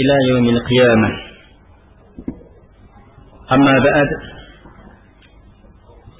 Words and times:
إلى 0.00 0.14
يوم 0.30 0.46
القيامة. 0.56 1.10
أما 3.52 3.74
بعد 3.88 4.08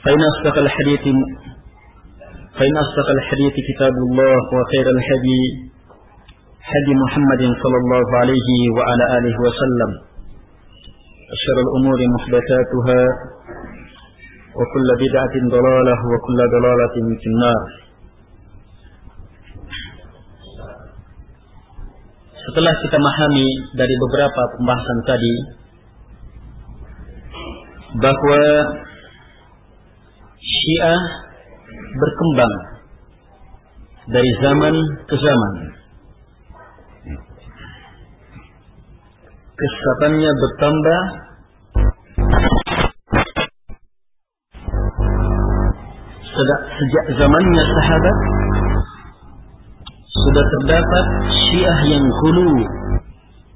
فإن 0.05 0.21
أصدق 0.33 0.59
الحديث 0.59 1.05
فإن 2.59 2.75
أصدق 2.85 3.09
الحديث 3.17 3.55
كتاب 3.69 3.95
الله 4.07 4.39
وخير 4.57 4.87
الحدي 4.97 5.43
حدي 6.71 6.93
محمد 7.05 7.43
صلى 7.63 7.79
الله 7.83 8.07
عليه 8.21 8.49
وعلى 8.77 9.05
آله 9.19 9.35
وسلم. 9.47 9.91
أشر 11.37 11.57
الأمور 11.67 11.99
محدثاتها 12.15 13.01
وكل 14.59 14.89
بدعة 15.05 15.35
ضلالة 15.57 15.97
وكل 16.13 16.39
ضلالة 16.57 16.97
في 17.21 17.27
النار. 17.33 17.88
Setelah 22.59 22.75
kita 22.83 22.99
memahami 22.99 23.49
dari 23.79 23.95
beberapa 24.03 24.43
pembahasan 24.59 24.99
tadi 25.07 25.35
bahwa 28.03 28.43
Syiah 30.43 31.01
berkembang 31.95 32.55
dari 34.11 34.31
zaman 34.43 34.75
ke 35.07 35.17
zaman. 35.23 35.55
Kesatannya 39.55 40.31
bertambah. 40.35 41.01
Sejak 46.75 47.07
zamannya 47.23 47.63
sahabat 47.71 48.38
sudah 50.39 50.55
terdapat 50.55 51.05
syiah 51.35 51.79
yang 51.99 52.07
hulu 52.23 52.63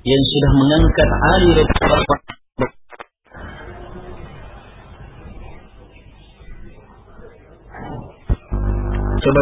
yang 0.03 0.23
sudah 0.35 0.51
mengangkat 0.59 1.09
Ali 1.15 1.51
Coba 9.23 9.41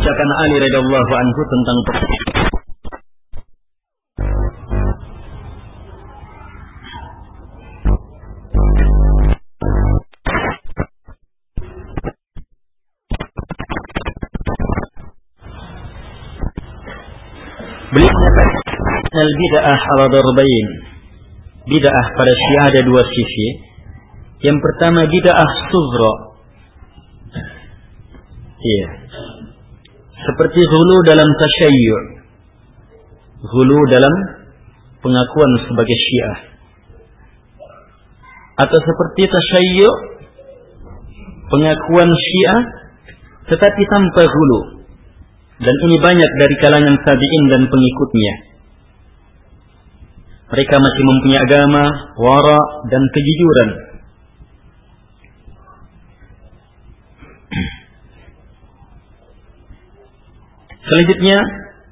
ucapan 0.00 0.30
Ali 0.32 0.56
radhiyallahu 0.64 1.12
anhu 1.12 1.40
tentang 1.52 1.78
al-bid'ah 19.38 19.80
ala 19.94 20.04
darbain. 20.10 20.66
Bid'ah 21.70 22.06
pada 22.18 22.32
Syiah 22.34 22.64
ada 22.74 22.80
dua 22.82 23.02
sisi. 23.06 23.48
Yang 24.42 24.58
pertama 24.58 25.06
bid'ah 25.06 25.50
sughra. 25.70 26.14
Iya. 28.58 28.88
Seperti 30.18 30.58
hulu 30.58 30.96
dalam 31.06 31.28
tasyayyu'. 31.30 32.02
Hulu 33.38 33.78
dalam 33.94 34.14
pengakuan 34.98 35.52
sebagai 35.70 35.98
Syiah. 36.02 36.38
Atau 38.58 38.78
seperti 38.82 39.22
tasyayyu' 39.30 39.94
pengakuan 41.46 42.10
Syiah 42.10 42.62
tetapi 43.46 43.82
tanpa 43.86 44.26
hulu. 44.26 44.82
Dan 45.58 45.74
ini 45.90 45.96
banyak 46.02 46.30
dari 46.42 46.54
kalangan 46.58 46.96
tabi'in 47.02 47.44
dan 47.50 47.62
pengikutnya. 47.66 48.57
Mereka 50.48 50.74
masih 50.80 51.02
mempunyai 51.04 51.44
agama, 51.44 51.84
wara 52.16 52.60
dan 52.88 53.04
kejujuran. 53.12 53.68
Selanjutnya, 60.88 61.36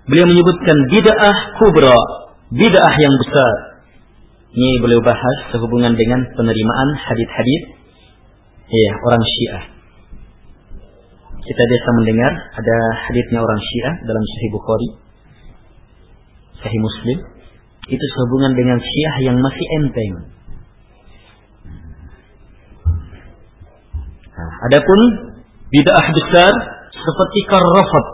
beliau 0.08 0.24
menyebutkan 0.32 0.76
bid'ah 0.88 1.36
kubra, 1.60 2.00
bid'ah 2.48 2.94
yang 2.96 3.14
besar. 3.20 3.76
Ini 4.56 4.80
beliau 4.80 5.04
bahas 5.04 5.52
sehubungan 5.52 5.92
dengan 5.92 6.24
penerimaan 6.32 6.88
hadis-hadis 6.96 7.76
ya, 8.72 8.92
orang 9.04 9.20
Syiah. 9.20 9.68
Kita 11.44 11.60
biasa 11.60 11.88
mendengar 12.00 12.32
ada 12.56 12.76
hadisnya 13.04 13.44
orang 13.44 13.60
Syiah 13.60 13.94
dalam 14.08 14.24
Sahih 14.24 14.50
Bukhari, 14.50 14.88
Sahih 16.64 16.80
Muslim, 16.80 17.35
itu 17.86 18.04
sehubungan 18.19 18.52
dengan 18.58 18.78
syiah 18.82 19.16
yang 19.30 19.36
masih 19.38 19.66
enteng. 19.78 20.12
Nah, 24.36 24.52
adapun 24.69 25.00
bid'ah 25.70 26.06
besar 26.12 26.52
seperti 26.91 27.41
karrafat 27.48 28.06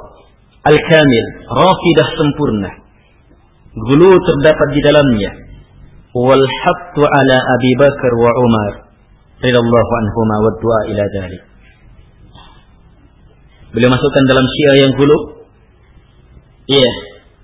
al-kamil, 0.68 1.26
rafidah 1.50 2.08
sempurna. 2.20 2.70
Gulu 3.72 4.10
terdapat 4.12 4.68
di 4.76 4.80
dalamnya. 4.84 5.30
Wal 6.12 6.44
hattu 6.44 7.00
ala 7.00 7.36
Abi 7.56 7.72
Bakar 7.80 8.12
wa 8.20 8.32
Umar 8.36 8.72
radhiyallahu 9.40 9.92
anhuma 10.04 10.36
wa 10.44 10.50
du'a 10.60 10.80
ila 10.92 11.02
dzalik. 11.08 11.42
Beliau 13.72 13.88
masukkan 13.88 14.24
dalam 14.28 14.46
syiah 14.52 14.76
yang 14.84 14.92
gulu. 15.00 15.18
Iya, 16.68 16.92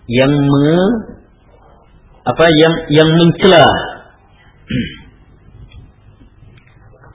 yang 0.07 0.33
me 0.37 0.79
apa 2.29 2.45
yang 2.45 2.75
yang 2.93 3.09
mencela 3.09 3.65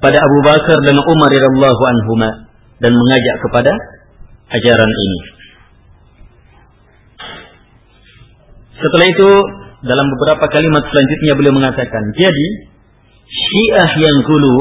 kepada 0.04 0.18
Abu 0.20 0.38
Bakar 0.42 0.78
dan 0.84 0.98
Umar 0.98 1.30
radhiyallahu 1.32 1.84
anhuma 1.86 2.30
dan 2.82 2.92
mengajak 2.92 3.36
kepada 3.46 3.72
ajaran 4.52 4.92
ini. 4.92 5.20
Setelah 8.84 9.08
itu 9.08 9.30
dalam 9.86 10.06
beberapa 10.18 10.50
kalimat 10.52 10.84
selanjutnya 10.92 11.34
beliau 11.40 11.56
mengatakan, 11.56 12.04
jadi 12.12 12.48
Syiah 13.24 13.92
yang 13.96 14.18
dulu 14.28 14.56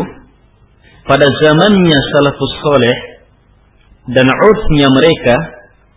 pada 1.11 1.27
zamannya 1.27 1.99
salafus 2.15 2.55
soleh 2.63 2.97
dan 4.15 4.27
urfnya 4.31 4.89
mereka 4.95 5.37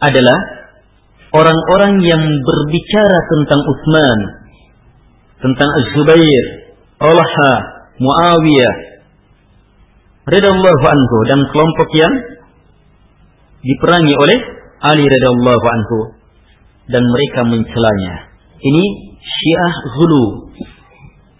adalah 0.01 0.37
orang-orang 1.37 2.01
yang 2.01 2.23
berbicara 2.23 3.17
tentang 3.29 3.61
Utsman 3.61 4.44
tentang 5.39 5.69
Az-Zubair, 5.83 6.45
Talha, 6.99 7.53
Muawiyah 7.95 8.75
radhiyallahu 10.25 10.85
anhu 10.89 11.17
dan 11.29 11.39
kelompok 11.53 11.89
yang 11.95 12.13
diperangi 13.61 14.13
oleh 14.19 14.37
Ali 14.83 15.05
radhiyallahu 15.05 15.65
anhu 15.69 15.99
dan 16.91 17.03
mereka 17.05 17.41
mencelanya. 17.47 18.35
Ini 18.61 18.83
Syiah 19.21 19.73
Zulu 19.95 20.25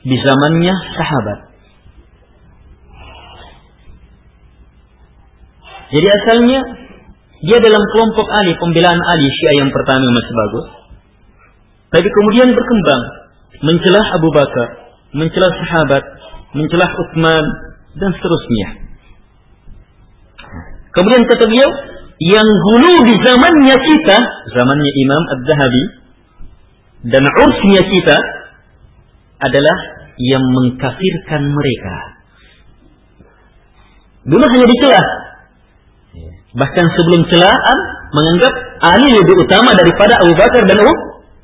di 0.05 0.15
zamannya 0.17 0.73
sahabat. 0.95 1.39
Jadi 5.85 6.07
asalnya 6.09 6.59
dia 7.45 7.57
dalam 7.61 7.83
kelompok 7.93 8.25
Ali, 8.25 8.57
pembelaan 8.57 8.97
Ali 8.97 9.27
Syiah 9.29 9.55
yang 9.65 9.71
pertama 9.75 10.05
masih 10.07 10.33
bagus. 10.33 10.65
Tapi 11.93 12.07
kemudian 12.09 12.49
berkembang 12.57 13.24
mencelah 13.63 14.05
Abu 14.17 14.29
Bakar, 14.33 14.67
mencelah 15.15 15.51
sahabat, 15.63 16.03
mencelah 16.55 16.89
Utsman 17.05 17.45
dan 17.95 18.09
seterusnya. 18.15 18.67
Kemudian 20.95 21.23
kata 21.27 21.43
beliau, 21.47 21.69
yang 22.23 22.47
hulu 22.47 22.93
di 23.03 23.15
zamannya 23.27 23.75
kita, 23.75 24.17
zamannya 24.55 24.91
Imam 25.03 25.23
Az-Zahabi 25.35 25.83
dan 27.11 27.23
ursnya 27.43 27.81
kita 27.83 28.17
adalah 29.43 29.77
yang 30.15 30.43
mengkafirkan 30.47 31.43
mereka. 31.51 31.95
Dulu 34.25 34.41
hanya 34.41 34.67
dicelah. 34.71 35.05
Bahkan 36.55 36.85
sebelum 36.95 37.21
celaan 37.35 37.77
menganggap 38.15 38.53
Ali 38.79 39.11
lebih 39.11 39.35
utama 39.43 39.75
daripada 39.75 40.15
Abu 40.23 40.33
Bakar 40.39 40.63
dan 40.63 40.79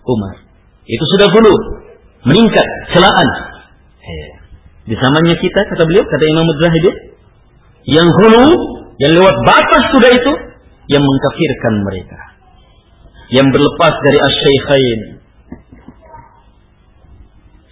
Umar. 0.08 0.36
Itu 0.88 1.04
sudah 1.14 1.28
dulu 1.36 1.81
meningkat 2.26 2.68
celaan. 2.94 3.30
Eh, 4.02 4.30
di 4.90 4.96
zamannya 4.98 5.36
kita 5.38 5.60
kata 5.72 5.84
beliau 5.86 6.04
kata 6.06 6.24
Imam 6.26 6.46
Mujahid 6.46 6.86
yang 7.86 8.08
hulu 8.10 8.46
yang 9.02 9.12
lewat 9.18 9.36
batas 9.46 9.84
sudah 9.94 10.12
itu 10.14 10.32
yang 10.90 11.02
mengkafirkan 11.02 11.74
mereka. 11.86 12.20
Yang 13.32 13.48
berlepas 13.56 13.94
dari 14.04 14.20
asy-syaikhain. 14.20 15.00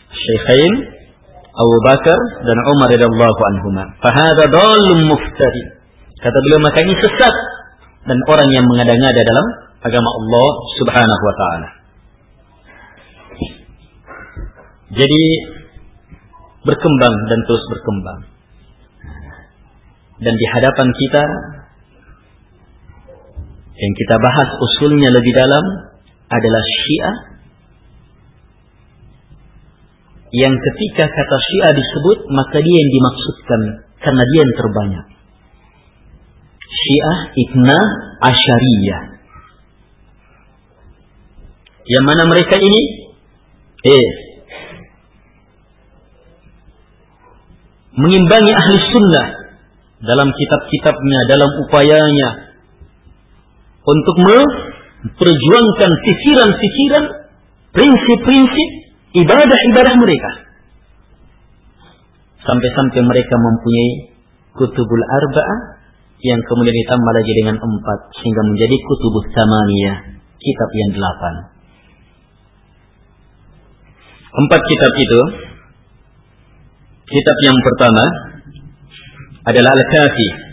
Syekhain 0.09 0.73
Abu 1.59 1.75
Bakar 1.83 2.19
dan 2.47 2.57
Umar 2.63 2.87
radhiyallahu 2.87 3.41
anhuma. 3.51 3.83
Fahada 3.99 4.47
dhalum 4.47 4.99
muftari. 5.11 5.63
Kata 6.19 6.37
beliau 6.39 6.59
maka 6.63 6.79
ini 6.83 6.95
sesat 6.95 7.35
dan 8.07 8.17
orang 8.27 8.49
yang 8.55 8.65
mengada-ngada 8.67 9.21
dalam 9.21 9.47
agama 9.83 10.09
Allah 10.23 10.49
Subhanahu 10.79 11.23
wa 11.23 11.35
taala. 11.35 11.78
Jadi 14.89 15.23
berkembang 16.65 17.15
dan 17.29 17.39
terus 17.45 17.63
berkembang. 17.69 18.19
Dan 20.19 20.33
di 20.35 20.45
hadapan 20.51 20.87
kita 20.91 21.23
yang 23.79 23.93
kita 23.95 24.15
bahas 24.19 24.49
usulnya 24.59 25.09
lebih 25.13 25.33
dalam 25.37 25.65
adalah 26.27 26.63
Syiah 26.67 27.17
yang 30.29 30.53
ketika 30.53 31.05
kata 31.07 31.37
Syiah 31.39 31.73
disebut 31.73 32.17
maka 32.29 32.57
dia 32.59 32.75
yang 32.75 32.91
dimaksudkan 32.91 33.61
karena 34.03 34.23
dia 34.25 34.39
yang 34.43 34.55
terbanyak. 34.57 35.05
Syiah 36.69 37.19
Ibna 37.33 37.79
Asyariyah. 38.25 39.03
Yang 41.89 42.03
mana 42.05 42.23
mereka 42.29 42.55
ini? 42.61 42.81
Eh, 43.79 44.07
mengimbangi 47.99 48.53
ahli 48.55 48.77
sunnah 48.79 49.27
dalam 49.99 50.31
kitab-kitabnya, 50.31 51.19
dalam 51.27 51.49
upayanya 51.67 52.29
untuk 53.83 54.15
memperjuangkan 54.23 55.91
pikiran-pikiran, 55.91 57.03
prinsip-prinsip 57.75 58.69
ibadah-ibadah 59.19 59.95
mereka. 59.99 60.31
Sampai-sampai 62.39 63.01
mereka 63.03 63.35
mempunyai 63.35 63.91
kutubul 64.55 65.03
arba'ah 65.03 65.59
yang 66.19 66.39
kemudian 66.43 66.75
ditambah 66.75 67.13
lagi 67.15 67.33
dengan 67.43 67.57
empat 67.59 67.99
sehingga 68.19 68.43
menjadi 68.47 68.75
kutubus 68.83 69.25
samaniyah, 69.35 69.97
kitab 70.39 70.69
yang 70.75 70.91
delapan. 70.95 71.33
Empat 74.29 74.61
kitab 74.61 74.93
itu 74.93 75.21
Kitab 77.09 77.37
yang 77.41 77.57
pertama 77.57 78.05
adalah 79.49 79.73
Al-Kafi. 79.73 80.48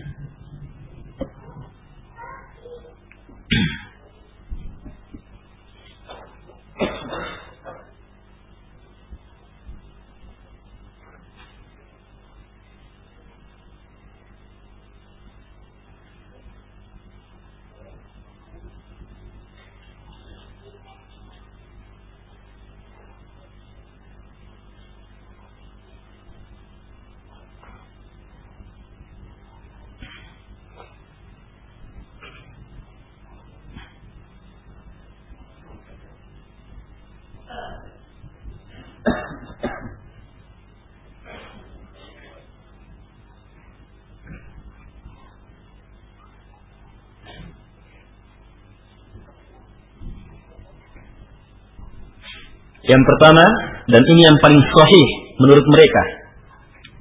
Yang 52.87 53.03
pertama 53.03 53.45
dan 53.91 54.03
ini 54.03 54.21
yang 54.31 54.39
paling 54.39 54.63
sahih 54.63 55.09
menurut 55.43 55.67
mereka. 55.67 56.03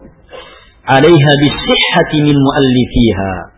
alaiha 0.87 1.33
bisihhati 1.39 2.17
min 2.27 2.37
muallifiha 2.39 3.53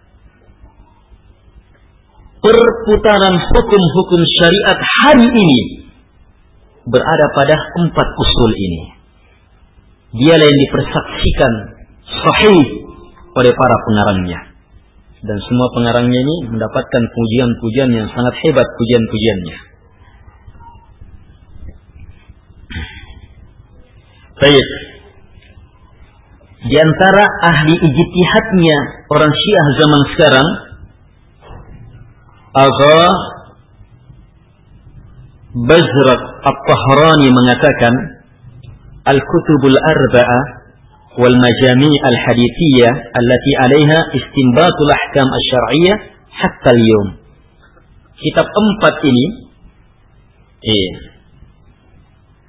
perputaran 2.45 3.35
hukum-hukum 3.41 4.21
syariat 4.37 4.79
hari 5.01 5.25
ini 5.25 5.85
berada 6.85 7.27
pada 7.33 7.57
empat 7.57 8.09
usul 8.21 8.53
ini. 8.53 8.83
Dialah 10.15 10.47
yang 10.47 10.61
dipersaksikan 10.69 11.53
sahih 12.07 12.65
oleh 13.35 13.53
para 13.57 13.77
pengarangnya. 13.89 14.41
Dan 15.25 15.41
semua 15.41 15.73
pengarangnya 15.73 16.21
ini 16.21 16.37
mendapatkan 16.53 17.03
pujian-pujian 17.09 17.91
yang 17.97 18.09
sangat 18.13 18.35
hebat 18.45 18.69
pujian-pujiannya. 18.77 19.57
Baik. 24.45 24.69
Di 26.65 26.77
antara 26.81 27.25
ahli 27.45 27.75
ijtihadnya 27.77 28.79
orang 29.13 29.29
Syiah 29.29 29.67
zaman 29.77 30.03
sekarang 30.17 30.49
Agha 32.55 33.01
Bazrak 35.55 36.23
At-Tahrani 36.41 37.29
mengatakan 37.31 37.95
Al-Kutubul 39.05 39.77
wal 41.15 41.37
Majami' 41.37 41.97
Al-Hadithiyah 42.01 42.93
allati 43.13 43.51
'alaiha 43.61 43.99
istinbatul 44.19 44.91
ahkam 44.91 45.27
asy-syar'iyyah 45.31 45.97
hatta 46.33 46.71
al-yawm. 46.73 47.09
Kitab 48.19 48.47
empat 48.49 48.95
ini 49.05 49.25
eh 50.65 50.91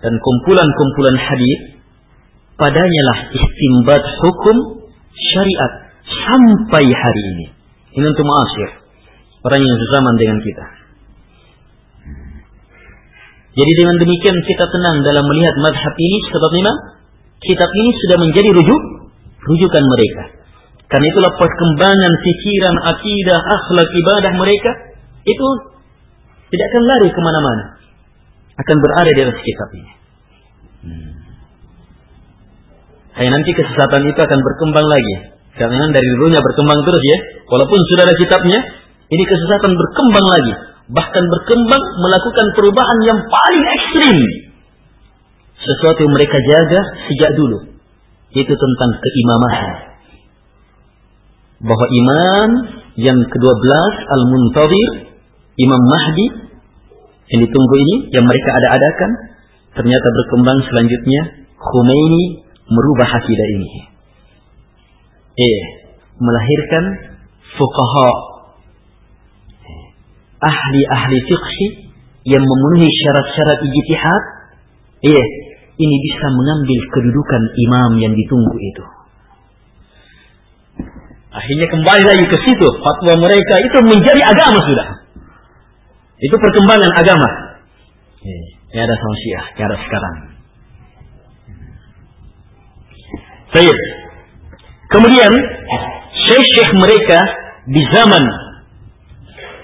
dan 0.01 0.13
kumpulan-kumpulan 0.17 1.17
hadis 1.19 1.75
padanya 2.55 3.01
lah 3.12 3.19
istimbat 3.31 4.03
hukum 4.03 4.57
syariat 5.13 5.74
sampai 6.05 6.85
hari 6.88 7.24
ini. 7.35 7.45
Ini 7.95 8.05
untuk 8.05 8.25
ma'asir. 8.27 8.69
Orang 9.45 9.62
yang 9.62 9.77
sezaman 9.77 10.15
dengan 10.19 10.38
kita. 10.41 10.65
Jadi 13.55 13.71
dengan 13.71 13.95
demikian 14.03 14.35
kita 14.43 14.65
tenang 14.67 15.00
dalam 15.00 15.24
melihat 15.31 15.55
madhab 15.63 15.95
ini 15.95 16.17
sebab 16.27 16.51
memang 16.51 16.75
kitab 17.39 17.69
ini 17.71 17.89
sudah 18.03 18.17
menjadi 18.19 18.50
rujuk 18.51 18.81
rujukan 19.47 19.83
mereka. 19.85 20.24
Karena 20.91 21.05
itulah 21.07 21.33
perkembangan 21.39 22.13
pikiran, 22.19 22.75
akidah, 22.93 23.39
akhlak, 23.41 23.89
ibadah 23.89 24.33
mereka 24.38 24.71
itu 25.24 25.47
tidak 26.51 26.65
akan 26.74 26.83
lari 26.83 27.09
ke 27.09 27.21
mana-mana. 27.24 27.65
Akan 28.59 28.75
berada 28.79 29.12
di 29.12 29.21
atas 29.24 29.39
kitab 29.39 29.69
ini. 29.75 29.93
Hmm. 30.85 31.25
Hanya 33.15 33.31
nanti 33.31 33.51
kesesatan 33.55 34.01
itu 34.12 34.19
akan 34.19 34.39
berkembang 34.43 34.88
lagi. 34.88 35.15
Karena 35.55 35.88
dari 35.88 36.07
dulunya 36.19 36.39
berkembang 36.43 36.79
terus 36.84 37.03
ya. 37.03 37.17
Walaupun 37.48 37.79
sudah 37.79 38.03
ada 38.03 38.15
kitabnya, 38.19 38.60
ini 39.07 39.24
kesesatan 39.24 39.72
berkembang 39.72 40.27
lagi 40.36 40.53
bahkan 40.86 41.24
berkembang 41.25 41.84
melakukan 41.98 42.48
perubahan 42.53 43.00
yang 43.10 43.19
paling 43.25 43.63
ekstrim. 43.65 44.17
Sesuatu 45.57 46.00
yang 46.05 46.13
mereka 46.13 46.38
jaga 46.38 46.81
sejak 47.10 47.31
dulu. 47.34 47.57
Itu 48.36 48.53
tentang 48.53 48.91
keimaman. 49.01 49.55
Bahwa 51.65 51.88
imam 51.89 52.50
yang 53.00 53.17
ke-12 53.25 53.72
Al-Muntawir, 54.05 54.91
Imam 55.55 55.81
Mahdi 55.88 56.27
yang 57.34 57.41
ditunggu 57.41 57.75
ini, 57.81 57.95
yang 58.13 58.25
mereka 58.27 58.50
ada-adakan, 58.53 59.12
ternyata 59.74 60.07
berkembang 60.22 60.60
selanjutnya 60.69 61.22
Khomeini 61.57 62.44
merubah 62.65 63.10
akidah 63.10 63.48
ini. 63.60 63.69
Eh, 65.36 65.63
melahirkan 66.17 66.84
fuqaha 67.55 68.10
ahli-ahli 70.39 71.17
fikih 71.25 71.72
yang 72.25 72.41
memenuhi 72.41 72.89
syarat-syarat 72.89 73.60
ijtihad, 73.62 74.24
iya, 75.05 75.25
ini 75.75 75.95
bisa 76.10 76.27
mengambil 76.34 76.79
kedudukan 76.89 77.41
imam 77.53 77.91
yang 78.01 78.13
ditunggu 78.15 78.57
itu. 78.57 78.84
Akhirnya 81.36 81.67
kembali 81.67 82.03
lagi 82.07 82.25
ke 82.31 82.38
situ, 82.48 82.67
fatwa 82.79 83.13
mereka 83.19 83.55
itu 83.60 83.77
menjadi 83.84 84.22
agama 84.24 84.60
sudah. 84.63 84.88
Itu 86.15 86.36
perkembangan 86.39 86.91
agama. 86.95 87.29
Ya 88.72 88.81
ada 88.88 88.95
sama 88.95 89.15
Syiah, 89.19 89.45
ya 89.60 89.63
ada 89.67 89.77
sekarang. 89.84 90.35
Baik. 93.55 93.79
Kemudian 94.91 95.31
syekh-syekh 96.27 96.71
mereka 96.75 97.19
di 97.71 97.79
zaman 97.95 98.24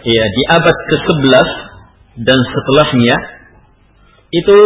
ya 0.07 0.25
di 0.31 0.43
abad 0.47 0.77
ke-11 0.87 1.47
dan 2.23 2.39
setelahnya 2.39 3.15
itu 4.31 4.59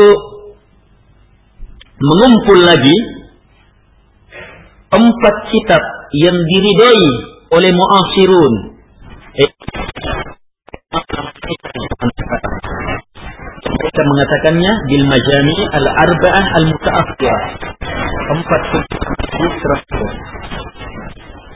mengumpul 1.98 2.60
lagi 2.70 2.98
empat 4.94 5.36
kitab 5.50 5.84
yang 6.22 6.38
diridai 6.38 7.06
oleh 7.50 7.72
muasirun 7.74 8.54
mereka 13.66 14.02
mengatakannya 14.06 14.72
bil 14.86 15.06
majami 15.10 15.56
al 15.74 15.86
arba'ah 15.90 16.46
al 16.62 16.66
mutaakhirah 16.70 17.85
empat 18.26 18.62
kitab 18.74 19.80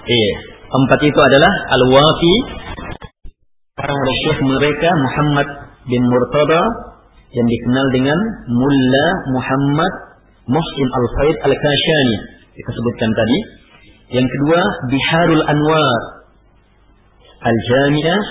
Iya, 0.09 0.33
empat 0.73 0.99
itu 1.05 1.19
adalah 1.21 1.51
al 1.69 1.83
wafi 1.93 2.35
oleh 3.79 4.15
Syekh 4.25 4.39
mereka 4.43 4.89
Muhammad 4.97 5.47
bin 5.87 6.01
Murtada 6.09 6.61
yang 7.33 7.47
dikenal 7.47 7.85
dengan 7.93 8.19
Mulla 8.49 9.07
Muhammad 9.33 9.93
Muhsin 10.49 10.87
Al-Faid 10.89 11.37
Al-Kashani. 11.45 12.17
Kita 12.57 12.69
sebutkan 12.73 13.09
tadi. 13.13 13.37
Yang 14.17 14.27
kedua 14.33 14.61
Biharul 14.89 15.43
Anwar. 15.45 16.01
Al-Jami'ah 17.39 18.21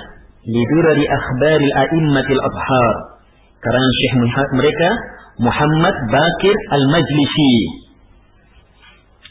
Lidurari 0.45 1.04
Akhbari 1.07 1.68
A'immatil 1.73 2.42
Abhar 2.42 2.95
karangan 3.62 3.92
Syekh 3.99 4.14
mereka 4.54 4.88
Muhammad 5.40 5.95
Bakir 6.12 6.57
Al-Majlisi 6.75 7.88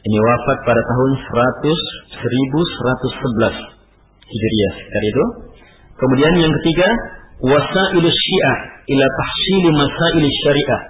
ini 0.08 0.18
wafat 0.24 0.58
pada 0.64 0.80
tahun 0.80 1.12
100 1.20 2.24
1111 2.24 3.76
Hijriah. 4.28 4.76
Kali 4.88 5.08
itu 5.12 5.26
Kemudian 5.98 6.34
yang 6.38 6.54
ketiga, 6.62 6.88
wasailus 7.42 8.14
syiah 8.14 8.58
ila 8.86 9.06
tahsili 9.18 9.70
masail 9.74 10.24
syariah. 10.46 10.82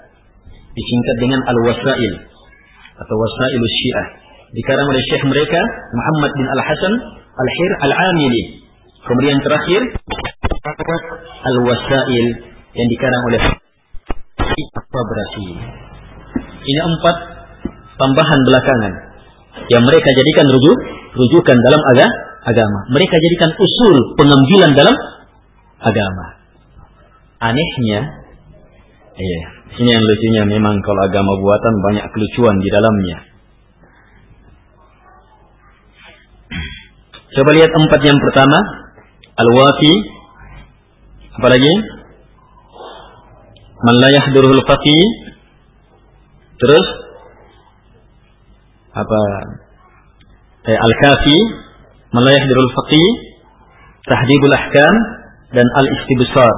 Disingkat 0.76 1.16
dengan 1.24 1.42
al-wasail 1.48 2.14
atau 3.00 3.16
wasailus 3.16 3.76
syiah. 3.82 4.08
Dikarang 4.52 4.88
oleh 4.88 5.04
syekh 5.08 5.24
mereka 5.28 5.60
Muhammad 5.96 6.32
bin 6.36 6.48
Al-Hasan 6.48 6.94
Al-Hir 7.24 7.72
Al-Amili. 7.88 8.44
Kemudian 9.08 9.40
terakhir 9.40 9.82
al-wasail 11.48 12.26
yang 12.76 12.88
dikarang 12.92 13.24
oleh 13.32 13.42
Tabrasi. 14.88 15.48
Ini 16.68 16.82
empat 16.84 17.16
tambahan 17.96 18.40
belakangan 18.44 19.07
yang 19.68 19.84
mereka 19.84 20.10
jadikan 20.16 20.48
rujuk 20.52 20.78
rujukan 21.18 21.58
dalam 21.60 21.82
agama 21.92 22.28
agama. 22.48 22.80
Mereka 22.88 23.16
jadikan 23.20 23.52
usul 23.60 23.96
pengambilan 24.16 24.72
dalam 24.72 24.96
agama. 25.84 26.26
Anehnya, 27.38 28.02
iya, 29.14 29.42
ini 29.78 29.90
yang 29.94 30.04
lucunya 30.04 30.44
memang 30.58 30.82
kalau 30.82 31.02
agama 31.06 31.38
buatan 31.38 31.74
banyak 31.86 32.06
kelucuan 32.16 32.56
di 32.58 32.70
dalamnya. 32.72 33.18
Coba 37.38 37.54
lihat 37.54 37.70
empat 37.70 38.02
yang 38.02 38.18
pertama, 38.18 38.58
al-wafi, 39.38 39.94
apa 41.38 41.48
lagi? 41.54 41.74
Man 43.78 43.96
la 44.02 44.10
yahdurul 44.10 44.66
faqih. 44.66 45.06
Terus 46.58 47.07
apa? 48.98 49.22
Eh, 50.68 50.78
al-kafi, 50.78 51.38
Malayah 52.12 52.44
Dirul 52.44 52.72
Faqih, 52.76 53.10
Tahdibul 54.10 54.56
Ahkam, 54.58 54.96
dan 55.54 55.64
Al-Istibsar. 55.64 56.56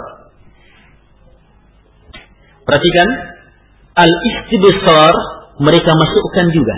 Perhatikan, 2.65 3.09
Al-Istibsar 3.97 5.13
mereka 5.59 5.91
masukkan 5.93 6.47
juga 6.55 6.77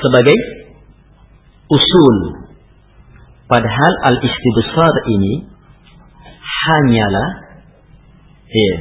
sebagai 0.00 0.38
usul. 1.68 2.16
Padahal 3.50 3.92
Al-Istibsar 4.14 4.94
ini 5.12 5.44
hanyalah 6.44 7.28
ya, 8.48 8.74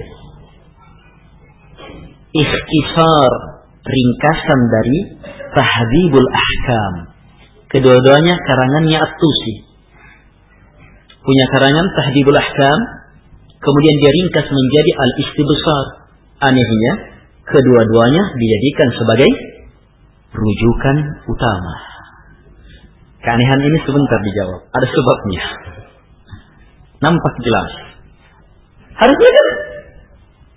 ikhtisar 2.34 3.53
ringkasan 3.84 4.60
dari 4.72 4.98
Tahdibul 5.54 6.30
Ahkam 6.32 7.14
Kedua-duanya 7.74 8.36
karangannya 8.46 9.02
At-Tusi. 9.02 9.56
Punya 11.26 11.46
karangan 11.50 11.90
Tahdibul 11.98 12.38
Ahkam, 12.38 12.80
kemudian 13.58 13.96
dia 13.98 14.12
ringkas 14.14 14.46
menjadi 14.46 14.92
Al-Istibsar. 14.94 15.86
Anehnya, 16.54 16.94
kedua-duanya 17.50 18.24
dijadikan 18.38 18.90
sebagai 18.94 19.30
rujukan 20.38 20.98
utama. 21.26 21.76
Keanehan 23.26 23.60
ini 23.66 23.78
sebentar 23.90 24.20
dijawab. 24.22 24.70
Ada 24.70 24.88
sebabnya. 24.94 25.44
Nampak 27.02 27.34
jelas. 27.42 27.72
Harusnya 29.02 29.32
kan? 29.34 29.48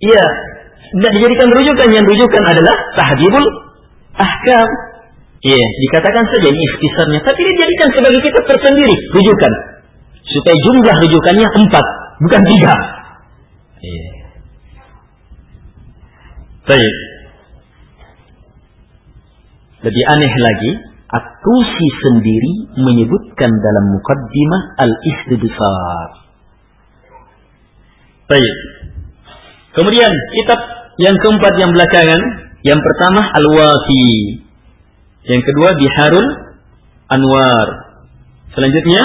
Iya. 0.05 0.27
Tidak 0.95 1.13
dijadikan 1.19 1.49
rujukan. 1.51 1.89
Yang 1.91 2.07
rujukan 2.11 2.43
adalah 2.47 2.77
tahdibul 2.95 3.47
ahkam. 4.15 4.69
Iya, 5.47 5.63
dikatakan 5.63 6.25
saja 6.27 6.47
ini 6.51 6.59
ikhtisarnya, 6.59 7.21
tapi 7.23 7.41
dijadikan 7.45 7.89
sebagai 7.95 8.21
kitab 8.25 8.45
tersendiri, 8.51 8.97
rujukan. 9.15 9.53
Supaya 10.27 10.57
jumlah 10.59 10.97
rujukannya 11.07 11.49
empat, 11.63 11.87
bukan 12.19 12.43
tiga. 12.51 12.75
Iya. 13.79 14.07
Baik. 16.67 16.95
Lebih 19.87 20.03
aneh 20.03 20.33
lagi, 20.35 20.71
Atusi 21.07 21.89
sendiri 22.03 22.75
menyebutkan 22.83 23.51
dalam 23.63 23.85
mukaddimah 23.95 24.63
al-istibsar. 24.75 26.09
Baik. 28.27 28.57
Kemudian 29.71 30.11
kitab 30.35 30.61
yang 30.97 31.17
keempat 31.21 31.55
yang 31.61 31.71
belakangan, 31.77 32.21
yang 32.65 32.81
pertama 32.81 33.21
Al-Wafi. 33.37 34.41
Yang 35.27 35.43
kedua 35.45 35.77
Biharul 35.77 36.27
Anwar. 37.13 37.69
Selanjutnya 38.55 39.03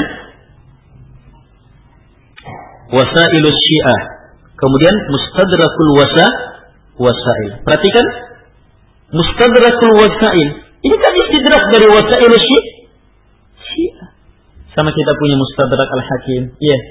Wasailus 2.91 3.59
Syiah. 3.59 4.01
Kemudian 4.55 4.95
Mustadrakul 5.09 5.91
Wasa 5.97 6.27
Wasail. 7.01 7.65
Perhatikan 7.65 8.05
Mustadrakul 9.11 9.95
Wasail. 9.99 10.49
Ini 10.81 10.95
kan 10.95 11.13
istidrak 11.27 11.63
dari 11.75 11.87
Wasail 11.89 12.33
Syiah. 12.39 14.07
Sama 14.71 14.95
kita 14.95 15.11
punya 15.19 15.35
Mustadrak 15.35 15.89
Al-Hakim. 15.91 16.43
Iya. 16.55 16.71
Yeah. 16.71 16.81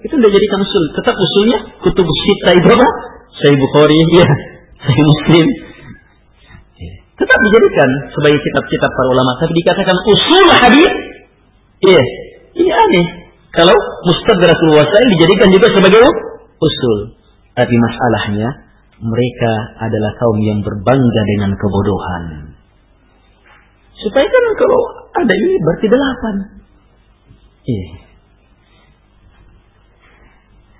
Itu 0.00 0.16
tidak 0.16 0.32
jadi 0.32 0.46
usul. 0.56 0.84
Tetap 0.96 1.12
usulnya 1.12 1.58
kutub 1.84 2.08
sita 2.08 2.50
itu? 2.56 2.72
Sahih 3.40 3.58
Bukhari, 3.58 4.00
ya. 4.20 4.28
Sahih 4.80 5.04
Muslim. 5.08 5.46
Tetap 7.20 7.36
dijadikan 7.36 7.90
sebagai 8.16 8.40
kitab-kitab 8.40 8.90
para 8.96 9.08
ulama. 9.12 9.32
Tapi 9.36 9.52
dikatakan 9.52 9.96
usul 10.08 10.46
hadis. 10.56 10.92
Iya. 11.84 12.02
Ini 12.56 12.70
aneh. 12.72 13.06
Kalau 13.52 13.76
Mustadratul 14.08 14.72
Wasail 14.72 15.06
dijadikan 15.20 15.48
juga 15.52 15.68
sebagai 15.68 16.00
usul. 16.56 17.20
Tapi 17.52 17.74
masalahnya 17.76 18.48
mereka 19.04 19.52
adalah 19.84 20.16
kaum 20.16 20.40
yang 20.40 20.64
berbangga 20.64 21.22
dengan 21.36 21.52
kebodohan. 21.60 22.24
Supaya 24.00 24.24
kan 24.24 24.44
kalau 24.56 24.80
ada 25.20 25.34
ini 25.36 25.54
berarti 25.60 25.86
delapan. 25.92 26.34
Iya. 27.68 27.86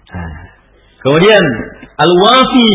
Nah. 0.08 0.32
Kemudian 1.00 1.42
Al-Wafi. 2.00 2.72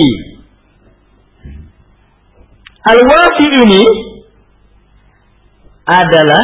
Al-Wafi 2.85 3.47
ini 3.65 3.83
adalah 5.89 6.43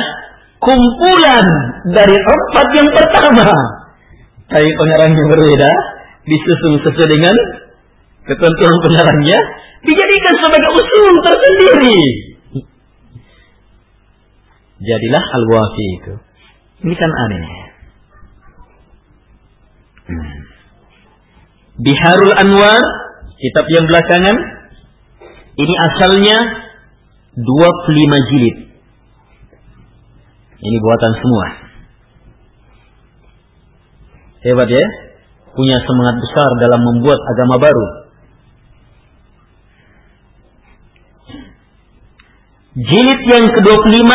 kumpulan 0.58 1.46
dari 1.94 2.18
empat 2.18 2.68
yang 2.74 2.90
pertama. 2.90 3.50
Tapi 4.50 4.68
pengarangnya 4.68 5.24
berbeda, 5.30 5.72
disusun 6.26 6.74
sesuai 6.82 7.10
dengan 7.14 7.36
ketentuan 8.26 8.76
pengarangnya, 8.82 9.40
dijadikan 9.86 10.36
sebagai 10.42 10.70
usul 10.74 11.14
tersendiri. 11.22 12.02
Jadilah 14.82 15.24
Al-Wafi 15.38 15.88
itu. 16.02 16.14
Ini 16.82 16.96
kan 16.98 17.12
aneh. 17.14 17.46
Hmm. 20.10 20.41
Biharul 21.82 22.34
Anwar, 22.38 22.82
kitab 23.42 23.66
yang 23.74 23.90
belakangan, 23.90 24.38
ini 25.58 25.74
asalnya 25.74 26.38
25 27.34 28.30
jilid. 28.30 28.58
Ini 30.62 30.78
buatan 30.78 31.14
semua. 31.18 31.46
Hebat 34.46 34.70
ya, 34.70 34.86
punya 35.58 35.78
semangat 35.82 36.22
besar 36.22 36.50
dalam 36.62 36.82
membuat 36.86 37.18
agama 37.34 37.58
baru. 37.58 37.88
Jilid 42.78 43.20
yang 43.26 43.46
ke-25 43.58 44.12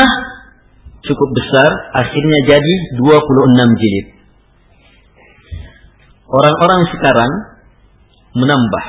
cukup 1.02 1.29
besar, 1.35 1.70
akhirnya 1.98 2.38
jadi 2.46 2.74
26 2.94 3.83
jilid. 3.83 4.07
Orang-orang 6.26 6.83
sekarang 6.94 7.56
menambah. 8.37 8.85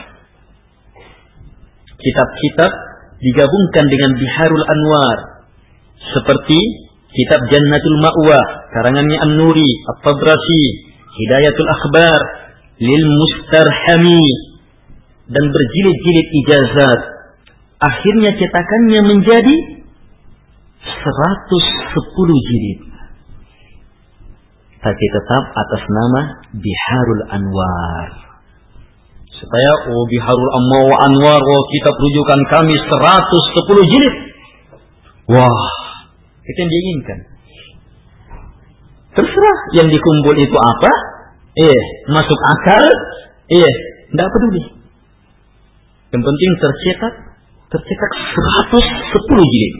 Kitab-kitab 1.98 2.72
digabungkan 3.18 3.86
dengan 3.90 4.12
Biharul 4.20 4.66
Anwar 4.68 5.18
seperti 5.98 6.60
kitab 7.10 7.42
Jannatul 7.50 7.98
Ma'wah 7.98 8.48
karangannya 8.76 9.18
An-Nuri 9.26 9.72
At-Tabrasi 9.96 10.64
Hidayatul 11.18 11.72
Akhbar 11.74 12.22
Lil 12.78 13.06
Mustarhami 13.10 14.26
dan 15.26 15.46
berjilid-jilid 15.50 16.28
ijazat. 16.46 17.02
Akhirnya 17.82 18.38
cetakannya 18.38 19.02
menjadi 19.06 19.56
110 20.86 22.48
jilid. 22.48 22.80
Tapi 24.78 25.06
tetap 25.10 25.44
atas 25.58 25.84
nama 25.90 26.22
Biharul 26.54 27.24
Anwar 27.34 28.27
supaya 29.38 29.72
oh 29.94 30.04
biharul 30.10 30.52
amma 30.58 30.80
wa 30.90 30.98
anwar 31.06 31.38
oh 31.38 31.64
kita 31.70 31.90
rujukan 31.94 32.40
kami 32.50 32.74
110 32.74 33.92
jilid. 33.94 34.16
Wah 35.30 35.66
itu 36.48 36.58
yang 36.58 36.72
diinginkan. 36.72 37.20
Terserah 39.14 39.60
yang 39.78 39.88
dikumpul 39.90 40.36
itu 40.38 40.58
apa? 40.58 40.92
Eh 41.58 41.80
masuk 42.10 42.40
akal? 42.58 42.86
Eh 43.50 43.74
tidak 44.14 44.28
peduli. 44.34 44.64
Yang 46.14 46.24
penting 46.24 46.52
tercetak 46.58 47.14
tercetak 47.70 48.12
110 48.14 49.54
jilid. 49.54 49.74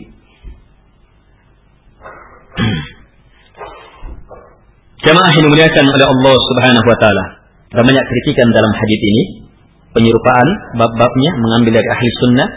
Jamaah 4.98 5.30
yang 5.30 5.46
dimuliakan 5.46 5.84
oleh 5.88 6.06
Allah 6.10 6.34
Subhanahu 6.36 6.86
wa 6.90 6.98
taala. 6.98 7.24
Ada 7.68 7.82
banyak 7.84 8.04
kritikan 8.10 8.48
dalam 8.50 8.72
hadis 8.74 9.00
ini 9.00 9.47
penyerupaan 9.92 10.48
bab-babnya 10.76 11.30
mengambil 11.40 11.72
dari 11.80 11.88
ahli 11.88 12.08
sunnah 12.20 12.48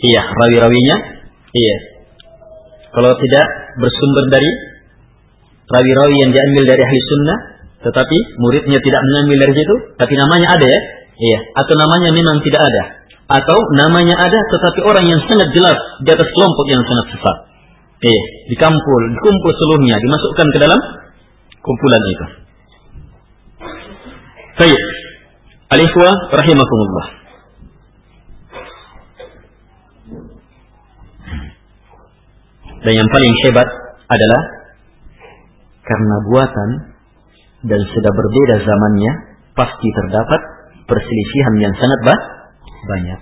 iya 0.00 0.22
rawi-rawinya 0.24 0.96
iya. 1.52 1.76
Kalau 2.88 3.12
tidak 3.20 3.46
bersumber 3.76 4.24
dari 4.32 4.50
rawi-rawi 5.68 6.16
yang 6.24 6.30
diambil 6.32 6.62
dari 6.64 6.82
ahli 6.82 7.00
sunnah 7.04 7.38
tetapi 7.78 8.16
muridnya 8.42 8.78
tidak 8.82 9.00
mengambil 9.04 9.36
dari 9.46 9.54
situ 9.54 9.74
tapi 10.00 10.14
namanya 10.16 10.48
ada 10.56 10.66
ya 10.66 10.80
iya. 11.20 11.38
Atau 11.60 11.74
namanya 11.76 12.10
memang 12.14 12.36
tidak 12.42 12.62
ada. 12.64 12.82
Atau 13.28 13.58
namanya 13.76 14.16
ada 14.16 14.40
tetapi 14.56 14.80
orang 14.88 15.04
yang 15.04 15.20
sangat 15.28 15.48
jelas 15.52 15.78
di 16.00 16.08
atas 16.08 16.28
kelompok 16.32 16.66
yang 16.72 16.82
sangat 16.82 17.06
sesat. 17.12 17.36
Iya 17.98 18.22
dikampul 18.54 19.00
dikumpul 19.12 19.52
seluruhnya 19.58 19.96
dimasukkan 20.00 20.46
ke 20.48 20.58
dalam 20.62 20.80
kumpulan 21.60 22.02
itu. 22.08 22.26
Baik 24.58 25.07
Al-Ikhwah 25.68 26.14
rahimakumullah. 26.32 27.06
Dan 32.78 32.92
yang 32.96 33.08
paling 33.12 33.34
hebat 33.44 33.68
adalah 34.08 34.42
karena 35.84 36.16
buatan 36.24 36.70
dan 37.68 37.80
sudah 37.84 38.12
berbeda 38.16 38.54
zamannya, 38.64 39.12
pasti 39.52 39.88
terdapat 39.92 40.40
perselisihan 40.88 41.54
yang 41.60 41.74
sangat 41.76 42.00
bah 42.06 42.20
banyak. 42.88 43.20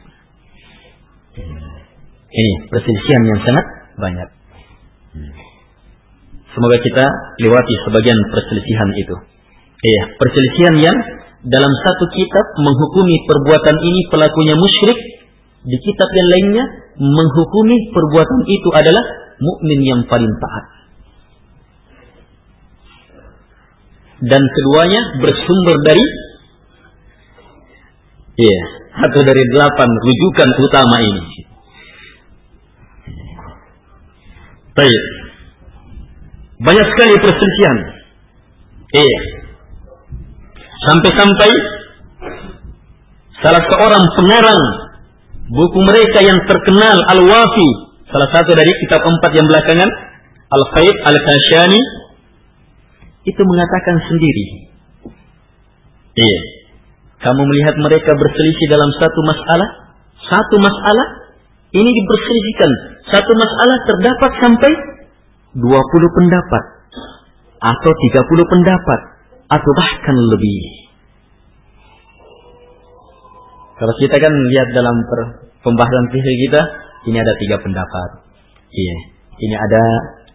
Ini 2.30 2.52
perselisihan 2.70 3.22
yang 3.26 3.40
sangat 3.42 3.66
banyak. 3.98 4.28
Semoga 6.54 6.76
kita 6.78 7.04
lewati 7.42 7.74
sebagian 7.90 8.18
perselisihan 8.30 8.90
itu. 8.94 9.16
Iya, 9.76 10.02
perselisihan 10.14 10.74
yang 10.78 10.96
dalam 11.46 11.72
satu 11.86 12.04
kitab 12.10 12.46
menghukumi 12.58 13.22
perbuatan 13.22 13.76
ini 13.78 14.00
pelakunya 14.10 14.54
musyrik, 14.58 14.98
di 15.62 15.76
kitab 15.78 16.10
yang 16.10 16.28
lainnya 16.34 16.64
menghukumi 16.98 17.76
perbuatan 17.94 18.40
itu 18.50 18.68
adalah 18.74 19.04
mukmin 19.38 19.80
yang 19.86 20.00
paling 20.10 20.32
taat. 20.42 20.64
Dan 24.26 24.42
keduanya 24.42 25.00
bersumber 25.22 25.76
dari 25.86 26.06
ya, 28.40 28.48
yeah, 28.48 28.62
atau 29.06 29.20
dari 29.22 29.44
delapan 29.52 29.88
rujukan 30.02 30.50
utama 30.56 30.96
ini. 31.04 31.22
Baik. 34.76 35.02
Banyak 36.56 36.86
sekali 36.90 37.14
perselisihan. 37.20 37.78
Iya. 38.96 39.35
Sampai-sampai 40.86 41.50
salah 43.42 43.62
seorang 43.66 44.04
pengarang 44.14 44.62
buku 45.50 45.78
mereka 45.82 46.22
yang 46.22 46.38
terkenal 46.46 46.98
Al-Wafi 47.10 47.68
salah 48.06 48.28
satu 48.30 48.54
dari 48.54 48.70
kitab 48.86 49.02
empat 49.02 49.30
yang 49.34 49.46
belakangan 49.50 49.90
Al-Faid 50.46 50.96
Al-Kashani 51.10 51.80
itu 53.26 53.42
mengatakan 53.42 53.96
sendiri. 54.06 54.46
Iya. 56.14 56.40
Kamu 57.18 57.42
melihat 57.42 57.74
mereka 57.82 58.14
berselisih 58.14 58.66
dalam 58.70 58.90
satu 59.02 59.20
masalah, 59.26 59.68
satu 60.22 60.56
masalah 60.62 61.06
ini 61.74 61.90
diperselisihkan. 61.90 62.70
Satu 63.10 63.32
masalah 63.34 63.76
terdapat 63.90 64.30
sampai 64.38 64.72
20 65.58 65.66
pendapat 66.14 66.62
atau 67.58 67.90
30 67.90 68.52
pendapat 68.54 69.15
atau 69.46 69.70
bahkan 69.78 70.16
lebih. 70.16 70.60
Kalau 73.76 73.94
kita 74.00 74.16
kan 74.16 74.32
lihat 74.32 74.68
dalam 74.72 74.96
pembahasan 75.60 76.04
fikih 76.08 76.36
kita, 76.48 76.60
ini 77.12 77.16
ada 77.20 77.32
tiga 77.36 77.56
pendapat. 77.60 78.10
Iya, 78.72 78.96
ini 79.36 79.54
ada 79.54 79.82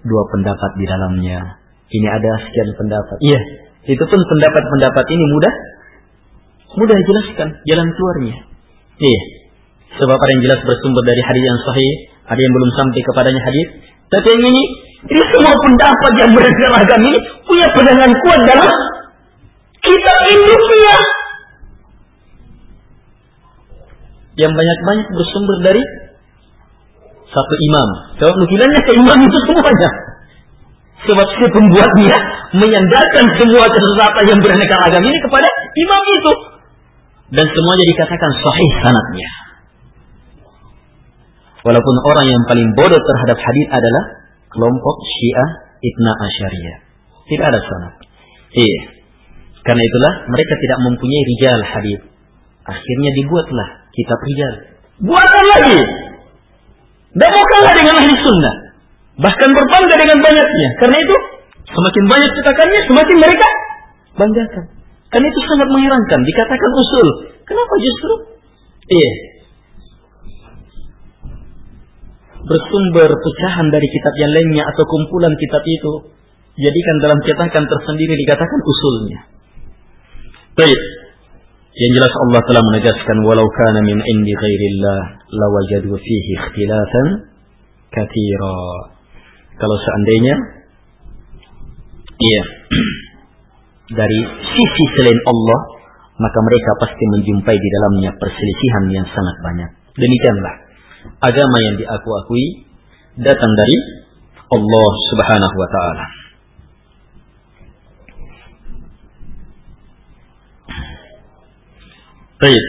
dua 0.06 0.24
pendapat 0.30 0.71
di 0.78 0.86
dalamnya. 0.86 1.39
Ini 1.91 2.08
ada 2.08 2.32
sekian 2.47 2.69
pendapat. 2.78 3.17
Iya, 3.19 3.39
itu 3.91 4.04
pun 4.06 4.19
pendapat-pendapat 4.21 5.06
ini 5.12 5.26
mudah 5.26 5.54
mudah 6.80 6.95
dijelaskan 6.95 7.47
jalan 7.67 7.88
keluarnya. 7.97 8.38
Iya. 9.02 9.21
Sebab 9.91 10.15
ada 10.15 10.32
yang 10.32 10.43
jelas 10.47 10.62
bersumber 10.63 11.04
dari 11.04 11.19
hadis 11.19 11.43
yang 11.43 11.60
sahih, 11.67 11.93
ada 12.32 12.39
yang 12.39 12.54
belum 12.56 12.71
sampai 12.80 13.02
kepadanya 13.04 13.41
hadis. 13.43 13.67
Tapi 14.08 14.28
yang 14.32 14.43
ini, 14.47 14.63
ini 15.12 15.24
semua 15.36 15.52
pendapat 15.52 16.12
yang 16.15 16.32
beragam 16.32 17.02
ini 17.04 17.19
punya 17.43 17.67
pegangan 17.76 18.12
kuat 18.24 18.41
dalam 18.47 18.71
kita 19.91 20.13
induknya. 20.32 20.97
Yang 24.39 24.51
banyak-banyak 24.56 25.08
bersumber 25.12 25.58
dari 25.67 25.84
satu 27.27 27.54
imam. 27.56 27.89
Sebab 28.19 28.36
nukilannya 28.39 28.82
ke 28.88 28.91
imam 28.95 29.17
itu 29.27 29.38
semuanya. 29.51 29.89
Sebab 31.01 31.27
si 31.36 31.45
pembuatnya 31.49 32.17
menyandarkan 32.56 33.25
semua 33.41 33.65
kesesatan 33.67 34.23
yang 34.32 34.39
beraneka 34.39 34.75
ragam 34.88 35.04
ini 35.04 35.17
kepada 35.19 35.47
imam 35.75 36.04
itu. 36.15 36.34
Dan 37.32 37.45
semuanya 37.47 37.86
dikatakan 37.88 38.32
sahih 38.38 38.71
sanatnya. 38.84 39.30
Walaupun 41.62 41.95
orang 42.10 42.27
yang 42.27 42.43
paling 42.49 42.69
bodoh 42.73 43.01
terhadap 43.01 43.38
hadis 43.38 43.67
adalah 43.69 44.04
kelompok 44.49 44.95
Syiah 45.06 45.49
Ibna 45.80 46.12
Asyariyah. 46.12 46.77
Tidak 47.30 47.45
ada 47.45 47.60
sanat. 47.62 47.93
Iya. 48.51 48.82
Karena 49.62 49.84
itulah 49.86 50.13
mereka 50.26 50.54
tidak 50.58 50.80
mempunyai 50.82 51.24
rijal 51.30 51.60
hadis. 51.62 52.00
Akhirnya 52.65 53.12
dibuatlah 53.13 53.69
kitab 53.93 54.19
rijal. 54.26 54.54
Buatlah 55.06 55.45
lagi. 55.58 55.80
Dan 57.12 57.30
mau 57.30 57.74
dengan 57.76 57.95
ahli 57.97 58.15
sunnah. 58.21 58.56
Bahkan 59.21 59.50
berbangga 59.54 59.95
dengan 60.00 60.17
banyaknya. 60.24 60.69
Karena 60.82 60.97
itu 60.97 61.15
semakin 61.67 62.04
banyak 62.10 62.32
cetakannya 62.32 62.82
semakin 62.89 63.17
mereka 63.21 63.47
banggakan. 64.17 64.65
Karena 65.12 65.28
itu 65.28 65.39
sangat 65.45 65.67
mengherankan. 65.69 66.19
Dikatakan 66.24 66.71
usul. 66.71 67.08
Kenapa 67.43 67.74
justru? 67.84 68.13
Iya. 68.88 69.13
Bersumber 72.41 73.10
pecahan 73.12 73.67
dari 73.69 73.88
kitab 73.91 74.13
yang 74.17 74.32
lainnya 74.34 74.63
atau 74.65 74.84
kumpulan 74.88 75.34
kitab 75.38 75.62
itu. 75.67 75.93
Jadikan 76.58 76.95
dalam 77.04 77.19
cetakan 77.28 77.63
tersendiri 77.67 78.13
dikatakan 78.26 78.60
usulnya. 78.63 79.19
Baik. 80.52 80.82
Yang 81.72 81.92
jelas 81.96 82.14
Allah 82.28 82.42
telah 82.44 82.64
menegaskan 82.68 83.18
walau 83.24 83.48
kana 83.48 83.80
min 83.88 83.96
indi 83.96 84.34
ghairillah 84.36 85.02
lawajadu 85.32 85.96
fihi 85.96 86.32
ikhtilafan 86.36 87.08
katsira. 87.88 88.60
Kalau 89.56 89.78
seandainya 89.80 90.36
iya 92.20 92.44
dari 94.04 94.20
sisi 94.52 94.84
selain 95.00 95.20
Allah 95.24 95.60
maka 96.20 96.40
mereka 96.44 96.72
pasti 96.84 97.04
menjumpai 97.16 97.56
di 97.56 97.70
dalamnya 97.80 98.12
perselisihan 98.20 98.84
yang 98.92 99.08
sangat 99.08 99.36
banyak. 99.40 99.70
Demikianlah 99.96 100.56
agama 101.24 101.58
yang 101.64 101.76
diaku-akui 101.80 102.68
datang 103.24 103.52
dari 103.56 103.78
Allah 104.52 104.90
Subhanahu 105.16 105.56
wa 105.56 105.70
taala. 105.72 106.20
Baik. 112.41 112.65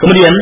Kemudian 0.00 0.32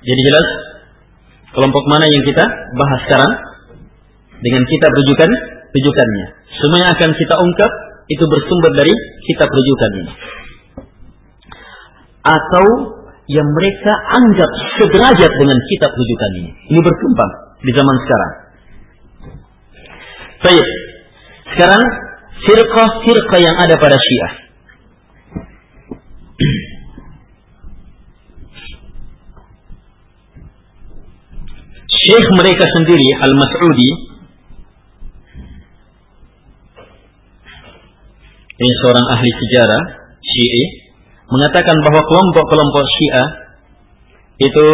Jadi 0.00 0.20
jelas 0.26 0.46
kelompok 1.56 1.84
mana 1.88 2.04
yang 2.04 2.20
kita 2.20 2.44
bahas 2.76 3.00
sekarang 3.08 3.32
dengan 4.44 4.62
kita 4.68 4.86
rujukan 4.92 5.49
rujukannya. 5.70 6.26
Semuanya 6.58 6.88
akan 6.94 7.10
kita 7.14 7.34
ungkap 7.38 7.72
itu 8.10 8.24
bersumber 8.26 8.70
dari 8.74 8.94
kitab 9.30 9.48
rujukan 9.50 9.90
ini. 10.02 10.12
Atau 12.20 12.66
yang 13.30 13.46
mereka 13.46 13.92
anggap 14.10 14.50
sederajat 14.82 15.30
dengan 15.38 15.58
kitab 15.70 15.90
rujukan 15.94 16.30
ini. 16.42 16.50
Ini 16.74 16.80
berkembang 16.82 17.32
di 17.62 17.70
zaman 17.70 17.96
sekarang. 18.02 18.32
Baik. 20.40 20.66
Sekarang 21.54 21.82
firqah-firqah 22.42 23.40
yang 23.40 23.56
ada 23.60 23.74
pada 23.78 23.94
Syiah. 23.94 24.32
Syekh 32.00 32.26
mereka 32.34 32.64
sendiri 32.74 33.08
Al-Mas'udi 33.22 34.09
ini 38.60 38.72
seorang 38.84 39.06
ahli 39.16 39.30
sejarah 39.40 39.82
Syi'i 40.20 40.64
mengatakan 41.32 41.76
bahwa 41.80 42.02
kelompok-kelompok 42.04 42.84
Syiah 42.92 43.28
itu 44.36 44.68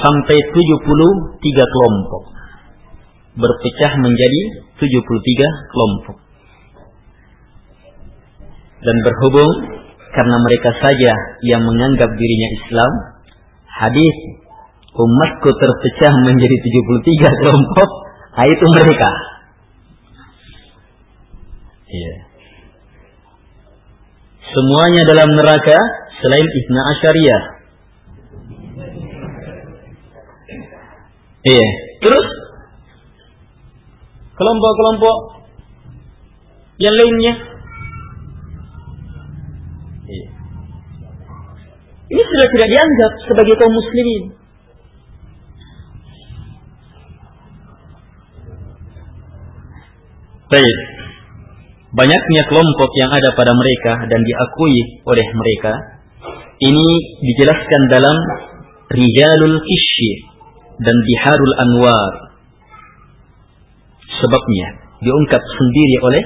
sampai 0.00 0.36
73 0.48 1.44
kelompok 1.44 2.22
berpecah 3.36 3.92
menjadi 4.00 4.42
73 4.80 5.72
kelompok. 5.76 6.16
Dan 8.84 8.96
berhubung 9.00 9.52
karena 10.14 10.36
mereka 10.40 10.70
saja 10.80 11.12
yang 11.52 11.62
menganggap 11.68 12.08
dirinya 12.16 12.48
Islam 12.64 12.92
hadis 13.66 14.16
umatku 14.94 15.50
terpecah 15.52 16.12
menjadi 16.22 16.56
73 16.64 17.38
kelompok 17.42 17.88
nah 18.34 18.46
itu 18.46 18.66
mereka 18.70 19.33
Iya. 21.94 22.14
Semuanya 24.50 25.02
dalam 25.14 25.30
neraka 25.30 25.78
selain 26.18 26.48
Ibn 26.50 26.74
Asyariyah. 26.74 27.42
Iya. 31.54 31.68
Terus 32.02 32.28
kelompok-kelompok 34.34 35.16
yang 36.82 36.94
lainnya. 36.98 37.34
Iya. 40.10 40.26
Ini 42.10 42.22
sudah 42.26 42.46
tidak 42.50 42.68
dianggap 42.74 43.12
sebagai 43.30 43.54
kaum 43.54 43.74
muslimin. 43.74 44.24
Baik 50.50 50.93
banyaknya 51.94 52.42
kelompok 52.50 52.90
yang 52.98 53.10
ada 53.10 53.30
pada 53.38 53.52
mereka 53.54 53.92
dan 54.10 54.20
diakui 54.20 54.76
oleh 55.06 55.26
mereka. 55.34 55.72
Ini 56.54 56.86
dijelaskan 57.22 57.82
dalam 57.90 58.16
Rijalul 58.90 59.58
Kishi 59.62 60.12
dan 60.82 60.96
Biharul 61.02 61.54
Anwar. 61.58 62.12
Sebabnya 64.22 64.68
diungkap 65.02 65.42
sendiri 65.42 65.96
oleh 66.06 66.22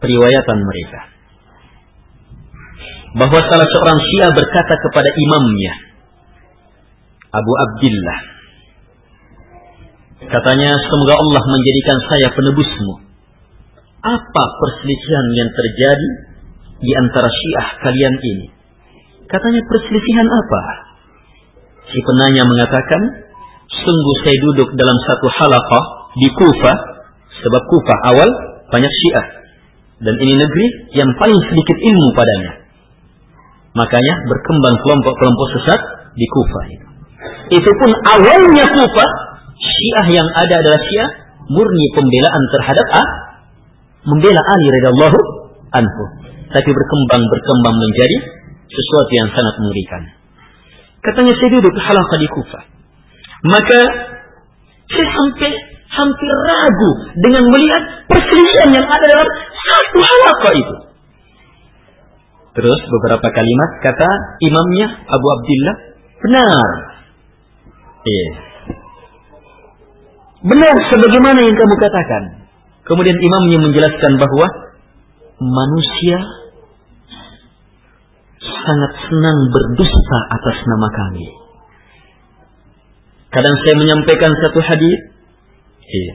periwayatan 0.00 0.58
mereka. 0.60 1.00
Bahwa 3.14 3.40
salah 3.46 3.68
seorang 3.68 3.98
Syiah 4.04 4.32
berkata 4.34 4.74
kepada 4.74 5.10
imamnya 5.14 5.74
Abu 7.30 7.52
Abdullah 7.54 8.20
katanya 10.24 10.70
semoga 10.82 11.14
Allah 11.18 11.42
menjadikan 11.46 11.98
saya 12.10 12.28
penebusmu 12.34 13.03
apa 14.04 14.44
perselisihan 14.60 15.26
yang 15.32 15.48
terjadi 15.48 16.08
di 16.84 16.92
antara 16.92 17.28
Syiah 17.32 17.68
kalian 17.80 18.14
ini? 18.20 18.46
Katanya 19.24 19.64
perselisihan 19.64 20.28
apa? 20.28 20.62
Si 21.88 21.98
penanya 22.04 22.44
mengatakan, 22.44 23.00
sungguh 23.68 24.16
saya 24.24 24.36
duduk 24.44 24.68
dalam 24.76 24.98
satu 25.08 25.26
halaqah 25.32 25.84
di 26.20 26.28
Kufah, 26.36 26.78
sebab 27.32 27.62
Kufah 27.64 27.98
awal 28.12 28.28
banyak 28.68 28.92
Syiah. 28.92 29.26
Dan 30.04 30.14
ini 30.20 30.34
negeri 30.36 30.66
yang 31.00 31.10
paling 31.16 31.40
sedikit 31.48 31.76
ilmu 31.80 32.08
padanya. 32.12 32.52
Makanya 33.74 34.14
berkembang 34.28 34.76
kelompok-kelompok 34.84 35.46
sesat 35.58 35.80
di 36.12 36.26
Kufah 36.28 36.64
itu. 36.68 36.86
Itu 37.56 37.70
pun 37.80 37.90
awalnya 38.20 38.64
Kufah, 38.68 39.10
Syiah 39.56 40.06
yang 40.20 40.28
ada 40.28 40.54
adalah 40.60 40.80
Syiah 40.92 41.10
murni 41.48 41.86
pembelaan 41.96 42.42
terhadap 42.52 42.86
ah, 42.96 43.08
membela 44.08 44.40
Ali 44.40 44.66
radhiyallahu 44.80 45.18
anhu. 45.74 46.04
Tapi 46.54 46.70
berkembang 46.70 47.22
berkembang 47.26 47.76
menjadi 47.76 48.16
sesuatu 48.70 49.12
yang 49.18 49.28
sangat 49.34 49.54
mengerikan. 49.58 50.02
Katanya 51.02 51.32
saya 51.36 51.50
duduk 51.58 51.74
halaqah 51.76 52.18
di 52.20 52.28
Kufah. 52.30 52.64
Maka 53.44 53.80
saya 54.88 55.06
sampai 55.12 55.50
hampir 55.94 56.30
ragu 56.32 56.90
dengan 57.20 57.44
melihat 57.50 57.82
perselisihan 58.08 58.70
yang 58.72 58.86
ada 58.86 59.04
dalam 59.04 59.28
satu 59.52 59.98
halaqah 60.00 60.54
itu. 60.56 60.76
Terus 62.54 62.80
beberapa 62.86 63.28
kalimat 63.34 63.70
kata 63.82 64.10
imamnya 64.46 64.86
Abu 65.10 65.26
Abdullah 65.26 65.76
benar. 66.22 66.68
Iya. 68.04 68.28
Benar 70.44 70.74
sebagaimana 70.92 71.38
yang 71.40 71.56
kamu 71.56 71.74
katakan. 71.82 72.43
Kemudian 72.84 73.16
imamnya 73.16 73.58
menjelaskan 73.64 74.12
bahwa 74.20 74.46
manusia 75.40 76.18
sangat 78.44 78.92
senang 79.08 79.38
berdusta 79.48 80.18
atas 80.36 80.56
nama 80.68 80.88
kami. 80.92 81.26
Kadang 83.32 83.56
saya 83.66 83.74
menyampaikan 83.80 84.32
satu 84.36 84.60
hadis, 84.62 84.98
iya. 85.80 86.14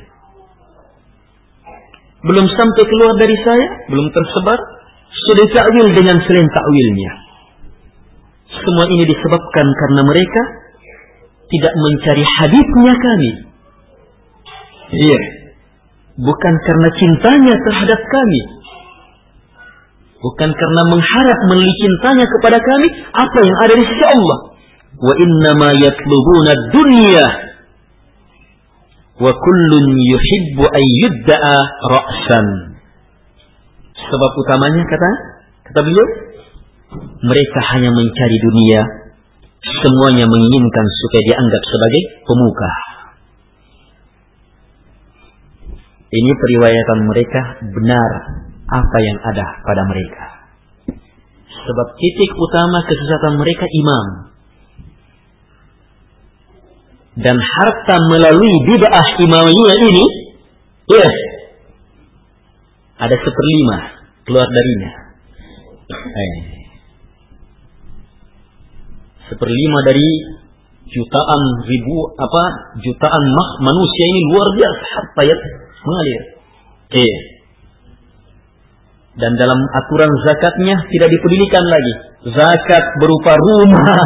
Belum 2.20 2.46
sampai 2.48 2.84
keluar 2.86 3.14
dari 3.18 3.38
saya, 3.44 3.68
belum 3.92 4.08
tersebar, 4.14 4.60
sudah 5.10 5.46
takwil 5.52 5.88
dengan 5.98 6.18
selain 6.22 6.48
takwilnya. 6.48 7.12
Semua 8.50 8.86
ini 8.94 9.04
disebabkan 9.10 9.68
karena 9.68 10.02
mereka 10.06 10.42
tidak 11.50 11.74
mencari 11.74 12.24
hadisnya 12.24 12.94
kami. 12.94 13.32
Iya. 14.90 15.39
Bukan 16.20 16.54
karena 16.68 16.90
cintanya 17.00 17.56
terhadap 17.64 18.02
kami, 18.04 18.42
Bukan 20.20 20.52
karena 20.52 20.82
mengharap 20.92 21.40
memiliki 21.48 21.80
cintanya 21.80 22.28
kepada 22.28 22.60
kami 22.60 22.88
apa 23.08 23.38
yang 23.40 23.58
ada 23.64 23.74
di 23.80 23.86
sisi 23.88 24.04
Allah. 24.04 24.38
Wa 25.00 25.14
inna 25.16 25.52
ma 25.56 25.70
yatlubuna 25.80 26.52
dunya 26.76 27.28
wa 29.16 29.32
kullun 29.32 29.86
yuhibbu 29.96 30.64
an 30.68 30.84
yudda'a 31.08 31.56
ra'san. 31.88 32.48
Sebab 33.96 34.32
utamanya 34.44 34.84
kata 34.84 35.10
kata 35.72 35.80
beliau 35.88 36.08
mereka 37.24 37.60
hanya 37.72 37.96
mencari 37.96 38.38
dunia 38.44 38.82
semuanya 39.64 40.28
menginginkan 40.28 40.86
supaya 41.00 41.24
dianggap 41.32 41.64
sebagai 41.64 42.02
pemuka. 42.28 42.89
Ini 46.10 46.32
periwayatan 46.34 47.00
mereka 47.06 47.42
benar 47.70 48.10
apa 48.66 48.98
yang 48.98 49.18
ada 49.22 49.46
pada 49.62 49.84
mereka. 49.86 50.26
Sebab 51.50 51.88
titik 52.02 52.32
utama 52.34 52.82
kesesatan 52.82 53.38
mereka 53.38 53.66
imam. 53.70 54.08
Dan 57.20 57.38
harta 57.38 57.96
melalui 58.10 58.54
bid'ah 58.64 59.08
imamiyah 59.22 59.78
ini, 59.86 60.06
yes, 60.88 61.16
ada 62.98 63.16
seperlima 63.16 63.78
keluar 64.26 64.48
darinya. 64.50 64.92
Eh. 65.94 66.36
Seperlima 69.30 69.80
dari 69.86 70.10
jutaan 70.90 71.42
ribu 71.70 71.98
apa 72.18 72.44
jutaan 72.82 73.24
manusia 73.62 74.06
ini 74.10 74.22
luar 74.34 74.48
biasa 74.58 74.84
harta 74.90 75.22
yang 75.22 75.42
mengalir. 75.90 76.22
Eh. 76.94 77.18
Dan 79.20 79.32
dalam 79.36 79.60
aturan 79.76 80.12
zakatnya 80.24 80.76
tidak 80.86 81.10
dipedulikan 81.12 81.66
lagi. 81.66 81.94
Zakat 82.30 82.84
berupa 83.02 83.34
rumah, 83.36 84.04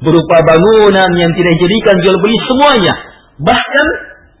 berupa 0.00 0.36
bangunan 0.46 1.10
yang 1.18 1.30
tidak 1.34 1.52
dijadikan 1.58 1.96
jual 2.00 2.16
beli 2.22 2.38
semuanya. 2.48 2.94
Bahkan 3.44 3.86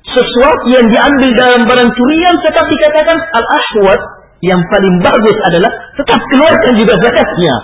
sesuatu 0.04 0.66
yang 0.70 0.86
diambil 0.88 1.30
dalam 1.34 1.60
barang 1.66 1.90
curian 1.92 2.34
tetap 2.40 2.64
dikatakan 2.68 3.18
al-ahwat 3.18 4.00
yang 4.44 4.60
paling 4.68 4.94
bagus 5.00 5.36
adalah 5.48 5.72
tetap 5.96 6.20
keluarkan 6.30 6.72
juga 6.76 6.94
zakatnya. 7.00 7.54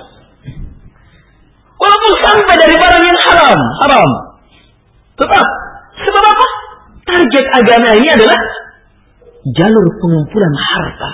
Walaupun 1.81 2.13
sampai 2.21 2.55
dari 2.61 2.77
barang 2.77 3.05
yang 3.05 3.21
haram, 3.25 3.61
haram. 3.85 4.11
Tetap. 5.17 5.47
Sebab 6.01 6.25
apa? 6.25 6.47
Target 7.09 7.47
agama 7.57 7.89
ini 7.97 8.09
adalah 8.09 8.37
jalur 9.45 9.87
pengumpulan 9.97 10.53
harta. 10.53 11.13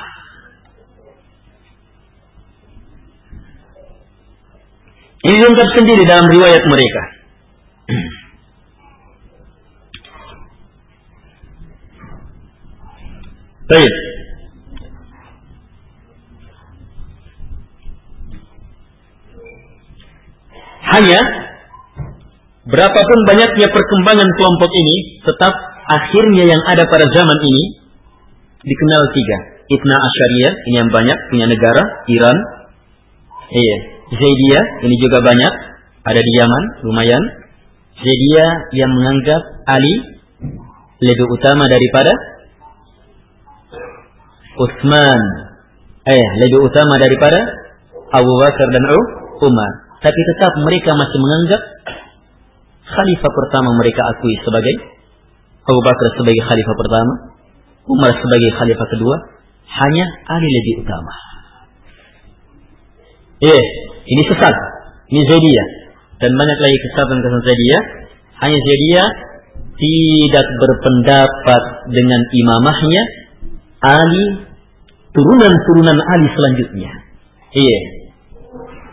Ini 5.26 5.42
lengkap 5.42 5.68
sendiri 5.74 6.06
dalam 6.06 6.26
riwayat 6.30 6.62
mereka. 6.62 7.02
Baik. 13.66 13.90
Hanya 20.86 21.18
berapapun 22.70 23.18
banyaknya 23.26 23.66
perkembangan 23.74 24.30
kelompok 24.38 24.70
ini, 24.70 25.18
tetap 25.26 25.50
akhirnya 25.90 26.46
yang 26.46 26.62
ada 26.70 26.86
pada 26.86 27.02
zaman 27.10 27.38
ini 27.42 27.85
dikenal 28.66 29.02
tiga. 29.14 29.38
Itna 29.66 29.96
Asyariyah, 29.98 30.52
ini 30.66 30.76
yang 30.78 30.90
banyak, 30.90 31.18
punya 31.30 31.46
negara, 31.46 31.82
Iran. 32.06 32.36
Iya. 33.50 33.96
Zaidiyah 34.06 34.86
ini 34.86 34.94
juga 35.02 35.18
banyak 35.18 35.52
ada 36.06 36.20
di 36.22 36.32
Yaman 36.38 36.64
lumayan 36.86 37.22
Zaidiyah 37.98 38.70
yang 38.78 38.90
menganggap 38.94 39.42
Ali 39.66 39.94
lebih 41.02 41.26
utama 41.26 41.66
daripada 41.66 42.12
Utsman 44.62 45.20
eh 46.06 46.26
lebih 46.46 46.70
utama 46.70 46.94
daripada 47.02 47.40
Abu 48.14 48.32
Bakar 48.46 48.66
dan 48.70 48.84
Umar 49.42 49.70
tapi 49.98 50.20
tetap 50.22 50.54
mereka 50.62 50.94
masih 50.94 51.18
menganggap 51.18 51.62
khalifah 52.86 53.32
pertama 53.34 53.74
mereka 53.74 54.06
akui 54.14 54.38
sebagai 54.46 54.74
Abu 55.66 55.80
Bakar 55.82 56.08
sebagai 56.14 56.46
khalifah 56.46 56.76
pertama 56.78 57.12
Umar 57.86 58.12
sebagai 58.14 58.50
khalifah 58.58 58.88
kedua 58.90 59.16
hanya 59.66 60.04
Ali 60.30 60.48
lebih 60.50 60.86
utama 60.86 61.14
eh 63.42 63.64
ini 64.06 64.22
sesat. 64.30 64.54
Ini 65.10 65.20
Zaidiyah. 65.26 65.68
Dan 66.16 66.30
banyak 66.32 66.58
lagi 66.62 66.76
kesesatan-kesesatan 66.86 67.42
Zaidiyah. 67.42 67.82
Hanya 68.46 68.58
Zaidiyah 68.58 69.08
tidak 69.76 70.46
berpendapat 70.56 71.62
dengan 71.92 72.20
imamahnya 72.32 73.02
Ali 73.84 74.26
turunan-turunan 75.12 75.98
Ali 76.00 76.26
selanjutnya. 76.32 76.92
Iya. 77.52 77.80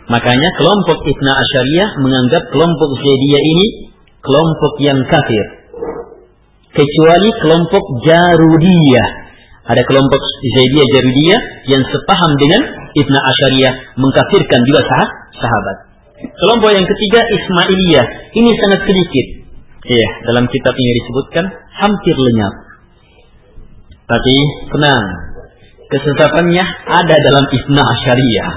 Makanya 0.04 0.48
kelompok 0.60 0.98
Ibn 1.08 1.26
Asyariyah 1.26 1.90
menganggap 2.04 2.42
kelompok 2.52 2.90
Zaidiyah 3.00 3.42
ini 3.42 3.66
kelompok 4.20 4.72
yang 4.84 5.00
kafir. 5.08 5.63
Kecuali 6.74 7.30
kelompok 7.38 7.84
Jarudiyah. 8.02 9.08
Ada 9.64 9.82
kelompok 9.86 10.20
Zaidiyah 10.42 10.88
Jarudiyah 10.90 11.40
yang 11.70 11.82
sepaham 11.86 12.32
dengan 12.36 12.62
Ibn 12.92 13.14
Asyariyah 13.14 13.74
mengkafirkan 13.96 14.60
juga 14.66 14.80
sah 14.82 15.08
sahabat. 15.38 15.76
Kelompok 16.34 16.70
yang 16.74 16.82
ketiga 16.82 17.20
Ismailiyah. 17.22 18.06
Ini 18.34 18.50
sangat 18.58 18.80
sedikit. 18.90 19.26
Iya, 19.84 20.08
dalam 20.26 20.50
kitab 20.50 20.74
ini 20.74 20.90
disebutkan 20.98 21.44
hampir 21.78 22.16
lenyap. 22.16 22.54
Tapi 24.04 24.36
tenang, 24.74 25.04
kesesatannya 25.94 26.64
ada 26.90 27.16
dalam 27.22 27.44
Ibn 27.44 27.76
Asyariyah. 27.76 28.50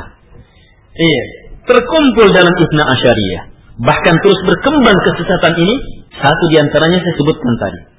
Iya, 0.97 1.23
terkumpul 1.69 2.27
dalam 2.33 2.55
Ibn 2.55 2.79
Asyariyah. 2.81 3.43
Bahkan 3.77 4.15
terus 4.25 4.39
berkembang 4.41 4.97
kesesatan 5.05 5.53
ini, 5.61 5.75
satu 6.17 6.43
di 6.49 6.57
antaranya 6.57 6.97
saya 6.97 7.15
sebutkan 7.21 7.53
tadi. 7.61 7.96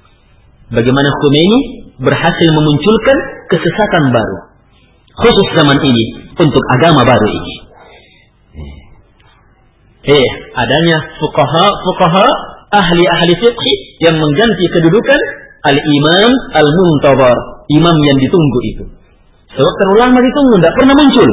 Bagaimana 0.69 1.09
Khomeini 1.09 1.59
berhasil 1.97 2.49
memunculkan 2.53 3.17
kesesatan 3.49 4.03
baru 4.13 4.37
khusus 5.19 5.47
zaman 5.57 5.75
ini 5.75 6.03
untuk 6.39 6.63
agama 6.79 7.03
baru 7.03 7.27
ini. 7.27 7.55
Eh, 10.09 10.29
adanya 10.55 10.97
fukaha 11.19 11.65
fukaha 11.83 12.27
ahli-ahli 12.71 13.33
fiqh 13.35 13.63
yang 14.05 14.15
mengganti 14.15 14.65
kedudukan 14.71 15.21
al-imam 15.67 16.31
al-muntabar, 16.55 17.35
imam 17.67 17.97
yang 17.99 18.17
ditunggu 18.23 18.59
itu. 18.71 18.83
Sebab 19.49 19.73
terulang 19.75 20.15
ditunggu, 20.15 20.55
tidak 20.61 20.73
pernah 20.77 20.95
muncul. 20.95 21.29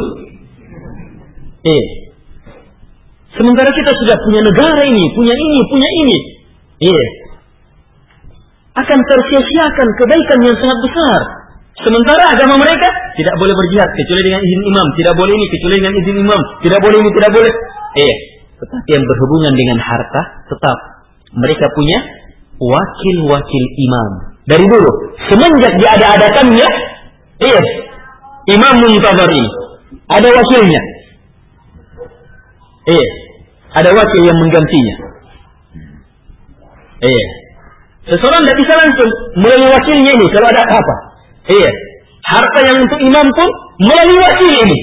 Eh, 1.62 1.84
sementara 3.38 3.70
kita 3.70 3.92
sudah 4.02 4.16
punya 4.24 4.40
negara 4.42 4.82
ini, 4.88 5.04
punya 5.14 5.34
ini, 5.36 5.58
punya 5.70 5.90
ini. 6.02 6.18
Eh, 6.90 7.06
akan 8.76 8.98
tersia-siakan 9.08 9.88
kebaikan 9.96 10.38
yang 10.44 10.56
sangat 10.60 10.78
besar. 10.84 11.20
Sementara 11.76 12.32
agama 12.32 12.56
mereka 12.60 12.88
tidak 13.16 13.34
boleh 13.36 13.52
berjihad 13.52 13.90
kecuali 13.92 14.22
dengan 14.32 14.40
izin 14.40 14.62
imam, 14.64 14.86
tidak 14.96 15.14
boleh 15.16 15.32
ini 15.36 15.46
kecuali 15.52 15.74
dengan 15.76 15.94
izin 15.96 16.16
imam, 16.24 16.40
tidak 16.64 16.80
boleh 16.80 16.96
ini, 17.00 17.10
tidak 17.12 17.30
boleh. 17.36 17.52
Eh, 17.96 18.16
tetapi 18.56 18.88
yang 18.96 19.04
berhubungan 19.04 19.52
dengan 19.52 19.78
harta 19.84 20.22
tetap 20.48 20.76
mereka 21.36 21.66
punya 21.76 21.98
wakil-wakil 22.56 23.64
imam. 23.76 24.10
Dari 24.48 24.64
dulu, 24.64 24.90
semenjak 25.28 25.72
diada-adakannya, 25.76 26.68
iya, 27.44 27.60
imam 28.56 28.74
muntazar 28.80 29.28
ini 29.28 29.50
ada 30.08 30.28
wakilnya. 30.32 30.82
Iya, 32.86 33.08
ada 33.76 33.90
wakil 33.92 34.22
yang 34.22 34.38
menggantinya. 34.38 34.94
Iya. 37.04 37.45
Seseorang 38.06 38.40
tidak 38.46 38.58
bisa 38.62 38.74
langsung 38.78 39.10
melalui 39.42 39.70
wakilnya 39.74 40.12
ini 40.14 40.26
kalau 40.30 40.46
ada 40.46 40.62
apa. 40.62 40.96
Iya. 41.50 41.72
Harta 42.26 42.60
yang 42.62 42.78
untuk 42.78 43.00
imam 43.02 43.26
pun 43.34 43.48
melalui 43.82 44.18
wakil 44.18 44.50
ini. 44.50 44.78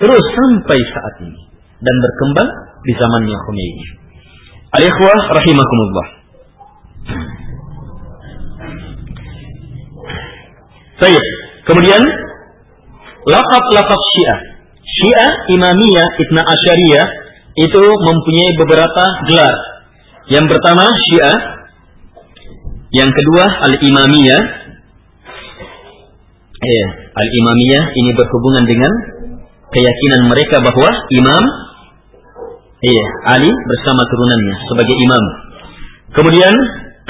Terus 0.00 0.24
sampai 0.32 0.78
saat 0.94 1.14
ini 1.28 1.40
dan 1.78 1.94
berkembang 2.00 2.50
di 2.88 2.92
zamannya 2.96 3.36
Khomeini. 3.44 3.86
Al-ikhwah 4.80 5.20
rahimakumullah. 5.32 6.06
Baik. 10.98 11.24
Kemudian 11.68 12.02
lafaz-lafaz 13.28 14.02
Syiah. 14.16 14.40
Syiah 14.88 15.30
Imamiyah 15.52 16.08
Ibn 16.16 16.36
Asyariyah 16.48 17.06
itu 17.58 17.82
mempunyai 17.84 18.52
beberapa 18.56 19.04
gelar. 19.28 19.56
Yang 20.28 20.46
pertama 20.52 20.84
Syiah, 20.84 21.57
yang 22.94 23.10
kedua 23.12 23.44
Al-Imamiyah. 23.68 24.42
Eh, 26.58 26.86
Al-Imamiyah 27.14 27.84
ini 27.94 28.10
berhubungan 28.16 28.64
dengan 28.66 28.92
keyakinan 29.68 30.22
mereka 30.26 30.56
bahwa 30.64 30.90
imam 31.12 31.44
Iya, 32.78 33.06
Ali 33.34 33.50
bersama 33.50 34.06
turunannya 34.06 34.54
sebagai 34.70 34.96
imam. 35.02 35.24
Kemudian 36.14 36.54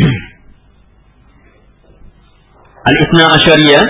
Al-Isna 2.89 3.37
Asyariyah 3.37 3.85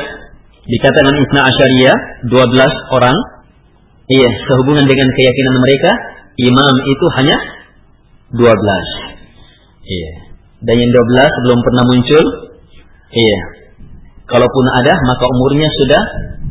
dikatakan 0.67 1.15
Isna 1.23 1.41
Asyariyah 1.47 1.97
12 2.27 2.99
orang. 2.99 3.15
Iya, 4.11 4.31
sehubungan 4.43 4.91
dengan 4.91 5.07
keyakinan 5.07 5.57
mereka, 5.63 5.91
imam 6.43 6.75
itu 6.83 7.07
hanya 7.23 7.37
12. 8.35 8.43
Iya. 9.87 10.28
Dan 10.59 10.75
yang 10.75 10.91
12 10.91 11.45
belum 11.47 11.61
pernah 11.63 11.85
muncul. 11.87 12.25
Iya. 13.15 13.41
Kalaupun 14.29 14.67
ada, 14.83 14.93
maka 15.07 15.25
umurnya 15.31 15.69
sudah 15.71 16.03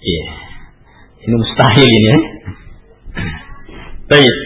Iya. 0.00 0.26
Ini 1.20 1.36
mustahil 1.36 1.88
ini 1.88 2.08
ya. 2.08 2.18
Baik. 4.08 4.36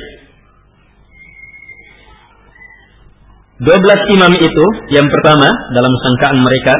Dua 3.55 3.77
belas 3.79 4.01
imam 4.11 4.33
itu 4.35 4.65
yang 4.91 5.07
pertama 5.07 5.47
dalam 5.71 5.95
sangkaan 6.03 6.39
mereka 6.43 6.75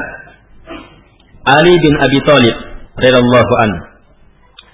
Ali 1.55 1.71
bin 1.71 1.95
Abi 2.03 2.19
Thalib 2.27 2.57
radhiyallahu 2.99 3.53
an 3.63 3.71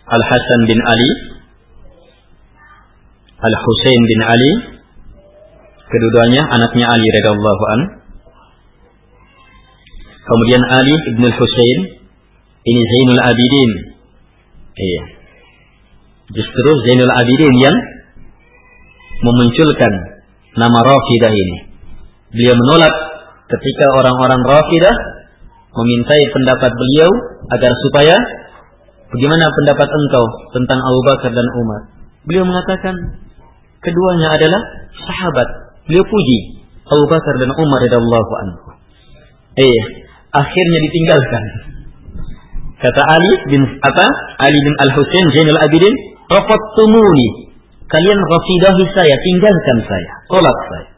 Al 0.09 0.23
Hasan 0.25 0.61
bin 0.65 0.81
Ali 0.81 1.11
Al 3.41 3.55
Husain 3.57 4.03
bin 4.05 4.21
Ali 4.25 4.53
keduanya 5.89 6.43
anaknya 6.49 6.87
Ali 6.87 7.07
radhiyallahu 7.19 7.65
an 7.73 7.81
kemudian 10.25 10.63
Ali 10.69 10.95
bin 11.17 11.27
Husain 11.33 11.81
ini 12.61 12.81
Zainul 12.85 13.23
Abidin 13.25 13.91
Iya. 14.81 15.03
Justru 16.31 16.71
Zainul 16.89 17.13
Abidin 17.13 17.55
yang 17.61 17.77
memunculkan 19.21 19.93
nama 20.57 20.79
Rafidah 20.81 21.33
ini. 21.35 21.59
Beliau 22.31 22.55
menolak 22.55 22.95
ketika 23.51 23.87
orang-orang 23.99 24.41
Rafidah 24.47 24.97
memintai 25.71 26.23
pendapat 26.31 26.71
beliau 26.71 27.11
agar 27.51 27.73
supaya 27.87 28.17
bagaimana 29.11 29.45
pendapat 29.51 29.89
engkau 29.91 30.25
tentang 30.55 30.79
Abu 30.79 31.01
Bakar 31.13 31.31
dan 31.35 31.49
Umar. 31.59 31.81
Beliau 32.25 32.45
mengatakan 32.47 32.95
keduanya 33.85 34.29
adalah 34.33 34.61
sahabat. 34.95 35.49
Beliau 35.89 36.05
puji 36.07 36.39
Abu 36.87 37.05
Bakar 37.11 37.35
dan 37.41 37.51
Umar 37.57 37.79
radhiyallahu 37.83 38.33
anhu. 38.47 38.59
Eh, 39.59 39.81
akhirnya 40.31 40.79
ditinggalkan 40.87 41.45
Kata 42.81 43.03
Ali 43.05 43.33
bin 43.53 43.63
apa? 43.85 44.07
Ali 44.41 44.57
bin 44.65 44.75
Al 44.81 44.91
Husain 44.97 45.27
Zainul 45.37 45.61
Abidin, 45.61 45.95
tumuni. 46.33 47.53
Kalian 47.85 48.19
rafidahi 48.23 48.83
saya, 48.97 49.15
tinggalkan 49.21 49.79
saya, 49.85 50.13
tolak 50.33 50.59
saya. 50.73 50.89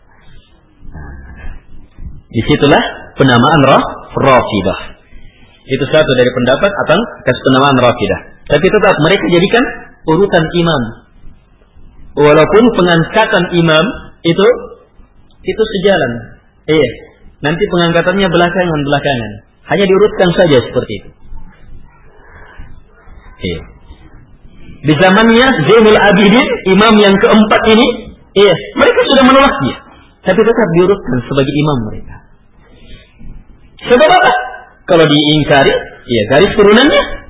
Di 2.30 2.40
situlah 2.46 2.82
penamaan 3.18 3.60
roh 3.66 3.82
rafidah. 4.14 4.80
Itu 5.66 5.84
satu 5.90 6.10
dari 6.22 6.30
pendapat 6.30 6.70
atau 6.70 6.98
atas 7.26 7.38
penamaan 7.50 7.76
rafidah. 7.82 8.20
Tapi 8.46 8.66
tetap 8.70 8.94
mereka 9.02 9.24
jadikan 9.34 9.64
urutan 10.06 10.44
imam. 10.54 10.82
Walaupun 12.12 12.64
pengangkatan 12.76 13.44
imam 13.56 13.84
itu 14.20 14.46
itu 15.42 15.62
sejalan. 15.78 16.12
Iya. 16.68 16.90
Nanti 17.42 17.64
pengangkatannya 17.66 18.28
belakangan-belakangan. 18.28 19.32
Hanya 19.72 19.84
diurutkan 19.88 20.30
saja 20.36 20.58
seperti 20.62 20.92
itu. 21.02 21.10
Iya. 23.42 23.60
Di 24.82 24.94
zamannya 24.98 25.46
Zainul 25.70 25.98
Abidin, 25.98 26.46
imam 26.74 26.94
yang 26.98 27.14
keempat 27.14 27.62
ini, 27.70 27.86
iya, 28.34 28.54
mereka 28.74 29.00
sudah 29.06 29.24
menolak 29.30 29.54
dia. 29.62 29.76
Tapi 30.22 30.40
tetap 30.42 30.68
diurutkan 30.78 31.18
sebagai 31.26 31.54
imam 31.54 31.78
mereka. 31.90 32.16
Sebab 33.90 34.10
apa? 34.10 34.32
Kalau 34.86 35.06
diingkari, 35.06 35.74
iya 36.06 36.22
garis 36.34 36.52
turunannya. 36.54 37.21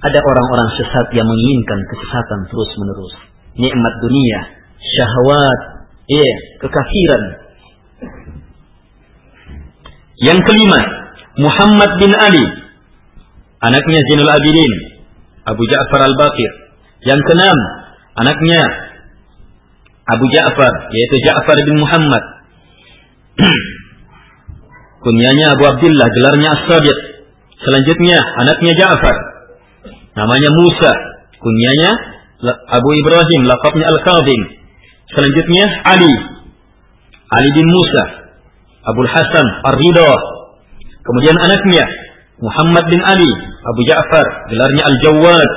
Ada 0.00 0.18
orang-orang 0.24 0.68
sesat 0.80 1.06
yang 1.12 1.28
menginginkan 1.28 1.80
kesesatan 1.84 2.40
terus 2.48 2.70
menerus. 2.80 3.14
Nikmat 3.60 3.94
dunia, 4.00 4.38
syahwat, 4.80 5.60
iya, 6.08 6.32
kekafiran. 6.56 7.22
Yang 10.24 10.40
kelima, 10.48 10.80
Muhammad 11.36 11.90
bin 12.00 12.12
Ali, 12.16 12.46
anaknya 13.60 14.00
Zainul 14.08 14.32
Abidin, 14.32 14.72
Abu 15.44 15.68
Ja'far 15.68 16.00
al-Baqir. 16.08 16.52
Yang 17.04 17.20
keenam, 17.28 17.58
anaknya 18.16 18.60
Abu 20.08 20.24
Ja'far, 20.32 20.72
yaitu 20.96 21.16
Ja'far 21.28 21.56
bin 21.60 21.76
Muhammad. 21.76 22.24
Kunyanya 25.04 25.56
Abu 25.56 25.64
Abdullah, 25.68 26.08
gelarnya 26.08 26.48
As-Sadiq. 26.56 26.98
Selanjutnya, 27.60 28.16
anaknya 28.40 28.72
Ja'far. 28.80 29.29
Namanya 30.16 30.50
Musa. 30.58 30.92
Kunyanya 31.40 31.90
Abu 32.72 32.88
Ibrahim, 33.04 33.40
lakabnya 33.46 33.86
Al-Qadim. 33.92 34.40
Selanjutnya, 35.12 35.64
Ali. 35.86 36.12
Ali 37.30 37.48
bin 37.54 37.66
Musa. 37.68 38.04
Abu 38.80 39.04
Hasan 39.04 39.46
Ar-Ridha 39.60 40.12
Kemudian 41.04 41.36
anaknya 41.36 41.84
Muhammad 42.40 42.84
bin 42.88 43.00
Ali, 43.04 43.32
Abu 43.68 43.80
Ja'far, 43.84 44.26
gelarnya 44.48 44.82
Al-Jawad. 44.88 45.50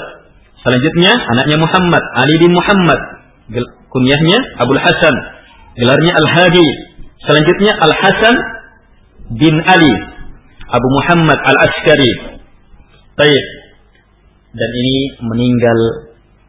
Selanjutnya 0.64 1.12
anaknya 1.16 1.58
Muhammad, 1.60 2.04
Ali 2.20 2.36
bin 2.40 2.52
Muhammad, 2.52 3.00
kunyahnya 3.92 4.40
Abu 4.60 4.76
Hasan, 4.76 5.16
gelarnya 5.80 6.12
Al-Hadi. 6.16 6.68
Selanjutnya 7.24 7.72
Al-Hasan 7.80 8.36
bin 9.40 9.56
Ali, 9.64 9.94
Abu 10.68 10.88
Muhammad 11.00 11.40
Al-Askari. 11.44 12.12
Baik 13.16 13.46
dan 14.54 14.70
ini 14.70 14.96
meninggal 15.26 15.80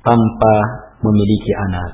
tanpa 0.05 0.55
memiliki 1.01 1.53
anak. 1.69 1.91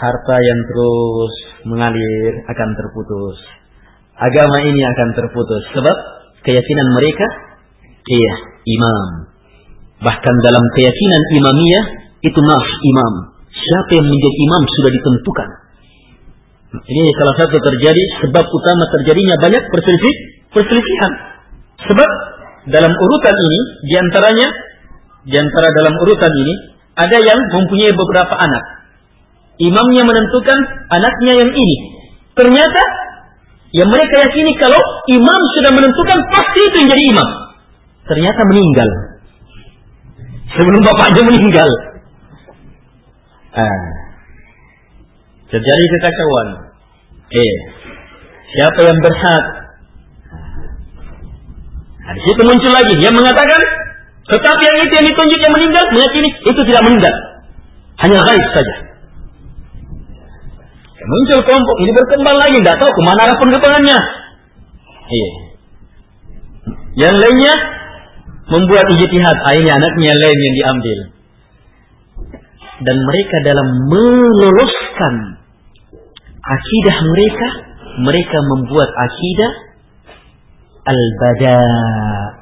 Harta 0.00 0.36
yang 0.40 0.60
terus 0.64 1.34
mengalir 1.68 2.32
akan 2.48 2.68
terputus. 2.72 3.36
Agama 4.16 4.64
ini 4.64 4.80
akan 4.80 5.08
terputus 5.12 5.62
sebab 5.76 5.96
keyakinan 6.40 6.88
mereka 6.96 7.26
iya 8.08 8.34
imam. 8.64 9.28
Bahkan 10.00 10.34
dalam 10.40 10.64
keyakinan 10.78 11.22
imamiyah 11.36 11.84
itu 12.24 12.40
nas 12.40 12.68
imam. 12.80 13.14
Siapa 13.50 13.90
yang 13.92 14.06
menjadi 14.08 14.38
imam 14.40 14.62
sudah 14.64 14.90
ditentukan. 14.94 15.48
Ini 16.70 17.02
salah 17.18 17.36
satu 17.44 17.56
terjadi 17.58 18.02
sebab 18.24 18.44
utama 18.46 18.84
terjadinya 18.94 19.36
banyak 19.42 19.62
perselisihan 19.68 20.29
perselisihan. 20.54 21.12
Sebab 21.90 22.10
dalam 22.68 22.92
urutan 22.92 23.36
ini 23.36 23.60
di 23.88 23.94
antaranya 23.96 24.48
di 25.24 25.36
antara 25.36 25.68
dalam 25.72 25.94
urutan 26.00 26.32
ini 26.32 26.54
ada 26.96 27.16
yang 27.16 27.40
mempunyai 27.40 27.92
beberapa 27.92 28.34
anak. 28.36 28.64
Imamnya 29.60 30.02
menentukan 30.04 30.58
anaknya 30.88 31.32
yang 31.44 31.50
ini. 31.52 31.76
Ternyata 32.32 32.82
yang 33.70 33.88
mereka 33.88 34.14
yakini 34.26 34.52
kalau 34.56 34.80
imam 35.12 35.40
sudah 35.60 35.70
menentukan 35.72 36.18
pasti 36.32 36.60
itu 36.64 36.76
yang 36.80 36.88
jadi 36.96 37.04
imam. 37.12 37.28
Ternyata 38.08 38.40
meninggal. 38.48 38.88
Sebelum 40.50 40.80
bapaknya 40.82 41.22
meninggal. 41.30 41.68
Ah. 43.54 43.80
Terjadi 45.50 45.84
kekacauan. 45.94 46.48
Eh, 47.30 47.54
siapa 48.54 48.80
yang 48.86 48.98
berhak? 48.98 49.59
Nah, 52.10 52.14
di 52.18 52.22
situ 52.26 52.42
muncul 52.42 52.74
lagi 52.74 52.94
yang 52.98 53.14
mengatakan 53.14 53.62
tetapi 54.26 54.62
yang 54.66 54.78
itu 54.82 54.92
yang 54.98 55.06
ditunjuk 55.14 55.38
yang 55.38 55.54
meninggal 55.54 55.84
meyakini 55.94 56.28
itu 56.42 56.60
tidak 56.66 56.82
meninggal. 56.90 57.14
Hanya 58.02 58.18
gaib 58.18 58.46
saja. 58.50 58.74
Muncul 61.06 61.38
kelompok 61.46 61.76
ini 61.86 61.90
berkembang 61.94 62.36
lagi, 62.38 62.58
tidak 62.58 62.82
tahu 62.82 62.90
ke 62.90 63.02
mana 63.06 63.20
arah 63.30 63.36
perkembangannya. 63.38 63.98
Iya. 65.10 65.30
Yang 66.98 67.14
lainnya 67.22 67.54
membuat 68.50 68.86
ijtihad, 68.90 69.36
akhirnya 69.46 69.72
anaknya 69.78 70.06
yang 70.10 70.20
lain 70.26 70.38
yang 70.38 70.54
diambil. 70.58 70.98
Dan 72.82 72.96
mereka 73.06 73.36
dalam 73.46 73.68
meloloskan 73.86 75.14
akidah 76.42 76.96
mereka, 77.06 77.48
mereka 78.02 78.38
membuat 78.50 78.90
akidah 78.98 79.69
al-bada' 80.90 82.40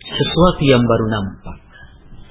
sesuatu 0.00 0.62
yang 0.64 0.82
baru 0.84 1.06
nampak. 1.12 1.56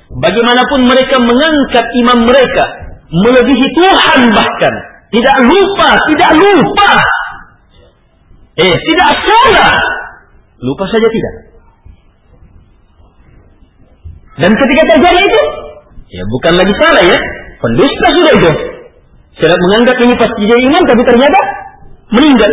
Bagaimanapun 0.10 0.90
mereka 0.90 1.22
mengangkat 1.22 1.86
imam 2.02 2.20
mereka 2.26 2.66
melebihi 3.10 3.66
Tuhan 3.78 4.20
bahkan 4.34 4.74
tidak 5.10 5.38
lupa, 5.50 5.90
tidak 6.14 6.32
lupa. 6.38 6.92
Eh, 8.60 8.76
tidak 8.76 9.12
salah. 9.26 9.74
Lupa 10.60 10.84
saja 10.86 11.08
tidak. 11.08 11.34
Dan 14.40 14.52
ketika 14.56 14.84
terjadi 14.96 15.20
itu, 15.20 15.42
ya 16.14 16.24
bukan 16.30 16.54
lagi 16.56 16.74
salah 16.78 17.04
ya, 17.04 17.18
pendusta 17.60 18.08
sudah 18.22 18.34
itu. 18.38 18.52
Sudah 19.40 19.58
menganggap 19.68 19.96
ini 20.04 20.14
pasti 20.20 20.42
jadi 20.46 20.62
imam, 20.68 20.84
tapi 20.84 21.02
ternyata 21.08 21.40
meninggal. 22.12 22.52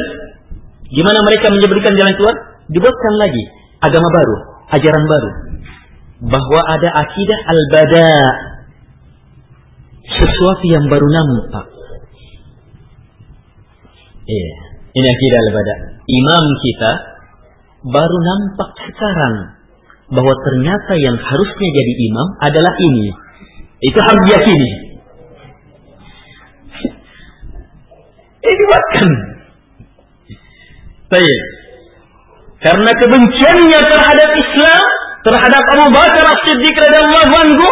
Gimana 0.86 1.18
mereka 1.26 1.46
menyebutkan 1.50 1.94
jalan 1.98 2.14
keluar? 2.14 2.36
Dibuatkan 2.66 3.14
lagi 3.22 3.44
agama 3.82 4.08
baru 4.10 4.36
ajaran 4.74 5.04
baru 5.06 5.30
bahwa 6.26 6.60
ada 6.74 6.88
akidah 7.06 7.40
al-bada 7.46 8.08
sesuatu 10.06 10.64
yang 10.66 10.84
baru 10.90 11.06
nampak. 11.06 11.66
Iya, 14.26 14.52
ini 14.98 15.06
akidah 15.06 15.38
al-bada. 15.46 15.74
Imam 16.06 16.44
kita 16.64 16.92
baru 17.86 18.16
nampak 18.18 18.70
sekarang 18.90 19.34
bahwa 20.10 20.34
ternyata 20.46 20.92
yang 20.98 21.18
harusnya 21.18 21.68
jadi 21.70 21.92
imam 22.10 22.28
adalah 22.42 22.74
ini. 22.78 23.06
Itu 23.86 23.98
harus 24.02 24.22
diyakini. 24.26 24.70
Ini 28.46 28.54
dibuatkan. 28.54 29.35
Baik. 31.06 31.42
Karena 32.66 32.90
kebenciannya 32.98 33.80
terhadap 33.86 34.30
Islam, 34.34 34.82
terhadap 35.22 35.62
Abu 35.76 35.86
Bakar 35.94 36.24
As-Siddiq 36.24 36.74
radhiyallahu 36.74 37.34
anhu, 37.46 37.66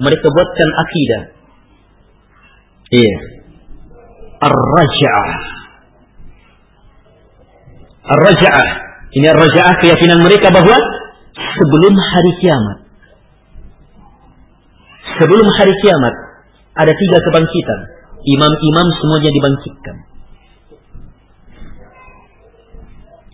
mereka 0.00 0.26
buatkan 0.32 0.68
akidah. 0.72 1.22
Iya. 2.88 3.16
Ar-raja'ah. 4.40 5.30
Ar-raja'ah. 8.08 8.68
Ini 9.12 9.26
ar-raja'ah 9.36 9.74
keyakinan 9.84 10.24
mereka 10.24 10.48
bahwa 10.48 10.76
sebelum 11.36 11.94
hari 11.98 12.32
kiamat. 12.40 12.78
Sebelum 15.18 15.46
hari 15.60 15.74
kiamat 15.84 16.14
ada 16.78 16.92
tiga 16.94 17.18
kebangkitan. 17.20 17.80
Imam-imam 18.22 18.86
semuanya 19.02 19.30
dibangkitkan. 19.34 19.96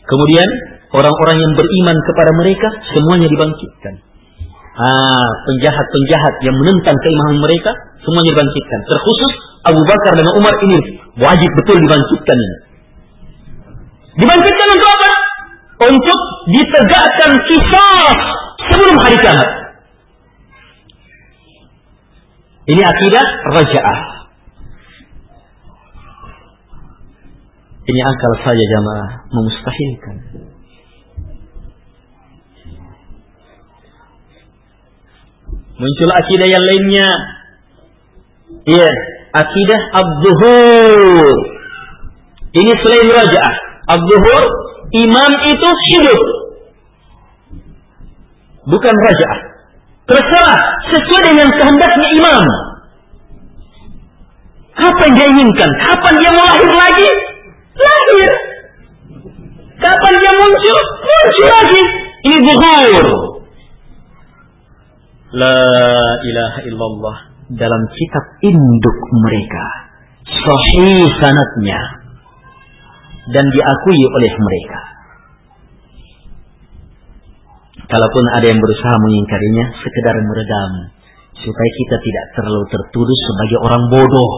Kemudian 0.05 0.49
orang-orang 0.93 1.37
yang 1.41 1.53
beriman 1.57 1.97
kepada 2.05 2.31
mereka 2.37 2.69
semuanya 2.93 3.29
dibangkitkan. 3.29 3.95
Ah, 4.75 5.31
penjahat-penjahat 5.47 6.35
yang 6.43 6.57
menentang 6.59 6.99
keimanan 6.99 7.39
mereka 7.39 7.71
semuanya 8.03 8.31
dibangkitkan. 8.37 8.81
Terkhusus 8.91 9.33
Abu 9.65 9.81
Bakar 9.87 10.13
dan 10.19 10.29
Umar 10.35 10.55
ini 10.61 10.79
wajib 11.19 11.51
betul 11.63 11.77
dibangkitkan. 11.79 12.39
Dibangkitkan 14.19 14.69
untuk 14.77 14.91
apa? 14.93 15.11
Untuk 15.89 16.19
ditegakkan 16.53 17.33
kisah 17.51 18.07
sebelum 18.71 18.95
hari 19.01 19.17
kiamat. 19.19 19.49
Ini 22.65 22.81
akidah 22.81 23.25
raja'ah. 23.53 24.14
Ini 27.85 28.01
akal 28.01 28.33
saja 28.41 28.65
jamaah 28.65 29.11
memustahilkan. 29.29 30.17
Muncul 35.75 36.11
akidah 36.17 36.49
yang 36.49 36.65
lainnya. 36.65 37.09
Iya, 38.65 38.91
akidah 39.37 39.81
abduhur. 40.01 41.37
Ini 42.57 42.73
selain 42.81 43.09
rajaah. 43.13 43.55
Abduhur, 43.93 44.45
imam 45.05 45.33
itu 45.45 45.69
hidup. 45.93 46.23
Bukan 48.65 48.95
rajaah. 48.97 49.41
Terserah 50.09 50.61
sesuai 50.89 51.23
dengan 51.33 51.49
kehendaknya 51.53 52.09
imam. 52.17 52.45
Kapan 54.73 55.11
dia 55.13 55.27
inginkan? 55.29 55.71
Kapan 55.85 56.15
dia 56.17 56.31
mau 56.33 56.49
lahir 56.49 56.73
lagi? 56.73 57.34
Lahir. 57.75 58.31
Kapan 59.75 60.13
dia 60.23 60.33
muncul? 60.39 60.79
Muncul 61.03 61.49
lagi. 61.51 61.83
Ini 62.25 62.39
buhur. 62.41 63.07
La 65.35 65.59
ilaha 66.23 66.61
illallah 66.63 67.17
dalam 67.51 67.83
kitab 67.91 68.25
induk 68.47 68.99
mereka. 69.27 69.67
Sahih 70.25 71.05
sanatnya. 71.19 71.81
Dan 73.35 73.45
diakui 73.51 74.01
oleh 74.15 74.33
mereka. 74.37 74.81
Kalaupun 77.85 78.25
ada 78.33 78.47
yang 78.49 78.61
berusaha 78.61 78.95
mengingkarinya, 78.97 79.67
sekedar 79.83 80.17
meredam. 80.23 80.73
Supaya 81.35 81.71
kita 81.77 81.97
tidak 82.01 82.27
terlalu 82.39 82.65
tertuduh 82.71 83.19
sebagai 83.29 83.59
orang 83.61 83.83
bodoh. 83.93 84.33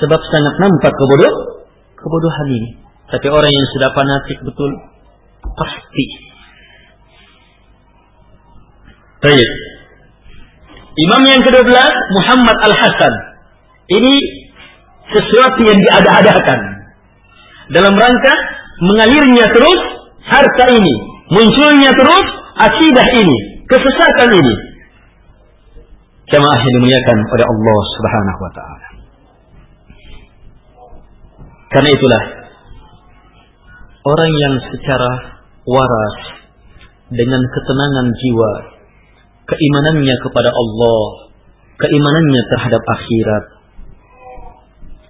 Sebab 0.00 0.20
sangat 0.32 0.54
nampak 0.64 0.92
kebodoh, 0.96 1.59
kebodohan 2.00 2.48
ini. 2.50 2.70
Tapi 3.10 3.26
orang 3.28 3.52
yang 3.52 3.66
sudah 3.76 3.90
fanatik 3.92 4.38
betul, 4.46 4.70
pasti 5.44 6.30
Baik. 9.20 9.50
Imam 10.96 11.22
yang 11.28 11.40
ke-12 11.44 11.76
Muhammad 12.16 12.56
Al-Hasan. 12.64 13.14
Ini 13.92 14.12
sesuatu 15.12 15.60
yang 15.68 15.76
diada-adakan. 15.76 16.60
Dalam 17.68 17.94
rangka 18.00 18.34
mengalirnya 18.80 19.44
terus 19.52 19.80
harta 20.24 20.72
ini, 20.72 20.94
munculnya 21.36 21.92
terus 21.92 22.26
akidah 22.64 23.08
ini, 23.12 23.38
kesesatan 23.68 24.40
ini. 24.40 24.54
Jamaah 26.32 26.56
yang 26.56 26.72
dimuliakan 26.80 27.16
oleh 27.20 27.44
Allah 27.44 27.80
Subhanahu 28.00 28.40
wa 28.40 28.52
taala. 28.56 28.89
Karena 31.70 31.90
itulah 31.94 32.22
orang 34.02 34.30
yang 34.34 34.54
secara 34.74 35.10
waras 35.64 36.16
dengan 37.14 37.42
ketenangan 37.46 38.06
jiwa 38.10 38.80
keimanannya 39.50 40.16
kepada 40.22 40.50
Allah, 40.54 41.02
keimanannya 41.82 42.42
terhadap 42.54 42.82
akhirat, 42.86 43.44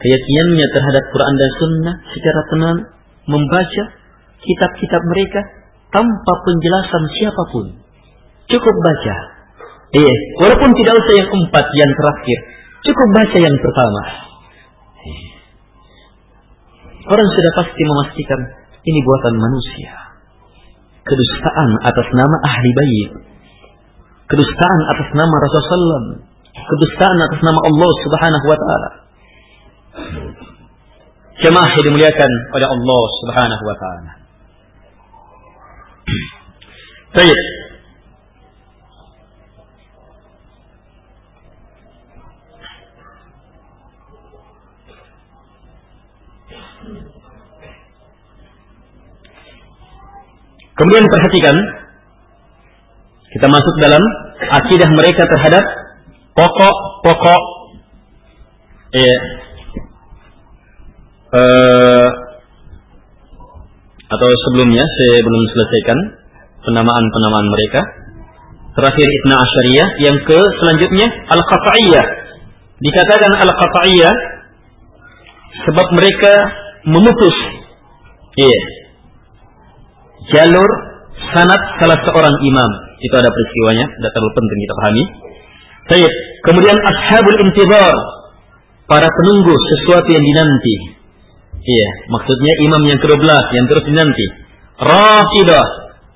keyakinannya 0.00 0.66
terhadap 0.72 1.04
Quran 1.12 1.34
dan 1.36 1.50
Sunnah 1.61 1.96
secara 2.08 2.40
tenang, 2.48 2.78
membaca 3.28 3.84
kitab-kitab 4.40 5.02
mereka 5.04 5.40
tanpa 5.92 6.32
penjelasan 6.48 7.04
siapa 7.20 7.42
pun. 7.52 7.66
Cukup 8.48 8.76
baca. 8.80 9.16
Iya, 9.90 10.14
walaupun 10.42 10.70
tidak 10.74 10.94
usah 11.02 11.14
yang 11.18 11.30
empat, 11.30 11.66
yang 11.76 11.90
terakhir. 11.92 12.38
Cukup 12.80 13.08
baca 13.12 13.38
yang 13.38 13.56
pertama. 13.61 14.29
Orang 17.09 17.28
sudah 17.32 17.53
pasti 17.57 17.82
memastikan 17.86 18.40
ini 18.84 18.98
buatan 19.05 19.34
manusia. 19.40 19.92
Kedustaan 21.01 21.68
atas 21.84 22.09
nama 22.12 22.36
ahli 22.44 22.70
bait. 22.76 23.11
Kedustaan 24.28 24.80
atas 24.94 25.09
nama 25.16 25.34
Rasulullah 25.42 26.22
Kedustaan 26.51 27.16
atas 27.18 27.40
nama 27.42 27.61
Allah 27.66 27.90
Subhanahu 28.05 28.46
wa 28.46 28.59
taala. 28.59 28.90
Jemaah 31.40 31.70
yang 31.72 31.84
dimuliakan 31.88 32.30
oleh 32.53 32.68
Allah 32.68 33.05
Subhanahu 33.24 33.64
wa 33.64 33.76
taala. 33.80 34.12
Baik. 37.16 37.59
Kemudian 50.80 51.04
perhatikan 51.04 51.56
kita 53.28 53.46
masuk 53.52 53.74
dalam 53.84 54.00
akidah 54.48 54.88
mereka 54.96 55.28
terhadap 55.28 55.60
pokok-pokok 56.32 57.42
ya, 58.96 59.16
uh, 61.36 62.08
atau 64.08 64.28
sebelumnya 64.48 64.80
saya 64.80 65.20
belum 65.20 65.42
selesaikan 65.52 65.98
penamaan-penamaan 66.64 67.48
mereka. 67.52 67.80
Terakhir 68.72 69.04
Ibn 69.04 69.30
Asyariyah, 69.36 69.88
yang 70.00 70.16
ke 70.24 70.38
selanjutnya 70.40 71.06
Al-Qata'iyah. 71.28 72.06
Dikatakan 72.80 73.32
Al-Qata'iyah 73.36 74.14
sebab 75.68 75.86
mereka 75.92 76.32
memutus 76.88 77.36
yeah, 78.40 78.79
jalur 80.28 80.70
sanat 81.32 81.62
salah 81.80 81.98
seorang 82.04 82.36
imam. 82.44 82.70
Itu 83.00 83.14
ada 83.16 83.30
peristiwanya, 83.32 83.86
tidak 83.96 84.10
terlalu 84.12 84.32
penting 84.36 84.58
kita 84.60 84.74
pahami. 84.76 85.04
Baik, 85.90 86.12
kemudian 86.44 86.76
ashabul 86.76 87.38
intibar, 87.40 87.94
para 88.84 89.08
penunggu 89.08 89.54
sesuatu 89.74 90.08
yang 90.12 90.24
dinanti. 90.24 90.74
Iya, 91.60 91.88
maksudnya 92.12 92.52
imam 92.68 92.82
yang 92.88 92.98
ke-12 93.00 93.40
yang 93.56 93.66
terus 93.68 93.84
dinanti. 93.84 94.26
Rafidah. 94.80 95.66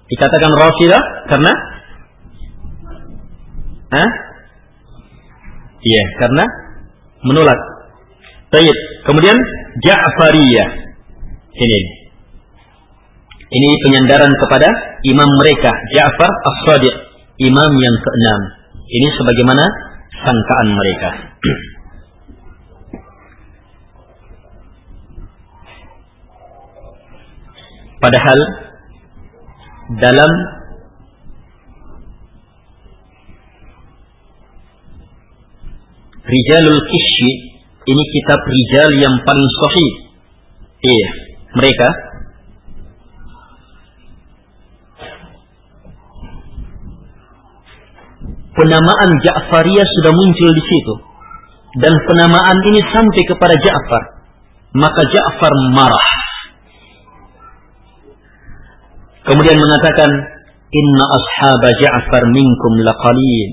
Dikatakan 0.04 0.52
Rafidah 0.52 1.02
karena 1.32 1.52
Hah? 3.94 4.10
Iya, 5.84 6.02
karena 6.18 6.44
menolak. 7.22 7.60
Baik, 8.50 8.74
kemudian 9.06 9.36
Ja'fariyah. 9.84 10.68
Ini. 11.54 11.80
Ini 13.54 13.70
penyandaran 13.86 14.34
kepada 14.34 14.66
imam 15.06 15.30
mereka, 15.38 15.70
Ja'far 15.94 16.26
As-Sadiq, 16.26 16.90
imam 17.38 17.70
yang 17.70 17.96
keenam. 18.02 18.40
Ini 18.82 19.08
sebagaimana 19.14 19.62
sangkaan 20.26 20.74
mereka. 20.74 21.10
Padahal 28.02 28.38
dalam 30.02 30.34
Rijalul 36.24 36.80
Kishi 36.88 37.52
ini 37.84 38.04
kitab 38.08 38.40
rijal 38.40 38.88
yang 38.96 39.12
paling 39.28 39.44
sahih. 39.60 39.92
Iya, 40.84 41.08
mereka 41.52 41.88
penamaan 48.54 49.10
Ja'fariyah 49.18 49.86
sudah 50.00 50.12
muncul 50.14 50.50
di 50.54 50.64
situ. 50.64 50.94
Dan 51.74 51.94
penamaan 52.06 52.58
ini 52.70 52.80
sampai 52.94 53.22
kepada 53.26 53.54
Ja'far. 53.58 54.02
Maka 54.78 55.02
Ja'far 55.10 55.52
marah. 55.74 56.10
Kemudian 59.26 59.58
mengatakan, 59.58 60.10
Inna 60.74 61.04
ashaba 61.06 61.68
Ja'far 61.82 62.22
minkum 62.30 62.72
laqalil. 62.82 63.50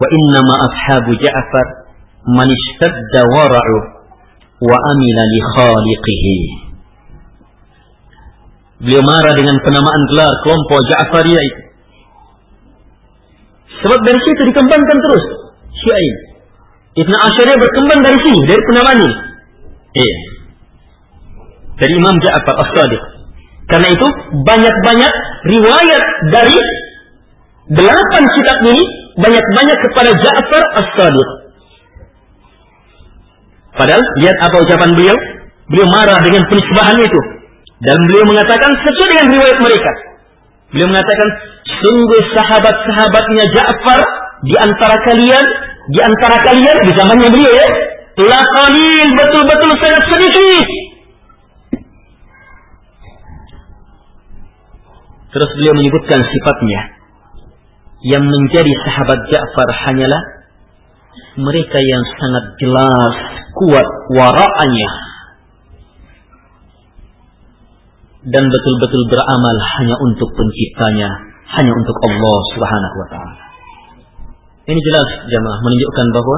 Wa 0.00 0.06
inna 0.08 0.40
ma 0.48 0.56
ashabu 0.64 1.12
Ja'far 1.20 1.66
man 2.28 2.48
ishtadda 2.48 3.20
wara'u 3.36 3.76
wa 4.64 4.76
amila 4.76 5.22
li 5.28 5.40
khaliqihi. 5.56 6.36
Beliau 8.80 9.04
marah 9.04 9.32
dengan 9.36 9.60
penamaan 9.60 10.02
gelar 10.08 10.32
kelompok 10.40 10.80
Ja'fariyah 10.88 11.44
itu. 11.52 11.69
Sebab 13.80 13.98
dari 14.04 14.20
situ 14.20 14.40
dikembangkan 14.52 14.98
terus 15.08 15.24
Syiah. 15.80 16.16
Ibn 16.90 17.12
Asyariah 17.30 17.58
berkembang 17.58 18.00
dari 18.02 18.18
sini, 18.20 18.40
dari 18.50 18.62
penamaan 18.66 18.98
ini. 18.98 19.16
Iya. 19.94 20.16
Dari 21.80 21.92
Imam 21.96 22.16
Ja'far 22.20 22.56
As-Sadiq. 22.60 23.02
Karena 23.70 23.88
itu 23.88 24.06
banyak-banyak 24.42 25.12
riwayat 25.46 26.02
dari 26.34 26.58
delapan 27.70 28.22
kitab 28.34 28.58
ini 28.66 28.82
banyak-banyak 29.16 29.78
kepada 29.88 30.10
Ja'far 30.12 30.62
As-Sadiq. 30.82 31.28
Padahal 33.78 34.02
lihat 34.20 34.36
apa 34.44 34.56
ucapan 34.66 34.90
beliau. 34.92 35.16
Beliau 35.70 35.86
marah 35.94 36.18
dengan 36.18 36.42
penisbahan 36.50 36.98
itu. 36.98 37.20
Dan 37.80 37.96
beliau 38.10 38.26
mengatakan 38.26 38.74
sesuai 38.74 39.08
dengan 39.14 39.26
riwayat 39.38 39.58
mereka. 39.62 39.90
Beliau 40.74 40.90
mengatakan, 40.90 41.28
sungguh 41.78 42.22
sahabat-sahabatnya 42.34 43.44
Ja'far 43.54 44.00
di 44.42 44.54
antara 44.58 44.96
kalian, 45.06 45.46
di 45.92 46.00
antara 46.02 46.36
kalian 46.42 46.76
di 46.82 46.92
zamannya 46.96 47.28
beliau 47.30 47.52
ya, 47.52 47.68
la 48.26 48.40
qalil 48.42 49.08
betul-betul 49.14 49.70
sangat 49.78 50.02
sedikit. 50.10 50.68
Terus 55.30 55.50
beliau 55.54 55.74
menyebutkan 55.78 56.20
sifatnya. 56.26 56.80
Yang 58.00 58.24
menjadi 58.32 58.72
sahabat 58.88 59.20
Ja'far 59.28 59.68
hanyalah 59.86 60.22
mereka 61.36 61.78
yang 61.78 62.02
sangat 62.16 62.44
jelas, 62.58 63.14
kuat 63.54 63.88
waraannya 64.16 64.90
dan 68.20 68.44
betul-betul 68.44 69.02
beramal 69.08 69.56
hanya 69.80 69.96
untuk 70.04 70.28
penciptanya, 70.36 71.29
hanya 71.50 71.72
untuk 71.74 71.96
Allah 72.06 72.38
Subhanahu 72.54 72.96
wa 73.00 73.08
taala. 73.10 73.34
Ini 74.70 74.80
jelas 74.80 75.08
jamaah 75.26 75.58
menunjukkan 75.66 76.06
bahwa 76.14 76.36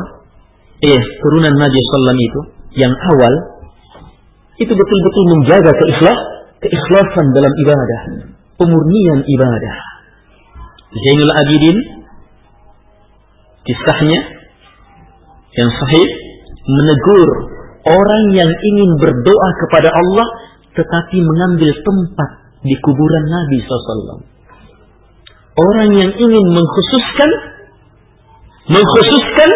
eh 0.88 1.02
turunan 1.20 1.54
Nabi 1.60 1.78
sallallahu 1.78 2.22
itu 2.24 2.40
yang 2.80 2.94
awal 3.12 3.34
itu 4.56 4.72
betul-betul 4.72 5.24
menjaga 5.36 5.72
keikhlas, 5.74 6.18
keikhlasan 6.64 7.26
dalam 7.34 7.52
ibadah, 7.52 8.00
pemurnian 8.56 9.20
ibadah. 9.26 9.76
Zainul 10.92 11.32
Abidin 11.32 11.76
kisahnya 13.64 14.20
yang 15.52 15.70
sahih 15.72 16.08
menegur 16.62 17.28
orang 17.84 18.24
yang 18.36 18.50
ingin 18.50 18.90
berdoa 19.00 19.48
kepada 19.66 19.88
Allah 19.92 20.26
tetapi 20.72 21.16
mengambil 21.20 21.70
tempat 21.84 22.30
di 22.64 22.74
kuburan 22.80 23.24
Nabi 23.28 23.58
SAW. 23.60 24.24
Orang 25.52 25.88
yang 26.00 26.10
ingin 26.16 26.44
mengkhususkan 26.48 27.30
mengkhususkan 28.72 29.50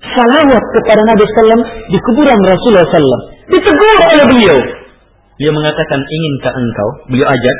salawat 0.00 0.64
kepada 0.78 1.02
Nabi 1.04 1.22
SAW 1.26 1.62
di 1.90 1.98
kuburan 1.98 2.38
Rasulullah 2.40 2.86
SAW. 2.88 3.22
Ditegur 3.50 3.88
oleh 4.00 4.26
beliau. 4.30 4.58
Dia 5.34 5.50
mengatakan, 5.50 5.98
inginkah 5.98 6.52
engkau? 6.54 6.88
Beliau 7.10 7.26
ajak, 7.26 7.56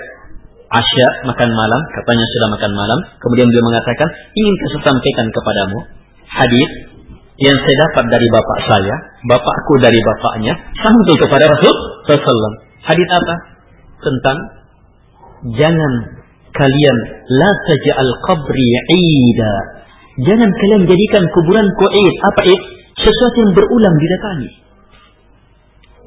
Asya 0.75 1.09
makan 1.29 1.51
malam, 1.55 1.81
katanya 1.93 2.25
sudah 2.35 2.49
makan 2.55 2.73
malam. 2.73 2.99
Kemudian 3.21 3.47
beliau 3.51 3.67
mengatakan, 3.69 4.09
inginkah 4.33 4.69
saya 4.75 5.27
kepadamu 5.35 5.79
hadis 6.25 6.71
yang 7.43 7.57
saya 7.59 7.77
dapat 7.91 8.05
dari 8.15 8.27
bapak 8.31 8.59
saya, 8.71 8.95
bapakku 9.27 9.75
dari 9.83 9.99
bapaknya, 9.99 10.55
sampai 10.79 11.15
kepada 11.19 11.45
Rasul 11.51 11.75
Sallallahu 12.07 12.63
Hadis 12.85 13.09
apa? 13.11 13.35
Tentang 14.05 14.39
jangan 15.57 15.93
kalian 16.55 16.97
la 17.29 17.51
taj'al 17.67 18.13
qabri 18.31 18.69
'ida. 18.95 19.55
Jangan 20.23 20.51
kalian 20.51 20.83
jadikan 20.87 21.25
kuburan 21.35 21.67
id. 21.75 22.15
Apa 22.31 22.43
id? 22.47 22.61
Sesuatu 22.95 23.37
yang 23.43 23.53
berulang 23.59 23.97
didatangi. 23.99 24.51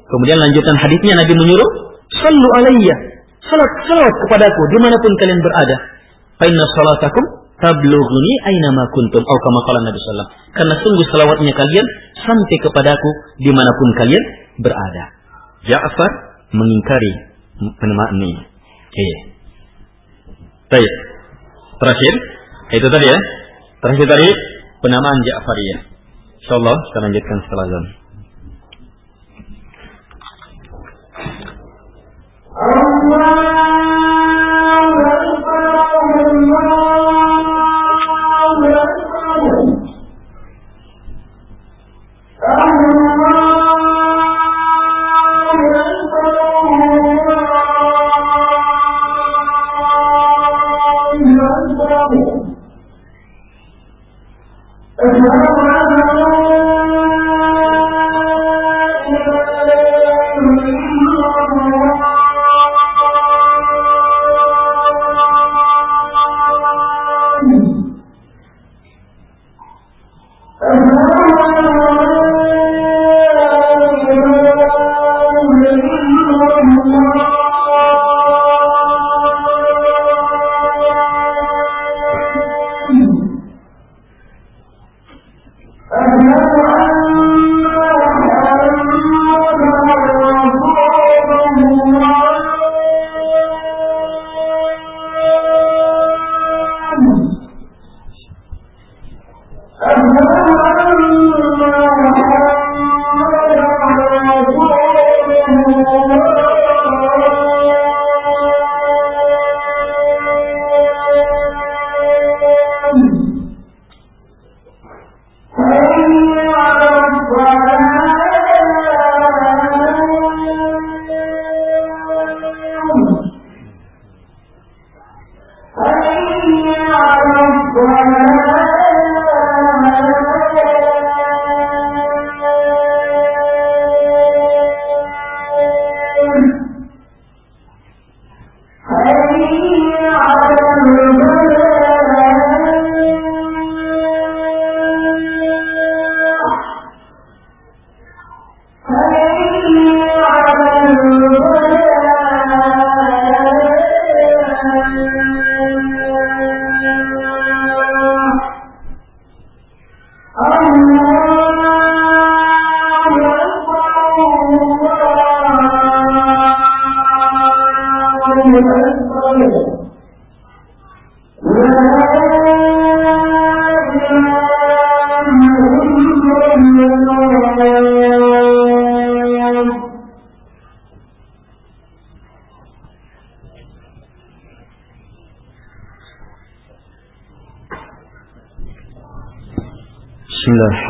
Kemudian 0.08 0.40
lanjutan 0.40 0.76
hadisnya 0.80 1.20
Nabi 1.20 1.32
menyuruh, 1.36 1.70
"Sallu 2.16 2.48
alayya." 2.64 2.96
Salat 3.44 3.72
salat 3.84 4.14
kepadaku 4.24 4.62
di 4.72 4.78
mana 4.80 4.96
pun 4.96 5.12
kalian 5.20 5.40
berada. 5.44 5.76
Fa 6.40 6.44
inna 6.48 6.64
salatakum 6.76 7.24
tablughuni 7.60 8.32
aina 8.48 8.68
ma 8.72 8.84
kuntum 8.92 9.20
atau 9.20 9.38
kama 9.40 9.60
qala 9.68 9.78
Nabi 9.88 9.98
sallallahu 10.00 10.32
Karena 10.56 10.74
sungguh 10.80 11.06
salawatnya 11.12 11.52
kalian 11.52 11.86
sampai 12.24 12.56
kepadaku 12.64 13.10
di 13.44 13.50
mana 13.52 13.70
pun 13.76 13.88
kalian 14.00 14.24
berada. 14.64 15.04
Ja'far 15.68 16.10
mengingkari 16.56 17.12
penamaan 17.76 18.16
ini. 18.16 18.40
Oke. 18.88 19.37
Baik. 20.68 20.92
Terakhir, 21.80 22.14
itu 22.76 22.86
tadi 22.92 23.06
ya. 23.08 23.18
Terakhir 23.80 24.04
tadi 24.04 24.28
penamaan 24.84 25.18
Ja'fariyah. 25.24 25.80
Insyaallah 26.44 26.76
kita 26.76 26.98
lanjutkan 27.08 27.38
setelah 27.48 27.64
azan. 27.72 27.84
Alhamdulillah 32.52 33.37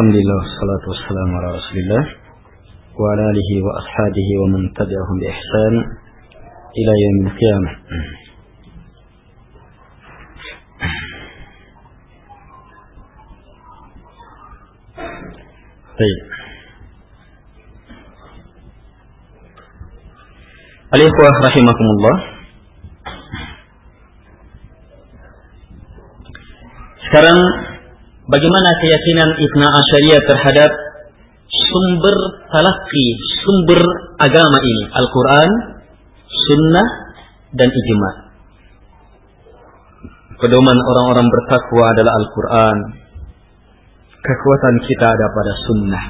salatu 0.08 0.86
wassalamu 0.88 1.32
ala 1.36 1.48
Rasulillah 1.52 2.04
wa 2.96 3.06
ala 3.12 3.22
alihi 3.28 3.60
wa 3.60 3.72
ashabihi 3.76 4.32
wa 4.40 4.46
man 4.56 4.62
tabi'ahum 4.72 5.16
bi 5.20 5.26
ihsan 5.28 5.74
ila 6.72 6.92
yaumil 6.96 7.32
qiyamah. 7.36 7.74
Baik. 15.98 16.18
Al-ikhwah 20.88 21.34
rahimakumullah. 21.52 22.16
Sekarang 27.04 27.67
bagaimana 28.28 28.70
keyakinan 28.78 29.30
Ibn 29.34 29.60
Asyariyah 29.66 30.22
terhadap 30.28 30.70
sumber 31.48 32.16
talaki, 32.52 33.06
sumber 33.44 33.80
agama 34.20 34.58
ini, 34.62 34.84
Al-Quran, 34.92 35.50
Sunnah, 36.28 36.88
dan 37.56 37.68
Ijma. 37.72 38.10
Pedoman 40.38 40.78
orang-orang 40.78 41.26
bertakwa 41.34 41.84
adalah 41.96 42.12
Al-Quran. 42.14 42.76
Kekuatan 44.22 44.74
kita 44.86 45.06
ada 45.08 45.26
pada 45.34 45.52
Sunnah. 45.66 46.04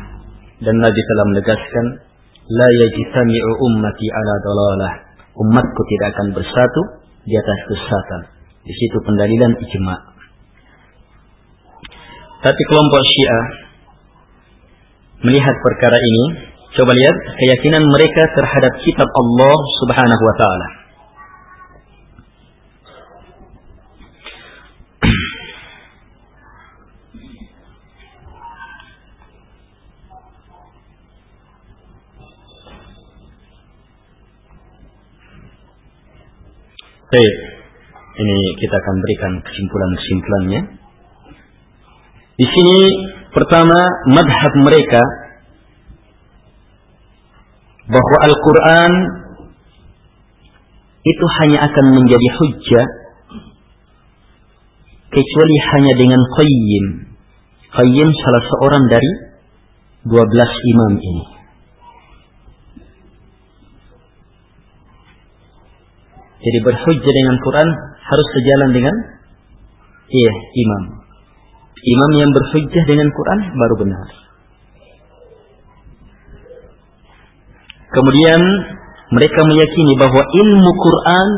Dan 0.59 0.75
Nabi 0.83 1.01
telah 1.01 1.25
menegaskan, 1.33 1.87
La 2.49 2.69
yajitami'u 2.69 3.51
ummati 3.73 4.07
ala 4.11 4.35
dalalah. 4.43 4.93
Umatku 5.39 5.81
tidak 5.95 6.17
akan 6.17 6.29
bersatu 6.35 6.83
di 7.25 7.35
atas 7.37 7.59
kesesatan. 7.71 8.21
Di 8.67 8.73
situ 8.75 8.97
pendalilan 9.07 9.53
ijma. 9.65 9.97
Tapi 12.39 12.63
kelompok 12.71 13.03
Syiah 13.03 13.45
melihat 15.27 15.57
perkara 15.59 15.99
ini, 15.99 16.25
coba 16.71 16.95
lihat 16.95 17.17
keyakinan 17.35 17.83
mereka 17.83 18.23
terhadap 18.31 18.73
kitab 18.79 19.11
Allah 19.11 19.57
Subhanahu 19.83 20.23
wa 20.23 20.37
taala. 20.39 20.69
Baik, 37.09 37.37
ini 38.21 38.39
kita 38.63 38.77
akan 38.79 38.95
berikan 39.03 39.33
kesimpulan-kesimpulannya. 39.43 40.78
Di 42.39 42.47
sini 42.47 42.79
pertama 43.35 43.75
madhab 44.15 44.53
mereka 44.63 45.03
bahwa 47.91 48.17
Al-Quran 48.31 48.93
itu 51.03 51.27
hanya 51.43 51.59
akan 51.67 51.87
menjadi 51.99 52.29
hujjah 52.39 52.87
kecuali 55.11 55.57
hanya 55.75 55.93
dengan 55.99 56.21
Qayyim. 56.39 56.85
Qayyim 57.75 58.09
salah 58.13 58.45
seorang 58.55 58.85
dari 58.87 59.13
12 60.07 60.15
imam 60.79 60.93
ini. 60.95 61.25
Jadi 66.39 66.59
berhujjah 66.63 67.15
dengan 67.19 67.37
Quran 67.43 67.69
harus 67.99 68.27
sejalan 68.31 68.71
dengan 68.71 68.95
iya, 70.07 70.35
imam. 70.55 70.98
Imam 71.79 72.11
yang 72.19 72.31
berhujjah 72.35 72.85
dengan 72.87 73.09
Quran 73.15 73.41
baru 73.55 73.75
benar. 73.87 74.09
Kemudian 77.89 78.41
mereka 79.09 79.41
meyakini 79.49 79.95
bahwa 79.97 80.23
ilmu 80.23 80.71
Quran 80.77 81.29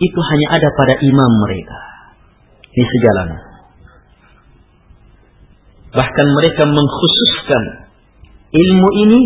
itu 0.00 0.20
hanya 0.20 0.48
ada 0.58 0.68
pada 0.74 0.94
imam 0.98 1.30
mereka. 1.46 1.78
Ini 2.70 2.86
sejalan. 2.86 3.28
Bahkan 5.90 6.26
mereka 6.34 6.62
mengkhususkan 6.66 7.62
ilmu 8.50 8.88
ini 9.06 9.20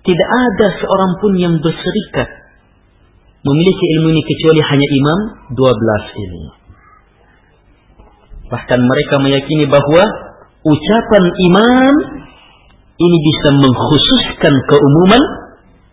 tidak 0.00 0.28
ada 0.28 0.66
seorang 0.80 1.12
pun 1.20 1.32
yang 1.36 1.54
berserikat 1.60 2.28
memiliki 3.40 3.84
ilmu 3.96 4.08
ini 4.12 4.22
kecuali 4.24 4.60
hanya 4.64 4.88
imam 4.88 5.18
12 5.56 6.24
ini. 6.24 6.59
Bahkan 8.50 8.80
mereka 8.82 9.14
meyakini 9.22 9.64
bahwa 9.70 10.02
ucapan 10.66 11.24
imam 11.30 11.94
ini 13.00 13.16
bisa 13.16 13.48
mengkhususkan 13.56 14.54
keumuman 14.68 15.22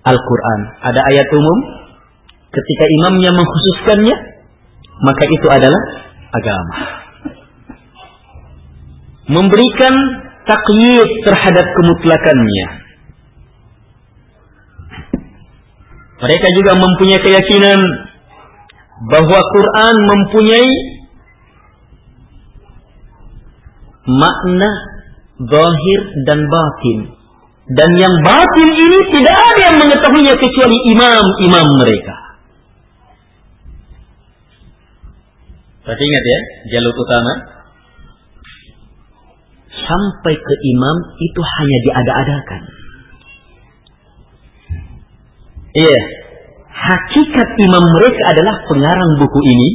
Al-Quran. 0.04 0.60
Ada 0.84 1.02
ayat 1.14 1.28
umum, 1.32 1.58
ketika 2.52 2.86
imamnya 3.00 3.32
mengkhususkannya, 3.32 4.16
maka 5.06 5.24
itu 5.30 5.48
adalah 5.48 5.82
agama. 6.34 6.76
Memberikan 9.28 9.94
takyid 10.48 11.10
terhadap 11.28 11.66
kemutlakannya. 11.76 12.68
Mereka 16.18 16.48
juga 16.58 16.72
mempunyai 16.82 17.22
keyakinan 17.22 17.80
bahwa 19.06 19.38
Quran 19.38 19.96
mempunyai 20.02 20.97
makna 24.08 24.70
zahir 25.38 26.02
dan 26.26 26.40
batin. 26.48 27.00
Dan 27.68 27.92
yang 28.00 28.16
batin 28.24 28.70
ini 28.72 29.00
tidak 29.12 29.36
ada 29.36 29.60
yang 29.60 29.76
mengetahuinya 29.76 30.36
kecuali 30.40 30.78
imam-imam 30.96 31.68
mereka. 31.76 32.16
Berarti 35.84 36.04
ingat 36.04 36.24
ya, 36.24 36.40
jalur 36.76 36.96
utama. 36.96 37.34
Sampai 39.72 40.36
ke 40.36 40.56
imam 40.68 40.98
itu 41.16 41.42
hanya 41.44 41.78
diada-adakan. 41.84 42.62
Iya. 45.76 46.02
Hakikat 46.72 47.50
imam 47.56 47.84
mereka 47.84 48.22
adalah 48.32 48.56
pengarang 48.68 49.12
buku 49.20 49.40
ini. 49.44 49.70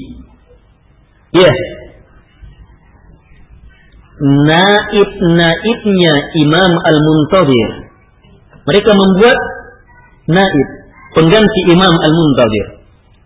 Iya. 1.33 1.53
Naib-naibnya 4.23 6.14
Imam 6.47 6.73
Al-Muntadir. 6.79 7.70
Mereka 8.62 8.91
membuat 8.95 9.39
naib, 10.31 10.68
pengganti 11.18 11.61
Imam 11.75 11.91
Al-Muntadir. 11.91 12.66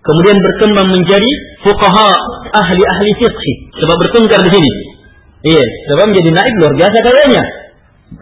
Kemudian 0.01 0.39
berkembang 0.41 0.89
menjadi 0.89 1.31
fuqaha 1.67 2.11
ahli-ahli 2.57 3.13
fiqh. 3.21 3.45
Sebab 3.77 3.97
bertengkar 4.01 4.41
di 4.41 4.51
sini. 4.57 4.71
Iya, 5.53 5.65
sebab 5.93 6.09
menjadi 6.09 6.31
naib 6.33 6.55
luar 6.65 6.73
biasa 6.81 6.97
kayanya. 7.05 7.45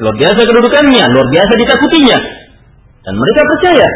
Luar 0.01 0.17
biasa 0.19 0.41
kedudukannya, 0.43 1.05
luar 1.15 1.29
biasa 1.31 1.53
ditakutinya. 1.55 2.19
Dan 3.05 3.15
mereka 3.15 3.41
percaya 3.47 3.89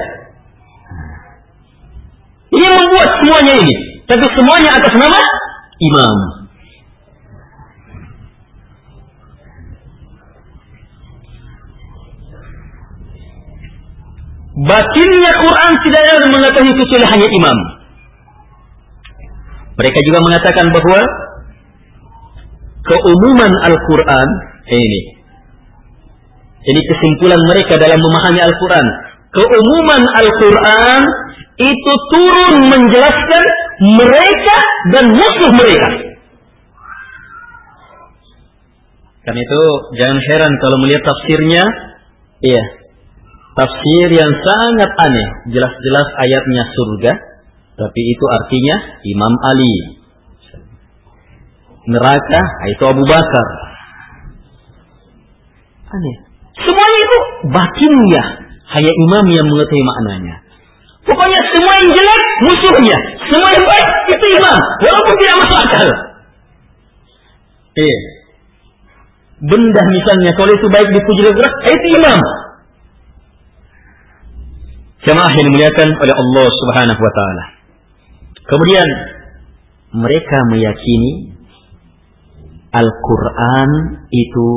dia 2.49 2.71
membuat 2.73 3.09
semuanya 3.21 3.55
ini. 3.61 3.77
Tapi 4.09 4.25
semuanya 4.33 4.71
atas 4.73 4.95
nama 4.97 5.21
imam. 5.79 6.17
Batinnya 14.59 15.33
Quran 15.39 15.73
tidak 15.87 16.03
ada 16.03 16.27
mengetahui 16.35 16.75
kecuali 16.75 17.07
hanya 17.07 17.29
imam. 17.31 17.59
Mereka 19.79 19.99
juga 20.03 20.19
mengatakan 20.19 20.67
bahwa 20.75 21.01
keumuman 22.83 23.53
Al-Quran 23.71 24.29
eh, 24.67 24.81
ini. 24.83 25.01
Ini 26.59 26.81
kesimpulan 26.91 27.39
mereka 27.47 27.79
dalam 27.79 28.03
memahami 28.03 28.41
Al-Quran. 28.43 28.87
Keumuman 29.31 30.03
Al-Quran 30.19 31.01
itu 31.55 31.93
turun 32.11 32.67
menjelaskan 32.67 33.43
mereka 33.95 34.59
dan 34.91 35.05
musuh 35.15 35.53
mereka. 35.55 35.91
Karena 39.23 39.39
itu 39.39 39.63
jangan 39.95 40.19
heran 40.19 40.53
kalau 40.59 40.77
melihat 40.83 41.03
tafsirnya, 41.05 41.63
iya, 42.43 42.78
tafsir 43.59 44.09
yang 44.15 44.33
sangat 44.47 44.91
aneh. 44.95 45.29
Jelas-jelas 45.51 46.09
ayatnya 46.23 46.63
surga, 46.71 47.13
tapi 47.75 48.01
itu 48.07 48.25
artinya 48.39 48.77
Imam 49.03 49.35
Ali. 49.43 49.75
Neraka 51.91 52.41
itu 52.71 52.83
Abu 52.87 53.03
Bakar. 53.03 53.47
Aneh. 55.91 56.17
Semuanya 56.59 56.99
itu 57.01 57.19
batinnya, 57.55 58.23
hanya 58.77 58.93
imam 58.93 59.25
yang 59.31 59.47
mengetahui 59.47 59.85
maknanya. 59.87 60.37
Pokoknya 61.07 61.41
semua 61.55 61.73
yang 61.81 61.89
jelek 61.95 62.23
musuhnya, 62.45 62.99
semua 63.31 63.49
yang 63.55 63.65
baik 63.65 63.89
itu 64.13 64.25
imam, 64.37 64.59
walaupun 64.85 65.15
tidak 65.23 65.37
masuk 65.41 65.59
akal. 65.65 65.89
Eh, 67.79 67.99
benda 69.41 69.83
misalnya 69.87 70.31
kalau 70.35 70.51
itu 70.53 70.67
baik 70.67 70.89
dipuji 70.91 71.21
oleh 71.31 71.53
itu 71.73 71.89
imam. 72.03 72.19
Jemaah 75.07 75.31
yang 75.31 75.47
dimuliakan 75.47 75.89
oleh 75.95 76.15
Allah 76.15 76.47
Subhanahu 76.51 77.01
wa 77.01 77.13
taala. 77.15 77.45
Kemudian 78.49 78.89
mereka 79.95 80.39
meyakini 80.51 81.39
Al-Qur'an 82.75 83.71
itu 84.11 84.49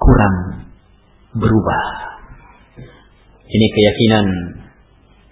kurang 0.00 0.36
berubah. 1.36 1.84
Ini 3.52 3.66
keyakinan 3.68 4.26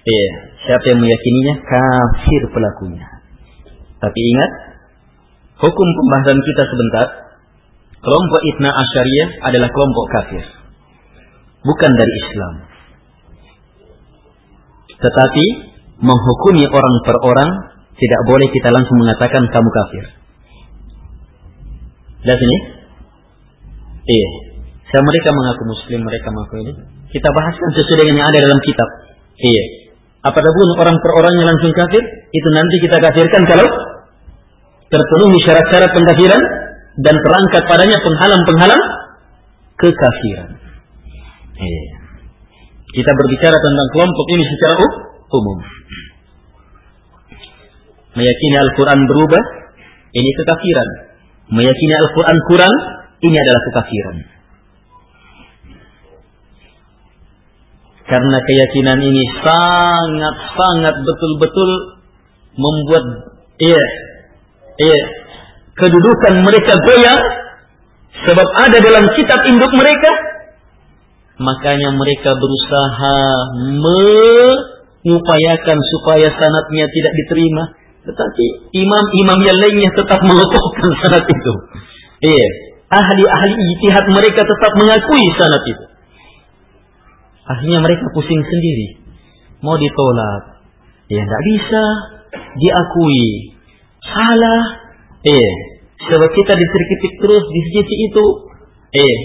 Iya, 0.01 0.31
siapa 0.65 0.85
yang 0.97 1.01
meyakininya 1.05 1.55
kafir 1.61 2.43
pelakunya. 2.49 3.05
Tapi 4.01 4.17
ingat, 4.17 4.51
hukum 5.61 5.89
pembahasan 5.93 6.41
kita 6.41 6.63
sebentar, 6.65 7.07
kelompok 8.01 8.41
Itna 8.49 8.71
Asyariah 8.73 9.29
adalah 9.45 9.69
kelompok 9.69 10.07
kafir. 10.09 10.45
Bukan 11.61 11.91
dari 11.93 12.13
Islam. 12.17 12.55
Tetapi 15.01 15.45
menghukumi 16.01 16.65
orang 16.69 16.95
per 17.05 17.17
orang 17.25 17.51
tidak 17.97 18.21
boleh 18.25 18.49
kita 18.49 18.69
langsung 18.73 18.97
mengatakan 19.01 19.43
kamu 19.53 19.69
kafir. 19.69 20.05
Lihat 22.25 22.41
ini. 22.41 22.59
Iya. 24.09 24.29
Saya 24.91 25.03
mereka 25.07 25.29
mengaku 25.33 25.63
muslim, 25.71 26.01
mereka 26.03 26.29
mengaku 26.33 26.55
ini. 26.65 26.73
Kita 27.13 27.29
bahaskan 27.31 27.69
sesuai 27.77 27.99
dengan 28.05 28.17
yang 28.25 28.29
ada 28.33 28.39
dalam 28.43 28.61
kitab. 28.65 28.89
Iya. 29.41 29.65
Apa 30.21 30.37
pun 30.37 30.69
orang 30.77 30.97
per 31.01 31.13
orangnya 31.17 31.45
langsung 31.49 31.73
kafir, 31.73 32.03
itu 32.29 32.49
nanti 32.53 32.77
kita 32.85 32.97
kafirkan 33.01 33.43
kalau 33.49 33.69
terpenuhi 34.91 35.39
syarat-syarat 35.47 35.91
pengkafiran 35.97 36.43
dan 37.01 37.15
terangkat 37.17 37.63
padanya 37.71 37.99
penghalang-penghalang 38.03 38.83
kekafiran. 39.81 40.49
Eh. 41.57 42.00
Kita 42.91 43.11
berbicara 43.15 43.55
tentang 43.55 43.89
kelompok 43.95 44.27
ini 44.35 44.45
secara 44.51 44.75
umum. 45.31 45.59
Meyakini 48.19 48.57
Al-Quran 48.59 49.01
berubah, 49.07 49.43
ini 50.11 50.31
kekafiran. 50.35 50.89
Meyakini 51.55 51.95
Al-Quran 51.95 52.39
kurang, 52.51 52.75
ini 53.23 53.37
adalah 53.39 53.63
kekafiran. 53.71 54.17
Karena 58.11 58.39
keyakinan 58.43 58.99
ini 59.07 59.23
sangat-sangat 59.39 60.95
betul-betul 61.07 61.71
membuat 62.59 63.05
iya, 63.63 63.85
iya, 64.83 65.03
kedudukan 65.79 66.43
mereka 66.43 66.75
goyang 66.91 67.23
sebab 68.27 68.49
ada 68.67 68.79
dalam 68.83 69.07
kitab 69.15 69.41
induk 69.47 69.71
mereka 69.79 70.30
makanya 71.41 71.91
mereka 71.97 72.37
berusaha 72.37 73.17
mengupayakan 75.03 75.79
supaya 75.97 76.29
sanatnya 76.37 76.85
tidak 76.85 77.13
diterima 77.25 77.65
tetapi 78.05 78.45
imam-imam 78.77 79.41
yang 79.45 79.59
lainnya 79.59 79.91
tetap 79.97 80.21
mengokohkan 80.25 80.91
sanat 81.01 81.25
itu 81.25 81.53
iya 82.29 82.49
ahli-ahli 82.93 83.57
ijtihad 83.57 84.07
mereka 84.13 84.45
tetap 84.45 84.73
mengakui 84.77 85.25
sanat 85.41 85.65
itu 85.65 85.91
Akhirnya 87.51 87.79
mereka 87.83 88.07
pusing 88.15 88.43
sendiri. 88.47 88.89
Mau 89.67 89.75
ditolak. 89.75 90.63
Ya 91.11 91.23
tidak 91.27 91.43
bisa. 91.51 91.85
diakui. 92.31 93.59
Salah. 94.07 94.63
Eh, 95.27 95.53
sebab 95.99 96.31
kita 96.31 96.53
diterkitik 96.55 97.13
terus 97.19 97.45
di 97.51 97.61
sisi 97.75 97.97
itu. 98.07 98.25
Eh, 98.95 99.17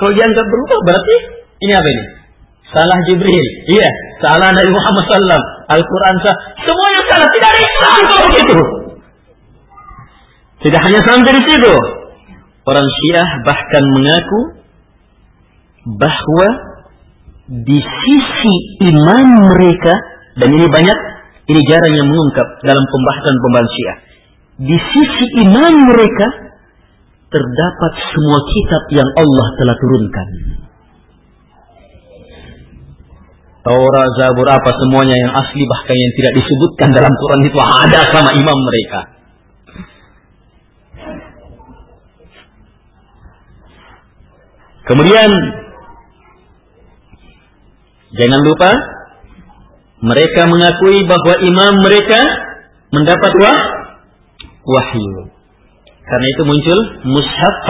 kalau 0.00 0.12
dianggap 0.16 0.46
berubah 0.48 0.78
berarti 0.80 1.16
ini 1.58 1.72
apa 1.74 1.88
ini? 1.90 2.04
Salah 2.68 2.98
Jibril. 3.08 3.46
Iya, 3.72 3.88
salah 4.20 4.52
Nabi 4.52 4.70
Muhammad 4.70 5.02
SAW. 5.08 5.44
Al-Quran 5.72 6.14
sah. 6.20 6.36
Semuanya 6.62 7.02
salah. 7.08 7.28
Tidak 7.32 7.48
ada 7.48 7.60
Islam 7.64 8.00
kalau 8.04 8.22
begitu. 8.28 8.58
Tidak 10.58 10.80
hanya 10.84 11.00
sampai 11.06 11.32
di 11.32 11.42
situ. 11.48 11.74
Orang 12.68 12.84
Syiah 12.84 13.28
bahkan 13.48 13.84
mengaku 13.96 14.40
bahwa 15.96 16.48
di 17.48 17.80
sisi 17.80 18.54
iman 18.92 19.24
mereka 19.48 19.94
dan 20.36 20.52
ini 20.52 20.68
banyak 20.68 20.98
ini 21.48 21.60
jarang 21.64 21.94
yang 21.96 22.08
mengungkap 22.12 22.60
dalam 22.60 22.84
pembahasan 22.84 23.34
pembahasan 23.40 23.72
Syiah. 23.72 23.98
Di 24.58 24.76
sisi 24.76 25.26
iman 25.48 25.72
mereka 25.88 26.26
terdapat 27.32 27.92
semua 28.12 28.38
kitab 28.52 28.82
yang 28.92 29.08
Allah 29.16 29.46
telah 29.56 29.76
turunkan. 29.80 30.26
Taurat, 33.58 34.08
Zabur, 34.16 34.46
apa 34.48 34.70
semuanya 34.70 35.16
yang 35.18 35.32
asli 35.34 35.62
bahkan 35.66 35.96
yang 35.98 36.12
tidak 36.14 36.32
disebutkan 36.40 36.88
dalam 36.94 37.12
Quran 37.12 37.40
itu 37.44 37.58
ada 37.58 38.00
sama 38.14 38.30
imam 38.32 38.58
mereka. 38.64 39.00
Kemudian 44.88 45.30
jangan 48.08 48.40
lupa 48.40 48.72
mereka 50.00 50.48
mengakui 50.48 51.04
bahwa 51.04 51.34
imam 51.44 51.72
mereka 51.84 52.20
mendapat 52.88 53.32
wah, 53.42 53.60
wahyu. 54.64 55.28
Karena 56.08 56.26
itu 56.32 56.42
muncul 56.48 56.78
mushaf 57.04 57.68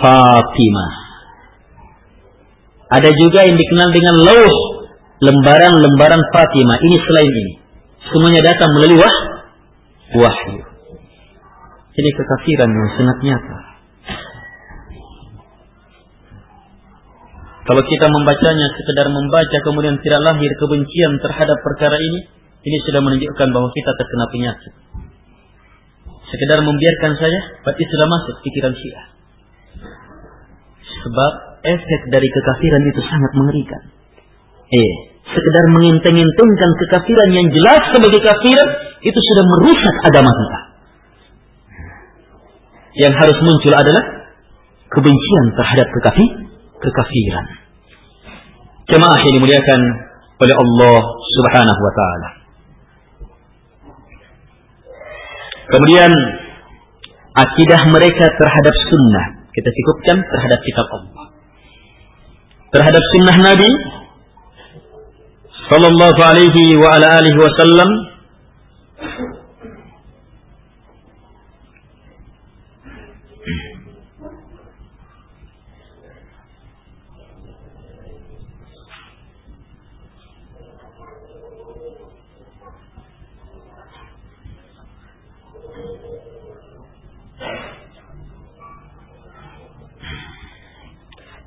Fatimah. 0.00 1.01
Ada 2.92 3.08
juga 3.08 3.40
yang 3.48 3.56
dikenal 3.56 3.88
dengan 3.88 4.14
lauh, 4.28 4.56
lembaran-lembaran 5.24 6.22
Fatimah. 6.28 6.78
Ini 6.84 6.96
selain 7.00 7.32
ini. 7.32 7.54
Semuanya 8.12 8.42
datang 8.52 8.70
melalui 8.76 9.00
wah, 9.00 9.16
wahyu. 10.20 10.60
Ini 11.92 12.10
kekafiran 12.12 12.68
yang 12.68 12.88
sangat 13.00 13.18
nyata. 13.24 13.58
Kalau 17.62 17.82
kita 17.86 18.06
membacanya 18.10 18.66
sekedar 18.74 19.06
membaca 19.06 19.58
kemudian 19.62 19.96
tidak 20.02 20.20
lahir 20.26 20.50
kebencian 20.58 21.12
terhadap 21.22 21.58
perkara 21.62 21.94
ini, 21.94 22.20
ini 22.66 22.76
sudah 22.84 23.00
menunjukkan 23.00 23.48
bahwa 23.54 23.68
kita 23.70 23.90
terkena 23.96 24.26
penyakit. 24.34 24.72
Sekedar 26.28 26.58
membiarkan 26.60 27.12
saja, 27.16 27.40
berarti 27.62 27.84
sudah 27.86 28.06
masuk 28.08 28.34
pikiran 28.42 28.74
Syiah. 28.74 29.06
Sebab 31.06 31.51
efek 31.62 32.00
dari 32.10 32.28
kekafiran 32.28 32.82
itu 32.90 33.00
sangat 33.06 33.32
mengerikan. 33.38 33.82
Eh, 34.72 34.92
sekedar 35.22 35.64
menginteng-intengkan 35.70 36.70
kekafiran 36.82 37.30
yang 37.30 37.46
jelas 37.54 37.82
sebagai 37.94 38.20
kafiran 38.20 38.68
itu 39.02 39.18
sudah 39.18 39.44
merusak 39.46 39.96
agama 40.10 40.30
kita. 40.30 40.60
Yang 42.92 43.14
harus 43.16 43.38
muncul 43.40 43.72
adalah 43.72 44.04
kebencian 44.92 45.44
terhadap 45.56 45.88
kekafir, 45.96 46.30
kekafiran. 46.82 47.46
Jemaah 48.92 49.16
yang 49.16 49.34
dimuliakan 49.40 49.80
oleh 50.42 50.54
Allah 50.58 51.00
Subhanahu 51.08 51.80
wa 51.80 51.92
taala. 51.96 52.28
Kemudian 55.72 56.12
akidah 57.32 57.80
mereka 57.88 58.26
terhadap 58.36 58.74
sunnah 58.92 59.26
kita 59.52 59.68
cukupkan 59.68 60.16
terhadap 60.20 60.60
kitab 60.64 60.86
Allah. 60.92 61.31
Terhadap 62.72 63.04
sunnah 63.12 63.36
Nabi 63.52 63.68
sallallahu 65.68 66.20
alaihi 66.24 66.80
wa 66.80 66.88
ala 66.96 67.20
alihi 67.20 67.36
wasallam 67.36 67.90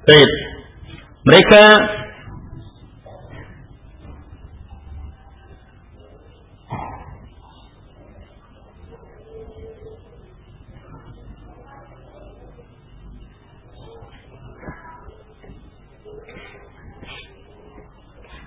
Baik. 0.06 0.45
Mereka 1.26 1.64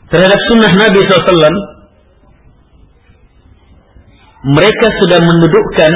terhadap 0.09 0.41
sunnah 0.47 0.71
Nabi 0.71 0.99
SAW 1.03 1.79
mereka 4.49 4.87
sudah 5.03 5.19
mendudukkan 5.19 5.93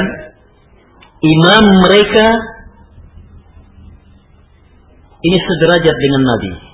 imam 1.23 1.63
mereka 1.87 2.27
ini 5.23 5.37
sederajat 5.39 5.95
dengan 5.95 6.21
Nabi. 6.27 6.72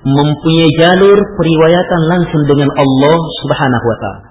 Mempunyai 0.00 0.70
jalur 0.80 1.18
periwayatan 1.36 2.00
langsung 2.08 2.42
dengan 2.48 2.72
Allah 2.72 3.18
Subhanahu 3.44 3.84
wa 3.84 3.98
taala. 4.00 4.28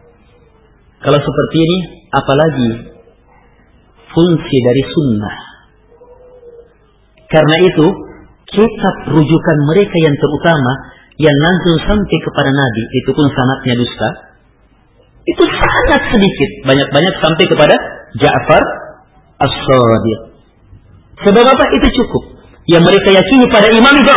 Kalau 1.00 1.20
seperti 1.22 1.58
ini, 1.62 1.78
apalagi 2.10 2.70
fungsi 4.10 4.58
dari 4.66 4.84
sunnah. 4.90 5.38
Karena 7.30 7.58
itu, 7.62 7.86
kitab 8.50 8.96
rujukan 9.14 9.58
mereka 9.70 9.96
yang 10.02 10.16
terutama 10.18 10.72
yang 11.22 11.38
langsung 11.38 11.76
sampai 11.86 12.18
kepada 12.18 12.50
Nabi, 12.50 12.84
itu 12.96 13.10
pun 13.14 13.28
sanatnya 13.30 13.76
dusta, 13.78 14.10
itu 15.30 15.44
sangat 15.46 16.02
sedikit. 16.10 16.50
Banyak-banyak 16.66 17.14
sampai 17.22 17.46
kepada 17.46 17.76
Ja'far 18.18 18.64
As-Sadiq. 19.38 20.20
Sebab 21.28 21.46
apa? 21.46 21.66
Itu 21.78 21.88
cukup. 22.02 22.24
Yang 22.66 22.84
mereka 22.88 23.10
yakini 23.14 23.46
pada 23.52 23.68
imam 23.70 23.94
itu? 24.00 24.14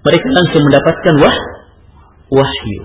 Mereka 0.00 0.26
langsung 0.32 0.62
mendapatkan 0.64 1.14
wah, 1.20 1.36
wahyu. 2.32 2.82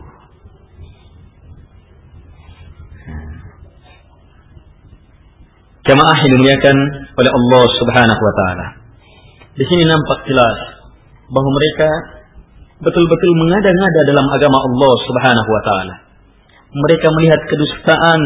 Jamaah 5.86 6.18
yang 6.18 6.32
dimuliakan 6.34 6.78
oleh 7.14 7.32
Allah 7.32 7.64
Subhanahu 7.78 8.22
wa 8.22 8.34
taala. 8.34 8.66
Di 9.54 9.64
sini 9.64 9.84
nampak 9.86 10.26
jelas 10.26 10.58
bahwa 11.30 11.50
mereka 11.54 11.90
betul-betul 12.82 13.32
mengada-ngada 13.46 14.02
dalam 14.10 14.26
agama 14.34 14.58
Allah 14.66 14.94
Subhanahu 15.06 15.50
wa 15.50 15.62
taala. 15.62 15.96
Mereka 16.76 17.08
melihat 17.16 17.42
kedustaan 17.48 18.22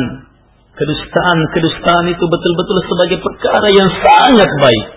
Kedustaan-kedustaan 0.80 2.08
itu 2.08 2.24
betul-betul 2.24 2.78
sebagai 2.88 3.20
perkara 3.20 3.68
yang 3.68 3.90
sangat 4.00 4.50
baik. 4.64 4.88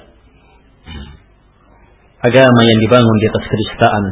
Agama 2.23 2.61
yang 2.63 2.79
dibangun 2.87 3.17
di 3.19 3.27
atas 3.27 3.45
kedustaan 3.51 4.05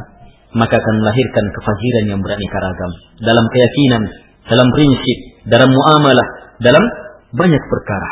maka 0.50 0.74
akan 0.82 0.94
melahirkan 0.98 1.44
kefajiran 1.54 2.04
yang 2.10 2.20
beraneka 2.26 2.58
ragam 2.58 2.92
dalam 3.22 3.46
keyakinan, 3.54 4.02
dalam 4.50 4.68
prinsip, 4.74 5.18
dalam 5.46 5.70
muamalah, 5.70 6.28
dalam 6.58 6.84
banyak 7.30 7.62
perkara. 7.70 8.10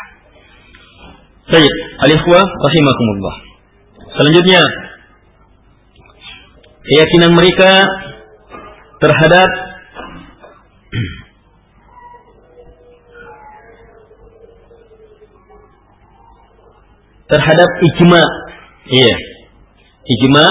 Baik, 1.50 1.74
alihwa 2.06 2.40
rahimakumullah. 2.46 3.36
Selanjutnya 4.14 4.62
keyakinan 6.86 7.32
mereka 7.34 7.70
terhadap 9.02 9.50
terhadap 17.28 17.70
ijma. 17.82 18.22
Iya. 18.88 19.27
Ijma 20.08 20.46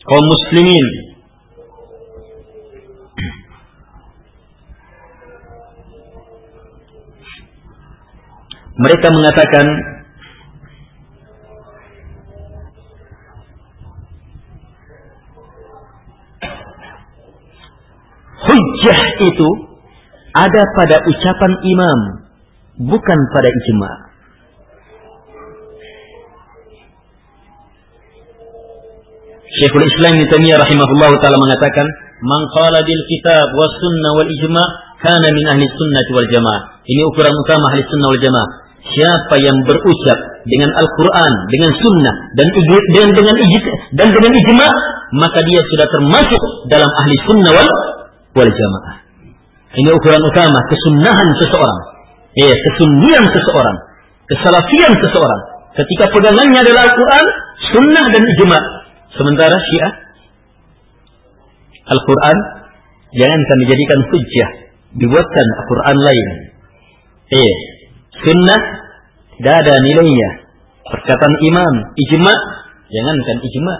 kaum 0.00 0.24
muslimin 0.24 0.86
mereka 8.80 9.06
mengatakan 9.12 9.66
hujjah 18.40 19.00
itu 19.20 19.48
ada 20.32 20.62
pada 20.80 20.96
ucapan 21.04 21.52
imam, 21.60 21.98
bukan 22.88 23.18
pada 23.36 23.48
ijma. 23.52 24.09
Syekhul 29.60 29.84
Islam 29.84 30.16
Ibnu 30.16 30.24
Taimiyah 30.32 30.56
rahimahullahu 30.64 31.14
taala 31.20 31.36
mengatakan, 31.36 31.84
"Man 32.24 32.42
qala 32.56 32.80
bil 32.80 33.02
kitab 33.12 33.44
was 33.52 33.72
sunnah 33.76 34.12
wal 34.16 34.30
ijma' 34.32 34.66
kana 35.04 35.28
min 35.36 35.44
ahli 35.52 35.68
sunnah 35.68 36.04
wal 36.16 36.28
jamaah." 36.32 36.60
Ini 36.88 37.00
ukuran 37.12 37.28
utama 37.28 37.68
ahli 37.68 37.84
sunnah 37.84 38.08
wal 38.08 38.22
jamaah. 38.24 38.48
Siapa 38.80 39.36
yang 39.36 39.60
berucap 39.68 40.18
dengan 40.48 40.72
Al-Quran, 40.80 41.32
dengan 41.52 41.70
Sunnah, 41.84 42.14
dan 42.32 42.46
dengan 42.88 43.08
dengan 43.12 43.34
dan 43.92 44.08
dengan 44.08 44.32
ijma, 44.40 44.68
maka 45.20 45.38
dia 45.44 45.60
sudah 45.60 45.86
termasuk 45.92 46.42
dalam 46.72 46.88
ahli 46.88 47.14
Sunnah 47.28 47.52
wal, 47.60 47.68
wal 48.40 48.50
Jamaah. 48.50 48.94
Ini 49.76 49.90
ukuran 49.94 50.24
utama 50.24 50.58
kesunahan 50.72 51.28
seseorang, 51.38 51.78
ya 52.40 52.50
kesunnian 52.50 53.24
seseorang, 53.28 53.76
kesalafian 54.26 54.92
seseorang. 54.96 55.40
Ketika 55.76 56.04
pegangannya 56.16 56.58
adalah 56.64 56.88
Al-Quran, 56.88 57.24
Sunnah 57.76 58.04
dan 58.10 58.22
ijma. 58.24 58.79
Sementara 59.10 59.56
Syiah, 59.58 59.92
Al-Quran 61.90 62.36
jangankan 63.10 63.56
dijadikan 63.66 64.00
hujjah, 64.06 64.50
dibuatkan 64.94 65.46
Al-Quran 65.58 65.96
lain. 65.98 66.28
Eh, 67.30 67.54
Sunnah 68.20 68.62
tidak 69.40 69.54
ada 69.64 69.74
nilainya. 69.80 70.30
Perkataan 70.84 71.34
imam, 71.40 71.74
ijma, 71.96 72.34
jangankan 72.90 73.38
ijma. 73.40 73.74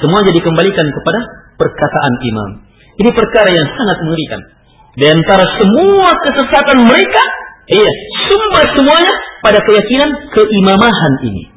Semua 0.00 0.20
jadi 0.24 0.40
kembalikan 0.40 0.86
kepada 0.88 1.20
perkataan 1.58 2.14
imam. 2.22 2.50
Ini 2.96 3.10
perkara 3.12 3.50
yang 3.50 3.68
sangat 3.76 3.98
mengerikan. 4.06 4.40
Di 4.96 5.06
antara 5.06 5.44
semua 5.58 6.08
kesesatan 6.24 6.78
mereka, 6.88 7.22
iya, 7.70 7.90
sumber 8.30 8.64
semuanya 8.72 9.14
pada 9.44 9.58
keyakinan 9.60 10.10
keimamahan 10.32 11.14
ini. 11.28 11.49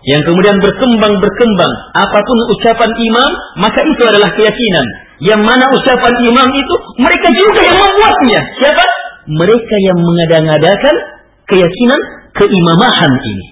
Yang 0.00 0.32
kemudian 0.32 0.56
berkembang 0.64 1.12
berkembang 1.20 1.72
apa 1.92 2.18
pun 2.24 2.38
ucapan 2.56 2.88
imam 2.88 3.30
maka 3.60 3.84
itu 3.84 4.02
adalah 4.08 4.32
keyakinan. 4.32 4.86
Yang 5.20 5.40
mana 5.44 5.68
ucapan 5.68 6.14
imam 6.24 6.48
itu 6.56 6.74
mereka 6.96 7.28
juga 7.36 7.60
yang 7.60 7.76
membuatnya. 7.76 8.40
Siapa? 8.64 8.84
mereka 9.30 9.76
yang 9.86 9.98
mengada-ngadakan 10.00 10.96
keyakinan 11.46 12.00
keimamahan 12.34 13.12
ini. 13.14 13.46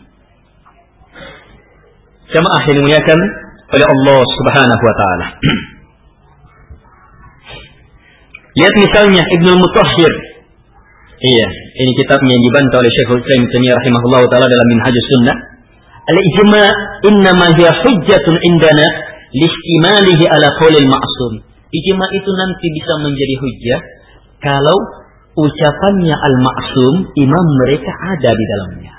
Jamaah 2.29 2.63
yang 2.69 2.77
dimuliakan 2.83 3.19
oleh 3.69 3.87
Allah 3.87 4.21
Subhanahu 4.21 4.83
wa 4.85 4.95
taala. 4.97 5.27
Lihat 8.59 8.75
misalnya 8.75 9.23
Ibnu 9.39 9.51
Mutahhir. 9.55 10.13
Iya, 11.19 11.49
ini 11.83 11.93
kitabnya 11.99 12.31
yang 12.31 12.45
dibantah 12.47 12.79
oleh 12.79 12.93
Syekhul 12.95 13.19
Islam 13.19 13.43
Taimiyah 13.43 13.75
rahimahullah 13.75 14.23
taala 14.31 14.47
dalam 14.47 14.67
Minhajus 14.71 15.07
Sunnah. 15.15 15.37
Al-ijma' 16.09 16.69
innama 17.05 17.53
hiya 17.53 17.73
hujjatun 17.85 18.35
indana 18.41 18.87
listimalihi 19.37 20.25
ala 20.33 20.49
qaulil 20.57 20.89
ma'sum. 20.89 21.33
Ijma' 21.69 22.09
itu 22.17 22.31
nanti 22.33 22.67
bisa 22.73 22.93
menjadi 23.05 23.35
hujjah 23.37 23.81
kalau 24.41 24.79
ucapannya 25.37 26.17
al-ma'sum, 26.17 26.95
imam 27.13 27.47
mereka 27.61 27.93
ada 27.93 28.31
di 28.33 28.45
dalamnya. 28.49 28.95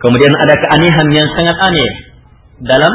Kemudian 0.00 0.32
ada 0.32 0.54
keanehan 0.56 1.08
yang 1.12 1.28
sangat 1.36 1.56
aneh 1.60 1.92
dalam 2.64 2.92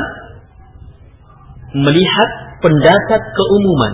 melihat 1.82 2.30
pendapat 2.62 3.22
keumuman. 3.34 3.94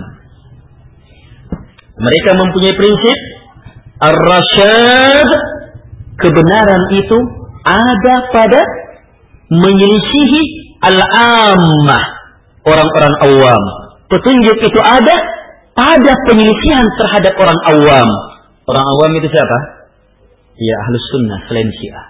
Mereka 1.92 2.30
mempunyai 2.36 2.76
prinsip 2.76 3.18
ar-rasyad 4.00 5.28
kebenaran 6.22 6.82
itu 6.94 7.18
ada 7.66 8.14
pada 8.30 8.60
menyelisihi 9.52 10.40
al-ammah 10.80 12.04
orang-orang 12.64 13.14
awam. 13.28 13.62
Petunjuk 14.08 14.56
itu 14.62 14.80
ada 14.82 15.16
pada 15.72 16.12
penyelisihan 16.28 16.84
terhadap 17.00 17.34
orang 17.36 17.58
awam. 17.76 18.08
Orang 18.68 18.84
awam 18.86 19.10
itu 19.18 19.28
siapa? 19.28 19.58
Ya 20.56 20.76
ahlus 20.86 21.06
sunnah 21.10 21.38
selain 21.48 21.70
syiah. 21.80 22.06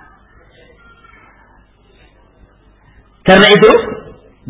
Karena 3.22 3.46
itu, 3.54 3.70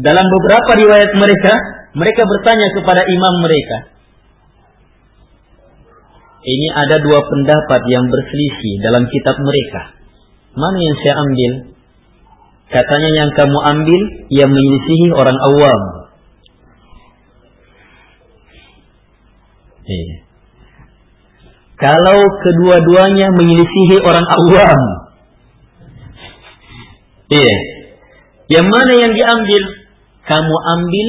dalam 0.00 0.24
beberapa 0.24 0.70
riwayat 0.80 1.12
mereka, 1.20 1.52
mereka 1.92 2.22
bertanya 2.24 2.68
kepada 2.72 3.04
imam 3.04 3.34
mereka. 3.44 3.76
Ini 6.42 6.68
ada 6.74 6.98
dua 6.98 7.22
pendapat 7.22 7.80
yang 7.86 8.10
berselisih 8.10 8.82
dalam 8.82 9.06
kitab 9.06 9.38
mereka. 9.38 9.94
Mana 10.58 10.78
yang 10.82 10.96
saya 10.98 11.14
ambil? 11.22 11.52
Katanya 12.66 13.10
yang 13.14 13.30
kamu 13.36 13.58
ambil 13.78 14.02
yang 14.34 14.50
menyelisihi 14.50 15.08
orang 15.14 15.38
awam. 15.38 15.82
Iya. 19.86 20.16
Kalau 21.78 22.20
kedua-duanya 22.42 23.28
menyelisihi 23.38 23.96
orang 24.02 24.26
awam. 24.26 24.80
Iya. 27.30 27.58
Yang 28.50 28.66
mana 28.66 28.92
yang 28.98 29.12
diambil? 29.14 29.62
Kamu 30.26 30.54
ambil 30.54 31.08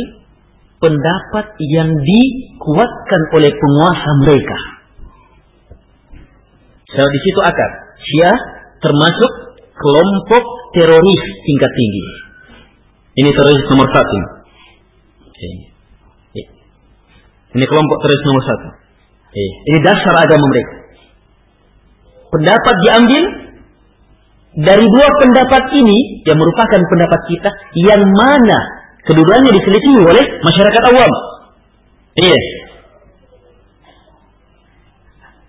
pendapat 0.78 1.46
yang 1.74 1.90
dikuatkan 1.90 3.22
oleh 3.34 3.50
penguasa 3.50 4.10
mereka. 4.22 4.83
So, 6.94 7.02
di 7.02 7.20
situ 7.26 7.40
akar. 7.42 7.72
Syiah 7.98 8.38
termasuk 8.78 9.32
kelompok 9.74 10.44
teroris 10.78 11.24
tingkat 11.42 11.72
tinggi. 11.74 12.04
Ini 13.18 13.30
teroris 13.34 13.66
nomor 13.74 13.88
satu. 13.94 14.18
Okay. 15.34 15.54
Ini 17.54 17.66
kelompok 17.70 17.98
teroris 18.02 18.24
nomor 18.26 18.44
satu. 18.46 18.68
Eh, 19.34 19.52
ini 19.74 19.78
dasar 19.82 20.14
agama 20.22 20.46
mereka. 20.50 20.76
Pendapat 22.34 22.76
diambil 22.86 23.24
dari 24.54 24.86
dua 24.86 25.08
pendapat 25.22 25.64
ini 25.74 26.22
yang 26.26 26.38
merupakan 26.38 26.82
pendapat 26.86 27.22
kita 27.30 27.50
yang 27.90 28.02
mana 28.06 28.60
kedudukannya 29.06 29.50
diselidiki 29.50 30.02
oleh 30.02 30.26
masyarakat 30.42 30.84
awam. 30.94 31.14
Iya. 32.22 32.38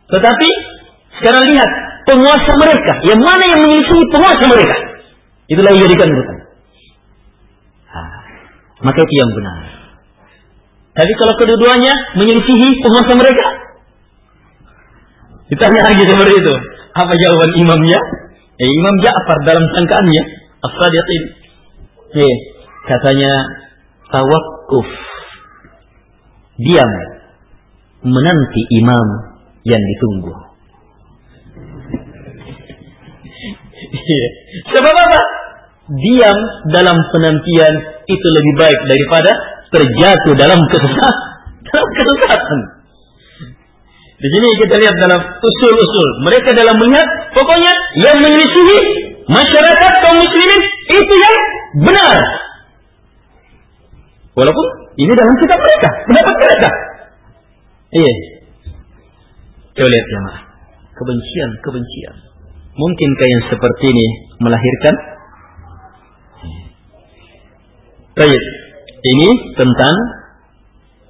Tetapi 0.09 0.49
sekarang 1.21 1.45
lihat 1.47 1.71
penguasa 2.09 2.53
mereka, 2.59 2.93
yang 3.07 3.21
mana 3.21 3.45
yang 3.55 3.61
mengisi 3.63 3.97
penguasa 4.13 4.45
mereka. 4.51 4.77
Itulah 5.49 5.71
yang 5.77 5.83
jadikan 5.89 6.09
urutan. 6.09 6.39
Maka 8.85 8.99
itu 9.01 9.15
yang 9.17 9.31
benar. 9.33 9.61
Tapi 10.95 11.13
kalau 11.19 11.35
kedua-duanya 11.41 11.93
menyelisihi 12.21 12.69
penguasa 12.85 13.13
mereka, 13.17 13.47
ditanya 15.49 15.81
lagi 15.91 16.03
seperti 16.05 16.35
itu. 16.39 16.55
Apa 16.95 17.13
jawaban 17.19 17.51
imamnya? 17.59 18.01
Eh, 18.55 18.71
Imam 18.71 18.95
Ja'far 19.03 19.39
dalam 19.43 19.65
sangkaannya, 19.75 20.23
as-sadiqin. 20.63 21.23
Eh, 22.15 22.35
katanya 22.87 23.33
tawakuf. 24.15 24.87
Diam 26.55 26.93
menanti 28.07 28.63
imam 28.79 29.09
yang 29.67 29.83
ditunggu. 29.83 30.54
Iya. 33.95 34.29
Sebab 34.75 34.95
apa? 34.95 35.21
Diam 35.85 36.39
dalam 36.73 36.97
penantian 37.13 37.75
itu 38.09 38.27
lebih 38.41 38.55
baik 38.57 38.81
daripada 38.89 39.31
terjatuh 39.71 40.35
dalam 40.35 40.61
kesesatan. 40.73 41.15
Dalam 41.65 41.89
kesesatan. 41.93 42.61
Di 44.15 44.29
sini 44.33 44.49
kita 44.65 44.75
lihat 44.81 44.97
dalam 44.97 45.21
usul-usul. 45.21 46.09
Mereka 46.25 46.57
dalam 46.57 46.77
melihat, 46.81 47.09
pokoknya 47.37 47.73
yang 48.01 48.17
menyelisihi 48.25 48.79
masyarakat 49.29 49.93
kaum 50.01 50.17
muslimin 50.17 50.63
itu 50.89 51.15
yang 51.19 51.37
benar. 51.85 52.17
Walaupun 54.35 54.67
ini 54.97 55.13
dalam 55.13 55.35
kitab 55.39 55.59
mereka, 55.61 55.89
pendapat 56.09 56.35
mereka. 56.41 56.69
Iya. 57.95 58.15
Coba 59.75 59.89
lihat 59.91 60.07
jemaah. 60.07 60.41
Kebencian, 60.95 61.51
kebencian. 61.61 62.34
Mungkinkah 62.75 63.27
yang 63.31 63.43
seperti 63.55 63.85
ini 63.87 64.07
melahirkan? 64.43 64.95
Baik. 68.19 68.45
Ini 69.05 69.29
tentang 69.55 69.95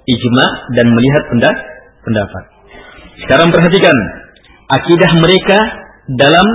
ijma 0.05 0.47
dan 0.77 0.87
melihat 0.93 1.23
pendapat. 2.05 2.45
Sekarang 3.25 3.49
perhatikan 3.49 3.97
akidah 4.69 5.11
mereka 5.25 5.59
dalam 6.13 6.47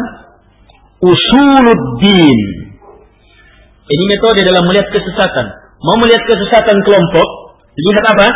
usuluddin. 1.02 2.40
Ini 3.90 4.04
metode 4.06 4.46
dalam 4.46 4.64
melihat 4.70 4.94
kesesatan. 4.94 5.48
mau 5.80 5.96
melihat 6.04 6.22
kesesatan 6.28 6.78
kelompok, 6.86 7.28
lihat 7.74 8.06
apa? 8.14 8.28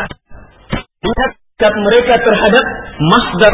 Lihat 0.80 1.32
sikap 1.38 1.74
mereka 1.76 2.13
terhadap 2.17 2.65
masdar 2.97 3.53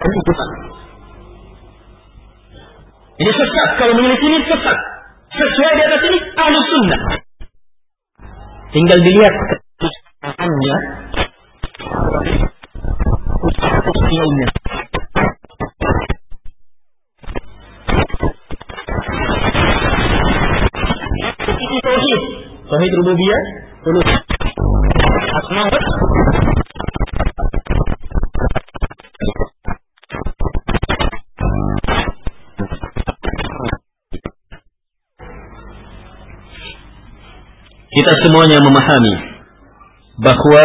salah 0.00 0.58
Ini 3.20 3.30
sesat. 3.36 3.68
Kalau 3.76 3.92
memilih 4.00 4.16
ini 4.16 4.38
sesat. 4.48 4.78
Sesuai 5.30 5.72
di 5.76 5.82
atas 5.86 6.02
ini 6.08 6.18
ahlu 6.40 6.58
sunnah. 6.72 7.00
Tinggal 8.72 8.98
dilihat 9.04 9.34
kesusahannya. 9.78 10.76
Usianya. 13.92 14.48
Tauhid. 21.80 22.22
Tauhid 22.72 22.92
rububiyah. 23.04 23.42
Asma 25.30 25.64
kita 38.00 38.16
semuanya 38.24 38.56
memahami 38.64 39.14
bahwa 40.24 40.64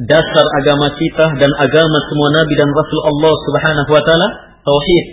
dasar 0.00 0.46
agama 0.64 0.88
kita 0.96 1.26
dan 1.36 1.52
agama 1.60 1.98
semua 2.08 2.28
nabi 2.40 2.54
dan 2.56 2.72
rasul 2.72 3.00
Allah 3.04 3.34
Subhanahu 3.44 3.90
wa 3.92 4.00
taala 4.00 4.28
tauhid. 4.64 5.06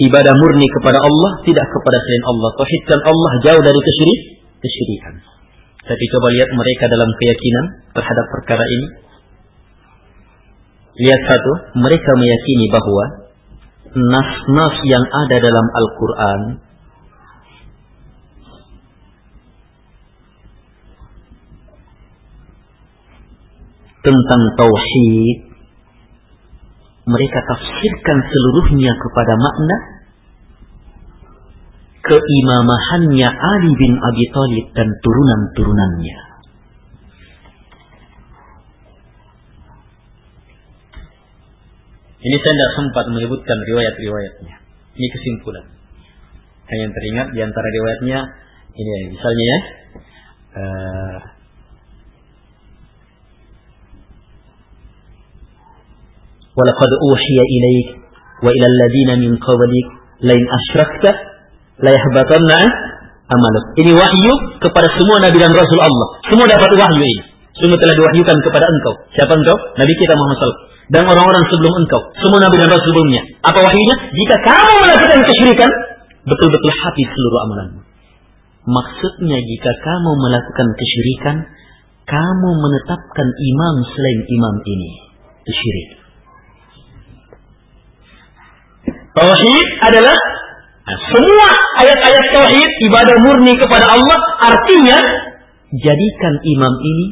Ibadah 0.00 0.32
murni 0.32 0.64
kepada 0.78 0.96
Allah, 0.96 1.30
tidak 1.44 1.66
kepada 1.74 1.98
selain 2.00 2.24
Allah. 2.24 2.50
Tauhidkan 2.56 3.00
Allah 3.04 3.30
jauh 3.50 3.60
dari 3.60 3.80
kesyirik, 3.82 4.20
kesyirikan. 4.62 5.14
Tapi 5.90 6.04
coba 6.14 6.26
lihat 6.38 6.48
mereka 6.54 6.86
dalam 6.86 7.10
keyakinan 7.18 7.64
terhadap 7.98 8.26
perkara 8.32 8.62
ini. 8.62 9.09
Lihat 10.98 11.20
satu, 11.22 11.52
mereka 11.78 12.10
meyakini 12.18 12.66
bahwa 12.70 13.04
nas-nas 13.94 14.76
yang 14.86 15.04
ada 15.06 15.36
dalam 15.38 15.66
Al-Quran 15.70 16.40
tentang 24.00 24.42
tauhid 24.56 25.38
mereka 27.10 27.38
tafsirkan 27.42 28.18
seluruhnya 28.22 28.92
kepada 28.96 29.34
makna 29.36 29.76
keimamahannya 32.00 33.28
Ali 33.28 33.70
bin 33.76 33.92
Abi 34.00 34.24
Thalib 34.32 34.66
dan 34.72 34.88
turunan-turunannya. 35.04 36.29
Ini 42.25 42.35
saya 42.41 42.53
tidak 42.57 42.71
sempat 42.79 43.05
menyebutkan 43.13 43.57
riwayat-riwayatnya. 43.69 44.55
Ini 44.95 45.07
kesimpulan. 45.13 45.65
Hanya 46.65 46.81
yang 46.89 46.93
teringat 46.97 47.27
di 47.37 47.39
antara 47.45 47.67
riwayatnya 47.69 48.19
ini 48.75 48.91
misalnya 49.13 49.45
ya. 49.45 49.59
Uh, 50.55 51.17
ولقد 56.55 56.91
أوحي 57.03 57.37
إليك 57.55 57.89
وإلى 58.39 58.67
الذين 58.73 59.09
من 59.27 59.33
قبلك 59.43 59.87
لئن 60.23 60.45
أشركت 60.47 61.05
لا 61.83 61.91
يحبطن 61.91 62.51
amaluk. 63.25 63.65
Ini 63.81 63.91
wahyu 63.91 64.33
kepada 64.61 64.87
semua 64.95 65.17
nabi 65.19 65.37
dan 65.41 65.51
rasul 65.51 65.79
Allah. 65.81 66.07
Semua 66.29 66.45
dapat 66.45 66.71
wahyu 66.77 67.01
ini. 67.03 67.25
Semua 67.57 67.77
telah 67.79 67.95
diwahyukan 67.97 68.37
kepada 68.39 68.65
engkau. 68.69 68.93
Siapa 69.15 69.33
engkau? 69.33 69.57
Nabi 69.75 69.93
kita 69.97 70.13
Muhammad 70.13 70.37
SAW 70.39 70.68
dan 70.90 71.06
orang-orang 71.06 71.44
sebelum 71.46 71.72
engkau, 71.86 72.02
semua 72.18 72.42
nabi 72.42 72.58
dan 72.58 72.66
rasul 72.66 72.90
sebelumnya. 72.90 73.22
Apa 73.46 73.62
wahyunya? 73.62 73.96
Jika 74.10 74.36
kamu 74.42 74.72
melakukan 74.82 75.20
kesyirikan, 75.22 75.70
betul-betul 76.26 76.72
habis 76.82 77.08
seluruh 77.14 77.40
amalanmu. 77.46 77.80
Maksudnya 78.66 79.38
jika 79.38 79.72
kamu 79.86 80.10
melakukan 80.18 80.68
kesyirikan, 80.74 81.36
kamu 82.10 82.50
menetapkan 82.58 83.28
imam 83.30 83.74
selain 83.86 84.20
imam 84.26 84.54
ini. 84.66 84.90
Itu 85.46 85.52
syirik. 85.54 85.88
Tauhid 89.14 89.66
adalah 89.86 90.16
semua 90.90 91.48
ayat-ayat 91.86 92.24
tauhid 92.34 92.70
ibadah 92.90 93.16
murni 93.22 93.54
kepada 93.62 93.86
Allah 93.94 94.18
artinya 94.42 94.98
jadikan 95.70 96.34
imam 96.42 96.74
ini 96.82 97.06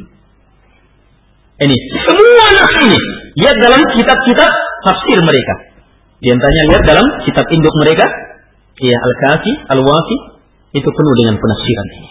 ini 1.62 1.76
semua 2.10 2.46
nas 2.58 2.74
ini 2.82 3.17
Lihat 3.38 3.56
dalam 3.62 3.80
kitab-kitab 3.94 4.50
tafsir 4.82 5.18
mereka. 5.22 5.54
Di 6.18 6.28
antaranya 6.34 6.62
lihat 6.74 6.82
dalam 6.82 7.06
kitab 7.22 7.46
induk 7.46 7.74
mereka, 7.86 8.06
ya 8.82 8.96
Al-Kafi, 8.98 9.52
Al-Wafi, 9.70 10.16
itu 10.74 10.88
penuh 10.88 11.14
dengan 11.22 11.34
penafsiran 11.38 11.88
ini. 11.94 12.10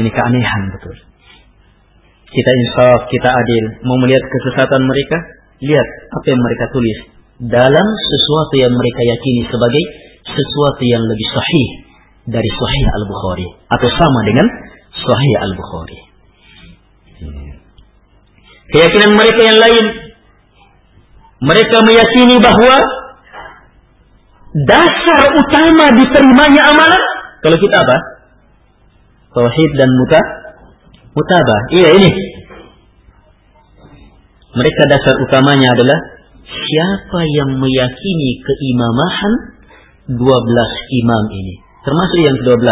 Ini 0.00 0.08
keanehan 0.08 0.62
betul. 0.72 0.96
Kita 2.32 2.50
insaf, 2.64 3.00
kita 3.12 3.28
adil, 3.28 3.64
mau 3.84 4.00
melihat 4.00 4.24
kesesatan 4.24 4.80
mereka, 4.88 5.16
lihat 5.60 5.88
apa 6.16 6.26
yang 6.32 6.40
mereka 6.40 6.64
tulis 6.72 6.98
dalam 7.42 7.86
sesuatu 8.08 8.54
yang 8.56 8.72
mereka 8.72 9.00
yakini 9.04 9.42
sebagai 9.52 9.84
sesuatu 10.24 10.82
yang 10.86 11.02
lebih 11.04 11.28
sahih 11.34 11.68
dari 12.24 12.50
Sahih 12.54 12.84
Al-Bukhari 13.02 13.48
atau 13.66 13.88
sama 13.98 14.20
dengan 14.24 14.46
Sahih 14.94 15.34
Al-Bukhari. 15.44 15.98
Keyakinan 18.72 19.12
mereka 19.12 19.40
yang 19.42 19.58
lain 19.60 19.84
mereka 21.42 21.82
meyakini 21.82 22.38
bahwa 22.38 22.76
dasar 24.66 25.20
utama 25.34 25.90
diterimanya 25.90 26.62
amalan 26.70 27.02
kalau 27.42 27.58
kita 27.58 27.76
apa? 27.82 27.96
Tauhid 29.34 29.70
dan 29.74 29.90
muta 29.98 30.20
mutabah. 31.18 31.60
Iya 31.74 31.88
ini. 31.98 32.10
Mereka 34.52 34.82
dasar 34.86 35.16
utamanya 35.18 35.72
adalah 35.74 35.98
siapa 36.44 37.20
yang 37.24 37.56
meyakini 37.56 38.30
keimamahan 38.44 39.34
12 40.12 40.20
imam 41.02 41.24
ini. 41.34 41.54
Termasuk 41.82 42.18
yang 42.22 42.36
ke-12 42.38 42.68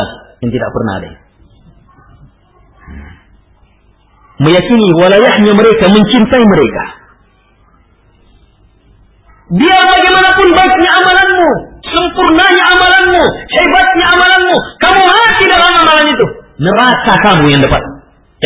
yang 0.47 0.51
tidak 0.55 0.71
pernah 0.71 0.95
ada. 1.03 1.11
Meyakini 4.41 4.87
walayahnya 4.97 5.53
mereka, 5.53 5.85
mencintai 5.91 6.45
mereka. 6.47 7.00
Biar 9.51 9.83
bagaimanapun 9.83 10.47
baiknya 10.55 10.91
amalanmu, 10.95 11.49
sempurnanya 11.83 12.63
amalanmu, 12.71 13.23
hebatnya 13.51 14.07
amalanmu, 14.15 14.57
kamu 14.79 15.01
mati 15.11 15.45
dalam 15.51 15.73
amalan 15.75 16.07
itu. 16.07 16.27
Neraka 16.63 17.15
kamu 17.19 17.45
yang 17.51 17.61
dapat, 17.67 17.83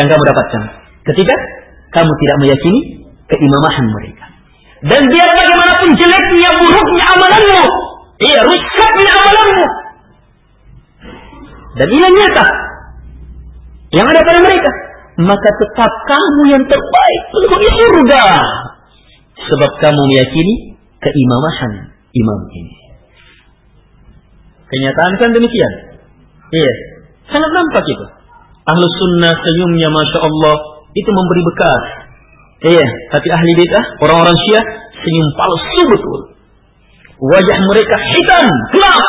yang 0.01 0.09
kamu 0.09 0.23
dapatkan. 0.25 0.63
Ketika 1.05 1.35
kamu 1.93 2.09
tidak 2.09 2.37
meyakini 2.41 2.81
keimamahan 3.29 3.87
mereka. 3.93 4.25
Dan 4.85 5.03
biar 5.13 5.29
bagaimanapun 5.29 5.91
jeleknya, 5.93 6.51
buruknya 6.57 7.05
amalanmu, 7.13 7.63
iya 8.25 8.41
rusaknya 8.41 9.13
amalanmu. 9.13 9.67
Dan 11.75 11.89
ini 11.91 12.07
nyata 12.17 12.47
yang 13.93 14.07
ada 14.09 14.21
pada 14.25 14.41
mereka. 14.41 14.71
Maka 15.15 15.49
tetap 15.63 15.93
kamu 16.11 16.43
yang 16.51 16.65
terbaik 16.67 17.23
untuk 17.39 17.61
surga. 17.71 18.25
Sebab 19.35 19.71
kamu 19.79 20.03
meyakini 20.11 20.74
keimamahan 21.05 21.73
imam 22.17 22.41
ini. 22.57 22.75
Kenyataan 24.65 25.13
kan 25.21 25.31
demikian. 25.37 25.73
Iya, 26.51 26.73
sangat 27.29 27.51
nampak 27.53 27.85
itu. 27.85 28.07
Ahlu 28.65 28.85
sunnah 28.97 29.35
senyumnya 29.37 29.89
Masya 29.93 30.19
Allah 30.25 30.57
itu 30.97 31.11
memberi 31.13 31.43
bekas. 31.53 31.85
Iya, 32.65 32.87
tapi 33.13 33.29
ahli 33.29 33.53
bid'ah, 33.61 33.85
orang-orang 34.01 34.37
syiah 34.49 34.65
senyum 35.05 35.29
palsu 35.37 35.83
betul. 35.93 36.21
Wajah 37.29 37.59
mereka 37.69 37.97
hitam, 38.17 38.47
gelap, 38.73 39.05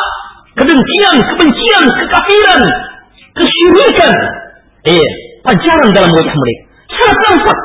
kebencian, 0.60 1.16
kebencian, 1.24 1.84
kekafiran, 1.88 2.62
kesyirikan. 3.32 4.12
Iya, 4.86 5.08
pajaran 5.40 5.88
dalam 5.96 6.10
wajah 6.12 6.34
mereka. 6.36 6.62
Sangat 6.86 7.18
nampak 7.26 7.58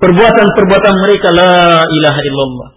perbuatan-perbuatan 0.00 0.94
mereka 1.04 1.28
la 1.36 1.84
ilaha 1.84 2.20
illallah. 2.24 2.70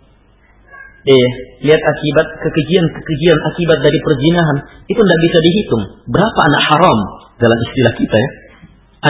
Eh, 1.03 1.29
lihat 1.67 1.81
akibat 1.83 2.27
kekejian-kekejian 2.39 3.37
akibat 3.51 3.79
dari 3.83 3.99
perzinahan 3.99 4.57
itu 4.87 4.99
tidak 5.03 5.19
bisa 5.19 5.37
dihitung. 5.43 5.83
Berapa 6.07 6.39
anak 6.47 6.63
haram 6.63 6.97
dalam 7.43 7.59
istilah 7.59 7.93
kita 7.99 8.15
ya? 8.15 8.29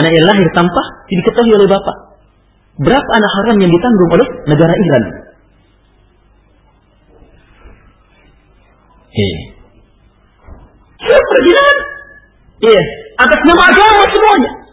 Anak 0.02 0.10
yang 0.10 0.26
lahir 0.26 0.48
tanpa 0.58 0.82
diketahui 1.06 1.54
oleh 1.54 1.70
bapak. 1.70 1.96
Berapa 2.82 3.10
anak 3.14 3.32
haram 3.38 3.56
yang 3.62 3.70
ditanggung 3.70 4.10
oleh 4.10 4.28
negara 4.50 4.74
Iran? 4.74 5.04
Iya. 9.14 9.38
Perjalanan. 10.98 11.78
Iya. 12.58 12.82
Atas 13.22 13.40
nama 13.46 13.62
agama 13.70 14.02
semuanya. 14.10 14.63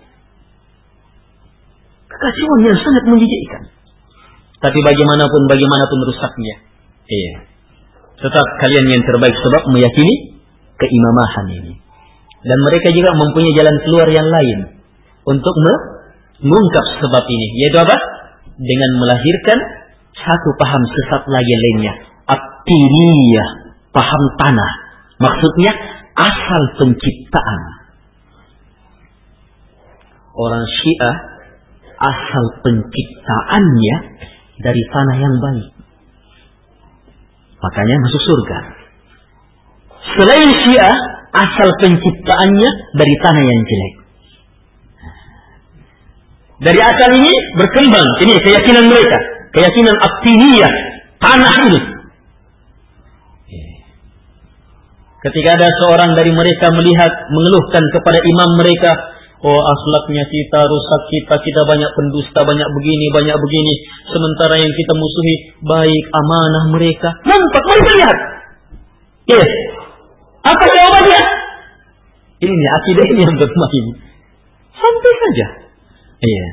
Kekacauan 2.21 2.61
yang 2.69 2.77
sangat 2.77 3.03
menjijikkan. 3.09 3.63
Tapi 4.61 4.77
bagaimanapun 4.77 5.41
bagaimanapun 5.49 5.99
rusaknya. 6.05 6.55
Iya. 7.09 7.33
Tetap 8.21 8.45
kalian 8.61 8.93
yang 8.93 9.01
terbaik 9.01 9.33
sebab 9.33 9.73
meyakini 9.73 10.37
keimamahan 10.77 11.47
ini. 11.49 11.73
Dan 12.45 12.57
mereka 12.69 12.93
juga 12.93 13.17
mempunyai 13.17 13.57
jalan 13.57 13.75
keluar 13.81 14.07
yang 14.13 14.29
lain 14.29 14.59
untuk 15.25 15.55
mengungkap 15.65 16.85
sebab 17.01 17.25
ini. 17.25 17.47
Yaitu 17.65 17.81
apa? 17.81 17.97
Dengan 18.61 18.89
melahirkan 19.01 19.57
satu 20.13 20.49
paham 20.61 20.83
sesat 20.85 21.25
lagi 21.25 21.55
lainnya. 21.57 21.93
Aktiriyah. 22.29 23.49
Paham 23.89 24.23
tanah. 24.37 24.71
Maksudnya 25.17 25.73
asal 26.21 26.61
penciptaan. 26.77 27.61
Orang 30.37 30.69
Syiah 30.69 31.30
asal 32.01 32.43
penciptaannya 32.65 33.95
dari 34.61 34.81
tanah 34.89 35.17
yang 35.21 35.35
baik. 35.37 35.69
Makanya 37.61 37.95
masuk 38.01 38.21
surga. 38.25 38.59
Selain 40.17 40.49
Syiah, 40.65 40.97
asal 41.29 41.69
penciptaannya 41.77 42.69
dari 42.97 43.15
tanah 43.21 43.43
yang 43.45 43.61
jelek. 43.61 43.95
Dari 46.61 46.79
asal 46.81 47.09
ini 47.17 47.33
berkembang, 47.57 48.05
ini 48.21 48.37
keyakinan 48.37 48.85
mereka, 48.85 49.17
keyakinan 49.53 49.97
aktiniyah, 49.97 50.73
tanah 51.17 51.53
ini. 51.69 51.79
Ketika 55.21 55.49
ada 55.53 55.69
seorang 55.85 56.17
dari 56.17 56.33
mereka 56.33 56.73
melihat, 56.73 57.29
mengeluhkan 57.29 57.83
kepada 57.93 58.17
imam 58.17 58.49
mereka, 58.57 58.91
Oh 59.41 59.57
akhlaknya 59.57 60.21
kita 60.29 60.59
rusak 60.69 61.01
kita, 61.09 61.33
kita 61.41 61.61
banyak 61.65 61.91
pendusta, 61.97 62.39
banyak 62.45 62.69
begini, 62.77 63.05
banyak 63.09 63.37
begini. 63.41 63.73
Sementara 64.13 64.53
yang 64.61 64.69
kita 64.69 64.93
musuhi 64.93 65.35
baik 65.65 66.05
amanah 66.13 66.65
mereka. 66.69 67.09
Nampak 67.25 67.63
mereka 67.65 67.91
lihat. 67.97 68.17
Yes. 69.33 69.51
Apa 70.45 70.63
jawabannya? 70.69 71.21
Ini 72.41 72.65
akidah 72.69 73.05
ini 73.17 73.21
yang 73.25 73.35
bermain. 73.37 73.85
Santai 74.77 75.13
saja. 75.17 75.47
Iya. 76.21 76.47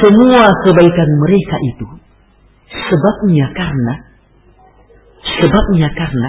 Semua 0.00 0.48
kebaikan 0.64 1.10
mereka 1.20 1.56
itu 1.68 1.86
sebabnya 2.72 3.46
karena 3.52 3.94
sebabnya 5.20 5.88
karena 5.92 6.28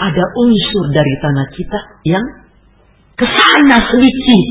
ada 0.00 0.24
unsur 0.38 0.84
dari 0.94 1.14
tanah 1.18 1.46
kita 1.50 1.78
yang 2.06 2.24
ke 3.20 3.26
sana 3.36 3.76
sedikit. 3.92 4.46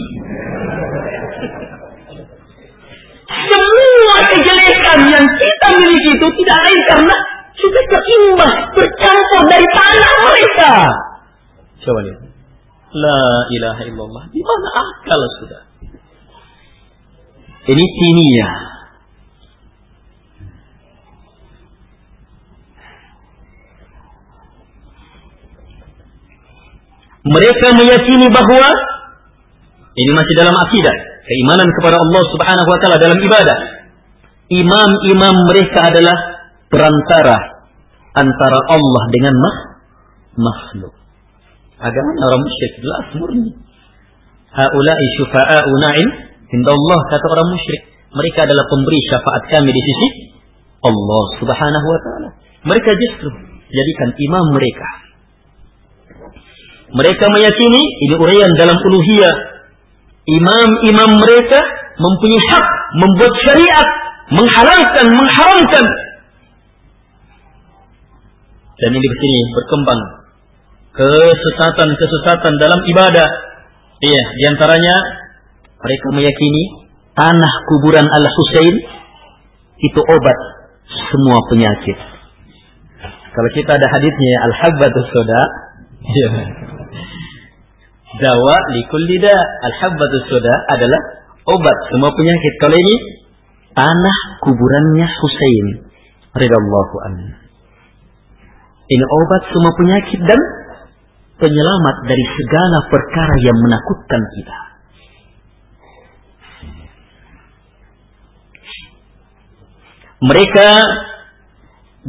Semua 3.49 4.17
kejelekan 4.29 4.99
yang 5.09 5.25
kita 5.25 5.67
miliki 5.73 6.09
itu 6.13 6.27
tidak 6.45 6.57
lain 6.61 6.81
karena 6.85 7.15
sudah 7.57 7.83
terimbas, 7.89 8.53
bercampur 8.77 9.41
dari 9.49 9.67
tanah 9.73 10.13
mereka. 10.21 10.73
Coba 11.81 11.99
lihat. 12.05 12.21
La 12.89 13.25
ilaha 13.53 13.81
illallah. 13.89 14.23
Di 14.29 14.41
mana 14.41 14.67
akal 14.85 15.21
sudah? 15.41 15.61
Ini 17.69 17.85
kimia. 17.85 18.49
Mereka 27.27 27.67
meyakini 27.75 28.31
bahwa 28.31 28.69
ini 29.99 30.11
masih 30.15 30.35
dalam 30.39 30.55
akidah, 30.55 30.95
keimanan 31.27 31.67
kepada 31.75 31.99
Allah 31.99 32.23
Subhanahu 32.31 32.69
wa 32.71 32.77
taala 32.79 32.95
dalam 32.95 33.19
ibadah. 33.19 33.57
Imam-imam 34.49 35.35
mereka 35.51 35.79
adalah 35.91 36.17
perantara 36.71 37.37
antara 38.15 38.59
Allah 38.71 39.03
dengan 39.11 39.33
mah, 39.35 39.57
makhluk. 40.39 40.95
Agama 41.79 42.11
orang 42.23 42.41
musyrik 42.43 42.73
jelas 42.79 43.05
murni. 43.19 43.51
Haula'i 44.49 45.07
syufa'a'una 45.21 45.89
inda 46.49 46.71
Allah 46.71 46.99
kata 47.11 47.25
orang 47.27 47.47
musyrik. 47.51 47.83
Mereka 48.09 48.39
adalah 48.47 48.65
pemberi 48.65 48.99
syafaat 49.05 49.43
kami 49.53 49.69
di 49.69 49.81
sisi 49.85 50.07
Allah 50.87 51.23
Subhanahu 51.43 51.87
wa 51.91 51.99
taala. 52.01 52.29
Mereka 52.63 52.89
justru 52.95 53.29
jadikan 53.69 54.09
imam 54.17 54.45
mereka 54.55 55.08
mereka 56.89 57.25
meyakini 57.29 57.81
ini 57.81 58.15
uraian 58.17 58.51
dalam 58.57 58.77
uluhiyah. 58.77 59.35
Imam-imam 60.29 61.11
mereka 61.17 61.59
mempunyai 61.97 62.41
hak 62.53 62.65
membuat 62.97 63.33
syariat, 63.45 63.87
menghalalkan, 64.33 65.07
mengharamkan. 65.13 65.85
Dan 68.79 68.89
ini 68.95 69.05
di 69.05 69.17
sini 69.19 69.39
berkembang 69.53 70.01
kesesatan-kesesatan 70.95 72.53
dalam 72.57 72.81
ibadah. 72.89 73.29
Iya, 73.99 74.23
di 74.39 74.43
antaranya 74.47 74.95
mereka 75.83 76.07
meyakini 76.15 76.63
tanah 77.13 77.53
kuburan 77.67 78.07
Al 78.07 78.25
Husain 78.25 78.75
itu 79.77 79.99
obat 79.99 80.37
semua 80.87 81.37
penyakit. 81.51 81.97
Kalau 83.29 83.49
kita 83.53 83.71
ada 83.75 83.87
hadisnya 83.91 84.33
Al 84.47 84.53
Habbatus 84.63 85.07
Soda, 85.11 85.41
iya 85.99 86.29
dawa 88.17 88.55
likul 88.73 89.05
lida. 89.05 89.37
Al-habbatus 89.69 90.25
soda 90.25 90.55
adalah 90.73 91.01
obat 91.45 91.77
semua 91.93 92.09
penyakit. 92.17 92.53
Kalau 92.57 92.77
ini 92.77 92.95
tanah 93.77 94.17
kuburannya 94.41 95.05
Husain 95.05 95.67
radhiyallahu 96.33 96.95
anhu. 97.05 97.29
Ini 98.89 99.05
obat 99.05 99.41
semua 99.53 99.73
penyakit 99.77 100.19
dan 100.25 100.41
penyelamat 101.37 101.95
dari 102.09 102.25
segala 102.41 102.77
perkara 102.89 103.35
yang 103.45 103.57
menakutkan 103.61 104.21
kita. 104.33 104.59
Mereka 110.19 110.69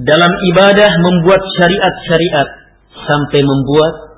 dalam 0.02 0.32
ibadah 0.50 0.90
membuat 0.98 1.42
syariat-syariat 1.46 2.48
sampai 2.90 3.40
membuat 3.44 4.09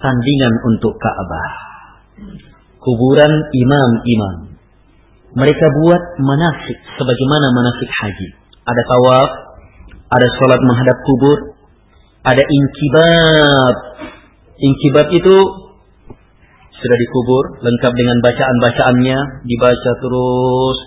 tandingan 0.00 0.54
untuk 0.72 0.96
Ka'bah. 0.96 1.52
Kuburan 2.80 3.32
imam-imam. 3.52 4.36
Mereka 5.36 5.66
buat 5.78 6.02
manasik 6.18 6.78
sebagaimana 6.98 7.46
manasik 7.54 7.86
haji. 7.86 8.28
Ada 8.66 8.82
tawaf, 8.82 9.30
ada 10.10 10.26
sholat 10.40 10.60
menghadap 10.64 10.96
kubur, 11.06 11.38
ada 12.26 12.42
inkibab. 12.42 13.74
Inkibab 14.58 15.06
itu 15.12 15.36
sudah 16.80 16.96
dikubur, 16.96 17.44
lengkap 17.60 17.92
dengan 17.92 18.16
bacaan-bacaannya, 18.24 19.18
dibaca 19.44 19.90
terus, 20.00 20.78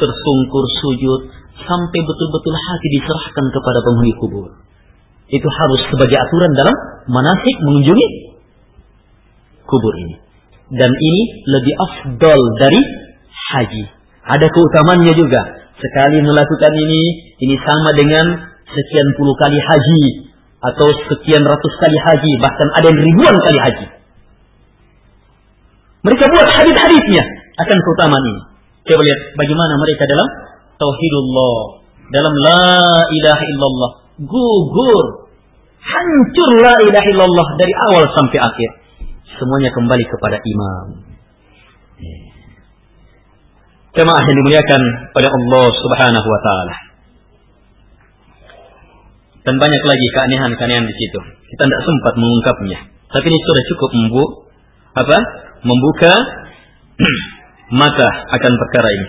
tersungkur 0.00 0.64
sujud, 0.80 1.20
sampai 1.60 2.00
betul-betul 2.00 2.54
hati 2.56 2.88
diserahkan 2.96 3.46
kepada 3.52 3.78
penghuni 3.84 4.14
kubur. 4.16 4.48
Itu 5.28 5.48
harus 5.48 5.80
sebagai 5.92 6.16
aturan 6.16 6.52
dalam 6.56 6.76
manasik 7.12 7.56
mengunjungi 7.68 8.31
kubur 9.72 9.94
ini. 9.96 10.16
Dan 10.72 10.88
ini 10.92 11.22
lebih 11.48 11.74
afdol 11.80 12.40
dari 12.60 12.80
haji. 13.32 13.84
Ada 14.28 14.46
keutamaannya 14.52 15.12
juga. 15.16 15.40
Sekali 15.80 16.20
melakukan 16.20 16.72
ini, 16.72 17.02
ini 17.42 17.56
sama 17.58 17.90
dengan 17.96 18.26
sekian 18.68 19.08
puluh 19.16 19.32
kali 19.40 19.56
haji. 19.56 20.04
Atau 20.62 20.88
sekian 21.10 21.42
ratus 21.42 21.72
kali 21.80 21.98
haji. 21.98 22.32
Bahkan 22.40 22.68
ada 22.76 22.86
yang 22.92 23.00
ribuan 23.00 23.36
kali 23.40 23.58
haji. 23.58 23.86
Mereka 26.02 26.24
buat 26.28 26.48
hadis-hadisnya 26.50 27.24
akan 27.56 27.78
keutamaan 27.82 28.24
ini. 28.26 28.42
Coba 28.82 29.02
lihat 29.06 29.20
bagaimana 29.38 29.74
mereka 29.78 30.02
dalam 30.10 30.28
tauhidullah, 30.74 31.58
dalam 32.10 32.34
la 32.34 32.66
ilaha 33.06 33.44
illallah, 33.46 33.90
gugur, 34.26 35.30
hancur 35.78 36.50
la 36.58 36.74
ilaha 36.82 37.06
illallah 37.06 37.46
dari 37.54 37.74
awal 37.90 38.02
sampai 38.18 38.38
akhir 38.42 38.81
semuanya 39.42 39.74
kembali 39.74 40.04
kepada 40.06 40.38
imam. 40.38 40.86
Jemaah 43.92 44.22
yang 44.22 44.36
dimuliakan 44.38 44.82
oleh 45.18 45.30
Allah 45.34 45.66
Subhanahu 45.82 46.28
wa 46.30 46.40
taala. 46.46 46.76
Dan 49.42 49.58
banyak 49.58 49.82
lagi 49.82 50.06
keanehan-keanehan 50.14 50.86
di 50.86 50.94
situ. 50.94 51.18
Kita 51.50 51.62
tidak 51.66 51.82
sempat 51.82 52.14
mengungkapnya. 52.14 52.78
Tapi 53.10 53.26
ini 53.26 53.38
sudah 53.42 53.64
cukup 53.74 53.90
membu 53.98 54.24
apa? 54.94 55.18
membuka 55.62 56.14
mata 57.82 58.08
akan 58.30 58.52
perkara 58.54 58.88
ini. 58.94 59.06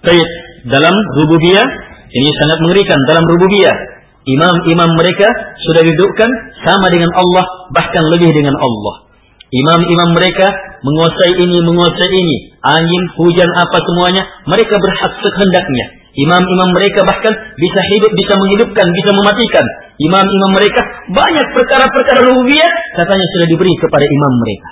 Baik, 0.00 0.28
dalam 0.72 0.92
rububiyah 1.20 1.68
ini 2.10 2.30
sangat 2.40 2.58
mengerikan 2.64 2.98
dalam 3.04 3.24
rububiyah. 3.28 3.76
Imam-imam 4.20 4.90
mereka 5.00 5.28
sudah 5.64 5.80
didudukkan 5.80 6.30
sama 6.66 6.86
dengan 6.92 7.08
Allah, 7.16 7.44
bahkan 7.72 8.04
lebih 8.12 8.28
dengan 8.28 8.52
Allah. 8.52 9.09
Imam-imam 9.50 10.08
mereka 10.14 10.46
menguasai 10.86 11.34
ini, 11.42 11.58
menguasai 11.66 12.10
ini. 12.22 12.36
Angin, 12.62 13.02
hujan, 13.18 13.50
apa 13.50 13.78
semuanya. 13.82 14.22
Mereka 14.46 14.74
berhak 14.78 15.12
sekehendaknya. 15.18 16.00
Imam-imam 16.10 16.70
mereka 16.74 17.06
bahkan 17.06 17.34
bisa 17.54 17.80
hidup, 17.94 18.10
bisa 18.14 18.34
menghidupkan, 18.34 18.86
bisa 18.90 19.10
mematikan. 19.14 19.66
Imam-imam 19.98 20.50
mereka 20.58 20.82
banyak 21.10 21.46
perkara-perkara 21.54 22.26
rububiyah 22.26 22.70
katanya 22.98 23.26
sudah 23.30 23.46
diberi 23.46 23.74
kepada 23.78 24.06
imam 24.06 24.32
mereka. 24.42 24.70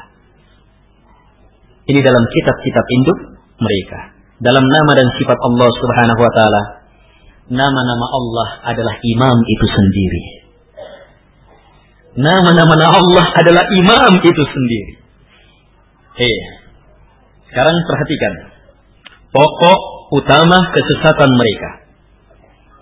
Ini 1.89 2.01
dalam 2.03 2.25
kitab-kitab 2.27 2.85
induk 2.91 3.19
mereka. 3.59 3.99
Dalam 4.39 4.63
nama 4.63 4.93
dan 4.95 5.09
sifat 5.19 5.39
Allah 5.39 5.71
Subhanahu 5.79 6.21
wa 6.23 6.33
taala. 6.35 6.63
Nama-nama 7.49 8.07
Allah 8.13 8.49
adalah 8.75 8.95
imam 9.01 9.39
itu 9.47 9.67
sendiri. 9.67 10.38
Nama-nama 12.19 12.75
Allah 12.99 13.27
adalah 13.39 13.63
imam 13.79 14.13
itu 14.19 14.43
sendiri. 14.43 14.93
Eh, 16.19 16.41
sekarang 17.47 17.77
perhatikan. 17.87 18.33
Pokok 19.31 19.79
utama 20.19 20.59
kesesatan 20.75 21.31
mereka. 21.31 21.71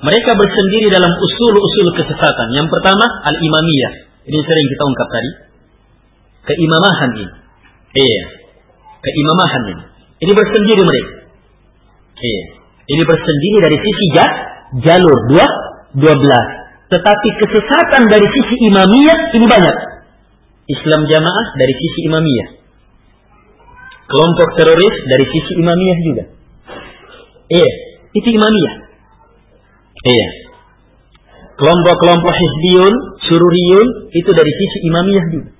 Mereka 0.00 0.30
bersendiri 0.32 0.88
dalam 0.88 1.12
usul-usul 1.12 1.88
kesesatan. 2.00 2.48
Yang 2.56 2.68
pertama, 2.72 3.04
al-imamiyah. 3.28 3.92
Ini 4.24 4.38
sering 4.40 4.66
kita 4.72 4.82
ungkap 4.88 5.08
tadi. 5.12 5.30
Keimamahan 6.48 7.10
ini. 7.20 7.36
Iya. 7.92 8.24
Keimamahan 9.04 9.62
ini. 9.72 9.84
Ini 10.24 10.32
bersendiri 10.32 10.80
mereka. 10.80 11.12
Iya. 12.24 12.44
Ini 12.86 13.02
bersendiri 13.04 13.56
dari 13.60 13.76
sisi 13.84 14.06
jalur 14.80 15.18
dua, 15.28 15.46
dua 15.92 16.14
belas. 16.16 16.65
Tetapi 16.86 17.28
kesesatan 17.42 18.02
dari 18.06 18.26
sisi 18.30 18.54
imamiyah 18.70 19.18
ini 19.34 19.46
banyak. 19.50 19.76
Islam 20.70 21.02
jamaah 21.10 21.46
dari 21.58 21.74
sisi 21.74 22.00
imamiyah. 22.06 22.48
Kelompok 24.06 24.54
teroris 24.54 24.96
dari 25.10 25.26
sisi 25.26 25.52
imamiyah 25.58 25.98
juga. 26.06 26.24
Iya, 27.50 27.70
itu 28.14 28.28
imamiyah. 28.30 28.74
Iya. 30.06 30.28
Kelompok-kelompok 31.58 32.34
hizbiyun, 32.36 32.94
sururiyun 33.26 33.88
itu 34.14 34.30
dari 34.30 34.52
sisi 34.54 34.78
imamiyah 34.86 35.26
juga. 35.34 35.50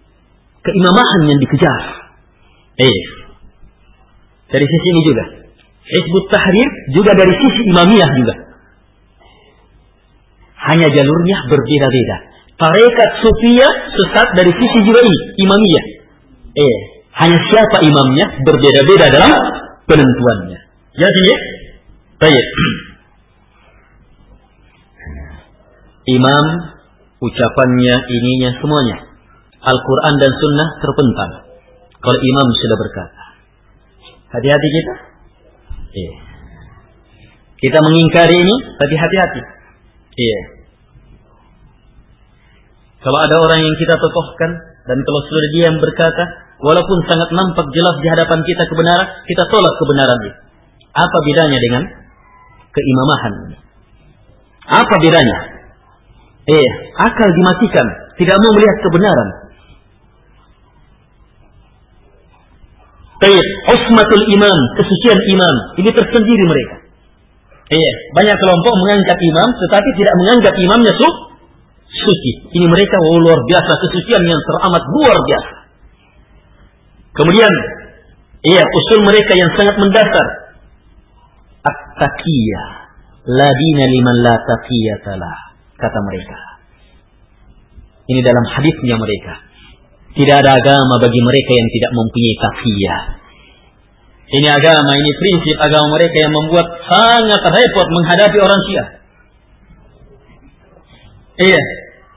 Keimamahan 0.63 1.21
yang 1.27 1.39
dikejar. 1.43 1.81
Iya. 2.79 3.03
Dari 4.47 4.67
sisi 4.67 4.87
ini 4.95 5.03
juga. 5.11 5.25
Hizbut 5.87 6.25
Tahrir 6.31 6.71
juga 6.95 7.13
dari 7.19 7.35
sisi 7.35 7.63
imamiyah 7.75 8.11
juga. 8.15 8.35
Hanya 10.67 10.89
jalurnya 10.91 11.37
berbeda-beda. 11.47 12.17
Tarekat 12.57 13.11
Sufiyah 13.21 13.73
sesat 13.93 14.29
dari 14.35 14.49
sisi 14.49 14.79
juga 14.89 15.05
ini, 15.05 15.19
imamiyah. 15.45 15.87
Eh, 16.57 16.77
hanya 17.21 17.39
siapa 17.53 17.85
imamnya 17.85 18.27
berbeda-beda 18.45 19.07
dalam 19.13 19.33
penentuannya. 19.85 20.59
Ya 20.97 21.09
sini. 21.09 21.35
Baik. 22.17 22.47
Imam 26.17 26.45
ucapannya, 27.21 27.95
ininya 28.09 28.51
semuanya. 28.63 28.97
Al-Quran 29.61 30.15
dan 30.23 30.33
Sunnah 30.33 30.69
terpental. 30.79 31.31
Kalau 31.99 32.19
imam 32.23 32.49
sudah 32.55 32.79
berkata. 32.79 33.25
Hati-hati 34.31 34.69
kita. 34.71 34.95
Iya. 35.97 36.15
Kita 37.57 37.79
mengingkari 37.83 38.37
ini, 38.37 38.55
tapi 38.79 38.95
hati-hati. 38.95 39.43
Iya. 40.15 40.56
Kalau 43.01 43.19
ada 43.21 43.37
orang 43.37 43.61
yang 43.61 43.77
kita 43.77 43.95
tokohkan 44.01 44.51
dan 44.87 44.99
kalau 45.03 45.21
sudah 45.29 45.49
dia 45.53 45.65
yang 45.69 45.79
berkata, 45.79 46.25
walaupun 46.63 46.99
sangat 47.05 47.29
nampak 47.35 47.67
jelas 47.75 47.97
di 48.01 48.09
hadapan 48.09 48.41
kita 48.43 48.63
kebenaran, 48.71 49.09
kita 49.29 49.43
tolak 49.53 49.75
kebenaran 49.77 50.19
itu. 50.25 50.39
Apa 50.97 51.19
bedanya 51.29 51.59
dengan 51.61 51.83
keimamahan? 52.73 53.33
Apa 54.67 54.95
bedanya? 54.99 55.39
Eh, 56.47 56.69
akal 56.97 57.29
dimatikan, 57.35 57.87
tidak 58.17 58.37
mau 58.41 58.53
melihat 58.55 58.77
kebenaran. 58.81 59.29
Baik, 63.17 63.47
usmatul 63.75 64.25
imam, 64.31 64.59
kesucian 64.79 65.19
imam, 65.19 65.57
ini 65.83 65.91
tersendiri 65.91 66.45
mereka. 66.47 66.77
Iya, 67.67 67.93
banyak 68.15 68.37
kelompok 68.39 68.73
mengangkat 68.79 69.19
imam 69.19 69.49
tetapi 69.59 69.89
tidak 69.99 70.15
menganggap 70.23 70.55
imamnya 70.55 70.93
su 70.95 71.09
suci. 72.07 72.55
Ini 72.55 72.67
mereka 72.71 72.97
oh, 73.03 73.19
luar 73.19 73.43
biasa 73.43 73.73
kesucian 73.83 74.23
yang 74.23 74.41
teramat 74.47 74.83
luar 74.95 75.17
biasa. 75.19 75.55
Kemudian, 77.17 77.53
iya 78.47 78.63
usul 78.63 79.01
mereka 79.03 79.33
yang 79.35 79.51
sangat 79.59 79.77
mendasar. 79.83 80.27
At-taqiyah. 81.67 82.69
La 83.27 83.51
dina 83.51 83.85
liman 83.91 84.17
la 84.23 84.35
taqiyatalah. 84.39 85.39
Kata 85.75 85.99
mereka. 86.07 86.39
Ini 88.07 88.21
dalam 88.23 88.47
hadisnya 88.47 88.95
mereka. 88.95 89.35
Tidak 90.15 90.37
ada 90.39 90.51
agama 90.55 90.95
bagi 91.03 91.21
mereka 91.21 91.53
yang 91.53 91.69
tidak 91.75 91.93
mempunyai 91.93 92.37
taqiyah. 92.39 93.01
Ini 94.27 94.49
agama, 94.51 94.91
ini 94.99 95.11
prinsip 95.23 95.57
agama 95.63 95.87
mereka 95.95 96.17
yang 96.19 96.33
membuat 96.35 96.67
sangat 96.83 97.43
repot 97.47 97.87
menghadapi 97.95 98.39
orang 98.43 98.61
Syiah. 98.67 98.89
Iya, 101.37 101.63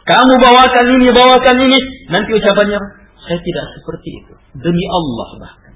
kamu 0.10 0.34
bawakan 0.42 0.86
ini, 0.98 1.08
bawakan 1.14 1.58
ini, 1.70 1.80
nanti 2.10 2.30
ucapannya 2.34 2.80
saya 3.22 3.40
tidak 3.46 3.66
seperti 3.78 4.10
itu. 4.18 4.34
Demi 4.58 4.86
Allah 4.90 5.30
bahkan. 5.38 5.74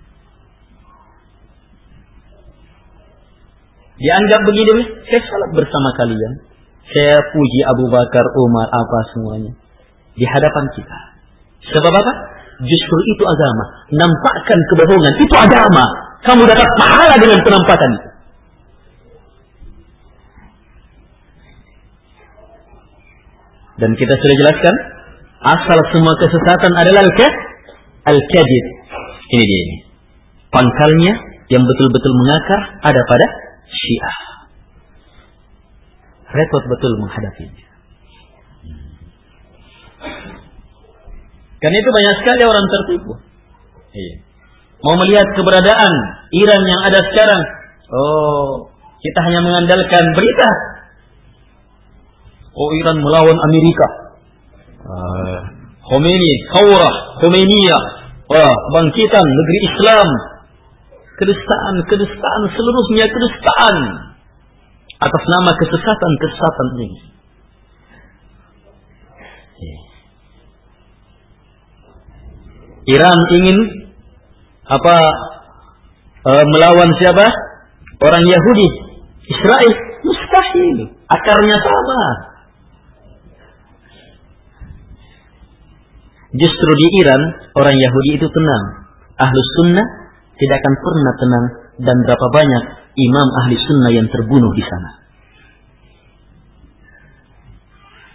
Dianggap 4.02 4.42
begini, 4.42 4.84
saya 5.06 5.22
salat 5.22 5.52
bersama 5.54 5.90
kalian. 6.02 6.34
Saya 6.84 7.16
puji 7.30 7.60
Abu 7.78 7.86
Bakar, 7.94 8.26
Umar, 8.42 8.68
apa 8.74 9.00
semuanya. 9.14 9.54
Di 10.18 10.26
hadapan 10.26 10.66
kita. 10.74 11.00
Sebab 11.70 11.94
apa? 11.94 12.14
Justru 12.60 12.98
itu 13.14 13.24
agama. 13.24 13.66
Nampakkan 13.94 14.60
kebohongan. 14.74 15.14
Itu 15.22 15.36
agama 15.38 15.86
kamu 16.24 16.42
dapat 16.48 16.70
pahala 16.80 17.16
dengan 17.20 17.40
penampakan 17.44 17.90
itu. 18.00 18.10
Dan 23.84 23.92
kita 24.00 24.14
sudah 24.16 24.36
jelaskan 24.40 24.76
asal 25.44 25.80
semua 25.92 26.16
kesesatan 26.16 26.72
adalah 26.72 27.04
al-kadhib. 28.08 28.66
Ini 29.28 29.44
dia 29.44 29.60
ini. 29.68 29.78
Pangkalnya 30.48 31.14
yang 31.52 31.68
betul-betul 31.68 32.14
mengakar 32.24 32.62
ada 32.80 33.02
pada 33.04 33.28
Syiah. 33.68 34.18
Repot 36.32 36.64
betul 36.72 36.92
menghadapinya. 37.04 37.66
Karena 41.60 41.78
itu 41.80 41.90
banyak 41.92 42.16
sekali 42.24 42.42
orang 42.48 42.66
tertipu. 42.72 43.14
Iya 43.94 44.34
mau 44.84 44.96
melihat 45.00 45.28
keberadaan 45.34 45.94
Iran 46.36 46.62
yang 46.68 46.82
ada 46.92 47.00
sekarang. 47.08 47.44
Oh, 47.88 48.68
kita 49.00 49.20
hanya 49.24 49.40
mengandalkan 49.48 50.04
berita. 50.12 50.50
Oh, 52.54 52.70
Iran 52.78 53.02
melawan 53.02 53.38
Amerika. 53.50 53.88
Uh, 54.84 55.40
Khomeini, 55.84 56.34
Kaurah, 56.54 56.96
Khomeiniya. 57.20 57.80
Wah, 58.30 58.54
bangkitan 58.78 59.26
negeri 59.26 59.60
Islam. 59.68 60.10
Kedustaan, 61.20 61.76
kedustaan, 61.86 62.42
seluruhnya 62.50 63.06
kedustaan. 63.06 63.78
Atas 65.04 65.24
nama 65.28 65.52
kesesatan-kesesatan 65.60 66.68
ini. 66.80 67.00
Iran 72.84 73.16
ingin 73.16 73.58
apa 74.68 74.96
e, 76.20 76.32
melawan 76.52 76.92
siapa? 77.00 77.28
Orang 78.04 78.24
Yahudi, 78.28 78.70
Israel. 79.28 79.74
Mustahil. 80.04 80.78
Akarnya 81.08 81.58
sama. 81.64 82.33
Justru 86.34 86.72
di 86.74 86.88
Iran, 87.06 87.22
orang 87.54 87.76
Yahudi 87.78 88.12
itu 88.18 88.26
tenang. 88.26 88.64
Ahlus 89.22 89.50
sunnah 89.62 89.86
tidak 90.34 90.58
akan 90.66 90.74
pernah 90.82 91.14
tenang. 91.22 91.46
Dan 91.74 91.98
berapa 92.06 92.28
banyak 92.30 92.64
imam 92.98 93.28
ahli 93.42 93.56
sunnah 93.58 93.92
yang 93.94 94.08
terbunuh 94.10 94.54
di 94.54 94.64
sana. 94.66 94.90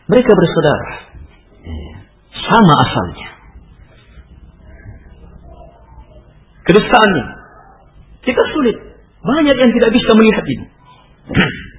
Mereka 0.08 0.30
bersaudara. 0.30 0.86
Sama 2.32 2.74
asalnya. 2.86 3.28
Kedustaannya. 6.64 7.26
Kita 8.22 8.42
sulit. 8.54 8.76
Banyak 9.22 9.56
yang 9.58 9.70
tidak 9.74 9.90
bisa 9.94 10.10
melihat 10.14 10.44
ini. 10.46 10.66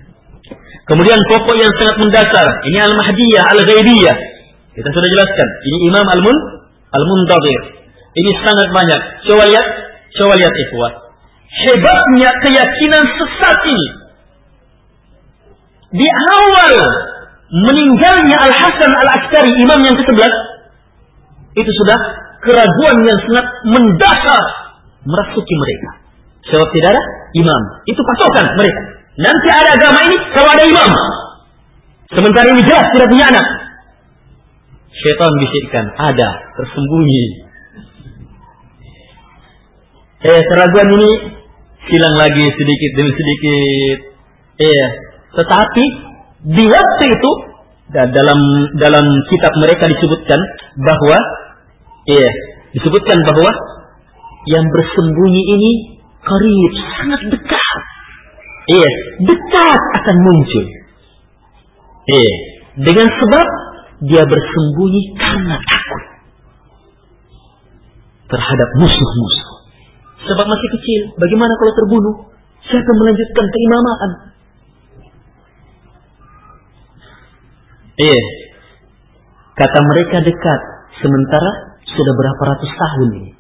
Kemudian 0.90 1.22
pokok 1.30 1.53
yang 1.53 1.70
sangat 1.78 1.95
mendasar, 2.02 2.48
ini 2.66 2.78
al-mahdiyah, 2.82 3.44
al-ghaibiyah. 3.53 4.18
Kita 4.80 4.90
sudah 4.96 5.10
jelaskan. 5.12 5.48
Ini 5.68 5.78
Imam 5.92 6.08
Al-Mun 6.08 6.38
Al-Muntadir. 6.96 7.62
Ini 8.16 8.32
sangat 8.48 8.72
banyak. 8.72 9.02
Coba 9.28 9.44
lihat, 9.52 9.68
coba 10.16 10.34
lihat 10.40 10.54
ikhwah. 10.56 10.92
Hebatnya 11.68 12.30
keyakinan 12.48 13.04
sesat 13.04 13.60
ini. 13.68 13.90
Di 16.00 16.08
awal 16.08 16.74
meninggalnya 17.52 18.38
Al-Hasan 18.40 18.92
Al-Askari, 19.04 19.52
imam 19.52 19.80
yang 19.84 19.98
ke-11, 20.00 20.34
itu 21.60 21.72
sudah 21.84 22.00
keraguan 22.40 23.04
yang 23.04 23.20
sangat 23.28 23.48
mendasar 23.68 24.44
merasuki 25.04 25.56
mereka. 25.60 25.90
Sebab 26.56 26.68
tidak 26.72 26.90
ada 26.96 27.04
imam. 27.36 27.62
Itu 27.84 28.00
patokan 28.00 28.48
mereka. 28.56 28.82
Nanti 29.20 29.48
ada 29.52 29.76
agama 29.76 30.00
ini 30.08 30.18
kalau 30.32 30.50
ada 30.56 30.64
imam. 30.64 30.92
Sementara 32.16 32.48
ini 32.48 32.64
jelas 32.64 32.88
tidak 32.96 33.12
punya 33.12 33.28
anak. 33.28 33.59
Syaitan 35.00 35.32
bisikkan, 35.40 35.86
ada, 35.96 36.30
tersembunyi. 36.60 37.24
Eh, 40.20 40.42
keraguan 40.52 40.90
ini 41.00 41.12
hilang 41.88 42.16
lagi 42.20 42.44
sedikit 42.44 42.92
demi 43.00 43.12
sedikit. 43.16 43.98
Eh, 44.60 44.88
tetapi 45.40 45.84
di 46.52 46.64
waktu 46.68 47.04
itu 47.08 47.32
dalam 47.96 48.40
dalam 48.76 49.06
kitab 49.32 49.54
mereka 49.64 49.88
disebutkan 49.88 50.40
bahwa 50.84 51.18
eh, 52.12 52.32
disebutkan 52.76 53.24
bahwa 53.24 53.52
yang 54.52 54.66
bersembunyi 54.68 55.44
ini 55.56 55.72
karib 56.20 56.74
sangat 57.00 57.22
dekat. 57.32 57.80
Eh, 58.76 58.92
dekat 59.24 59.82
akan 60.04 60.16
muncul. 60.28 60.66
Eh, 62.12 62.34
dengan 62.84 63.08
sebab 63.08 63.48
dia 64.00 64.24
bersembunyi 64.24 65.02
karena 65.20 65.56
takut 65.60 66.04
terhadap 68.30 68.70
musuh-musuh. 68.80 69.52
Sebab 70.24 70.46
masih 70.46 70.70
kecil, 70.80 71.02
bagaimana 71.18 71.54
kalau 71.58 71.74
terbunuh? 71.74 72.16
Siapa 72.70 72.92
melanjutkan 72.92 73.46
keimaman? 73.50 74.12
Eh, 78.00 78.24
kata 79.60 79.80
mereka 79.84 80.24
dekat, 80.24 80.62
sementara 81.04 81.82
sudah 81.84 82.14
berapa 82.16 82.42
ratus 82.56 82.72
tahun 82.72 83.10
ini. 83.20 83.32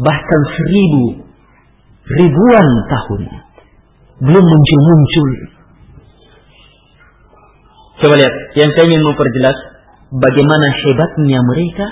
Bahkan 0.00 0.40
seribu, 0.56 1.04
ribuan 2.08 2.68
tahun. 2.88 3.22
Belum 4.24 4.44
muncul-muncul. 4.44 5.30
Coba 8.04 8.14
lihat, 8.20 8.34
yang 8.56 8.70
saya 8.72 8.84
ingin 8.88 9.02
memperjelas, 9.04 9.73
bagaimana 10.14 10.66
hebatnya 10.70 11.38
mereka 11.42 11.86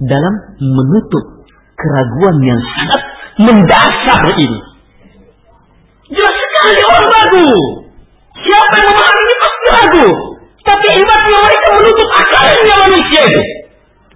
dalam 0.00 0.34
menutup 0.56 1.44
keraguan 1.76 2.36
yang 2.42 2.60
sangat 2.60 3.02
mendasar 3.38 4.20
ini. 4.40 4.60
Jelas 6.08 6.34
sekali 6.34 6.80
orang 6.88 7.08
ragu. 7.12 7.48
Siapa 8.38 8.74
yang 8.80 8.90
memahami 8.94 9.22
ini 9.22 9.34
pasti 9.36 9.66
ragu. 9.68 10.08
Tapi 10.64 10.86
hebatnya 10.96 11.38
mereka 11.44 11.68
menutup 11.76 12.08
akalnya 12.16 12.74
manusia 12.88 13.20
itu. 13.28 13.42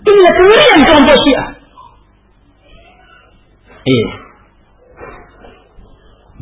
Inilah 0.02 0.32
kengerian 0.34 0.80
kelompok 0.82 1.16
Syiah. 1.22 1.48
Iya. 3.82 4.08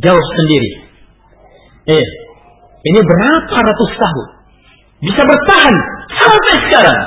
Jawab 0.00 0.24
sendiri. 0.40 0.70
Eh, 1.90 2.06
ini 2.80 3.00
berapa 3.04 3.56
ratus 3.60 3.90
tahun? 4.00 4.28
Bisa 5.00 5.22
bertahan 5.24 5.76
sampai 6.18 6.54
sekarang. 6.66 7.00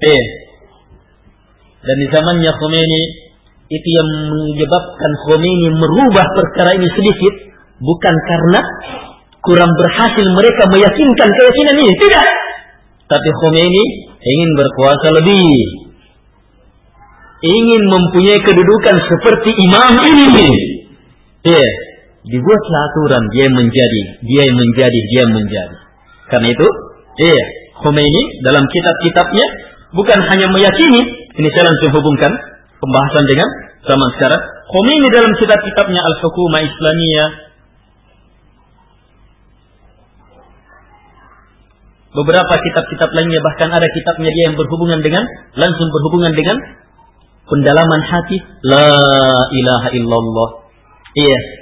Eh, 0.00 0.24
dan 1.80 1.96
di 1.96 2.06
zamannya 2.12 2.52
Khomeini 2.60 3.02
itu 3.70 3.88
yang 3.88 4.08
menyebabkan 4.32 5.12
Khomeini 5.24 5.68
merubah 5.72 6.26
perkara 6.36 6.76
ini 6.76 6.88
sedikit 6.92 7.34
bukan 7.80 8.14
karena 8.28 8.60
kurang 9.40 9.72
berhasil 9.72 10.26
mereka 10.36 10.68
meyakinkan 10.68 11.28
keyakinan 11.28 11.76
ini. 11.80 11.92
Tidak. 11.96 12.26
Tapi 13.08 13.28
Khomeini 13.44 13.84
ingin 14.20 14.50
berkuasa 14.56 15.08
lebih. 15.20 15.60
Ingin 17.40 17.82
mempunyai 17.88 18.40
kedudukan 18.44 18.96
seperti 19.08 19.50
imam 19.64 19.90
ini. 20.04 20.48
Ya 21.40 21.68
dibuatlah 22.20 22.82
aturan 22.92 23.24
dia 23.32 23.48
menjadi 23.48 24.02
dia 24.20 24.44
menjadi 24.52 25.00
dia 25.08 25.24
menjadi. 25.24 25.76
Karena 26.28 26.48
itu 26.52 26.68
yeah. 27.24 27.59
Khomeini 27.80 28.22
dalam 28.44 28.64
kitab-kitabnya 28.68 29.46
bukan 29.96 30.18
hanya 30.28 30.46
meyakini 30.52 31.00
ini 31.36 31.48
saya 31.56 31.64
langsung 31.72 31.90
hubungkan 31.96 32.32
pembahasan 32.76 33.24
dengan 33.24 33.48
zaman 33.88 34.08
sekarang. 34.16 34.42
Khomeini 34.68 35.08
dalam 35.08 35.32
kitab-kitabnya 35.34 36.00
Al-Hukumah 36.04 36.60
Islamiyah 36.62 37.30
beberapa 42.10 42.54
kitab-kitab 42.58 43.10
lainnya 43.14 43.40
bahkan 43.40 43.70
ada 43.70 43.86
kitabnya 43.86 44.30
dia 44.30 44.44
yang 44.50 44.56
berhubungan 44.58 45.00
dengan 45.00 45.24
langsung 45.56 45.88
berhubungan 45.88 46.32
dengan 46.34 46.56
pendalaman 47.48 48.02
hati 48.06 48.36
la 48.66 48.90
ilaha 49.50 49.88
illallah. 49.94 50.50
Iya 51.16 51.59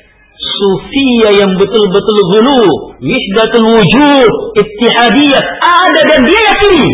sufia 0.59 1.29
yang 1.39 1.51
betul-betul 1.55 2.19
gulu 2.35 2.63
wihdatul 2.99 3.67
wujud 3.79 4.31
ittihadiyah 4.59 5.45
ada 5.63 6.01
dan 6.03 6.21
dia 6.27 6.41
yakini 6.53 6.91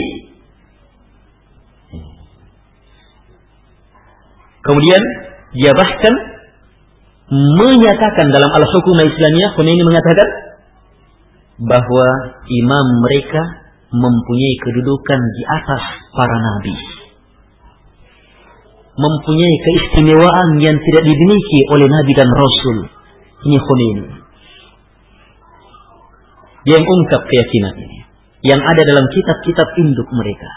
kemudian 4.60 5.02
dia 5.56 5.72
bahkan 5.72 6.14
menyatakan 7.32 8.26
dalam 8.28 8.50
al-hukumah 8.52 9.04
Islamiyah 9.08 9.52
ini 9.56 9.82
mengatakan 9.86 10.28
bahwa 11.56 12.08
imam 12.44 12.86
mereka 13.00 13.42
mempunyai 13.94 14.56
kedudukan 14.58 15.20
di 15.22 15.42
atas 15.46 15.82
para 16.10 16.36
nabi. 16.42 16.74
Mempunyai 18.94 19.56
keistimewaan 19.58 20.58
yang 20.62 20.76
tidak 20.78 21.02
dimiliki 21.06 21.60
oleh 21.74 21.86
nabi 21.86 22.12
dan 22.14 22.30
rasul. 22.30 22.78
Ini 23.44 23.58
Khomeini. 23.60 24.04
Yang 26.64 26.82
ungkap 26.88 27.22
keyakinan 27.28 27.74
ini. 27.76 27.98
Yang 28.44 28.60
ada 28.64 28.82
dalam 28.88 29.06
kitab-kitab 29.12 29.68
induk 29.80 30.08
mereka. 30.16 30.50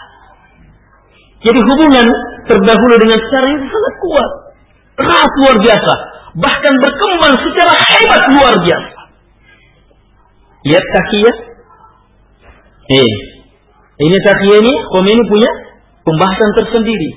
Jadi 1.44 1.60
hubungan 1.62 2.06
terdahulu 2.48 2.94
dengan 2.96 3.18
secara 3.20 3.46
yang 3.52 3.62
sangat 3.68 3.94
kuat. 4.02 4.30
Erat 4.98 5.32
luar 5.44 5.56
biasa. 5.62 5.94
Bahkan 6.34 6.74
berkembang 6.80 7.34
secara 7.44 7.72
hebat 7.76 8.22
luar 8.34 8.54
biasa. 8.56 8.98
Lihat 10.66 10.84
takiyah. 10.84 11.36
Eh, 12.88 13.12
ini 13.98 14.16
takiyah 14.24 14.58
ini, 14.64 14.72
Khomeini 14.96 15.22
punya 15.28 15.50
pembahasan 16.02 16.50
tersendiri. 16.56 17.10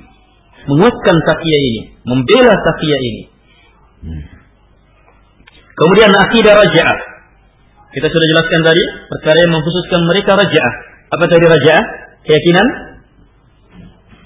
Menguatkan 0.68 1.18
takiyah 1.26 1.62
ini, 1.74 1.82
membela 2.06 2.54
takiyah 2.54 3.02
ini. 3.02 3.24
Hmm. 4.02 4.41
Kemudian 5.82 6.14
akidah 6.14 6.54
raja'ah. 6.54 7.00
Kita 7.90 8.06
sudah 8.06 8.28
jelaskan 8.30 8.62
tadi, 8.62 8.84
perkara 9.10 9.38
yang 9.42 9.52
mengkhususkan 9.58 10.02
mereka 10.06 10.38
raja'ah. 10.38 10.74
Apa 11.10 11.26
tadi 11.26 11.46
raja'ah? 11.50 11.84
Keyakinan? 12.22 12.68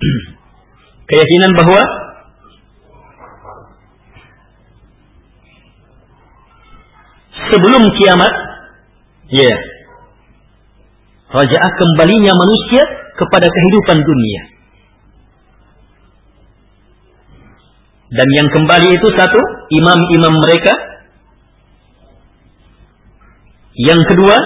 Keyakinan 1.15 1.51
bahwa 1.55 1.81
sebelum 7.55 7.83
kiamat 8.03 8.33
Ya. 9.25 9.41
Yeah. 9.41 9.57
Raja'ah 11.33 11.71
kembalinya 11.81 12.37
manusia 12.37 12.83
kepada 13.17 13.49
kehidupan 13.49 13.97
dunia. 14.05 14.41
Dan 18.13 18.27
yang 18.37 18.47
kembali 18.53 18.85
itu 18.85 19.07
satu, 19.17 19.41
imam-imam 19.73 20.35
mereka. 20.45 20.94
Yang 23.75 24.01
kedua, 24.07 24.37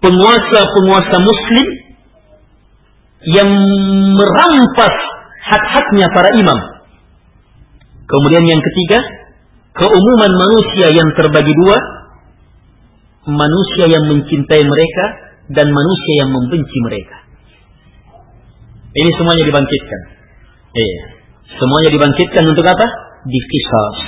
penguasa-penguasa 0.00 1.16
muslim 1.20 1.66
yang 3.26 3.50
merampas 4.16 4.94
hak-haknya 5.46 6.06
para 6.14 6.30
imam 6.40 6.76
Kemudian 8.06 8.44
yang 8.46 8.62
ketiga, 8.62 8.98
keumuman 9.74 10.32
manusia 10.38 10.94
yang 10.94 11.10
terbagi 11.18 11.50
dua, 11.58 11.78
manusia 13.26 13.90
yang 13.90 14.04
mencintai 14.14 14.62
mereka 14.62 15.04
dan 15.50 15.66
manusia 15.74 16.14
yang 16.22 16.30
membenci 16.30 16.78
mereka. 16.86 17.18
Ini 18.94 19.10
semuanya 19.10 19.44
dibangkitkan. 19.50 20.00
Iya. 20.70 21.15
Semuanya 21.54 21.90
dibangkitkan 21.94 22.44
untuk 22.50 22.66
apa? 22.66 22.86
Dikisas 23.26 23.98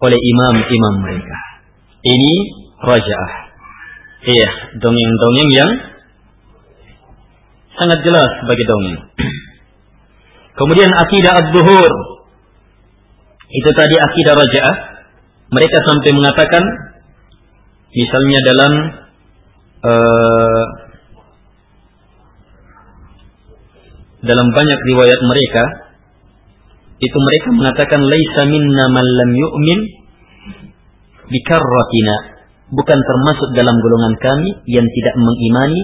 oleh 0.00 0.16
imam-imam 0.16 0.94
mereka. 1.04 1.36
Ini 2.00 2.32
rajaah. 2.80 3.32
Iya, 4.20 4.50
dongeng-dongeng 4.80 5.50
yang 5.52 5.70
sangat 7.76 7.98
jelas 8.04 8.32
bagi 8.48 8.64
dongeng. 8.64 9.00
Kemudian 10.58 10.92
akidah 10.92 11.32
ad-duhur. 11.40 11.92
Itu 13.50 13.70
tadi 13.76 13.96
akidah 13.96 14.34
rajaah. 14.36 14.76
Mereka 15.50 15.76
sampai 15.82 16.10
mengatakan 16.14 16.64
misalnya 17.90 18.38
dalam 18.46 18.72
uh, 19.82 20.49
dalam 24.20 24.48
banyak 24.52 24.80
riwayat 24.84 25.20
mereka 25.24 25.64
itu 27.00 27.16
mereka 27.16 27.48
mengatakan 27.56 28.00
laisa 28.04 28.42
minna 28.52 28.84
man 28.92 29.06
lam 29.08 29.30
yu'min 29.32 29.80
bikarratina. 31.32 32.16
Bukan 32.70 32.98
termasuk 33.02 33.48
dalam 33.56 33.74
golongan 33.82 34.14
kami 34.20 34.50
yang 34.70 34.86
tidak 34.86 35.14
mengimani 35.18 35.80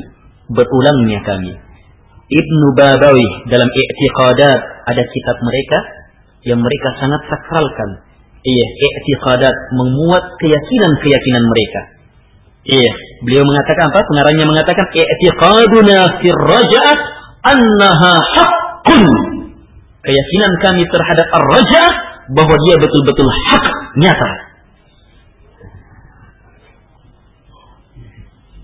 berulangnya 0.52 1.18
kami. 1.26 1.52
Ibnu 2.26 2.66
Babawi 2.78 3.26
dalam 3.50 3.66
i'tiqadat 3.66 4.60
ada 4.86 5.02
kitab 5.02 5.36
mereka 5.42 5.78
yang 6.46 6.60
mereka 6.62 6.88
sangat 7.00 7.26
sakralkan. 7.26 8.06
Iya 8.44 8.66
i'tiqadat 8.76 9.56
memuat 9.74 10.24
keyakinan-keyakinan 10.38 11.44
mereka. 11.48 11.80
Iya 12.66 12.92
beliau 13.24 13.42
mengatakan 13.48 13.90
apa? 13.90 14.00
Pengarangnya 14.06 14.46
mengatakan 14.46 14.86
i'tiqaduna 14.92 15.98
fir 16.22 16.38
raja'ah 16.38 17.15
annaha 17.46 18.12
haqqun 18.34 19.02
keyakinan 20.02 20.52
kami 20.62 20.82
terhadap 20.86 21.26
ar-raja 21.34 21.82
bahwa 22.30 22.54
dia 22.66 22.74
betul-betul 22.78 23.28
hak 23.50 23.64
nyata. 24.02 24.30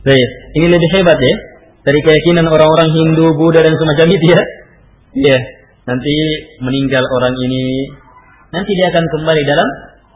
Baik, 0.02 0.30
ini 0.58 0.66
lebih 0.66 0.88
hebat 0.98 1.14
ya 1.14 1.36
dari 1.82 2.00
keyakinan 2.02 2.46
orang-orang 2.46 2.90
Hindu, 2.90 3.34
Buddha 3.38 3.62
dan 3.62 3.74
semacam 3.74 4.06
itu 4.10 4.26
ya. 4.30 4.42
Iya, 5.12 5.38
nanti 5.86 6.14
meninggal 6.62 7.04
orang 7.04 7.34
ini, 7.38 7.90
nanti 8.50 8.70
dia 8.70 8.86
akan 8.90 9.04
kembali 9.14 9.42
dalam 9.46 9.68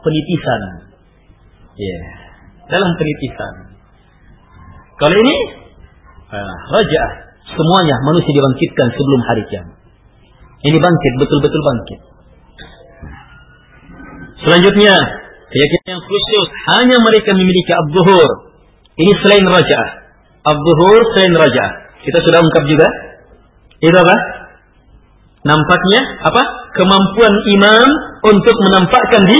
penitisan. 0.03 0.61
Iya, 1.77 1.99
dalam 2.67 2.89
penitisan. 2.99 3.53
Kalau 4.97 5.15
ini 5.15 5.35
uh, 6.33 6.55
raja, 6.73 7.03
semuanya 7.51 7.95
manusia 8.03 8.31
dibangkitkan 8.33 8.87
sebelum 8.91 9.21
hari 9.23 9.43
kiamat. 9.47 9.77
Ini 10.67 10.77
bangkit, 10.81 11.13
betul-betul 11.21 11.61
bangkit. 11.63 11.99
Selanjutnya, 14.41 14.93
keyakinan 15.49 15.87
yang 15.97 16.03
khusus 16.03 16.47
hanya 16.75 16.97
mereka 16.99 17.31
memiliki 17.33 17.71
abduhur. 17.71 18.29
Ini 18.97 19.11
selain 19.21 19.45
raja. 19.45 19.81
Abduhur 20.43 21.01
selain 21.13 21.33
raja. 21.37 21.65
Kita 22.01 22.19
sudah 22.25 22.39
ungkap 22.41 22.63
juga. 22.65 22.87
Itu 23.77 23.93
apa? 23.93 24.17
Nampaknya 25.45 26.01
apa? 26.25 26.43
Kemampuan 26.73 27.33
imam 27.53 27.87
untuk 28.25 28.55
menampakkan 28.69 29.23
di 29.29 29.39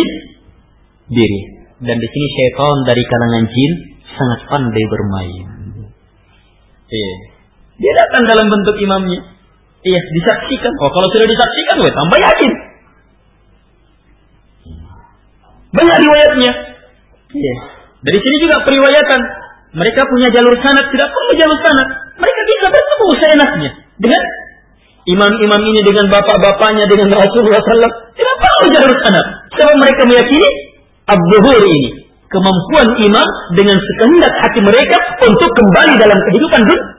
diri. 1.12 1.42
Dan 1.78 1.98
di 1.98 2.08
sini 2.10 2.28
syaitan 2.34 2.78
dari 2.86 3.04
kalangan 3.06 3.46
jin 3.50 3.72
sangat 4.18 4.40
pandai 4.50 4.86
bermain. 4.90 5.46
Iya. 6.90 7.37
Dia 7.78 7.94
datang 7.94 8.24
dalam 8.26 8.48
bentuk 8.50 8.76
imamnya. 8.82 9.22
Iya, 9.86 10.00
disaksikan. 10.02 10.74
Oh, 10.82 10.90
kalau 10.90 11.08
sudah 11.14 11.28
disaksikan, 11.30 11.76
weh, 11.86 11.94
tambah 11.94 12.20
yakin. 12.20 12.52
Banyak 15.78 15.98
riwayatnya. 16.02 16.52
Iya. 17.38 17.56
Dari 18.02 18.20
sini 18.20 18.38
juga 18.42 18.58
periwayatan. 18.66 19.22
Mereka 19.78 20.02
punya 20.10 20.28
jalur 20.34 20.56
sanad, 20.58 20.90
tidak 20.90 21.10
perlu 21.12 21.32
jalur 21.38 21.60
sanad. 21.62 21.88
Mereka 22.18 22.42
bisa 22.50 22.66
bertemu 22.72 23.08
seenaknya 23.22 23.72
dengan 24.02 24.24
imam-imam 25.06 25.62
ini 25.70 25.82
dengan 25.86 26.06
bapak-bapaknya 26.10 26.86
dengan 26.90 27.14
Rasulullah 27.14 27.62
SAW. 27.62 27.94
Tidak 28.18 28.36
perlu 28.42 28.66
jalur 28.74 28.96
sanad. 29.06 29.26
Sebab 29.54 29.76
mereka 29.78 30.02
meyakini 30.10 30.50
abduhur 31.06 31.62
ini 31.62 32.10
kemampuan 32.28 32.88
imam 33.06 33.28
dengan 33.54 33.78
sekehendak 33.78 34.34
hati 34.44 34.60
mereka 34.66 34.98
untuk 35.30 35.50
kembali 35.52 35.94
dalam 36.02 36.18
kehidupan 36.26 36.62
dunia. 36.66 36.97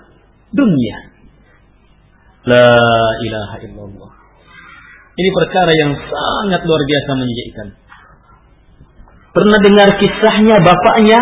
La 2.49 2.69
ilaha 3.21 3.57
illallah. 3.61 4.11
Ini 5.19 5.31
perkara 5.35 5.73
yang 5.83 5.93
sangat 5.99 6.61
luar 6.65 6.83
biasa 6.87 7.11
menyejukkan. 7.19 7.69
Pernah 9.35 9.59
dengar 9.61 9.89
kisahnya 10.01 10.57
bapaknya 10.63 11.19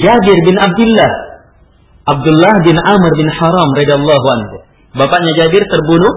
Jabir 0.00 0.38
bin 0.46 0.56
Abdullah. 0.56 1.12
Abdullah 2.08 2.54
bin 2.64 2.76
Amr 2.78 3.12
bin 3.18 3.28
Haram 3.28 3.68
radhiyallahu 3.76 4.26
anhu. 4.38 4.56
Bapaknya 4.96 5.32
Jabir 5.44 5.62
terbunuh 5.66 6.14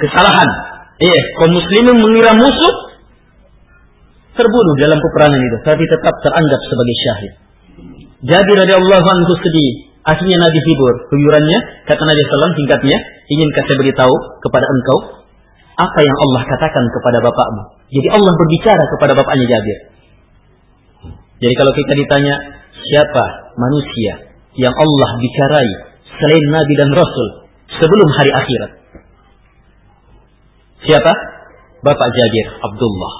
kesalahan. 0.00 0.50
Eh, 1.00 1.20
kaum 1.40 1.54
muslimin 1.54 1.96
mengira 1.96 2.34
musuh 2.34 2.74
terbunuh 4.36 4.74
dalam 4.80 4.98
peperangan 5.00 5.40
itu, 5.40 5.56
tapi 5.64 5.84
tetap 5.84 6.14
teranggap 6.24 6.60
sebagai 6.66 6.96
syahid. 7.04 7.32
Jabir 8.26 8.56
radhiyallahu 8.64 9.06
anhu 9.16 9.32
sedih 9.38 9.89
Akhirnya 10.10 10.38
Nabi 10.42 10.58
hibur 10.58 10.94
huyurannya, 11.14 11.58
kata 11.86 12.02
Nabi 12.02 12.20
SAW 12.26 12.58
singkatnya, 12.58 12.98
ingin 13.30 13.48
saya 13.54 13.76
beritahu 13.78 14.14
kepada 14.42 14.66
engkau 14.66 14.98
apa 15.78 15.98
yang 16.02 16.16
Allah 16.28 16.42
katakan 16.50 16.84
kepada 16.90 17.18
bapakmu. 17.22 17.62
Jadi 17.94 18.08
Allah 18.10 18.32
berbicara 18.34 18.84
kepada 18.90 19.12
bapaknya 19.14 19.46
Jabir. 19.46 19.78
Jadi 21.40 21.54
kalau 21.56 21.72
kita 21.72 21.92
ditanya 21.94 22.34
siapa 22.74 23.24
manusia 23.56 24.12
yang 24.58 24.74
Allah 24.74 25.10
bicarai 25.16 25.70
selain 26.10 26.44
Nabi 26.52 26.74
dan 26.74 26.90
Rasul 26.90 27.28
sebelum 27.80 28.08
hari 28.18 28.30
akhirat. 28.34 28.70
Siapa? 30.90 31.12
Bapak 31.80 32.08
Jabir 32.12 32.46
Abdullah. 32.60 33.14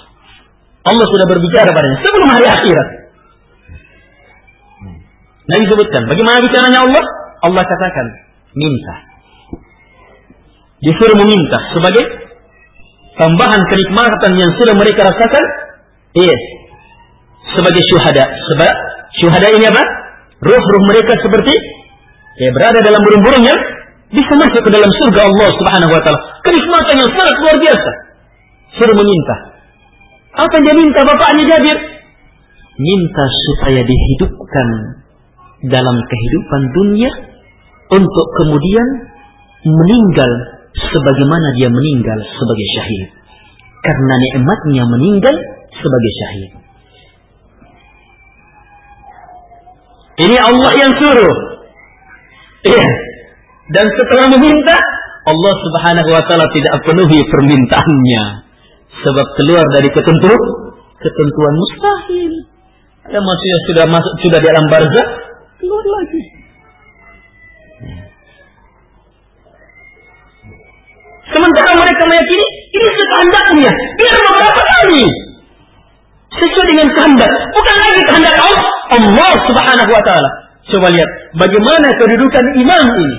Allah 0.90 1.06
sudah 1.06 1.26
berbicara 1.28 1.70
padanya 1.72 1.98
sebelum 2.02 2.28
hari 2.28 2.46
akhirat. 2.50 2.88
Nabi 5.50 5.64
sebutkan. 5.66 6.02
Bagaimana 6.06 6.38
bicaranya 6.42 6.80
Allah? 6.86 7.04
Allah 7.40 7.62
katakan, 7.64 8.06
minta. 8.54 8.94
Disuruh 10.80 11.16
meminta 11.20 11.58
sebagai 11.76 12.04
tambahan 13.20 13.60
kenikmatan 13.68 14.32
yang 14.38 14.50
sudah 14.56 14.74
mereka 14.78 15.04
rasakan. 15.04 15.44
Yes. 16.16 16.42
Sebagai 17.52 17.82
syuhada. 17.84 18.24
Sebab 18.24 18.70
syuhada 19.20 19.48
ini 19.52 19.66
apa? 19.68 19.82
Ruh-ruh 20.40 20.82
mereka 20.88 21.12
seperti 21.20 21.52
ya 22.40 22.48
berada 22.56 22.80
dalam 22.80 23.04
burung-burung 23.04 23.44
yang 23.44 23.60
bisa 24.08 24.32
masuk 24.40 24.64
ke 24.64 24.70
dalam 24.72 24.88
surga 24.88 25.20
Allah 25.28 25.48
Subhanahu 25.52 25.92
wa 25.92 26.00
taala. 26.00 26.20
Kenikmatan 26.48 26.96
yang 26.96 27.10
sangat 27.12 27.34
luar 27.44 27.56
biasa. 27.60 27.90
Suruh 28.80 28.96
meminta. 28.96 29.36
Apa 30.40 30.52
yang 30.56 30.64
dia 30.64 30.76
minta 30.80 31.00
bapaknya 31.04 31.42
Jabir? 31.44 31.78
Minta 32.80 33.24
supaya 33.44 33.80
dihidupkan 33.84 34.68
dalam 35.66 35.96
kehidupan 36.00 36.62
dunia 36.72 37.10
untuk 37.90 38.26
kemudian 38.40 38.86
meninggal 39.66 40.30
sebagaimana 40.72 41.48
dia 41.58 41.68
meninggal 41.68 42.18
sebagai 42.32 42.66
syahid. 42.78 43.02
Karena 43.80 44.14
nikmatnya 44.16 44.84
meninggal 44.88 45.36
sebagai 45.72 46.12
syahid. 46.20 46.50
Ini 50.20 50.36
Allah 50.36 50.72
yang 50.76 50.92
suruh. 51.00 51.36
Iya. 52.68 52.88
Dan 53.72 53.86
setelah 53.88 54.26
meminta, 54.36 54.76
Allah 55.24 55.54
Subhanahu 55.64 56.08
wa 56.12 56.22
taala 56.28 56.44
tidak 56.52 56.74
penuhi 56.84 57.20
permintaannya. 57.24 58.24
Sebab 59.00 59.26
keluar 59.40 59.64
dari 59.72 59.88
ketentuan 59.88 60.40
ketentuan 61.00 61.54
mustahil. 61.56 62.32
Ada 63.08 63.16
manusia 63.16 63.56
sudah 63.72 63.84
masuk 63.88 64.14
sudah 64.20 64.38
di 64.44 64.48
alam 64.52 64.66
barzah, 64.68 65.06
keluar 65.60 65.84
lagi. 65.84 66.22
Sementara 71.30 71.70
mereka 71.78 72.02
meyakini 72.10 72.46
ini 72.74 72.88
sekehendaknya, 72.90 73.70
biar 74.00 74.16
beberapa 74.18 74.62
kali 74.66 75.04
sesuai 76.30 76.66
dengan 76.74 76.88
kehendak, 76.90 77.32
bukan 77.54 77.76
lagi 77.78 78.02
kehendak 78.08 78.34
Allah, 78.40 78.66
Allah 78.98 79.32
Subhanahu 79.46 79.90
wa 79.94 80.02
taala. 80.02 80.30
Coba 80.70 80.88
lihat 80.90 81.10
bagaimana 81.38 81.88
kedudukan 81.98 82.44
imam 82.58 82.84
ini. 82.98 83.18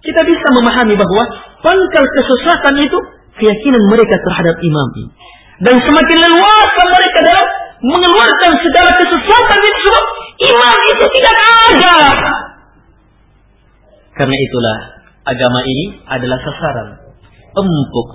Kita 0.00 0.20
bisa 0.24 0.46
memahami 0.56 0.96
bahwa 0.96 1.22
pangkal 1.60 2.04
kesesatan 2.08 2.74
itu 2.80 2.98
keyakinan 3.36 3.82
mereka 3.92 4.16
terhadap 4.16 4.56
imam 4.64 4.88
ini. 4.96 5.12
Dan 5.60 5.76
semakin 5.76 6.18
leluasa 6.24 6.82
mereka 6.88 7.18
dalam 7.20 7.46
mengeluarkan 7.84 8.52
segala 8.64 8.90
kesesatan 8.96 9.58
itu 9.60 9.78
sebab 9.86 10.04
imam 10.40 10.76
itu 10.88 11.04
tidak 11.20 11.36
ada. 11.36 11.96
Karena 14.16 14.36
itulah 14.36 14.76
agama 15.24 15.60
ini 15.64 15.84
adalah 16.08 16.38
sasaran 16.40 16.88
empuk. 17.56 18.08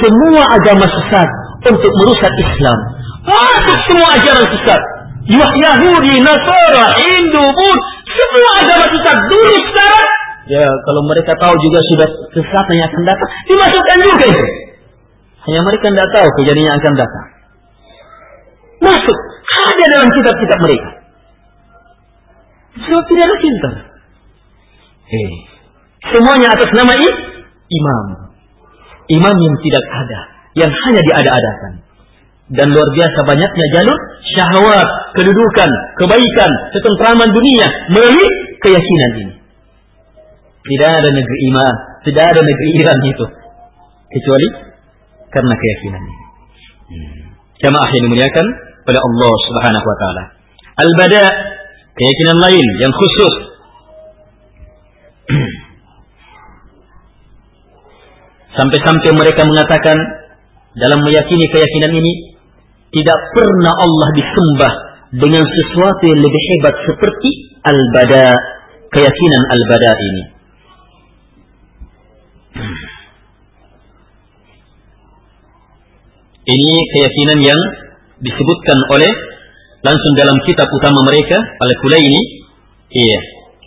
Semua 0.00 0.42
agama 0.56 0.86
sesat 0.88 1.28
untuk 1.68 1.92
merusak 2.02 2.32
Islam. 2.40 2.78
Masuk 3.26 3.78
semua 3.90 4.08
ajaran 4.16 4.46
sesat. 4.48 4.82
Yahudi, 5.26 6.22
Nasara, 6.22 6.94
Hindu, 6.94 7.42
Bud, 7.42 7.80
semua 8.06 8.50
agama 8.62 8.84
sesat 8.86 9.16
dulu 9.26 9.56
sekarang. 9.72 10.08
Ya, 10.46 10.62
kalau 10.62 11.02
mereka 11.10 11.34
tahu 11.42 11.54
juga 11.58 11.80
sudah 11.90 12.08
sesat 12.30 12.66
yang 12.70 12.86
akan 12.86 13.02
datang, 13.02 13.30
dimasukkan 13.50 13.96
juga 13.98 14.24
itu. 14.30 14.46
Hanya 15.50 15.60
mereka 15.66 15.86
tidak 15.90 16.08
tahu 16.14 16.28
kejadian 16.38 16.66
yang 16.70 16.78
akan 16.78 16.94
datang. 16.94 17.26
Masuk, 18.86 19.18
ada 19.66 19.84
dalam 19.90 20.08
kitab-kitab 20.14 20.58
mereka. 20.62 20.90
Sebab 22.76 23.02
tidak 23.08 23.24
ada 23.24 23.36
cinta. 23.40 23.70
Eh, 25.06 25.32
semuanya 26.12 26.48
atas 26.52 26.70
nama 26.76 26.92
i, 26.92 27.08
imam. 27.70 28.06
Imam 29.06 29.36
yang 29.38 29.56
tidak 29.62 29.84
ada, 29.86 30.20
yang 30.58 30.72
hanya 30.72 31.02
diada-adakan. 31.06 31.72
Dan 32.46 32.66
luar 32.70 32.88
biasa 32.94 33.18
banyaknya 33.26 33.66
jalur 33.74 33.98
syahwat, 34.34 34.88
kedudukan, 35.18 35.70
kebaikan, 35.98 36.50
ketentraman 36.74 37.26
dunia 37.30 37.66
melalui 37.90 38.28
keyakinan 38.62 39.10
ini. 39.26 39.34
Tidak 40.66 40.90
ada 40.90 41.10
negeri 41.10 41.38
iman, 41.50 41.74
tidak 42.02 42.24
ada 42.34 42.40
negeri 42.42 42.68
Iran 42.82 42.98
itu. 43.06 43.26
Kecuali 44.06 44.48
karena 45.30 45.54
keyakinan 45.54 46.02
ini. 46.02 46.24
Hmm. 46.86 47.18
Jamaah 47.62 47.90
yang 47.94 48.02
dimuliakan 48.10 48.46
oleh 48.86 49.00
Allah 49.00 49.32
Subhanahu 49.50 49.86
wa 49.86 49.96
taala. 49.98 50.24
Al-bada 50.76 51.22
keyakinan 51.96 52.38
lain 52.44 52.66
yang 52.76 52.92
khusus 52.92 53.34
sampai-sampai 58.56 59.10
mereka 59.16 59.42
mengatakan 59.48 59.96
dalam 60.76 61.00
meyakini 61.00 61.48
keyakinan 61.48 61.92
ini 61.96 62.36
tidak 62.92 63.18
pernah 63.32 63.72
Allah 63.72 64.08
disembah 64.12 64.72
dengan 65.16 65.40
sesuatu 65.40 66.04
yang 66.04 66.20
lebih 66.20 66.42
hebat 66.52 66.74
seperti 66.84 67.30
al-bada 67.64 68.36
keyakinan 68.92 69.42
al-bada 69.48 69.92
ini. 69.96 70.24
Ini 76.46 76.74
keyakinan 76.94 77.42
yang 77.42 77.58
disebutkan 78.22 78.78
oleh 78.94 79.10
langsung 79.84 80.12
dalam 80.16 80.36
kitab 80.44 80.68
utama 80.70 81.00
mereka 81.04 81.36
Al-Kulaini. 81.60 82.22
Iya. 82.92 83.20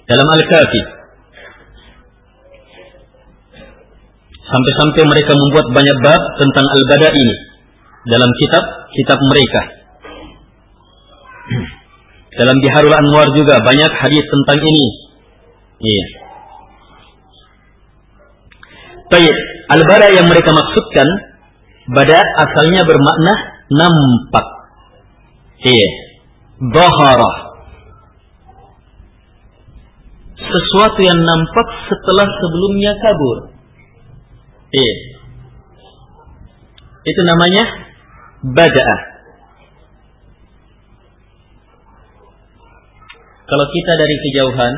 Dalam 0.10 0.26
Al-Kafi. 0.26 0.82
Sampai-sampai 4.50 5.04
mereka 5.06 5.32
membuat 5.38 5.66
banyak 5.78 5.98
bab 6.02 6.22
tentang 6.42 6.66
Al-Bada 6.74 7.10
ini 7.14 7.34
dalam 8.10 8.32
kitab 8.42 8.64
kitab 8.96 9.20
mereka. 9.22 9.62
Dalam 12.40 12.56
Biharul 12.62 12.96
Anwar 12.96 13.28
juga 13.36 13.60
banyak 13.60 13.92
hadis 14.00 14.26
tentang 14.26 14.60
ini. 14.64 14.88
Iya. 15.80 16.06
Baik, 19.10 19.36
al-bada 19.74 20.08
yang 20.14 20.30
mereka 20.30 20.54
maksudkan 20.54 21.08
bada 21.90 22.22
asalnya 22.46 22.86
bermakna 22.86 23.34
nampak. 23.74 24.59
Iya. 25.60 25.90
Bahara. 26.72 27.34
Sesuatu 30.40 31.00
yang 31.04 31.20
nampak 31.20 31.68
setelah 31.92 32.28
sebelumnya 32.40 32.92
kabur. 33.04 33.38
Iya. 34.72 34.96
Itu 37.04 37.22
namanya 37.28 37.64
bada'ah. 38.56 39.02
Kalau 43.50 43.66
kita 43.66 43.92
dari 43.98 44.16
kejauhan 44.30 44.74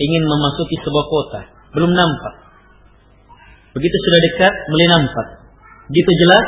ingin 0.00 0.22
memasuki 0.24 0.76
sebuah 0.80 1.06
kota, 1.12 1.40
belum 1.76 1.92
nampak. 1.92 2.34
Begitu 3.76 3.96
sudah 4.00 4.20
dekat, 4.26 4.54
mulai 4.72 4.86
nampak. 4.96 5.26
Gitu 5.92 6.10
jelas? 6.24 6.46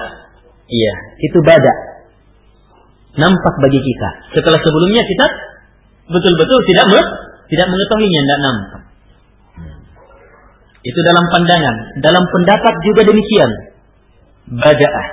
Iya, 0.67 0.95
itu 1.21 1.39
badak. 1.45 1.92
Nampak 3.13 3.55
bagi 3.61 3.81
kita. 3.81 4.09
Setelah 4.33 4.57
sebelumnya 4.57 5.03
kita 5.05 5.27
betul-betul 6.09 6.59
tidak 6.73 6.87
me 6.97 7.01
tidak 7.53 7.67
mengetahuinya, 7.69 8.21
tidak 8.25 8.41
nampak. 8.41 8.83
Itu 10.83 10.99
dalam 11.05 11.25
pandangan, 11.31 11.77
dalam 12.01 12.25
pendapat 12.33 12.75
juga 12.83 13.01
demikian. 13.07 13.51
Badaah. 14.57 15.09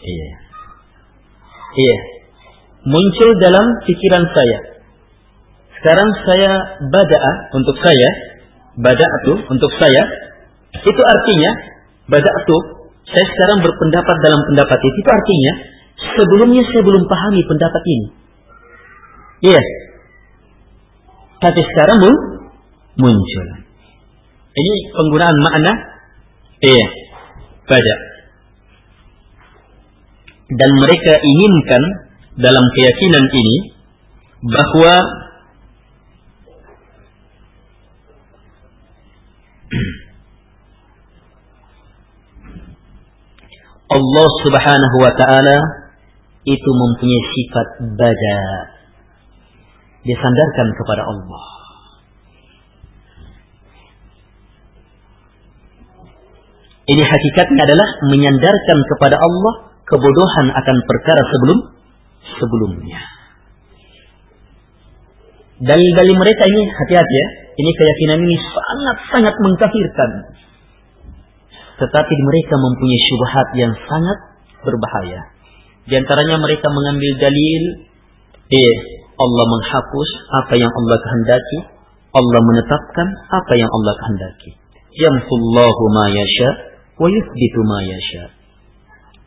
Iya. 0.00 0.28
Iya. 1.76 1.98
Muncul 2.88 3.30
dalam 3.38 3.66
pikiran 3.84 4.24
saya. 4.32 4.58
Sekarang 5.78 6.08
saya 6.24 6.52
badaah 6.88 7.36
untuk 7.54 7.76
saya, 7.84 8.08
bada'atu 8.80 9.32
untuk 9.52 9.72
saya, 9.76 10.02
itu 10.76 11.02
artinya 11.04 11.50
bada'atu 12.08 12.56
saya 13.10 13.24
sekarang 13.26 13.58
berpendapat 13.64 14.16
dalam 14.22 14.40
pendapat 14.48 14.78
itu. 14.80 14.96
Itu 14.96 15.10
artinya 15.10 15.52
sebelumnya 16.00 16.64
saya 16.68 16.82
belum 16.84 17.04
pahami 17.08 17.42
pendapat 17.44 17.82
ini. 17.84 18.08
Iya. 19.40 19.56
Yeah. 19.56 19.64
Tapi 21.40 21.60
sekarang 21.64 22.04
pun 22.04 22.14
muncul. 23.00 23.46
Ini 24.50 24.74
penggunaan 24.92 25.38
makna 25.40 25.72
iya 26.60 26.84
pada 27.64 27.94
dan 30.50 30.70
mereka 30.82 31.14
inginkan 31.22 32.10
dalam 32.36 32.66
keyakinan 32.76 33.24
ini 33.30 33.72
bahwa 34.44 35.00
Allah 43.96 44.28
Subhanahu 44.44 44.96
wa 45.00 45.12
taala 45.14 45.79
itu 46.44 46.70
mempunyai 46.70 47.22
sifat 47.36 47.68
bada. 47.96 48.40
Disandarkan 50.00 50.68
kepada 50.80 51.02
Allah. 51.04 51.44
Ini 56.88 57.02
hakikatnya 57.04 57.62
adalah 57.68 57.88
menyandarkan 58.08 58.78
kepada 58.96 59.16
Allah 59.20 59.54
kebodohan 59.84 60.46
akan 60.56 60.76
perkara 60.88 61.22
sebelum 61.22 61.58
sebelumnya. 62.40 63.00
Dalil-dalil 65.60 66.16
mereka 66.16 66.42
ini 66.48 66.62
hati-hati 66.72 67.14
ya. 67.14 67.28
Ini 67.60 67.70
keyakinan 67.76 68.18
ini 68.24 68.36
sangat-sangat 68.40 69.34
mengkafirkan 69.44 70.10
tetapi 71.80 72.14
mereka 72.14 72.54
mempunyai 72.60 73.00
syubhat 73.08 73.48
yang 73.56 73.72
sangat 73.88 74.18
berbahaya. 74.60 75.20
Di 75.88 75.94
antaranya 75.96 76.36
mereka 76.40 76.66
mengambil 76.68 77.12
dalil, 77.20 77.62
eh, 78.52 78.74
Allah 79.20 79.44
menghapus 79.48 80.08
apa 80.44 80.54
yang 80.56 80.72
Allah 80.72 80.98
kehendaki, 81.00 81.58
Allah 82.10 82.40
menetapkan 82.42 83.06
apa 83.30 83.52
yang 83.56 83.70
Allah 83.70 83.94
kehendaki. 84.00 84.50
Yamhullahu 84.90 85.82
ma 85.94 86.06
yasha 86.10 86.48
wa 86.98 87.06
yuthbitu 87.06 87.60
ma 87.64 87.78
yasha. 87.84 88.24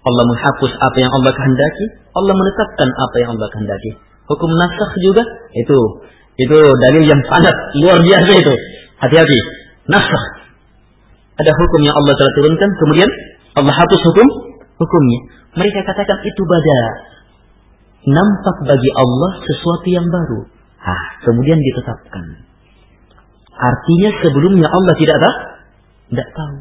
Allah 0.04 0.24
menghapus 0.28 0.72
apa 0.76 0.98
yang 1.00 1.12
Allah 1.16 1.32
kehendaki, 1.32 1.86
Allah 2.12 2.34
menetapkan 2.36 2.90
apa 2.92 3.16
yang 3.24 3.30
Allah 3.40 3.48
kehendaki. 3.56 3.92
Hukum 4.28 4.50
nasakh 4.52 4.92
juga 5.00 5.24
itu 5.56 5.78
itu 6.34 6.58
dalil 6.58 7.04
yang 7.08 7.22
sangat 7.30 7.56
luar 7.80 7.98
biasa 8.02 8.32
itu. 8.36 8.54
Hati-hati. 9.00 9.40
Nasakh 9.88 10.44
ada 11.34 11.52
hukum 11.58 11.82
yang 11.82 11.96
Allah 11.98 12.14
telah 12.14 12.34
turunkan, 12.38 12.70
kemudian 12.78 13.10
Allah 13.58 13.74
hapus 13.74 14.02
hukum 14.06 14.28
hukumnya. 14.78 15.20
Mereka 15.58 15.80
katakan 15.86 16.20
itu 16.26 16.42
bada. 16.46 16.82
Nampak 18.04 18.58
bagi 18.68 18.92
Allah 19.00 19.32
sesuatu 19.46 19.88
yang 19.88 20.08
baru. 20.10 20.42
Ah, 20.84 21.04
kemudian 21.24 21.56
ditetapkan. 21.56 22.26
Artinya 23.54 24.10
sebelumnya 24.20 24.68
Allah 24.68 24.94
tidak 25.00 25.18
tahu? 25.24 25.38
Tidak 26.12 26.30
tahu. 26.36 26.58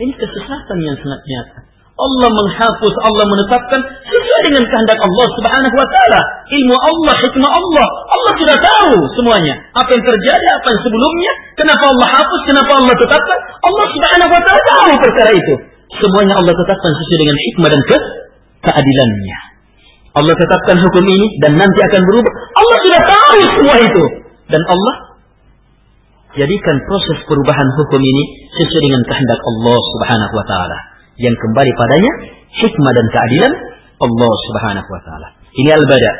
Ini 0.00 0.12
kesesatan 0.16 0.78
yang 0.80 0.96
sangat 0.98 1.20
nyata. 1.28 1.60
Allah 2.00 2.28
menghapus, 2.32 2.94
Allah 3.04 3.24
menetapkan 3.28 3.80
sesuai 4.08 4.40
dengan 4.48 4.64
kehendak 4.64 4.98
Allah 5.04 5.26
Subhanahu 5.36 5.76
wa 5.76 5.88
taala. 5.92 6.20
Ilmu 6.48 6.76
Allah, 6.80 7.14
hikmah 7.20 7.50
Allah, 7.52 7.86
Allah 8.08 8.32
sudah 8.40 8.56
tahu 8.56 8.96
semuanya. 9.20 9.54
Apa 9.76 9.90
yang 9.92 10.04
terjadi, 10.08 10.46
apa 10.56 10.66
yang 10.72 10.80
sebelumnya, 10.80 11.32
kenapa 11.60 11.84
Allah 11.92 12.08
hapus, 12.16 12.40
kenapa 12.48 12.72
Allah 12.80 12.94
tetapkan, 12.96 13.38
Allah 13.60 13.86
Subhanahu 13.92 14.30
wa 14.32 14.40
taala 14.40 14.60
tahu 14.64 14.92
perkara 15.04 15.30
itu. 15.36 15.54
Semuanya 15.98 16.34
Allah 16.38 16.54
tetapkan 16.54 16.92
sesuai 16.94 17.18
dengan 17.18 17.36
hikmah 17.36 17.68
dan 17.70 17.82
ke 17.82 17.96
keadilannya. 18.62 19.38
Allah 20.10 20.34
tetapkan 20.34 20.76
hukum 20.78 21.04
ini 21.06 21.26
dan 21.42 21.52
nanti 21.58 21.80
akan 21.86 22.02
berubah. 22.02 22.32
Allah 22.58 22.76
sudah 22.82 23.02
tahu 23.06 23.40
semua 23.58 23.76
itu. 23.78 24.04
Dan 24.50 24.62
Allah 24.66 24.94
jadikan 26.34 26.76
proses 26.86 27.18
perubahan 27.26 27.68
hukum 27.78 28.00
ini 28.02 28.24
sesuai 28.54 28.82
dengan 28.86 29.02
kehendak 29.06 29.40
Allah 29.42 29.78
Subhanahu 29.78 30.34
wa 30.34 30.46
taala 30.46 30.78
yang 31.18 31.34
kembali 31.34 31.70
padanya 31.74 32.12
hikmah 32.54 32.92
dan 32.94 33.06
keadilan 33.10 33.52
Allah 34.02 34.32
Subhanahu 34.50 34.88
wa 34.90 35.00
taala. 35.06 35.28
Ini 35.54 35.70
al-bada. 35.74 36.12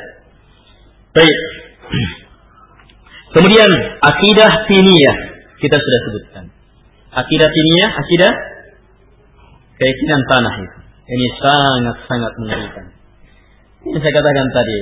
Baik. 1.15 1.39
Kemudian 3.35 3.71
akidah 4.03 4.51
tiniyah 4.67 5.17
kita 5.59 5.77
sudah 5.79 6.01
sebutkan. 6.07 6.45
Akidah 7.11 7.49
tiniyah, 7.51 7.91
akidah 7.91 8.33
keyakinan 9.81 10.23
tanah 10.29 10.55
itu. 10.61 10.79
Ini 11.11 11.27
sangat-sangat 11.41 12.33
mengerikan. 12.39 12.87
Ini 13.89 13.97
saya 13.97 14.13
katakan 14.13 14.49
tadi, 14.53 14.79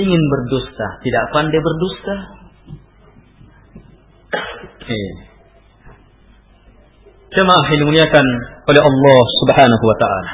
ingin 0.00 0.22
berdusta, 0.32 0.86
tidak 1.04 1.24
pandai 1.30 1.60
berdusta. 1.60 2.14
Eh. 4.90 5.12
Jemaah 7.30 7.66
dimuliakan 7.70 8.26
oleh 8.66 8.82
Allah 8.82 9.20
Subhanahu 9.44 9.84
wa 9.86 9.96
taala. 10.02 10.32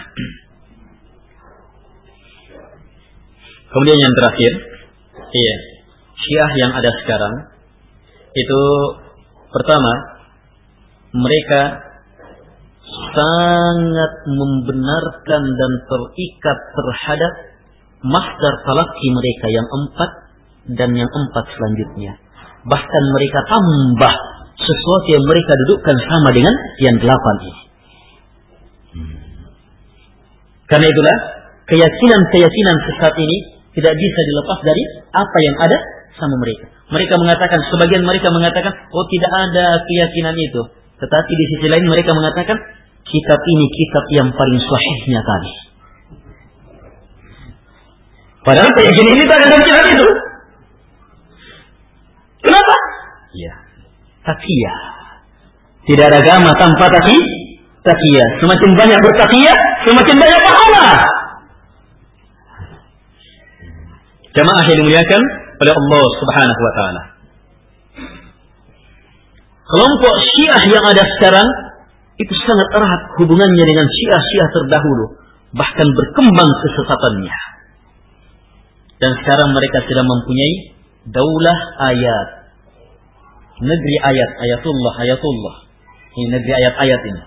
Kemudian 3.69 3.99
yang 4.01 4.15
terakhir, 4.17 4.53
iya, 5.37 5.57
Syiah 6.17 6.51
yang 6.57 6.73
ada 6.73 6.91
sekarang 7.05 7.35
itu 8.33 8.63
pertama 9.53 9.93
mereka 11.13 11.86
sangat 13.15 14.13
membenarkan 14.29 15.43
dan 15.43 15.73
terikat 15.89 16.59
terhadap 16.75 17.33
masdar 18.05 18.55
talaki 18.63 19.07
mereka 19.13 19.47
yang 19.51 19.67
empat 19.67 20.11
dan 20.77 20.91
yang 20.95 21.11
empat 21.11 21.45
selanjutnya. 21.57 22.13
Bahkan 22.67 23.03
mereka 23.15 23.41
tambah 23.47 24.15
sesuatu 24.57 25.09
yang 25.13 25.25
mereka 25.25 25.53
dudukkan 25.65 25.97
sama 26.11 26.29
dengan 26.35 26.55
yang 26.83 26.97
delapan 26.99 27.37
ini. 27.45 27.63
Karena 30.67 30.87
itulah 30.91 31.17
keyakinan-keyakinan 31.71 32.77
sesat 32.91 33.15
ini 33.23 33.37
tidak 33.77 33.95
bisa 33.95 34.21
dilepas 34.33 34.59
dari 34.67 34.83
apa 35.15 35.39
yang 35.45 35.57
ada 35.63 35.79
sama 36.17 36.35
mereka. 36.41 36.67
Mereka 36.91 37.15
mengatakan, 37.21 37.61
sebagian 37.71 38.03
mereka 38.03 38.33
mengatakan, 38.33 38.73
oh 38.73 39.05
tidak 39.11 39.31
ada 39.31 39.67
keyakinan 39.85 40.35
itu. 40.39 40.63
Tetapi 40.97 41.33
di 41.35 41.45
sisi 41.55 41.67
lain 41.69 41.87
mereka 41.87 42.17
mengatakan, 42.17 42.57
kitab 43.07 43.41
ini 43.41 43.67
kitab 43.71 44.05
yang 44.15 44.29
paling 44.35 44.61
sahihnya 44.61 45.21
tadi. 45.23 45.53
Padahal 48.47 48.71
keyakinan 48.79 49.13
ini 49.19 49.25
tak 49.27 49.39
ada 49.43 49.59
kitab 49.59 49.87
itu. 49.91 50.09
Kenapa? 52.47 52.75
Ya, 53.35 53.55
takiyah. 54.23 54.79
Tidak 55.87 56.05
ada 56.07 56.19
agama 56.23 56.51
tanpa 56.55 56.87
taki, 56.91 57.19
takiyah. 57.83 58.29
Semakin 58.43 58.71
banyak 58.75 58.99
bertakiyah, 59.03 59.59
semakin 59.87 60.17
banyak 60.19 60.41
pahala. 60.47 60.87
Jamaah 64.37 64.65
yang 64.69 64.79
dimuliakan 64.85 65.23
oleh 65.59 65.73
Allah 65.73 66.05
Subhanahu 66.21 66.61
wa 66.61 66.73
taala. 66.77 67.03
Kelompok 69.67 70.15
Syiah 70.31 70.63
yang 70.71 70.85
ada 70.87 71.03
sekarang 71.19 71.49
itu 72.17 72.35
sangat 72.49 72.69
erat 72.81 73.03
hubungannya 73.21 73.65
dengan 73.69 73.87
Syiah-Syiah 73.93 74.49
terdahulu, 74.57 75.05
bahkan 75.53 75.89
berkembang 75.93 76.51
kesesatannya. 76.65 77.39
Dan 78.97 79.13
sekarang 79.21 79.53
mereka 79.53 79.85
sudah 79.85 80.05
mempunyai 80.05 80.55
daulah 81.13 81.59
ayat. 81.93 82.29
Negeri 83.61 83.97
ayat, 84.01 84.31
ayatullah, 84.41 84.95
ayatullah. 85.05 85.57
Ini 86.17 86.29
negeri 86.33 86.53
ayat-ayat 86.57 87.03
ini. 87.13 87.23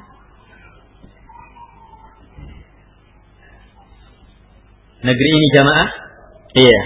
Negeri 5.00 5.30
ini 5.30 5.48
jamaah? 5.54 5.90
Iya. 6.58 6.82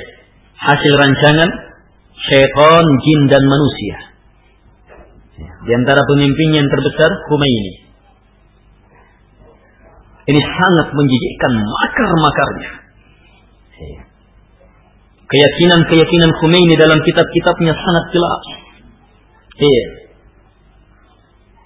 Hasil 0.59 0.93
rancangan 0.95 1.49
syaitan, 2.19 2.85
jin 3.03 3.19
dan 3.31 3.43
manusia. 3.47 3.97
Di 5.63 5.71
antara 5.71 6.03
pemimpin 6.03 6.49
yang 6.59 6.67
terbesar 6.67 7.11
Khomeini. 7.31 7.82
Ini 10.23 10.39
sangat 10.39 10.87
menjijikkan 10.95 11.51
makar-makarnya. 11.51 12.71
Keyakinan-keyakinan 15.27 16.31
Khomeini 16.39 16.75
dalam 16.79 16.99
kitab-kitabnya 17.03 17.73
sangat 17.75 18.05
jelas. 18.15 18.43
Iya. 19.59 19.85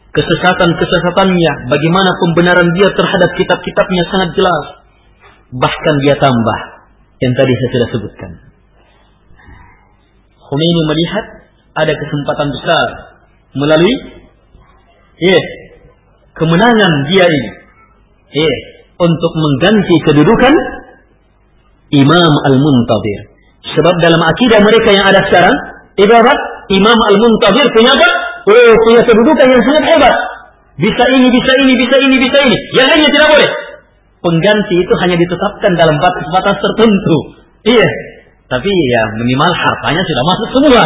Kesesatan-kesesatannya, 0.09 1.51
bagaimana 1.69 2.09
pembenaran 2.17 2.69
dia 2.73 2.89
terhadap 2.89 3.29
kitab-kitabnya 3.38 4.03
sangat 4.09 4.29
jelas. 4.34 4.65
Bahkan 5.53 5.95
dia 6.01 6.15
tambah 6.17 6.59
yang 7.21 7.34
tadi 7.38 7.53
saya 7.53 7.69
sudah 7.69 7.89
sebutkan. 7.93 8.31
Khomeini 10.41 10.81
melihat 10.89 11.25
ada 11.77 11.93
kesempatan 11.93 12.47
besar 12.49 12.88
melalui 13.53 13.95
iya, 15.21 15.41
kemenangan 16.34 16.93
dia 17.13 17.25
ini 17.29 17.66
iya, 18.33 18.55
untuk 18.97 19.31
mengganti 19.37 19.95
kedudukan 20.03 20.53
Imam 21.93 22.31
Al-Muntadir. 22.51 23.19
Sebab 23.77 23.95
dalam 23.99 24.21
akidah 24.23 24.59
mereka 24.63 24.89
yang 24.91 25.05
ada 25.07 25.21
sekarang, 25.27 25.55
ibarat 25.99 26.39
Imam 26.71 26.97
Al-Muntadir 26.97 27.67
punya 27.71 27.95
apa? 27.95 28.09
Oh, 28.47 28.73
punya 28.87 29.01
kedudukan 29.03 29.47
yang 29.47 29.63
sangat 29.63 29.83
hebat. 29.91 30.15
Bisa 30.77 31.03
ini, 31.15 31.27
bisa 31.27 31.51
ini, 31.63 31.73
bisa 31.73 31.95
ini, 31.99 32.15
bisa 32.21 32.37
ini. 32.47 32.57
Yang 32.77 32.87
lainnya 32.95 33.11
tidak 33.11 33.29
boleh. 33.33 33.49
Pengganti 34.17 34.75
itu 34.77 34.93
hanya 35.03 35.15
ditetapkan 35.19 35.71
dalam 35.77 35.95
batas-batas 35.99 36.55
tertentu. 36.57 37.17
Iya. 37.67 37.89
Tapi 38.47 38.71
ya 38.71 39.01
minimal 39.19 39.51
hartanya 39.51 40.01
sudah 40.03 40.23
masuk 40.23 40.49
semua. 40.59 40.83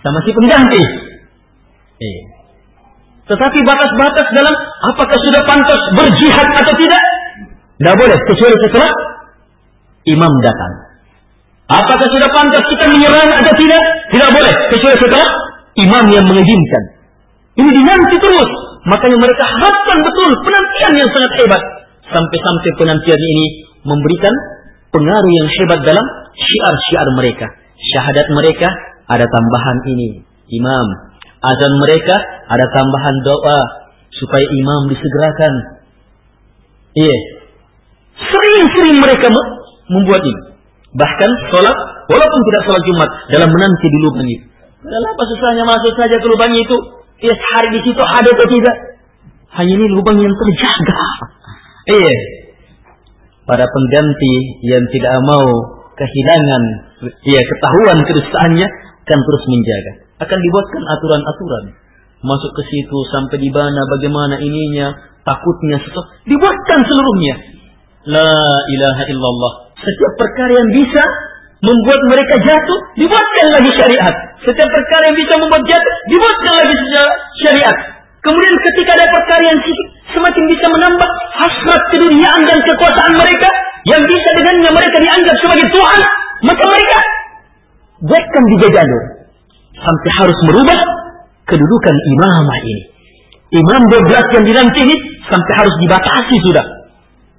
Sama 0.00 0.18
si 0.24 0.30
pengganti. 0.32 0.82
Iya. 2.00 2.33
Tetapi 3.24 3.58
batas-batas 3.64 4.26
dalam 4.36 4.54
apakah 4.92 5.18
sudah 5.24 5.42
pantas 5.48 5.80
berjihad 5.96 6.48
atau 6.60 6.74
tidak? 6.76 7.02
Tidak 7.80 7.94
boleh. 7.96 8.18
Kecuali 8.28 8.56
setelah 8.68 8.90
imam 10.04 10.32
datang. 10.44 10.72
Apakah 11.64 12.08
sudah 12.12 12.28
pantas 12.28 12.64
kita 12.68 12.84
menyerang 12.92 13.30
atau 13.32 13.54
tidak? 13.56 13.82
Tidak 14.12 14.28
boleh. 14.28 14.54
Kecuali 14.68 14.96
setelah 15.00 15.28
imam 15.80 16.04
yang 16.12 16.24
mengizinkan. 16.28 16.82
Ini 17.64 17.70
dinanti 17.72 18.16
terus. 18.20 18.50
Makanya 18.84 19.16
mereka 19.16 19.44
harapkan 19.48 19.98
betul 20.04 20.28
penantian 20.44 20.92
yang 21.00 21.08
sangat 21.08 21.32
hebat. 21.40 21.62
Sampai-sampai 22.04 22.70
penantian 22.76 23.16
ini 23.16 23.46
memberikan 23.80 24.34
pengaruh 24.92 25.32
yang 25.32 25.48
hebat 25.56 25.80
dalam 25.88 26.06
syiar-syiar 26.36 27.08
mereka. 27.16 27.46
Syahadat 27.80 28.26
mereka 28.28 28.68
ada 29.08 29.24
tambahan 29.24 29.78
ini. 29.88 30.08
Imam. 30.52 31.13
Azan 31.44 31.72
mereka 31.82 32.16
ada 32.48 32.66
tambahan 32.72 33.16
doa. 33.24 33.60
Supaya 34.14 34.46
imam 34.46 34.86
disegerakan. 34.94 35.52
Iya. 36.94 37.16
Sering-sering 38.14 39.02
mereka 39.02 39.26
membuat 39.90 40.22
ini. 40.22 40.54
Bahkan 40.94 41.30
sholat, 41.50 41.76
walaupun 42.06 42.40
tidak 42.46 42.62
sholat 42.62 42.82
Jumat, 42.86 43.10
dalam 43.34 43.50
menanti 43.50 43.86
di 43.90 43.98
lubang 43.98 44.28
itu. 44.30 44.46
Padahal 44.78 45.04
apa 45.10 45.22
susahnya 45.26 45.64
masuk 45.66 45.92
saja 45.98 46.14
ke 46.14 46.26
lubang 46.30 46.54
itu? 46.54 46.76
Ya 47.26 47.34
sehari 47.34 47.68
di 47.74 47.80
situ 47.82 47.98
ada 47.98 48.30
atau 48.30 48.46
tidak? 48.46 48.76
Hanya 49.58 49.72
ini 49.74 49.86
lubang 49.90 50.22
yang 50.22 50.30
terjaga. 50.30 51.02
Iya. 51.90 52.16
Para 53.50 53.66
pengganti 53.66 54.34
yang 54.62 54.84
tidak 54.94 55.14
mau 55.26 55.46
kehilangan 55.94 56.62
ya 57.26 57.40
ketahuan 57.42 57.98
kedustaannya 58.06 58.66
kan 59.04 59.18
terus 59.18 59.44
menjaga. 59.50 59.92
Akan 60.22 60.38
dibuatkan 60.38 60.82
aturan-aturan. 60.98 61.64
Masuk 62.24 62.50
ke 62.56 62.62
situ 62.70 62.98
sampai 63.12 63.36
di 63.36 63.50
mana 63.52 63.80
bagaimana 63.84 64.40
ininya, 64.40 64.96
takutnya 65.26 65.76
sesuatu 65.82 66.08
dibuatkan 66.24 66.78
seluruhnya. 66.88 67.34
La 68.08 68.30
ilaha 68.70 69.02
illallah. 69.10 69.52
Setiap 69.76 70.12
perkara 70.20 70.52
yang 70.54 70.70
bisa 70.72 71.02
membuat 71.64 72.00
mereka 72.12 72.34
jatuh, 72.44 72.78
dibuatkan 73.00 73.46
lagi 73.56 73.70
syariat. 73.76 74.14
Setiap 74.44 74.68
perkara 74.68 75.08
yang 75.08 75.16
bisa 75.16 75.34
membuat 75.40 75.64
jatuh, 75.64 75.96
dibuatkan 76.12 76.52
lagi 76.60 76.74
syariat. 77.40 77.76
Kemudian 78.24 78.56
ketika 78.56 78.90
ada 78.96 79.06
perkara 79.12 79.42
yang 79.44 79.60
semakin 80.16 80.44
bisa 80.48 80.66
menambah 80.72 81.10
hasrat 81.44 81.82
keduniaan 81.92 82.42
dan 82.48 82.58
kekuasaan 82.64 83.14
mereka, 83.20 83.48
yang 83.84 84.00
bisa 84.00 84.28
dengannya 84.40 84.70
mereka 84.72 84.96
dianggap 84.96 85.36
sebagai 85.44 85.66
Tuhan, 85.68 86.00
maka 86.48 86.62
mereka 86.72 86.98
buatkan 88.00 88.42
tiga 88.56 88.68
jalur. 88.80 89.02
Sampai 89.74 90.10
harus 90.22 90.38
merubah 90.46 90.78
kedudukan 91.44 91.96
imamah 92.14 92.58
ini. 92.62 92.84
Imam 93.54 93.82
12 93.86 94.34
yang 94.34 94.44
dinanti 94.46 94.80
ini 94.82 94.96
sampai 95.30 95.52
harus 95.58 95.74
dibatasi 95.78 96.36
sudah. 96.50 96.66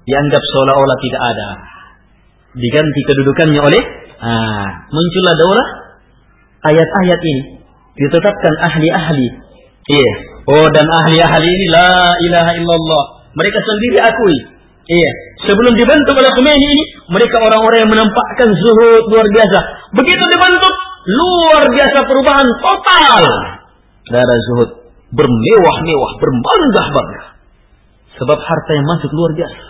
Dianggap 0.05 0.43
seolah-olah 0.43 0.97
tidak 1.01 1.21
ada. 1.21 1.49
Diganti 2.55 3.01
kedudukannya 3.03 3.61
oleh 3.61 3.81
ah, 4.23 4.67
muncullah 4.87 5.35
daulah 5.35 5.67
ayat-ayat 6.71 7.19
ini 7.19 7.43
ditetapkan 7.99 8.53
ahli-ahli 8.63 9.45
Iya. 9.85 10.13
Oh 10.49 10.65
dan 10.73 10.85
ahli-ahli 10.85 11.45
ini 11.45 11.65
la 11.69 11.89
ilaha 12.25 12.51
illallah. 12.57 13.03
Mereka 13.37 13.59
sendiri 13.61 13.97
akui. 14.01 14.37
Iya. 14.85 15.11
Sebelum 15.45 15.73
dibentuk 15.77 16.13
oleh 16.17 16.31
Khomeini 16.33 16.57
ini, 16.57 16.83
mereka 17.13 17.37
orang-orang 17.41 17.85
yang 17.85 17.91
menampakkan 17.93 18.49
zuhud 18.49 19.03
luar 19.13 19.27
biasa. 19.29 19.59
Begitu 19.93 20.23
dibentuk, 20.25 20.73
luar 21.05 21.63
biasa 21.69 21.97
perubahan 22.05 22.47
total. 22.61 23.23
Darah 24.05 24.39
zuhud 24.49 24.69
bermewah-mewah, 25.13 26.11
berbangga-bangga. 26.21 27.23
Sebab 28.15 28.39
harta 28.39 28.71
yang 28.73 28.87
masuk 28.87 29.11
luar 29.11 29.31
biasa. 29.37 29.65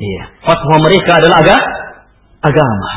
Iya. 0.00 0.24
Fatwa 0.40 0.76
mereka 0.80 1.12
adalah 1.20 1.36
agak 1.44 1.62
agama. 2.40 2.92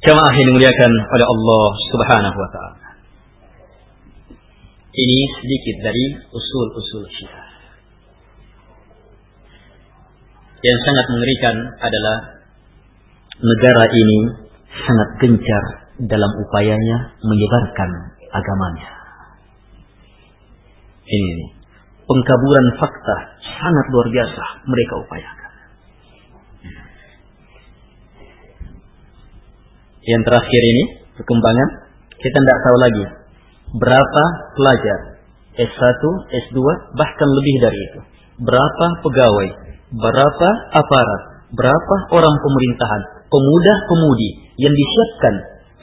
Jamaah 0.00 0.32
yang 0.32 0.46
dimuliakan 0.54 0.92
oleh 1.12 1.26
Allah 1.28 1.66
Subhanahu 1.92 2.36
wa 2.40 2.50
taala. 2.54 2.88
Ini 4.90 5.18
sedikit 5.38 5.76
dari 5.84 6.04
usul-usul 6.32 7.04
Syiah. 7.10 7.48
Yang 10.60 10.78
sangat 10.88 11.06
mengerikan 11.12 11.56
adalah 11.78 12.16
negara 13.40 13.84
ini 13.88 14.18
sangat 14.68 15.08
gencar 15.20 15.64
dalam 16.04 16.32
upayanya 16.44 16.98
menyebarkan 17.24 17.90
agamanya. 18.32 18.90
Ini, 21.10 21.46
pengkaburan 22.06 22.66
fakta 22.78 23.16
sangat 23.42 23.86
luar 23.90 24.06
biasa 24.12 24.44
mereka 24.68 24.94
upayakan. 25.02 25.52
Yang 30.00 30.22
terakhir 30.24 30.62
ini 30.64 30.82
perkembangan 31.18 31.68
kita 32.16 32.38
tidak 32.40 32.58
tahu 32.64 32.76
lagi 32.80 33.04
berapa 33.70 34.24
pelajar 34.56 34.98
S1, 35.60 36.02
S2, 36.30 36.58
bahkan 36.94 37.28
lebih 37.28 37.54
dari 37.60 37.78
itu. 37.90 38.00
Berapa 38.40 38.86
pegawai, 39.04 39.48
berapa 39.92 40.48
aparat, 40.72 41.22
berapa 41.52 41.94
orang 42.16 42.36
pemerintahan, 42.40 43.02
pemuda-pemudi 43.30 44.30
yang 44.58 44.74
disiapkan 44.74 45.34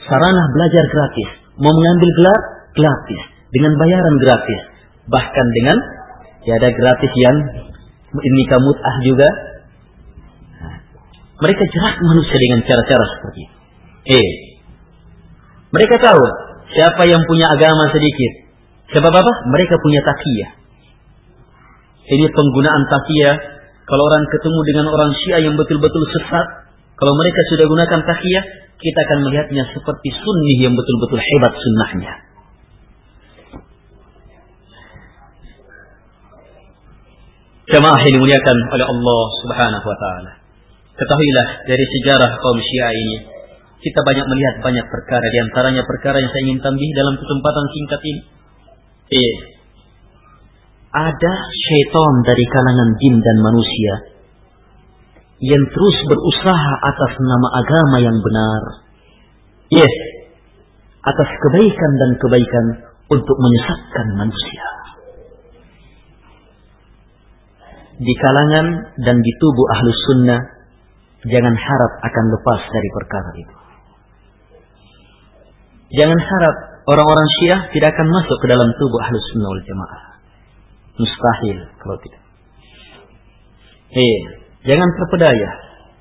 sarana 0.04 0.44
belajar 0.52 0.84
gratis, 0.86 1.28
mau 1.56 1.72
mengambil 1.72 2.10
gelar 2.14 2.38
gratis, 2.76 3.20
dengan 3.50 3.72
bayaran 3.80 4.16
gratis, 4.20 4.60
bahkan 5.08 5.46
dengan 5.56 5.76
ya 6.44 6.52
ada 6.60 6.68
gratis 6.70 7.12
yang 7.16 7.36
ini 8.12 8.42
kamu 8.46 8.70
ah 8.72 8.98
juga. 9.04 9.28
mereka 11.38 11.62
jerat 11.70 11.96
manusia 12.02 12.34
dengan 12.34 12.60
cara-cara 12.66 13.04
seperti 13.14 13.40
itu. 13.46 13.56
Eh, 14.10 14.30
mereka 15.70 15.94
tahu 16.02 16.48
Siapa 16.68 17.02
yang 17.08 17.22
punya 17.24 17.46
agama 17.48 17.88
sedikit? 17.88 18.32
Sebab 18.92 19.12
apa? 19.12 19.32
Mereka 19.48 19.74
punya 19.80 20.00
takiyah. 20.04 20.50
Ini 22.12 22.26
penggunaan 22.28 22.82
takiyah. 22.88 23.36
Kalau 23.88 24.04
orang 24.04 24.24
ketemu 24.28 24.60
dengan 24.68 24.86
orang 24.92 25.10
Syiah 25.24 25.40
yang 25.48 25.56
betul-betul 25.56 26.02
sesat, 26.12 26.46
kalau 26.98 27.12
mereka 27.14 27.40
sudah 27.54 27.66
gunakan 27.70 28.00
takiyah, 28.02 28.44
kita 28.78 28.98
akan 29.06 29.18
melihatnya 29.30 29.64
seperti 29.70 30.08
sunni 30.18 30.54
yang 30.58 30.74
betul-betul 30.74 31.22
hebat 31.22 31.52
sunnahnya. 31.54 32.14
Jemaah 37.68 38.00
yang 38.02 38.14
dimuliakan 38.18 38.56
oleh 38.74 38.86
Allah 38.90 39.22
Subhanahu 39.44 39.86
wa 39.86 39.98
taala. 40.00 40.32
Ketahuilah 40.98 41.48
dari 41.70 41.84
sejarah 41.86 42.30
kaum 42.42 42.58
Syiah 42.58 42.92
ini 42.96 43.16
kita 43.78 44.00
banyak 44.02 44.26
melihat 44.26 44.54
banyak 44.58 44.86
perkara 44.90 45.22
di 45.22 45.38
antaranya 45.38 45.82
perkara 45.86 46.18
yang 46.18 46.30
saya 46.34 46.42
ingin 46.50 46.58
tambah 46.58 46.90
dalam 46.98 47.14
kesempatan 47.14 47.64
singkat 47.70 48.00
ini. 48.02 48.22
Eh, 49.08 49.34
ada 50.90 51.32
syaitan 51.54 52.14
dari 52.26 52.44
kalangan 52.50 52.90
jin 52.98 53.14
dan 53.22 53.36
manusia 53.38 54.17
yang 55.38 55.64
terus 55.70 55.96
berusaha 56.10 56.72
atas 56.82 57.12
nama 57.18 57.48
agama 57.62 57.96
yang 58.02 58.18
benar. 58.18 58.62
Yes, 59.70 59.94
atas 61.04 61.30
kebaikan 61.46 61.92
dan 61.98 62.10
kebaikan 62.18 62.66
untuk 63.08 63.36
menyesatkan 63.38 64.06
manusia. 64.18 64.68
Di 67.98 68.14
kalangan 68.14 68.66
dan 69.02 69.16
di 69.18 69.32
tubuh 69.42 69.66
ahlus 69.74 70.00
sunnah, 70.06 70.40
jangan 71.26 71.54
harap 71.54 71.92
akan 72.02 72.24
lepas 72.34 72.60
dari 72.70 72.88
perkara 72.94 73.30
itu. 73.38 73.58
Jangan 75.88 76.20
harap 76.20 76.56
orang-orang 76.84 77.28
Syiah 77.40 77.60
tidak 77.72 77.96
akan 77.96 78.08
masuk 78.12 78.36
ke 78.44 78.46
dalam 78.52 78.68
tubuh 78.76 79.00
Ahlus 79.00 79.24
Sunnah 79.32 79.48
wal 79.48 79.64
Jamaah. 79.64 80.02
Mustahil 81.00 81.58
kalau 81.80 81.96
tidak. 82.04 82.22
Hei, 83.88 84.12
jangan 84.68 84.88
terpedaya. 85.00 85.50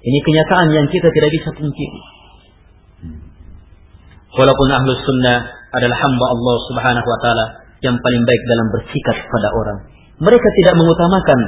Ini 0.03 0.19
kenyataan 0.21 0.67
yang 0.75 0.85
kita 0.91 1.07
tidak 1.09 1.29
bisa 1.31 1.49
pungkiri. 1.55 2.01
Walaupun 4.37 4.67
Ahlus 4.69 5.01
Sunnah 5.01 5.39
adalah 5.73 5.97
hamba 5.97 6.25
Allah 6.35 6.55
Subhanahu 6.69 7.07
wa 7.07 7.19
taala 7.23 7.45
yang 7.81 7.95
paling 7.97 8.23
baik 8.27 8.41
dalam 8.45 8.67
bersikap 8.75 9.17
pada 9.17 9.49
orang. 9.55 9.79
Mereka 10.21 10.47
tidak 10.61 10.73
mengutamakan 10.77 11.39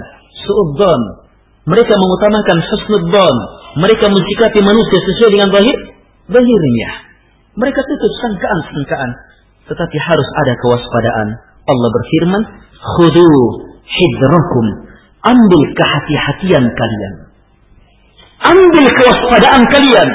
suudzon. 0.46 1.02
Mereka 1.70 1.94
mengutamakan 1.94 2.58
husnudzon. 2.66 3.36
Mereka 3.78 4.06
mensikapi 4.10 4.60
manusia 4.66 5.00
sesuai 5.06 5.30
dengan 5.38 5.50
zahir 5.54 5.78
zahirnya. 6.30 6.90
Mereka 7.58 7.80
tutup 7.82 8.14
sangkaan-sangkaan. 8.26 9.12
Tetapi 9.70 9.98
harus 10.02 10.30
ada 10.46 10.54
kewaspadaan. 10.58 11.28
Allah 11.70 11.90
berfirman, 11.94 12.41
Khudu 12.80 13.30
hidrakum. 13.86 14.66
Ambil 15.20 15.62
kehati-hatian 15.76 16.64
kalian. 16.64 17.14
Ambil 18.40 18.86
kewaspadaan 18.88 19.64
kalian. 19.68 20.10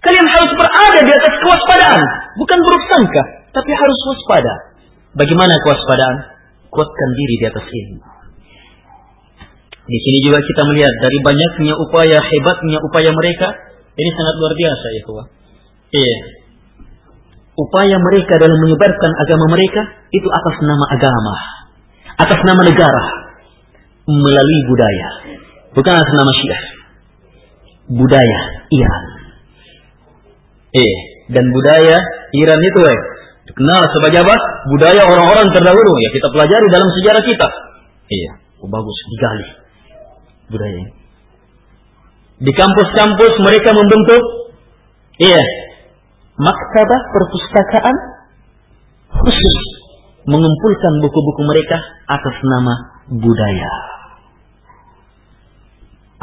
Kalian 0.00 0.26
harus 0.28 0.50
berada 0.56 1.00
di 1.04 1.12
atas 1.12 1.34
kewaspadaan. 1.44 2.04
Bukan 2.40 2.58
buruk 2.60 2.84
sangka. 2.88 3.22
Tapi 3.52 3.70
harus 3.70 3.98
waspada. 4.08 4.54
Bagaimana 5.14 5.54
kewaspadaan? 5.60 6.16
Kuatkan 6.72 7.10
diri 7.14 7.34
di 7.38 7.46
atas 7.46 7.66
ilmu. 7.68 8.00
Di 9.84 9.98
sini 10.00 10.18
juga 10.24 10.40
kita 10.40 10.62
melihat 10.64 10.94
dari 11.04 11.18
banyaknya 11.20 11.74
upaya, 11.76 12.18
hebatnya 12.18 12.78
upaya 12.80 13.10
mereka. 13.12 13.48
Ini 13.94 14.10
sangat 14.16 14.34
luar 14.40 14.52
biasa 14.56 14.86
ya 14.90 15.00
kawan. 15.06 15.26
Iya 15.94 16.16
upaya 17.54 17.96
mereka 18.02 18.34
dalam 18.38 18.58
menyebarkan 18.66 19.12
agama 19.14 19.44
mereka 19.54 19.82
itu 20.10 20.26
atas 20.26 20.56
nama 20.62 20.84
agama, 20.90 21.34
atas 22.18 22.40
nama 22.42 22.62
negara, 22.66 23.04
melalui 24.04 24.60
budaya, 24.68 25.08
bukan 25.72 25.92
atas 25.96 26.12
nama 26.12 26.32
Syiah. 26.36 26.62
Budaya 27.84 28.40
Iran. 28.72 29.02
Eh, 30.74 30.96
dan 31.30 31.44
budaya 31.52 31.96
Iran 32.32 32.60
itu 32.60 32.80
eh 32.88 33.00
dikenal 33.44 33.82
sebagai 33.92 34.24
apa? 34.24 34.36
Budaya 34.72 35.02
orang-orang 35.04 35.46
terdahulu 35.52 35.92
ya 36.00 36.10
kita 36.16 36.28
pelajari 36.32 36.66
dalam 36.72 36.88
sejarah 36.96 37.22
kita. 37.22 37.48
Iya, 38.08 38.30
oh, 38.64 38.68
bagus 38.68 38.96
digali 39.12 39.48
budaya 40.48 40.76
ini. 40.80 40.92
Di 42.44 42.52
kampus-kampus 42.52 43.32
mereka 43.46 43.70
membentuk 43.72 44.22
iya 45.22 45.44
maktabah 46.34 47.00
perpustakaan 47.14 47.96
khusus 49.22 49.58
mengumpulkan 50.26 50.92
buku-buku 50.98 51.42
mereka 51.46 51.78
atas 52.10 52.36
nama 52.42 52.74
budaya 53.12 53.93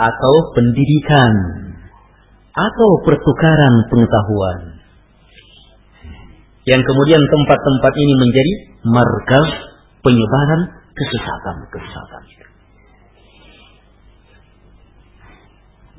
atau 0.01 0.33
pendidikan 0.57 1.33
atau 2.51 2.89
pertukaran 3.05 3.73
pengetahuan 3.93 4.81
yang 6.65 6.81
kemudian 6.81 7.23
tempat-tempat 7.25 7.93
ini 7.97 8.13
menjadi 8.17 8.53
markas 8.85 9.49
penyebaran 10.05 10.61
kesesatan-kesesatan. 10.93 12.23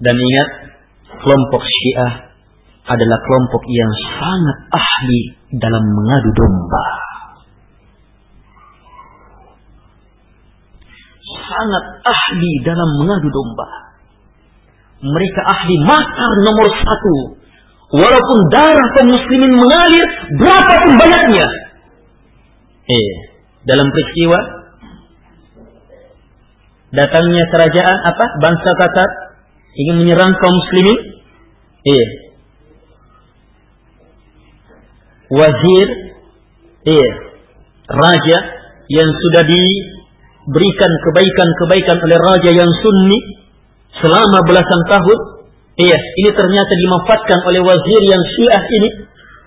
Dan 0.02 0.16
ingat, 0.18 0.48
kelompok 1.18 1.62
Syiah 1.62 2.12
adalah 2.82 3.18
kelompok 3.22 3.62
yang 3.70 3.92
sangat 4.18 4.58
ahli 4.74 5.22
dalam 5.58 5.82
mengadu 5.82 6.30
domba. 6.34 6.86
Sangat 11.22 11.84
ahli 12.02 12.52
dalam 12.66 12.90
mengadu 13.02 13.30
domba. 13.30 13.91
Mereka 15.02 15.40
ahli 15.42 15.76
makar 15.82 16.32
nomor 16.46 16.68
satu. 16.78 17.16
Walaupun 17.92 18.38
darah 18.54 18.88
kaum 18.96 19.08
muslimin 19.12 19.52
mengalir 19.52 20.06
berapapun 20.40 20.92
banyaknya. 20.96 21.46
Eh, 22.88 23.10
dalam 23.66 23.90
peristiwa 23.90 24.38
datangnya 26.94 27.44
kerajaan 27.52 27.98
apa? 28.08 28.26
Bangsa 28.40 28.70
Tatar 28.78 29.10
ingin 29.76 29.96
menyerang 30.06 30.32
kaum 30.38 30.54
muslimin. 30.54 30.98
Eh, 31.82 32.06
wazir 35.34 36.12
Iya. 36.82 37.10
Raja 37.86 38.38
yang 38.90 39.08
sudah 39.10 39.42
diberikan 39.46 40.92
kebaikan-kebaikan 41.06 41.96
oleh 42.02 42.18
raja 42.18 42.50
yang 42.50 42.70
sunni 42.82 43.18
selama 44.00 44.38
belasan 44.48 44.80
tahun. 44.88 45.18
Iya, 45.72 45.98
ini 45.98 46.30
ternyata 46.36 46.72
dimanfaatkan 46.76 47.38
oleh 47.48 47.60
wazir 47.64 48.00
yang 48.04 48.22
syiah 48.36 48.64
ini. 48.80 48.88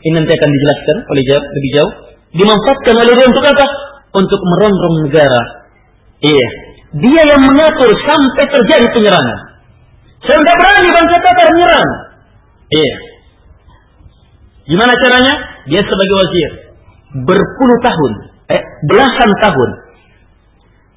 Ini 0.05 0.13
nanti 0.22 0.31
akan 0.38 0.49
dijelaskan 0.49 0.97
oleh 1.09 1.23
jauh, 1.26 1.45
lebih 1.49 1.72
jauh. 1.77 1.93
Dimanfaatkan 2.35 2.95
oleh 2.97 3.13
dia 3.15 3.26
untuk 3.26 3.45
apa? 3.45 3.65
Untuk 4.13 4.41
merongrong 4.41 4.95
negara. 5.09 5.41
Iya. 6.22 6.47
Dia 6.95 7.22
yang 7.35 7.41
mengatur 7.43 7.89
sampai 8.05 8.45
terjadi 8.47 8.85
penyerangan. 8.93 9.39
Saya 10.26 10.38
tidak 10.41 10.57
berani 10.57 10.89
bangsa 10.89 11.15
Tatar 11.22 11.47
menyerang. 11.53 11.89
Iya. 12.73 12.95
Gimana 14.65 14.93
caranya? 14.97 15.34
Dia 15.69 15.81
sebagai 15.85 16.15
wazir. 16.17 16.51
Berpuluh 17.26 17.80
tahun. 17.85 18.11
Eh, 18.49 18.63
belasan 18.89 19.31
tahun. 19.41 19.69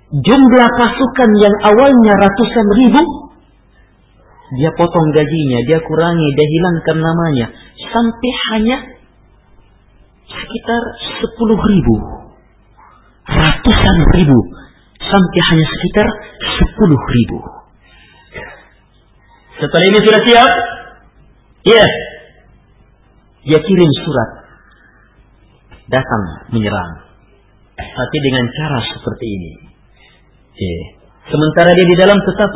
Jumlah 0.08 0.68
pasukan 0.80 1.30
yang 1.36 1.54
awalnya 1.68 2.14
ratusan 2.16 2.66
ribu. 2.80 3.27
Dia 4.48 4.72
potong 4.72 5.08
gajinya, 5.12 5.58
dia 5.68 5.78
kurangi, 5.84 6.28
dia 6.32 6.46
hilangkan 6.48 6.98
namanya. 7.04 7.46
Sampai 7.92 8.30
hanya 8.52 8.76
sekitar 10.24 10.82
sepuluh 11.20 11.60
ribu. 11.60 11.94
Ratusan 13.28 13.96
ribu. 14.16 14.38
Sampai 14.96 15.40
hanya 15.52 15.66
sekitar 15.68 16.06
sepuluh 16.56 16.96
ribu. 16.96 17.38
Setelah 19.58 19.84
ini 19.84 19.98
sudah 20.00 20.20
siap? 20.24 20.50
Iya. 21.68 21.76
Yeah. 21.76 21.90
Dia 23.52 23.60
kirim 23.60 23.90
surat. 24.04 24.30
Datang 25.92 26.22
menyerang. 26.56 27.04
Tapi 27.76 28.16
dengan 28.24 28.44
cara 28.56 28.78
seperti 28.96 29.26
ini. 29.28 29.52
Yeah. 30.56 30.84
Sementara 31.28 31.76
dia 31.76 31.84
di 31.84 31.96
dalam 32.00 32.16
tetap 32.24 32.48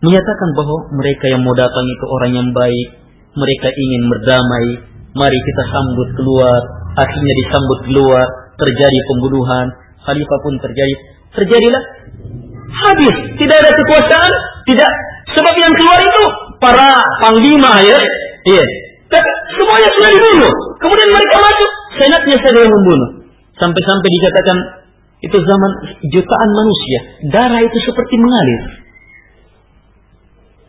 menyatakan 0.00 0.48
bahwa 0.56 0.78
mereka 0.96 1.24
yang 1.30 1.42
mau 1.44 1.54
datang 1.56 1.84
itu 1.86 2.04
orang 2.08 2.32
yang 2.34 2.48
baik. 2.52 2.88
Mereka 3.30 3.68
ingin 3.70 4.02
berdamai. 4.10 4.66
Mari 5.14 5.38
kita 5.38 5.62
sambut 5.70 6.08
keluar. 6.18 6.60
Akhirnya 6.98 7.34
disambut 7.46 7.78
keluar. 7.86 8.26
Terjadi 8.58 8.98
pembunuhan. 9.08 9.66
Khalifah 10.04 10.38
pun 10.42 10.54
terjadi. 10.60 10.94
Terjadilah. 11.36 11.82
Habis. 12.70 13.16
Tidak 13.38 13.56
ada 13.56 13.70
kekuasaan. 13.76 14.32
Tidak 14.66 14.90
Sebab 15.30 15.54
yang 15.62 15.72
keluar 15.78 15.98
itu 16.02 16.22
para 16.58 16.98
panglima 17.22 17.78
ya. 17.86 17.98
Iya. 18.50 18.64
Semuanya 19.54 19.90
sudah 19.98 20.10
dibunuh. 20.10 20.52
Kemudian 20.78 21.10
mereka 21.10 21.36
masuk, 21.42 21.70
senatnya 21.98 22.36
saja 22.38 22.58
yang 22.62 22.72
membunuh. 22.72 23.10
Sampai-sampai 23.58 24.08
dikatakan 24.08 24.56
itu 25.20 25.36
zaman 25.36 25.72
jutaan 26.08 26.50
manusia. 26.54 26.98
Darah 27.34 27.60
itu 27.60 27.78
seperti 27.84 28.14
mengalir. 28.16 28.60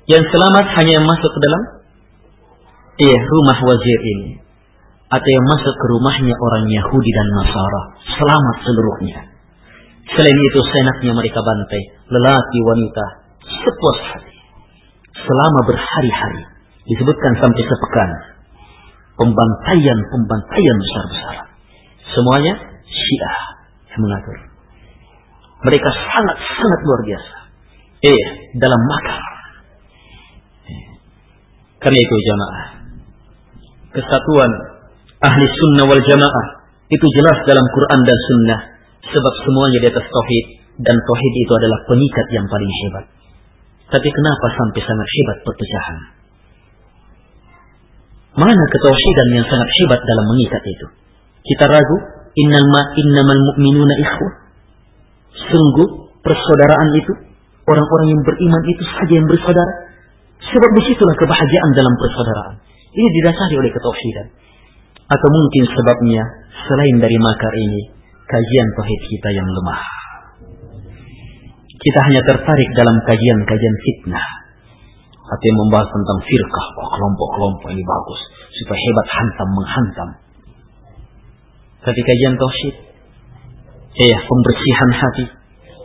Yang 0.09 0.23
selamat 0.33 0.65
hanya 0.81 0.91
yang 0.97 1.05
masuk 1.05 1.31
ke 1.33 1.39
dalam 1.41 1.63
iya, 3.01 3.17
rumah 3.21 3.57
wazir 3.61 3.99
ini. 4.17 4.29
Atau 5.11 5.29
yang 5.29 5.45
masuk 5.45 5.73
ke 5.75 5.85
rumahnya 5.91 6.35
orang 6.39 6.65
Yahudi 6.71 7.11
dan 7.11 7.27
Nasara. 7.35 7.83
Selamat 8.15 8.55
seluruhnya. 8.63 9.19
Selain 10.07 10.39
itu 10.39 10.59
senatnya 10.71 11.11
mereka 11.13 11.39
bantai. 11.43 11.81
Lelaki, 12.07 12.59
wanita. 12.63 13.05
Sepuas 13.41 13.99
hati 14.15 14.31
selama 15.21 15.59
berhari-hari 15.67 16.41
disebutkan 16.87 17.33
sampai 17.37 17.61
sepekan 17.61 18.09
pembantaian-pembantaian 19.19 20.77
besar-besaran 20.81 21.47
semuanya 22.09 22.53
Syiah 22.89 23.39
yang 23.93 24.01
mengatur 24.07 24.37
mereka 25.61 25.89
sangat-sangat 25.93 26.79
luar 26.81 27.01
biasa 27.05 27.35
eh 28.01 28.25
dalam 28.57 28.81
makar. 28.89 29.30
Karena 31.81 31.99
itu 31.99 32.15
jamaah 32.29 32.63
kesatuan 33.97 34.51
ahli 35.25 35.45
sunnah 35.49 35.85
wal 35.89 36.03
jamaah 36.05 36.45
itu 36.87 37.05
jelas 37.17 37.37
dalam 37.49 37.65
Quran 37.73 37.99
dan 38.05 38.17
sunnah 38.29 38.59
sebab 39.01 39.33
semuanya 39.43 39.79
di 39.83 39.87
atas 39.89 40.05
tauhid 40.05 40.45
dan 40.81 40.95
tauhid 40.95 41.33
itu 41.35 41.53
adalah 41.57 41.79
pengikat 41.89 42.27
yang 42.31 42.45
paling 42.47 42.71
hebat 42.85 43.05
tapi 43.91 44.07
kenapa 44.07 44.45
sampai 44.55 44.81
sangat 44.87 45.07
hebat 45.19 45.37
perpecahan? 45.43 45.97
Mana 48.39 48.63
ketauhidan 48.71 49.27
yang 49.35 49.43
sangat 49.43 49.67
hebat 49.67 49.99
dalam 50.07 50.25
mengikat 50.31 50.63
itu? 50.63 50.87
Kita 51.43 51.67
ragu, 51.67 51.97
innal 52.39 52.67
ma 52.71 52.81
innamal 52.95 53.41
mu'minuna 53.51 53.93
ikhwah. 53.99 54.33
Sungguh 55.51 55.87
persaudaraan 56.23 56.89
itu 56.95 57.11
orang-orang 57.67 58.07
yang 58.15 58.21
beriman 58.23 58.63
itu 58.71 58.83
saja 58.95 59.11
yang 59.11 59.27
bersaudara. 59.27 59.90
Sebab 60.41 60.69
di 60.73 60.81
situlah 60.89 61.15
kebahagiaan 61.21 61.71
dalam 61.77 61.93
persaudaraan. 62.01 62.55
Ini 62.91 63.07
didasari 63.21 63.55
oleh 63.61 63.71
ketauhidan. 63.71 64.27
Atau 65.11 65.27
mungkin 65.29 65.63
sebabnya 65.69 66.23
selain 66.65 66.97
dari 66.97 67.17
makar 67.19 67.53
ini, 67.55 67.81
kajian 68.25 68.67
tauhid 68.79 69.01
kita 69.05 69.29
yang 69.37 69.47
lemah. 69.47 69.81
Kita 71.81 71.99
hanya 72.09 72.21
tertarik 72.25 72.69
dalam 72.77 72.97
kajian-kajian 73.05 73.75
fitnah. 73.85 74.27
Atau 75.31 75.51
membahas 75.65 75.87
tentang 75.87 76.19
firqah. 76.25 76.67
Oh, 76.77 76.89
kelompok-kelompok 76.89 77.67
ini 77.71 77.83
bagus. 77.85 78.19
Supaya 78.51 78.79
hebat 78.81 79.07
hantam 79.07 79.49
menghantam. 79.55 80.09
Tapi 81.81 81.99
kajian 82.01 82.35
tauhid. 82.37 82.75
Eh, 83.91 84.17
pembersihan 84.19 84.91
hati. 84.93 85.25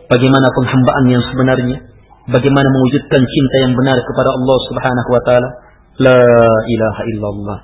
Bagaimana 0.07 0.47
penghambaan 0.55 1.05
yang 1.11 1.23
sebenarnya. 1.31 1.79
Bagaimana 2.27 2.69
mewujudkan 2.75 3.23
cinta 3.23 3.57
yang 3.63 3.73
benar 3.79 3.99
kepada 4.03 4.31
Allah 4.35 4.59
subhanahu 4.71 5.11
wa 5.15 5.23
ta'ala. 5.23 5.49
La 5.97 6.21
ilaha 6.67 7.03
illallah. 7.09 7.59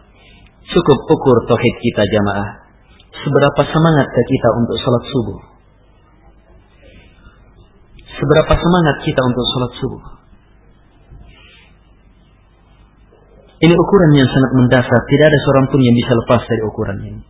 Cukup 0.70 0.98
ukur 1.04 1.36
tauhid 1.50 1.74
kita 1.82 2.02
jamaah. 2.06 2.48
Seberapa 3.12 3.60
semangat 3.68 4.06
kita 4.08 4.48
untuk 4.56 4.76
salat 4.80 5.04
subuh 5.10 5.52
seberapa 8.22 8.54
semangat 8.54 8.96
kita 9.02 9.20
untuk 9.26 9.44
sholat 9.50 9.72
subuh. 9.82 10.02
Ini 13.62 13.74
ukuran 13.74 14.10
yang 14.14 14.28
sangat 14.30 14.52
mendasar. 14.58 15.00
Tidak 15.10 15.26
ada 15.26 15.38
seorang 15.46 15.66
pun 15.70 15.80
yang 15.82 15.94
bisa 15.98 16.12
lepas 16.18 16.42
dari 16.46 16.62
ukuran 16.66 16.98
ini. 17.02 17.22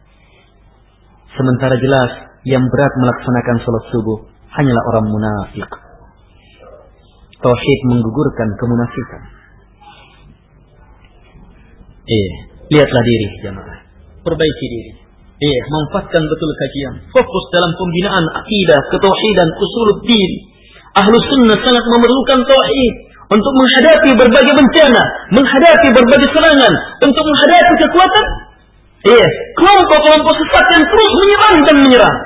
Sementara 1.32 1.76
jelas 1.80 2.10
yang 2.44 2.64
berat 2.68 2.92
melaksanakan 3.00 3.56
sholat 3.64 3.84
subuh 3.88 4.18
hanyalah 4.52 4.84
orang 4.92 5.06
munafik. 5.08 5.70
Tauhid 7.42 7.80
menggugurkan 7.90 8.48
kemunafikan. 8.54 9.22
Eh, 12.06 12.30
lihatlah 12.70 13.02
diri 13.02 13.26
jemaah. 13.42 13.78
Perbaiki 14.22 14.66
diri. 14.70 14.92
Eh, 15.42 15.60
manfaatkan 15.74 16.22
betul 16.22 16.50
kajian. 16.54 16.94
Fokus 17.10 17.44
dalam 17.50 17.74
pembinaan 17.74 18.24
akidah, 18.38 18.80
ketauhidan, 18.94 19.48
usul 19.58 19.88
diri 20.06 20.52
Ahlu 20.92 21.16
sunnah 21.16 21.56
sangat 21.64 21.84
memerlukan 21.88 22.38
tauhid 22.44 22.94
untuk 23.32 23.52
menghadapi 23.56 24.10
berbagai 24.12 24.52
bencana, 24.60 25.02
menghadapi 25.32 25.88
berbagai 25.88 26.28
serangan, 26.36 26.74
untuk 27.00 27.24
menghadapi 27.24 27.74
kekuatan. 27.80 28.26
Iya, 29.08 29.28
kelompok-kelompok 29.56 30.34
sesat 30.36 30.66
yang 30.76 30.84
terus 30.84 31.12
menyerang 31.16 31.56
dan 31.64 31.76
menyerang. 31.80 32.16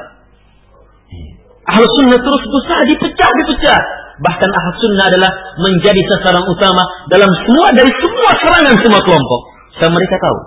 Ahlu 1.71 1.87
sunnah 1.87 2.19
terus 2.19 2.43
berusaha 2.43 2.83
dipecah, 2.91 3.31
dipecah. 3.39 3.81
Bahkan 4.17 4.51
ahlu 4.51 4.73
sunnah 4.81 5.05
adalah 5.13 5.31
menjadi 5.61 6.01
sasaran 6.09 6.45
utama 6.49 6.83
dalam 7.13 7.31
semua 7.45 7.69
dari 7.77 7.93
semua 7.93 8.31
serangan 8.41 8.75
semua 8.81 9.01
kelompok. 9.05 9.41
Sama 9.77 9.93
mereka 9.97 10.17
tahu. 10.21 10.39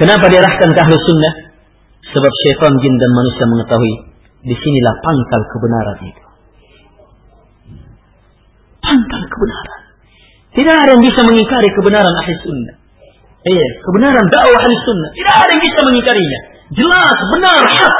Kenapa 0.00 0.24
diarahkan 0.32 0.68
ke 0.72 0.80
ahlu 0.80 0.96
sunnah? 0.96 1.32
Sebab 2.06 2.32
syaitan, 2.46 2.72
jin 2.80 2.94
dan 2.96 3.10
manusia 3.12 3.44
mengetahui 3.44 3.94
di 4.46 4.54
sinilah 4.54 4.94
pangkal 5.02 5.42
kebenaran 5.52 5.98
itu 6.06 6.26
pangkal 8.86 9.22
kebenaran. 9.26 9.80
Tidak 10.54 10.74
ada 10.86 10.90
yang 10.96 11.02
bisa 11.02 11.20
mengingkari 11.26 11.68
kebenaran 11.74 12.14
ahli 12.14 12.32
sunnah. 12.40 12.76
Iya, 13.46 13.66
kebenaran 13.82 14.24
dakwah 14.30 14.60
ahli 14.62 14.74
sunnah. 14.86 15.10
Tidak 15.12 15.34
ada 15.34 15.50
yang 15.52 15.62
bisa 15.62 15.80
mengingkarinya. 15.84 16.40
Jelas, 16.74 17.18
benar, 17.36 17.62
hak. 17.62 17.96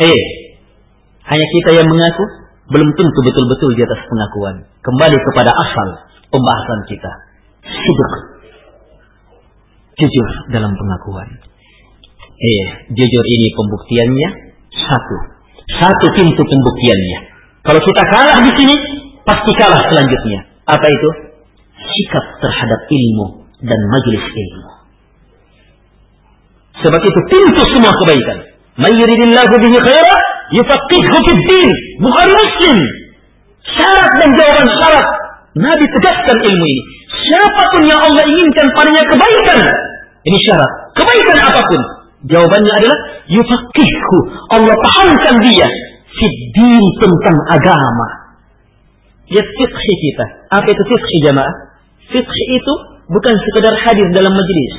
Eh, 0.00 0.24
hanya 1.26 1.46
kita 1.58 1.70
yang 1.80 1.88
mengaku 1.88 2.24
belum 2.72 2.88
tentu 2.96 3.18
betul-betul 3.20 3.70
di 3.76 3.82
atas 3.84 4.00
pengakuan. 4.08 4.56
Kembali 4.80 5.16
kepada 5.20 5.52
asal 5.52 5.88
pembahasan 6.32 6.80
kita. 6.88 7.12
Hidup. 7.68 8.12
Jujur 10.00 10.28
dalam 10.50 10.72
pengakuan. 10.72 11.28
Eh, 12.42 12.66
jujur 12.90 13.24
ini 13.38 13.48
pembuktiannya 13.52 14.28
satu. 14.72 15.16
Satu 15.78 16.06
pintu 16.16 16.42
pembuktiannya. 16.42 17.18
Kalau 17.62 17.78
kita 17.78 18.02
kalah 18.10 18.38
di 18.42 18.52
sini, 18.56 18.76
pasti 19.22 19.52
kalah 19.54 19.78
selanjutnya. 19.92 20.40
Apa 20.66 20.86
itu? 20.88 21.08
Sikap 21.76 22.24
terhadap 22.40 22.80
ilmu 22.88 23.26
dan 23.62 23.80
majelis 23.92 24.24
ilmu. 24.26 24.70
Sebab 26.82 27.00
itu 27.04 27.20
pintu 27.30 27.62
semua 27.68 27.92
kebaikan. 28.02 28.38
Man 28.80 28.92
yuridillahu 28.96 29.54
bihi 29.60 29.76
khaira 29.76 30.31
yufaqihu 30.56 31.16
fid 31.28 31.40
din. 31.48 31.70
Bukan 32.04 32.28
Muslim. 32.32 32.78
Syarat 33.62 34.10
dan 34.20 34.30
jawaban 34.36 34.68
syarat. 34.80 35.06
Nabi 35.52 35.84
tegaskan 35.84 36.36
ilmu 36.40 36.64
ini. 36.64 36.82
Siapa 37.12 37.62
pun 37.76 37.82
yang 37.84 38.00
Allah 38.00 38.24
inginkan 38.24 38.66
padanya 38.72 39.04
kebaikan. 39.04 39.58
Ini 40.24 40.38
syarat. 40.48 40.70
Kebaikan 40.96 41.38
apa 41.40 41.60
pun. 41.60 41.80
Jawabannya 42.28 42.72
adalah 42.78 42.98
yufaqihu. 43.28 44.18
Allah 44.54 44.74
pahamkan 44.86 45.34
dia. 45.44 45.68
Fiddin 46.12 46.84
tentang 47.00 47.36
agama. 47.56 48.08
Ya 49.32 49.40
fiqhi 49.40 49.94
kita. 49.96 50.24
Apa 50.52 50.68
itu 50.68 50.82
fiqhi 50.92 51.16
jamaah? 51.24 51.54
Fiqhi 52.12 52.44
itu 52.52 52.72
bukan 53.08 53.34
sekedar 53.34 53.74
hadir 53.88 54.06
dalam 54.12 54.32
majlis. 54.32 54.72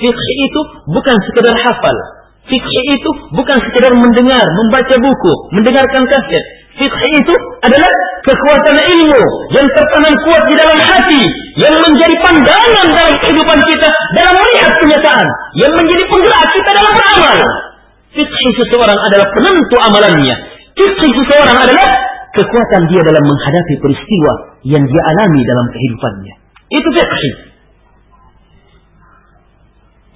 Fiqhi 0.00 0.34
itu 0.48 0.60
bukan 0.88 1.16
sekedar 1.28 1.54
hafal. 1.60 1.96
Fiqhi 2.42 2.80
itu 2.90 3.10
bukan 3.38 3.54
sekedar 3.54 3.94
mendengar, 3.94 4.42
membaca 4.42 4.94
buku, 4.98 5.32
mendengarkan 5.54 6.02
kaset. 6.10 6.44
Fiqhi 6.74 7.08
itu 7.22 7.34
adalah 7.62 7.86
kekuatan 8.26 8.76
ilmu 8.82 9.22
yang 9.54 9.66
tertanam 9.76 10.14
kuat 10.26 10.42
di 10.50 10.54
dalam 10.58 10.74
hati, 10.74 11.22
yang 11.62 11.76
menjadi 11.78 12.14
pandangan 12.18 12.86
dalam 12.90 13.14
kehidupan 13.22 13.58
kita 13.62 13.88
dalam 14.18 14.34
melihat 14.34 14.72
kenyataan, 14.82 15.26
yang 15.54 15.72
menjadi 15.76 16.02
penggerak 16.10 16.48
kita 16.50 16.70
dalam 16.74 16.92
beramal. 16.96 17.38
Fiqhi 18.10 18.48
seseorang 18.58 18.98
adalah 18.98 19.26
penentu 19.38 19.76
amalannya. 19.78 20.34
Fiqhi 20.74 21.08
seseorang 21.14 21.58
adalah 21.62 21.88
kekuatan 22.34 22.82
dia 22.90 23.02
dalam 23.06 23.22
menghadapi 23.22 23.74
peristiwa 23.78 24.32
yang 24.66 24.82
dia 24.82 25.02
alami 25.14 25.40
dalam 25.46 25.66
kehidupannya. 25.70 26.34
Itu 26.74 26.88
fiqhi. 26.90 27.51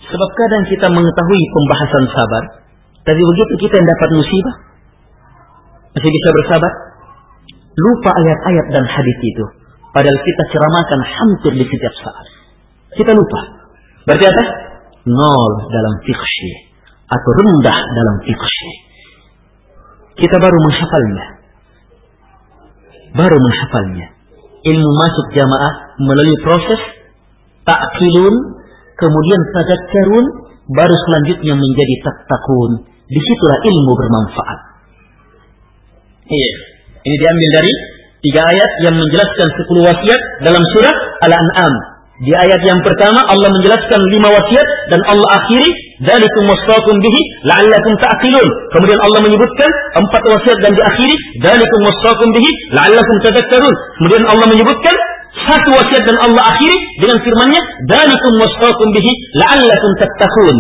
Sebab 0.07 0.31
kadang 0.39 0.63
kita 0.71 0.87
mengetahui 0.91 1.43
pembahasan 1.51 2.05
sabar, 2.15 2.43
tapi 3.03 3.23
begitu 3.23 3.53
kita 3.67 3.75
yang 3.79 3.89
dapat 3.91 4.09
musibah, 4.15 4.57
masih 5.97 6.11
bisa 6.13 6.29
bersabar? 6.43 6.73
Lupa 7.77 8.11
ayat-ayat 8.13 8.67
dan 8.73 8.85
hadis 8.85 9.19
itu. 9.21 9.45
Padahal 9.97 10.19
kita 10.21 10.43
ceramahkan 10.53 11.01
hampir 11.09 11.53
di 11.57 11.65
setiap 11.65 11.95
saat. 12.05 12.27
Kita 13.01 13.13
lupa. 13.17 13.41
Berarti 14.05 14.25
apa? 14.29 14.45
Nol 15.09 15.53
dalam 15.73 15.95
fikih. 16.05 16.57
Atau 17.09 17.31
rendah 17.37 17.79
dalam 17.81 18.17
fikih. 18.25 18.77
Kita 20.21 20.37
baru 20.41 20.59
menghafalnya. 20.69 21.27
Baru 23.17 23.37
menghafalnya. 23.41 24.07
Ilmu 24.69 24.91
masuk 25.01 25.27
jamaah 25.33 25.73
melalui 26.01 26.37
proses 26.45 26.81
takkilun, 27.65 28.56
kemudian 28.99 29.41
tadakkarun, 29.55 30.27
baru 30.73 30.95
selanjutnya 31.09 31.55
menjadi 31.55 31.95
taktakun. 32.05 32.71
Di 33.07 33.21
situlah 33.23 33.59
ilmu 33.63 33.93
bermanfaat. 33.95 34.59
Iya. 36.27 36.53
Ini 37.07 37.17
diambil 37.23 37.49
dari 37.63 37.73
tiga 38.19 38.43
ayat 38.43 38.71
yang 38.91 38.95
menjelaskan 38.99 39.49
sepuluh 39.63 39.87
wasiat 39.87 40.21
dalam 40.43 40.63
surah 40.75 40.95
Al-An'am. 41.23 41.75
Di 42.17 42.33
ayat 42.33 42.65
yang 42.65 42.81
pertama 42.81 43.21
Allah 43.29 43.47
menjelaskan 43.61 44.01
lima 44.09 44.33
wasiat 44.33 44.67
dan 44.89 45.01
Allah 45.05 45.29
akhiri 45.37 45.69
dalikum 46.01 46.43
wasaqum 46.49 46.97
bihi 46.99 47.21
la'allakum 47.45 47.93
ta'qilun. 48.01 48.49
Kemudian 48.73 48.99
Allah 49.05 49.21
menyebutkan 49.23 49.71
empat 50.01 50.23
wasiat 50.25 50.59
dan 50.65 50.73
diakhiri 50.73 51.15
dalikum 51.45 51.81
wasaqum 51.85 52.29
bihi 52.33 52.51
la'allakum 52.73 53.17
tadhakkarun. 53.21 53.75
Kemudian 54.01 54.25
Allah 54.33 54.47
menyebutkan 54.49 54.97
satu 55.47 55.69
wasiat 55.79 56.03
dan 56.03 56.17
Allah 56.27 56.43
akhiri 56.55 56.77
dengan 57.01 57.19
firman-Nya 57.23 57.63
dalikum 57.89 58.33
wasaqum 58.43 58.89
bihi 58.95 59.13
la'allakum 59.39 59.91
tattaqun. 60.03 60.57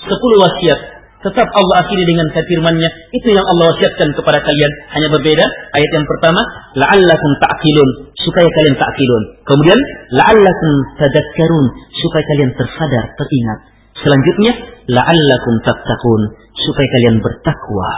Sepuluh 0.00 0.38
wasiat 0.40 0.94
Tetap 1.24 1.48
Allah 1.56 1.76
akhiri 1.80 2.04
dengan 2.04 2.28
firman-Nya, 2.36 2.88
itu 3.16 3.28
yang 3.32 3.46
Allah 3.48 3.72
wasiatkan 3.72 4.12
kepada 4.12 4.44
kalian. 4.44 4.72
Hanya 4.92 5.08
berbeda. 5.08 5.44
Ayat 5.72 5.90
yang 5.96 6.04
pertama, 6.04 6.40
la'allakum 6.76 7.30
ta'qilun, 7.40 8.12
supaya 8.12 8.44
kalian 8.44 8.76
ta'qilun. 8.76 9.22
Kemudian, 9.48 9.80
la'allakum 10.20 10.72
tadakkarun, 11.00 11.66
supaya 11.96 12.24
kalian 12.28 12.50
tersadar, 12.60 13.04
teringat. 13.16 13.58
Selanjutnya, 14.04 14.52
la'allakum 14.84 15.54
tattaqun, 15.64 16.20
supaya 16.60 16.88
kalian 16.92 17.16
bertakwa. 17.24 17.92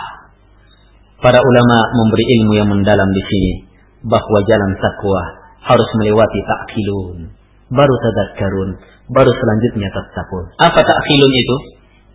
Para 1.19 1.43
ulama 1.43 1.79
memberi 1.99 2.25
ilmu 2.31 2.53
yang 2.55 2.71
mendalam 2.71 3.11
di 3.11 3.23
sini 3.27 3.53
bahwa 4.07 4.39
jalan 4.47 4.71
takwa 4.79 5.46
harus 5.67 5.89
melewati 5.99 6.39
ta'qilun, 6.47 7.19
baru 7.75 7.95
tadakkarun, 7.99 8.71
baru 9.11 9.31
selanjutnya 9.35 9.91
tattaqun. 9.91 10.45
Apa 10.63 10.81
ta'qilun 10.81 11.33
itu? 11.35 11.57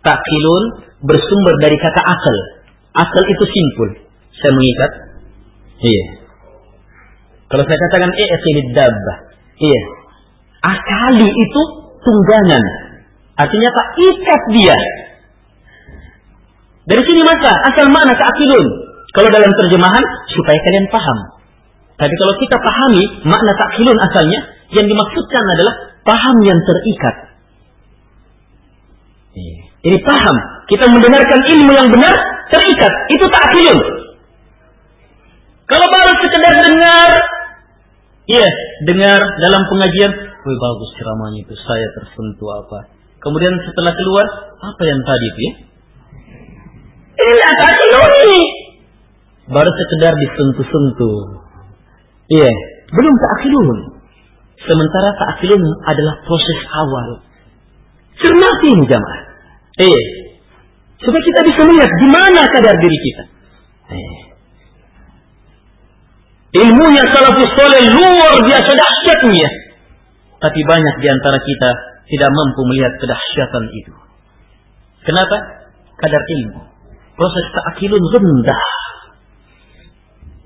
Ta'qilun 0.00 0.64
bersumber 1.04 1.54
dari 1.60 1.76
kata 1.76 2.00
akal. 2.00 2.36
Akal 2.96 3.22
itu 3.28 3.44
simpul. 3.44 3.88
Saya 4.40 4.52
mengikat. 4.56 4.90
Iya. 5.84 6.04
Kalau 7.52 7.64
saya 7.68 7.78
katakan 7.88 8.10
i'qilid 8.16 8.68
dabbah. 8.72 9.18
Iya. 9.60 9.82
Akali 10.64 11.28
itu 11.28 11.62
tunggangan. 12.00 12.64
Artinya 13.36 13.68
tak 13.68 13.88
ikat 14.00 14.42
dia. 14.56 14.78
Dari 16.82 17.02
sini 17.04 17.22
maka 17.22 17.52
asal 17.68 17.86
makna 17.92 18.16
ta'qilun. 18.16 18.66
Kalau 19.12 19.28
dalam 19.28 19.52
terjemahan 19.52 20.04
supaya 20.32 20.58
kalian 20.64 20.86
paham. 20.88 21.18
Tapi 22.02 22.14
kalau 22.18 22.34
kita 22.34 22.56
pahami 22.58 23.02
makna 23.30 23.54
ta'qilun 23.54 23.94
asalnya 23.94 24.40
yang 24.74 24.90
dimaksudkan 24.90 25.44
adalah 25.54 25.74
paham 26.02 26.36
yang 26.42 26.58
terikat. 26.58 27.16
Iya. 29.38 29.58
Ini 29.86 29.98
paham. 30.02 30.36
Kita 30.66 30.90
mendengarkan 30.90 31.40
ilmu 31.46 31.70
yang 31.78 31.86
benar, 31.94 32.14
terikat. 32.50 32.92
Itu 33.14 33.22
ta'khilun. 33.30 33.78
Kalau 35.70 35.86
baru 35.94 36.12
sekedar 36.26 36.54
dengar, 36.58 37.10
iya, 38.26 38.50
dengar 38.82 39.20
dalam 39.38 39.62
pengajian, 39.70 40.12
wih 40.42 40.58
bagus 40.58 40.90
ceramahnya 40.98 41.46
itu, 41.46 41.54
saya 41.54 41.86
tersentuh 42.02 42.50
apa. 42.66 42.78
Kemudian 43.22 43.54
setelah 43.62 43.94
keluar, 43.94 44.26
apa 44.58 44.82
yang 44.82 45.00
tadi 45.06 45.26
itu 45.30 45.40
ya? 45.46 45.54
Ini 47.14 47.34
ta'khilun 47.62 48.10
ini. 48.26 48.42
Baru 49.54 49.70
sekedar 49.70 50.12
disentuh-sentuh. 50.18 51.51
Iya, 52.32 52.52
belum 52.88 53.14
ta'khilun. 53.20 53.68
Sementara 54.62 55.08
ta'khilun 55.20 55.62
adalah 55.84 56.14
proses 56.24 56.58
awal. 56.72 57.08
Cermati 58.16 58.68
ini 58.72 58.84
jamaah. 58.88 59.22
Iya. 59.82 60.02
Supaya 61.02 61.22
kita 61.26 61.40
bisa 61.50 61.60
melihat 61.66 61.90
di 61.90 62.08
mana 62.08 62.40
kadar 62.46 62.76
diri 62.78 62.98
kita. 63.02 63.24
Eh. 63.90 64.18
Ilmunya 66.62 67.04
salafus 67.10 67.52
soleh 67.58 67.84
luar 67.90 68.32
biasa 68.44 68.70
dahsyatnya. 68.70 69.48
Tapi 70.38 70.60
banyak 70.62 70.94
di 71.00 71.08
antara 71.08 71.38
kita 71.40 71.70
tidak 72.06 72.30
mampu 72.32 72.60
melihat 72.68 72.92
kedahsyatan 73.00 73.64
itu. 73.72 73.92
Kenapa? 75.02 75.36
Kadar 75.98 76.22
ilmu. 76.22 76.60
Proses 77.18 77.46
ta'akilun 77.50 78.04
rendah. 78.14 78.81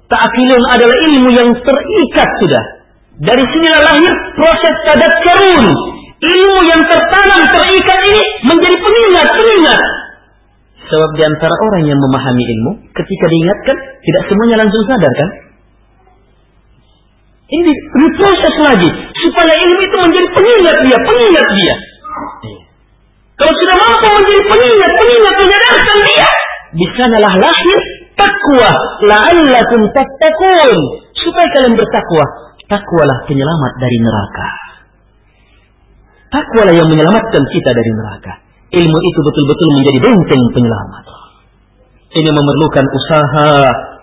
Ta'akilun 0.06 0.62
adalah 0.70 0.96
ilmu 1.10 1.30
yang 1.34 1.50
terikat 1.50 2.28
sudah. 2.38 2.64
Dari 3.16 3.44
sinilah 3.48 3.80
lahir 3.80 4.12
proses 4.36 4.74
tadakkarun 4.86 5.66
ilmu 6.16 6.58
yang 6.68 6.80
tertanam 6.88 7.40
terikat 7.48 8.00
ini 8.06 8.22
menjadi 8.46 8.76
pengingat-pengingat. 8.76 9.80
Sebab 10.86 11.10
di 11.18 11.22
antara 11.26 11.54
orang 11.66 11.82
yang 11.90 11.98
memahami 11.98 12.44
ilmu, 12.46 12.72
ketika 12.94 13.26
diingatkan, 13.26 13.76
tidak 14.06 14.22
semuanya 14.30 14.56
langsung 14.62 14.82
sadar 14.86 15.12
kan? 15.18 15.30
Ini 17.46 17.72
diproses 17.94 18.54
lagi 18.62 18.90
supaya 19.22 19.54
ilmu 19.54 19.80
itu 19.82 19.96
menjadi 20.02 20.28
pengingat 20.34 20.76
dia, 20.82 20.98
pengingat 21.02 21.46
dia. 21.58 21.74
Kalau 23.36 23.52
sudah 23.52 23.76
mampu 23.76 24.08
menjadi 24.22 24.42
pengingat, 24.50 24.90
pengingat 24.94 25.34
menyadarkan 25.36 25.98
dia, 26.06 26.28
di 26.74 26.86
sanalah 26.94 27.34
lahir 27.38 27.80
takwa, 28.16 28.70
la'allakum 29.04 29.80
tattaqun, 29.92 30.78
supaya 31.14 31.46
kalian 31.54 31.74
bertakwa. 31.76 32.24
Takwalah 32.66 33.18
penyelamat 33.30 33.72
dari 33.78 33.98
neraka. 34.02 34.48
Takwalah 36.34 36.74
yang 36.74 36.88
menyelamatkan 36.90 37.42
kita 37.54 37.70
dari 37.70 37.90
neraka. 37.94 38.32
Ilmu 38.74 38.98
itu 38.98 39.20
betul-betul 39.22 39.68
menjadi 39.78 39.98
benteng 40.10 40.42
penyelamat. 40.50 41.04
Ini 42.16 42.30
memerlukan 42.34 42.86
usaha 42.90 43.50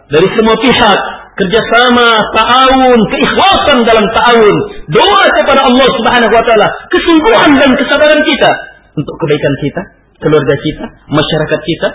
dari 0.08 0.28
semua 0.32 0.56
pihak, 0.64 1.00
kerjasama, 1.36 2.08
ta'awun, 2.32 3.00
keikhlasan 3.12 3.78
dalam 3.84 4.06
ta'awun, 4.16 4.56
doa 4.94 5.26
kepada 5.42 5.68
Allah 5.68 5.88
Subhanahu 6.00 6.32
wa 6.32 6.44
taala, 6.48 6.68
kesungguhan 6.94 7.52
dan 7.60 7.72
kesabaran 7.76 8.22
kita 8.24 8.52
untuk 8.96 9.16
kebaikan 9.26 9.54
kita, 9.66 9.82
keluarga 10.22 10.56
kita, 10.56 10.86
masyarakat 11.10 11.60
kita, 11.66 11.88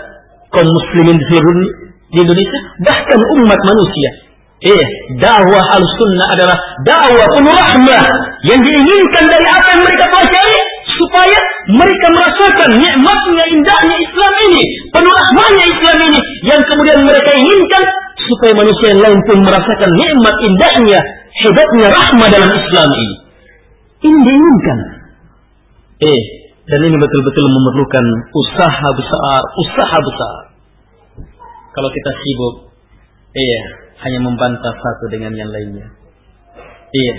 kaum 0.53 0.67
muslimin 0.67 1.15
di 1.17 1.25
seluruh 1.33 1.88
di 2.09 2.17
Indonesia, 2.21 2.59
bahkan 2.83 3.19
umat 3.21 3.59
manusia 3.65 4.29
Eh, 4.59 4.85
dakwah 5.23 5.63
al-sunnah 5.71 6.27
adalah 6.35 6.57
dakwah 6.83 7.27
penuh 7.31 7.55
rahmah 7.55 8.03
yang 8.43 8.59
diinginkan 8.59 9.23
dari 9.31 9.47
apa 9.47 9.71
yang 9.71 9.87
mereka 9.87 10.03
pelajari 10.11 10.55
supaya 10.83 11.39
mereka 11.79 12.07
merasakan 12.11 12.75
nikmatnya 12.75 13.43
indahnya 13.55 13.95
Islam 14.03 14.33
ini 14.51 14.63
penuh 14.91 15.15
rahmah 15.15 15.47
kemudian 16.43 16.99
mereka 17.07 17.31
inginkan 17.39 17.83
supaya 18.19 18.51
manusia 18.59 18.87
yang 18.91 18.99
lain 18.99 19.19
pun 19.31 19.37
merasakan 19.47 19.91
nikmat 19.95 20.35
indahnya, 20.43 20.99
hebatnya 21.39 21.87
rahmah 21.95 22.27
dalam 22.27 22.51
Islam 22.51 22.87
ini. 22.99 23.15
Ini 24.11 24.19
diinginkan. 24.27 24.77
Eh, 26.03 26.21
dan 26.67 26.79
ini 26.83 26.99
betul-betul 26.99 27.45
memerlukan 27.47 28.05
usaha 28.35 28.87
besar, 28.91 29.41
usaha 29.55 29.97
besar. 30.03 30.48
Kalau 31.79 31.95
kita 31.95 32.11
sibuk, 32.11 32.55
iya, 33.39 33.61
hanya 34.03 34.19
membantah 34.19 34.75
satu 34.75 35.15
dengan 35.15 35.31
yang 35.31 35.47
lainnya. 35.47 35.87
Iya, 36.91 37.15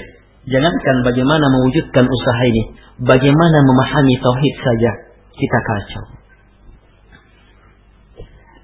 jangankan 0.53 1.01
bagaimana 1.01 1.49
mewujudkan 1.49 2.05
usaha 2.05 2.43
ini, 2.45 2.77
bagaimana 3.01 3.59
memahami 3.65 4.21
tauhid 4.21 4.55
saja 4.61 4.91
kita 5.33 5.59
kacau. 5.65 6.05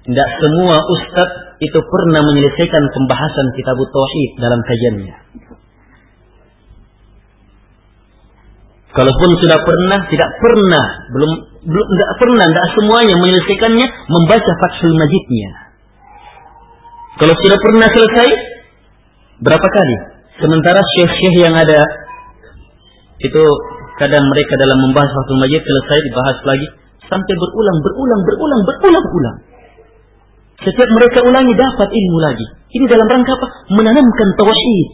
Tidak 0.05 0.29
semua 0.37 0.77
ustadz 0.77 1.57
itu 1.65 1.79
pernah 1.81 2.21
menyelesaikan 2.29 2.83
pembahasan 2.93 3.47
kitab 3.57 3.81
tauhid 3.81 4.31
dalam 4.37 4.61
kajiannya. 4.61 5.15
Kalaupun 8.93 9.29
sudah 9.41 9.59
pernah, 9.65 9.99
tidak 10.13 10.29
pernah, 10.45 10.85
belum 11.09 11.31
belum 11.65 11.87
tidak 11.89 12.11
pernah, 12.21 12.45
tidak 12.53 12.67
semuanya 12.77 13.15
menyelesaikannya 13.17 13.87
membaca 14.13 14.51
Fathul 14.61 14.93
Majidnya. 14.93 15.66
Kalau 17.17 17.33
sudah 17.33 17.57
pernah 17.57 17.89
selesai, 17.89 18.29
berapa 19.41 19.67
kali? 19.67 19.95
Sementara 20.37 20.77
syekh-syekh 20.77 21.49
yang 21.49 21.55
ada 21.57 21.81
itu 23.17 23.43
kadang 23.97 24.21
mereka 24.29 24.53
dalam 24.61 24.77
membahas 24.85 25.09
Fathul 25.09 25.41
Majid 25.41 25.65
selesai 25.65 25.97
dibahas 25.97 26.37
lagi 26.45 26.67
sampai 27.09 27.33
berulang, 27.33 27.77
berulang, 27.81 28.21
berulang, 28.21 28.61
berulang-ulang. 28.69 29.37
Setiap 30.61 30.89
mereka 30.93 31.25
ulangi 31.25 31.53
dapat 31.57 31.89
ilmu 31.89 32.17
lagi. 32.21 32.45
Ini 32.77 32.85
dalam 32.85 33.09
rangka 33.09 33.33
apa? 33.33 33.47
Menanamkan 33.73 34.29
tauhid. 34.37 34.89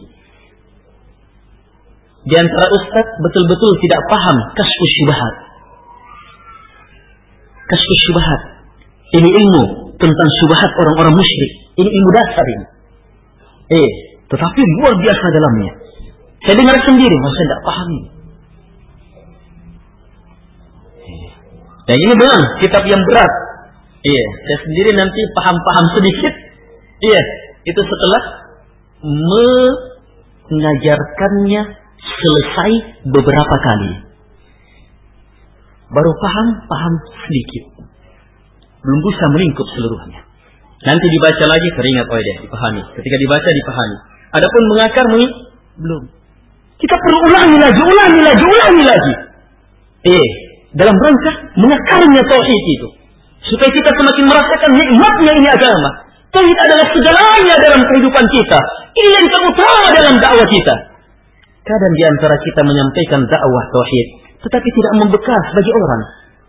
Di 2.24 2.36
antara 2.40 2.68
ustaz 2.72 3.08
betul-betul 3.20 3.72
tidak 3.84 4.02
paham 4.08 4.38
kaskus 4.56 4.91
syubhat. 4.95 5.34
Kaskus 7.68 8.00
syubhat. 8.08 8.41
Ini 9.12 9.28
ilmu 9.28 9.82
tentang 9.98 10.30
syubhat 10.41 10.72
orang-orang 10.74 11.14
musyrik. 11.18 11.52
Ini 11.78 11.90
ilmu 11.90 12.10
dasar 12.14 12.45
ini. 12.45 12.65
Eh, 13.74 13.91
tetapi 14.30 14.60
luar 14.80 14.94
biasa 14.98 15.26
dalamnya. 15.34 15.72
Saya 16.44 16.56
dengar 16.60 16.78
sendiri, 16.84 17.15
masa 17.24 17.40
tidak 17.40 17.61
paham 17.64 17.88
ini. 17.88 18.10
Dan 21.84 21.98
ini 21.99 22.14
benar 22.15 22.41
kitab 22.64 22.84
yang 22.88 23.02
berat. 23.03 23.32
Iya, 24.03 24.26
saya 24.44 24.60
sendiri 24.68 24.91
nanti 24.99 25.22
paham-paham 25.32 25.86
sedikit. 25.95 26.34
Iya, 27.03 27.22
itu 27.68 27.82
setelah 27.84 28.24
mengajarkannya 30.52 31.61
selesai 32.03 32.72
beberapa 33.07 33.56
kali. 33.64 33.94
Baru 35.94 36.11
paham, 36.20 36.48
paham 36.68 36.94
sedikit. 37.28 37.73
Belum 38.84 38.99
bisa 38.99 39.26
melingkup 39.31 39.68
seluruhnya. 39.73 40.22
Nanti 40.84 41.05
dibaca 41.07 41.45
lagi 41.47 41.68
teringat 41.80 42.05
oh 42.11 42.19
ya, 42.19 42.35
dipahami. 42.43 42.81
Ketika 42.99 43.15
dibaca 43.15 43.49
dipahami. 43.49 43.97
Adapun 44.35 44.61
mengakar 44.76 45.05
mui 45.07 45.26
belum. 45.80 46.03
Kita 46.76 46.95
perlu 46.99 47.19
ulangi 47.31 47.57
lagi, 47.64 47.80
ulangi 47.80 48.22
lagi, 48.22 48.43
ulangi 48.43 48.84
lagi. 48.84 49.14
Eh, 50.03 50.27
dalam 50.76 50.95
rangka 50.99 51.31
mengakarnya 51.55 52.22
tauhid 52.27 52.64
itu 52.76 52.88
supaya 53.43 53.72
kita 53.72 53.91
semakin 53.95 54.26
merasakan 54.27 54.72
nikmatnya 54.76 55.31
ini 55.39 55.47
agama. 55.47 55.89
Tauhid 56.34 56.57
adalah 56.65 56.85
segalanya 56.89 57.55
dalam 57.61 57.81
kehidupan 57.85 58.26
kita. 58.26 58.60
Ini 58.97 59.10
yang 59.22 59.27
terutama 59.30 59.88
dalam 59.93 60.15
dakwah 60.18 60.47
kita. 60.49 60.76
Kadang 61.64 61.93
di 61.95 62.03
antara 62.03 62.35
kita 62.35 62.61
menyampaikan 62.65 63.22
dakwah 63.30 63.64
tauhid, 63.72 64.07
tetapi 64.43 64.68
tidak 64.68 64.93
membekas 64.99 65.43
bagi 65.55 65.72
orang. 65.72 66.01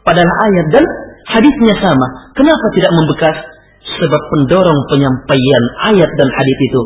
Padahal 0.02 0.32
ayat 0.50 0.66
dan 0.74 0.84
hadisnya 1.28 1.74
sama. 1.80 2.06
Kenapa 2.36 2.66
tidak 2.76 2.92
membekas? 2.92 3.36
Sebab 3.84 4.22
pendorong 4.32 4.80
penyampaian 4.88 5.64
ayat 5.92 6.10
dan 6.16 6.28
hadis 6.32 6.58
itu 6.72 6.82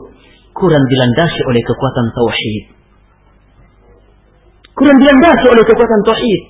kurang 0.51 0.83
dilandasi 0.83 1.41
oleh 1.47 1.63
kekuatan 1.63 2.07
tauhid. 2.11 2.65
Kurang 4.75 4.99
dilandasi 4.99 5.47
oleh 5.47 5.65
kekuatan 5.67 6.01
tauhid. 6.03 6.41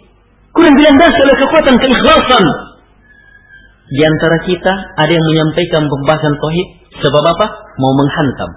Kurang 0.57 0.75
dilandasi 0.77 1.19
oleh 1.21 1.37
kekuatan 1.37 1.77
keikhlasan. 1.77 2.45
Di 3.89 4.03
antara 4.05 4.37
kita 4.45 4.73
ada 5.01 5.13
yang 5.13 5.27
menyampaikan 5.33 5.85
pembahasan 5.89 6.35
tauhid 6.41 6.69
sebab 6.97 7.25
apa? 7.25 7.47
Mau 7.81 7.93
menghantam. 7.97 8.51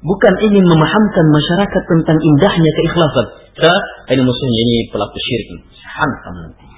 Bukan 0.00 0.34
ingin 0.40 0.64
memahamkan 0.64 1.26
masyarakat 1.28 1.82
tentang 1.84 2.18
indahnya 2.18 2.70
keikhlasan. 2.72 3.26
Saya, 3.52 3.78
ini 4.16 4.22
musuhnya 4.24 4.60
ini 4.64 4.76
pelaku 4.88 5.18
syirik. 5.20 5.48
Hantam 5.76 6.34
nanti. 6.40 6.69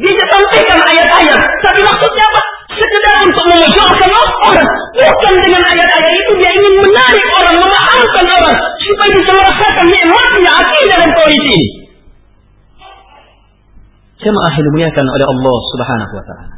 Dia 0.00 0.24
sampaikan 0.32 0.80
ayat-ayat, 0.80 1.40
tapi 1.60 1.80
maksudnya 1.84 2.24
apa? 2.32 2.40
Sekedar 2.70 3.16
untuk 3.28 3.44
memojokkan 3.52 4.10
orang. 4.16 4.68
Bukan 4.96 5.34
dengan 5.44 5.62
ayat-ayat 5.68 6.12
itu 6.16 6.32
dia 6.40 6.50
ingin 6.56 6.74
menarik 6.80 7.26
orang, 7.36 7.56
memahamkan 7.60 8.26
orang 8.32 8.56
supaya 8.80 9.10
bisa 9.12 9.30
merasakan 9.36 9.86
nikmatnya 9.92 10.50
akidah 10.56 10.96
dan 11.04 11.10
tauhid 11.12 11.42
ini. 11.44 11.62
Jemaah 14.20 14.54
dimuliakan 14.56 15.06
oleh 15.08 15.26
Allah 15.28 15.58
Subhanahu 15.72 16.12
wa 16.16 16.24
taala. 16.24 16.56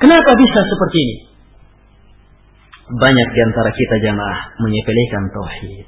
Kenapa 0.00 0.30
bisa 0.32 0.60
seperti 0.64 0.98
ini? 1.00 1.16
Banyak 2.90 3.28
di 3.32 3.40
antara 3.44 3.70
kita 3.72 3.96
jamaah 4.04 4.40
menyepelekan 4.60 5.24
tauhid. 5.32 5.86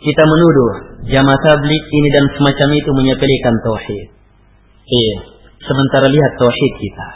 Kita 0.00 0.22
menuduh 0.26 0.72
jamaah 1.10 1.40
tablik 1.42 1.82
ini 1.90 2.08
dan 2.14 2.24
semacam 2.34 2.68
itu 2.78 2.90
menyepelekan 2.94 3.54
tauhid. 3.66 4.19
Iya. 4.90 5.16
Sementara 5.62 6.06
lihat 6.10 6.32
tauhid 6.34 6.72
kita. 6.82 7.08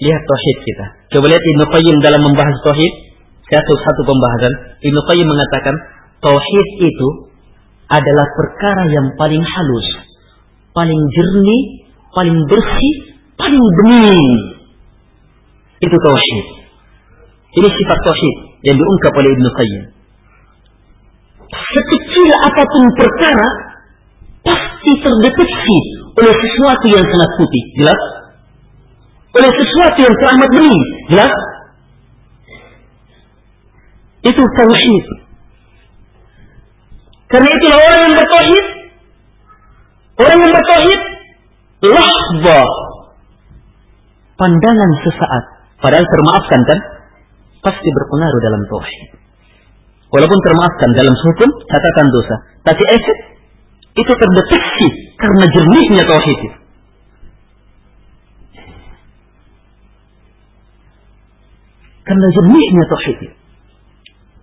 Lihat 0.00 0.22
tauhid 0.28 0.58
kita. 0.60 0.86
Coba 1.16 1.26
lihat 1.32 1.40
Ibnu 1.40 1.64
Qayyim 1.72 1.96
dalam 2.04 2.20
membahas 2.20 2.56
tauhid. 2.60 2.92
Satu 3.48 3.72
satu 3.80 4.02
pembahasan. 4.04 4.52
Ibnu 4.84 5.00
Qayyim 5.08 5.26
mengatakan 5.26 5.74
tauhid 6.20 6.68
itu 6.84 7.08
adalah 7.90 8.26
perkara 8.36 8.84
yang 8.92 9.06
paling 9.18 9.42
halus 9.42 10.10
paling 10.70 11.00
jernih, 11.10 11.62
paling 12.14 12.38
bersih, 12.46 12.94
paling 13.34 13.64
bening. 13.82 14.30
Itu 15.80 15.96
tauhid. 15.96 16.46
Ini 17.50 17.68
sifat 17.68 17.98
tauhid 18.06 18.36
yang 18.68 18.76
diungkap 18.78 19.12
oleh 19.16 19.30
Ibnu 19.34 19.48
Qayyim. 19.50 19.84
Sekecil 21.50 22.30
apa 22.46 22.62
pun 22.62 22.84
perkara 22.94 23.48
pasti 24.46 24.92
terdeteksi 25.02 25.78
oleh 26.20 26.34
sesuatu 26.36 26.86
yang 26.92 27.04
sangat 27.04 27.30
putih, 27.40 27.64
jelas? 27.80 28.00
Oleh 29.30 29.50
sesuatu 29.50 29.98
yang 30.04 30.14
teramat 30.20 30.50
bening, 30.52 30.84
jelas? 31.08 31.34
Itu 34.20 34.42
tauhid. 34.44 35.06
Karena 37.30 37.48
itulah 37.48 37.78
orang 37.78 38.00
yang 38.04 38.14
bertauhid 38.20 38.66
Orang 40.20 40.36
yang 40.36 40.52
bertauhid 40.52 41.00
lahza 41.80 42.60
pandangan 44.36 44.90
sesaat 45.00 45.44
padahal 45.80 46.04
termaafkan 46.04 46.60
kan 46.68 46.78
pasti 47.64 47.88
berpengaruh 47.88 48.40
dalam 48.44 48.62
tauhid. 48.68 49.02
Walaupun 50.12 50.40
termaafkan 50.44 50.90
dalam 50.92 51.14
hukum 51.14 51.48
catatan 51.70 52.06
dosa, 52.10 52.36
tapi 52.66 52.82
efek 52.84 53.18
itu 53.96 54.12
terdeteksi 54.12 54.88
karena 55.20 55.44
jernihnya 55.52 56.02
tauhid. 56.08 56.40
Karena 62.08 62.26
jernihnya 62.40 62.84
tauhid. 62.88 63.18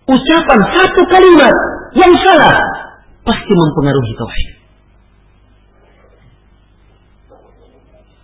Ucapan 0.08 0.60
satu 0.72 1.02
kalimat 1.12 1.56
yang 1.98 2.14
salah 2.24 2.56
pasti 3.26 3.52
mempengaruhi 3.52 4.14
tauhid. 4.16 4.50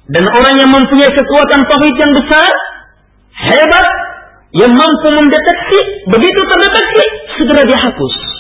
Dan 0.04 0.24
orang 0.30 0.56
yang 0.62 0.72
mempunyai 0.72 1.10
kekuatan 1.10 1.62
tauhid 1.66 1.96
yang 1.98 2.14
besar, 2.22 2.52
hebat, 3.34 3.88
yang 4.54 4.72
mampu 4.78 5.08
mendeteksi, 5.18 5.80
begitu 6.12 6.40
terdeteksi, 6.54 7.04
segera 7.34 7.64
dihapus. 7.66 8.33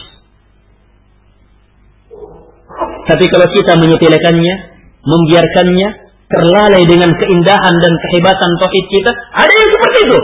Tapi 3.03 3.25
kalau 3.27 3.47
kita 3.51 3.73
menyepelekannya, 3.79 4.55
membiarkannya, 5.03 5.87
terlalai 6.31 6.83
dengan 6.87 7.11
keindahan 7.13 7.75
dan 7.83 7.93
kehebatan 8.07 8.49
tauhid 8.63 8.85
kita, 8.89 9.11
ada 9.35 9.53
yang 9.53 9.69
seperti 9.69 9.97
itu. 10.07 10.19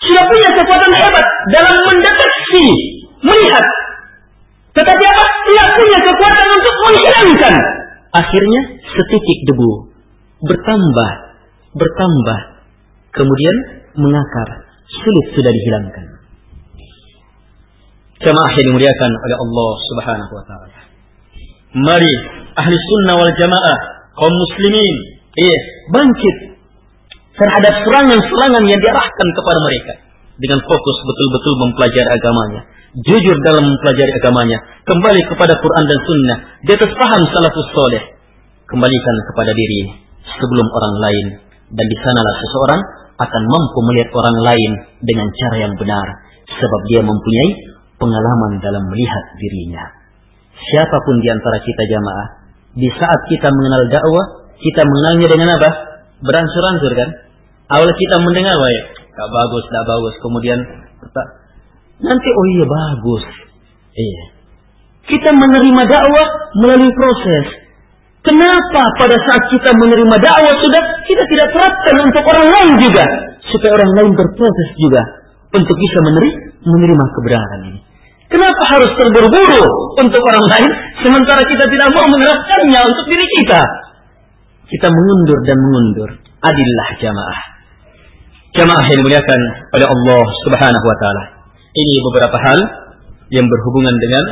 Sudah 0.00 0.24
punya 0.26 0.48
kekuatan 0.56 0.92
hebat 0.96 1.26
dalam 1.52 1.76
mendeteksi, 1.86 2.66
melihat. 3.20 3.64
Tetapi 4.72 5.02
apa? 5.04 5.24
Tidak 5.50 5.68
punya 5.76 5.98
kekuatan 6.00 6.46
untuk 6.48 6.74
menghilangkan. 6.88 7.54
Akhirnya 8.10 8.60
setitik 8.80 9.38
debu 9.52 9.92
bertambah 10.40 11.30
bertambah, 11.74 12.38
kemudian 13.14 13.56
mengakar, 13.94 14.48
sulit 14.90 15.26
sudah 15.34 15.52
dihilangkan. 15.54 16.06
Jamaah 18.20 18.52
yang 18.52 18.66
dimuliakan 18.74 19.12
oleh 19.16 19.36
Allah 19.38 19.72
Subhanahu 19.88 20.32
wa 20.34 20.44
taala. 20.44 20.79
Mari 21.70 22.12
ahli 22.58 22.74
sunnah 22.74 23.14
wal 23.14 23.34
jamaah 23.38 23.78
kaum 24.18 24.34
muslimin 24.34 24.96
iya, 25.38 25.58
bangkit. 25.94 26.36
Terhadap 27.38 27.74
serangan-serangan 27.86 28.64
yang 28.68 28.80
diarahkan 28.82 29.28
kepada 29.32 29.58
mereka. 29.64 29.92
Dengan 30.40 30.60
fokus 30.64 30.96
betul-betul 31.04 31.54
mempelajari 31.62 32.10
agamanya, 32.16 32.60
jujur 33.06 33.36
dalam 33.44 33.64
mempelajari 33.70 34.12
agamanya, 34.18 34.58
kembali 34.88 35.20
kepada 35.28 35.52
Quran 35.60 35.84
dan 35.84 35.98
Sunnah, 36.00 36.38
di 36.64 36.70
atas 36.80 36.90
paham 36.96 37.22
salafus 37.28 37.68
soleh, 37.76 38.02
kembalikan 38.64 39.16
kepada 39.28 39.52
diri 39.52 39.80
sebelum 40.40 40.64
orang 40.64 40.94
lain, 40.96 41.26
dan 41.76 41.86
di 41.86 41.96
sanalah 42.00 42.34
seseorang 42.40 42.80
akan 43.20 43.42
mampu 43.52 43.78
melihat 43.84 44.10
orang 44.16 44.38
lain 44.48 44.70
dengan 45.04 45.28
cara 45.28 45.56
yang 45.60 45.74
benar, 45.76 46.08
sebab 46.48 46.80
dia 46.88 47.04
mempunyai 47.04 47.50
pengalaman 48.00 48.64
dalam 48.64 48.84
melihat 48.88 49.24
dirinya. 49.36 49.99
Siapa 50.60 50.96
pun 51.02 51.16
di 51.24 51.28
antara 51.32 51.58
kita 51.60 51.82
jamaah, 51.88 52.28
di 52.76 52.88
saat 52.92 53.20
kita 53.32 53.48
mengenal 53.48 53.82
dakwah, 53.88 54.26
kita 54.60 54.82
mengenalnya 54.84 55.28
dengan 55.32 55.48
apa? 55.56 55.70
Beransur-ansur 56.20 56.92
kan? 56.92 57.10
Awal 57.80 57.88
kita 57.88 58.16
mendengar, 58.20 58.52
baik, 58.52 58.84
gak 59.16 59.30
bagus, 59.30 59.64
gak 59.72 59.86
bagus. 59.88 60.14
Kemudian 60.20 60.58
nanti 62.04 62.28
oh 62.28 62.46
iya 62.52 62.64
bagus. 62.68 63.24
Iya. 63.96 64.22
Kita 65.08 65.30
menerima 65.32 65.82
dakwah 65.88 66.26
melalui 66.60 66.92
proses. 66.92 67.46
Kenapa 68.20 68.82
pada 69.00 69.16
saat 69.16 69.48
kita 69.48 69.72
menerima 69.72 70.16
dakwah 70.20 70.54
sudah 70.60 70.82
kita 71.08 71.24
tidak 71.24 71.48
terapkan 71.56 71.96
untuk 72.04 72.24
orang 72.28 72.46
lain 72.52 72.72
juga 72.84 73.04
supaya 73.48 73.80
orang 73.80 73.90
lain 73.96 74.12
berproses 74.12 74.68
juga 74.76 75.02
untuk 75.56 75.74
bisa 75.74 75.98
menerima, 76.04 76.38
menerima 76.68 77.04
kebenaran 77.16 77.60
ini. 77.72 77.80
Kenapa 78.30 78.62
harus 78.70 78.90
terburu-buru 78.94 79.64
untuk 79.98 80.22
orang 80.22 80.46
lain 80.54 80.70
sementara 81.02 81.42
kita 81.42 81.64
tidak 81.66 81.88
mau 81.90 82.06
menerapkannya 82.06 82.80
untuk 82.86 83.04
diri 83.10 83.26
kita? 83.42 83.60
Kita 84.70 84.86
mengundur 84.86 85.38
dan 85.42 85.58
mengundur. 85.58 86.10
Adillah 86.38 86.88
jamaah. 87.02 87.40
Jamaah 88.54 88.86
yang 88.86 88.98
dimuliakan 89.02 89.40
oleh 89.74 89.86
Allah 89.86 90.22
Subhanahu 90.46 90.86
wa 90.86 90.96
taala. 91.02 91.24
Ini 91.74 91.94
beberapa 92.06 92.36
hal 92.38 92.58
yang 93.34 93.46
berhubungan 93.50 93.94
dengan 93.98 94.24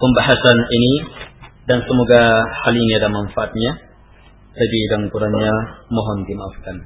pembahasan 0.00 0.58
ini 0.68 0.92
dan 1.68 1.84
semoga 1.84 2.48
hal 2.48 2.72
ini 2.72 2.92
ada 2.96 3.12
manfaatnya. 3.12 3.76
Jadi 4.56 4.78
dan 4.88 5.12
kurangnya 5.12 5.52
mohon 5.92 6.24
dimaafkan. 6.24 6.80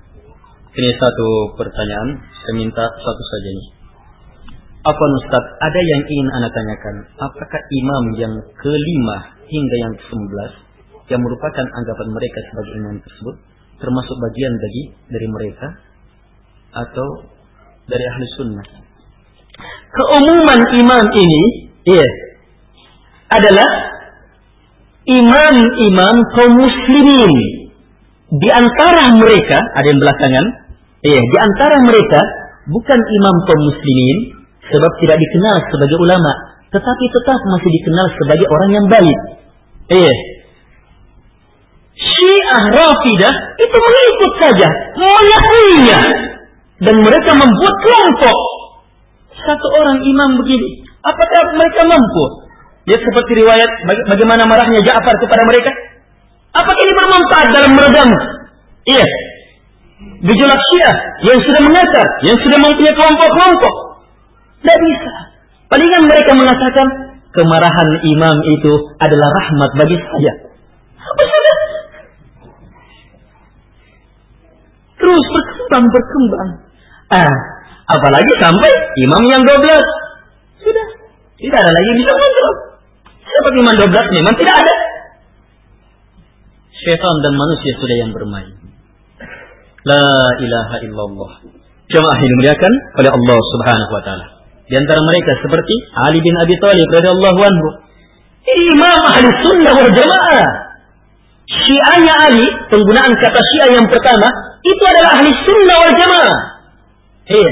Ini 0.74 0.90
satu 0.98 1.54
pertanyaan, 1.54 2.18
saya 2.18 2.54
minta 2.58 2.82
satu 2.82 3.22
saja 3.30 3.50
nih. 3.54 3.79
Apa 4.80 5.04
Ustaz, 5.20 5.44
ada 5.60 5.80
yang 5.92 6.02
ingin 6.08 6.28
Anda 6.40 6.48
tanyakan, 6.56 6.96
apakah 7.20 7.60
imam 7.68 8.04
yang 8.16 8.32
kelima 8.56 9.36
hingga 9.44 9.76
yang 9.76 9.92
ke 9.92 10.04
sebelas 10.08 10.52
yang 11.12 11.20
merupakan 11.20 11.66
anggapan 11.68 12.08
mereka 12.16 12.38
sebagai 12.48 12.72
imam 12.80 12.96
tersebut 13.04 13.36
termasuk 13.76 14.16
bagian 14.16 14.54
dari 14.56 14.82
dari 15.12 15.26
mereka 15.28 15.68
atau 16.80 17.08
dari 17.92 18.04
ahli 18.08 18.24
sunnah? 18.40 18.66
Keumuman 19.92 20.60
imam 20.72 21.04
ini, 21.12 21.42
iya, 21.84 22.08
adalah 23.36 23.68
imam-imam 25.04 26.16
kaum 26.40 26.52
muslimin. 26.56 27.32
Di 28.32 28.48
antara 28.48 29.12
mereka, 29.12 29.58
ada 29.76 29.86
yang 29.92 30.00
belakangan, 30.00 30.46
iya, 31.04 31.20
di 31.20 31.36
antara 31.36 31.76
mereka 31.84 32.20
bukan 32.64 33.00
imam 33.04 33.36
kaum 33.44 33.60
muslimin, 33.68 34.39
sebab 34.70 34.92
tidak 35.02 35.18
dikenal 35.18 35.56
sebagai 35.68 35.98
ulama, 35.98 36.32
tetapi 36.70 37.04
tetap 37.10 37.38
masih 37.50 37.70
dikenal 37.82 38.06
sebagai 38.14 38.46
orang 38.46 38.70
yang 38.70 38.86
baik. 38.86 39.18
Iya. 39.90 40.14
Syiah 42.00 42.62
Rafidah 42.72 43.34
itu 43.60 43.76
mengikut 43.76 44.32
saja, 44.40 44.68
mengakuinya. 44.96 46.00
Dan 46.80 46.96
mereka 47.04 47.36
membuat 47.36 47.74
kelompok. 47.84 48.38
Satu 49.36 49.66
orang 49.84 50.00
imam 50.00 50.30
begini. 50.40 50.80
Apakah 51.04 51.42
mereka 51.60 51.84
mampu? 51.84 52.24
Ya 52.88 52.96
seperti 52.96 53.44
riwayat 53.44 53.70
bagaimana 54.08 54.48
marahnya 54.48 54.80
Ja'far 54.80 55.12
kepada 55.20 55.44
mereka. 55.44 55.68
Apakah 56.56 56.80
ini 56.80 56.92
bermanfaat 56.96 57.46
dalam 57.52 57.72
meredam? 57.76 58.08
Iya. 58.88 59.06
Gejolak 60.24 60.60
Syiah 60.72 60.96
yang 61.28 61.38
sudah 61.44 61.60
mengakar, 61.60 62.06
yang 62.24 62.36
sudah 62.40 62.58
mempunyai 62.64 62.96
kelompok-kelompok. 62.96 63.74
Tidak 64.60 64.78
bisa. 64.78 65.12
Palingan 65.72 66.04
mereka 66.04 66.32
mengatakan 66.36 66.86
kemarahan 67.32 67.88
imam 68.04 68.36
itu 68.58 68.72
adalah 69.00 69.28
rahmat 69.32 69.70
bagi 69.78 69.96
saya. 69.96 70.32
Terus 75.00 75.24
berkembang, 75.32 75.84
berkembang. 75.88 76.48
Ah, 77.08 77.34
apalagi 77.88 78.32
sampai 78.36 78.70
imam 79.00 79.22
yang 79.32 79.42
12. 79.42 79.56
Sudah. 80.60 80.86
Tidak 81.40 81.56
ada 81.56 81.72
lagi 81.72 81.90
bisa 81.96 82.12
muncul. 82.12 82.52
Siapa 83.24 83.48
imam 83.56 83.74
12 83.80 84.16
memang 84.20 84.34
tidak 84.36 84.54
ada. 84.60 84.74
Syaitan 86.76 87.16
dan 87.24 87.32
manusia 87.32 87.72
sudah 87.80 87.96
yang 87.96 88.10
bermain. 88.12 88.52
La 89.88 90.04
ilaha 90.36 90.76
illallah. 90.84 91.32
Jemaah 91.88 92.18
dimuliakan 92.20 92.72
oleh 93.00 93.10
Allah 93.10 93.38
Subhanahu 93.40 93.92
wa 93.96 94.02
taala. 94.04 94.39
Di 94.70 94.74
antara 94.78 95.02
mereka 95.02 95.34
seperti 95.42 95.74
Ali 95.98 96.22
bin 96.22 96.34
Abi 96.38 96.54
Thalib 96.62 96.86
radhiyallahu 96.86 97.40
anhu. 97.42 97.68
Imam 98.70 99.00
ahli 99.02 99.26
sunnah 99.42 99.74
wal 99.74 99.90
jamaah. 99.90 100.46
Syiahnya 101.50 102.14
Ali, 102.30 102.46
penggunaan 102.70 103.10
kata 103.18 103.40
syiah 103.42 103.68
yang 103.74 103.86
pertama, 103.90 104.30
itu 104.62 104.82
adalah 104.94 105.18
ahli 105.18 105.30
sunnah 105.42 105.76
wal 105.82 105.94
jamaah. 105.98 106.38
Iya. 107.26 107.50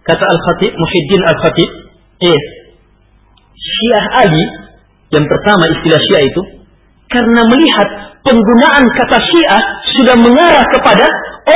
Kata 0.00 0.24
Al-Khatib, 0.24 0.72
Muhyiddin 0.72 1.20
Al-Khatib, 1.28 1.70
iya. 2.24 2.40
Syiah 3.52 4.24
Ali, 4.24 4.44
yang 5.12 5.28
pertama 5.28 5.68
istilah 5.76 6.00
syiah 6.08 6.24
itu, 6.24 6.42
karena 7.12 7.44
melihat 7.44 7.88
penggunaan 8.24 8.88
kata 8.88 9.18
syiah 9.20 9.62
sudah 9.92 10.16
mengarah 10.16 10.64
kepada 10.72 11.04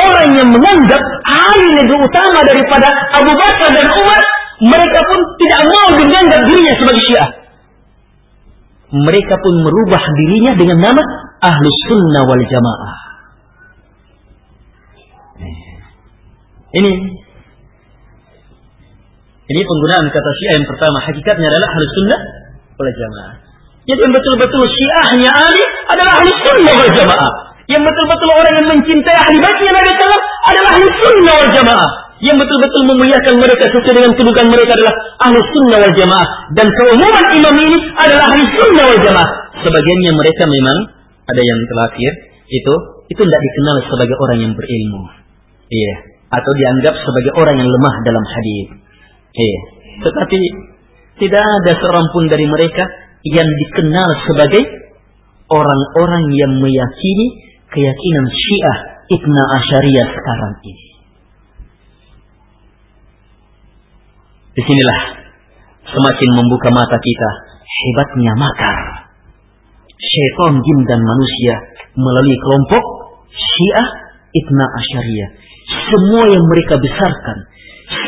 orang 0.04 0.28
yang 0.36 0.48
menganggap 0.52 1.00
Ali 1.24 1.72
lebih 1.72 1.96
utama 2.04 2.44
daripada 2.44 2.92
Abu 3.16 3.32
Bakar 3.32 3.72
dan 3.72 3.88
Umar, 3.88 4.20
mereka 4.64 4.98
pun 5.04 5.18
tidak 5.36 5.60
mau 5.68 5.88
menganggap 5.92 6.40
dirinya 6.48 6.74
sebagai 6.80 7.02
Syiah. 7.04 7.30
Mereka 8.94 9.34
pun 9.36 9.54
merubah 9.60 10.02
dirinya 10.16 10.52
dengan 10.56 10.78
nama 10.80 11.02
Ahlu 11.42 11.68
Sunnah 11.90 12.22
wal 12.24 12.44
Jamaah. 12.48 12.96
Ini 16.74 16.90
ini 19.44 19.60
penggunaan 19.60 20.06
kata 20.08 20.30
Syiah 20.40 20.54
yang 20.56 20.66
pertama 20.66 20.98
hakikatnya 21.04 21.46
adalah 21.52 21.68
Ahlu 21.68 21.84
Sunnah 21.92 22.20
wal 22.80 22.92
Jamaah. 22.94 23.34
Jadi 23.84 24.00
yang 24.00 24.14
betul-betul 24.16 24.62
Syiahnya 24.64 25.30
Ali 25.30 25.64
adalah 25.92 26.12
Ahlu 26.24 26.30
Sunnah 26.40 26.72
wal 26.72 26.92
Jamaah. 26.94 27.54
Yang 27.64 27.82
betul-betul 27.88 28.30
orang 28.36 28.54
yang 28.60 28.68
mencintai 28.76 29.16
ahli 29.24 29.36
baitnya 29.40 29.72
Nabi 29.72 29.92
adalah 30.52 30.70
ahli 30.76 30.86
sunnah 31.00 31.34
wal 31.40 31.52
jamaah 31.56 31.90
yang 32.22 32.36
betul-betul 32.38 32.82
memuliakan 32.86 33.34
mereka 33.42 33.64
sesuai 33.66 33.94
dengan 33.98 34.12
kedudukan 34.14 34.46
mereka 34.46 34.72
adalah 34.78 34.94
ahli 35.26 35.38
sunnah 35.50 35.78
wal 35.82 35.94
jamaah. 35.98 36.28
Dan 36.54 36.66
keumuman 36.70 37.24
imam 37.34 37.56
ini 37.58 37.78
adalah 37.98 38.24
ahli 38.30 38.42
sunnah 38.54 38.84
wal 38.86 39.02
jamaah. 39.02 39.30
Sebagiannya 39.64 40.12
mereka 40.14 40.42
memang 40.46 40.78
ada 41.26 41.42
yang 41.42 41.60
terakhir 41.66 42.12
itu 42.46 42.74
itu 43.10 43.20
tidak 43.24 43.40
dikenal 43.42 43.76
sebagai 43.90 44.16
orang 44.22 44.38
yang 44.46 44.52
berilmu. 44.54 45.02
Iya. 45.66 45.94
Atau 46.30 46.52
dianggap 46.54 46.94
sebagai 47.02 47.32
orang 47.34 47.56
yang 47.58 47.70
lemah 47.70 47.94
dalam 48.06 48.24
hadis. 48.24 48.66
Iya. 49.34 49.60
Tetapi 50.06 50.40
tidak 51.18 51.42
ada 51.42 51.72
seorang 51.78 52.06
pun 52.14 52.24
dari 52.30 52.46
mereka 52.46 52.84
yang 53.26 53.48
dikenal 53.48 54.08
sebagai 54.28 54.62
orang-orang 55.50 56.24
yang 56.34 56.52
meyakini 56.62 57.26
keyakinan 57.70 58.26
Syiah 58.30 58.78
Ibn 59.04 59.34
Asyariyah 59.34 60.06
sekarang 60.14 60.54
ini 60.64 60.83
Di 64.54 64.62
sinilah 64.62 65.00
semakin 65.84 66.30
membuka 66.34 66.68
mata 66.70 66.96
kita 66.98 67.30
hebatnya 67.66 68.32
makar. 68.38 68.78
Syaitan, 69.94 70.62
jin 70.62 70.78
dan 70.86 71.00
manusia 71.02 71.54
melalui 71.98 72.36
kelompok 72.38 72.82
Syiah 73.34 73.88
Ibna 74.30 74.64
Asyariyah. 74.66 75.30
Semua 75.90 76.24
yang 76.30 76.44
mereka 76.46 76.74
besarkan. 76.78 77.38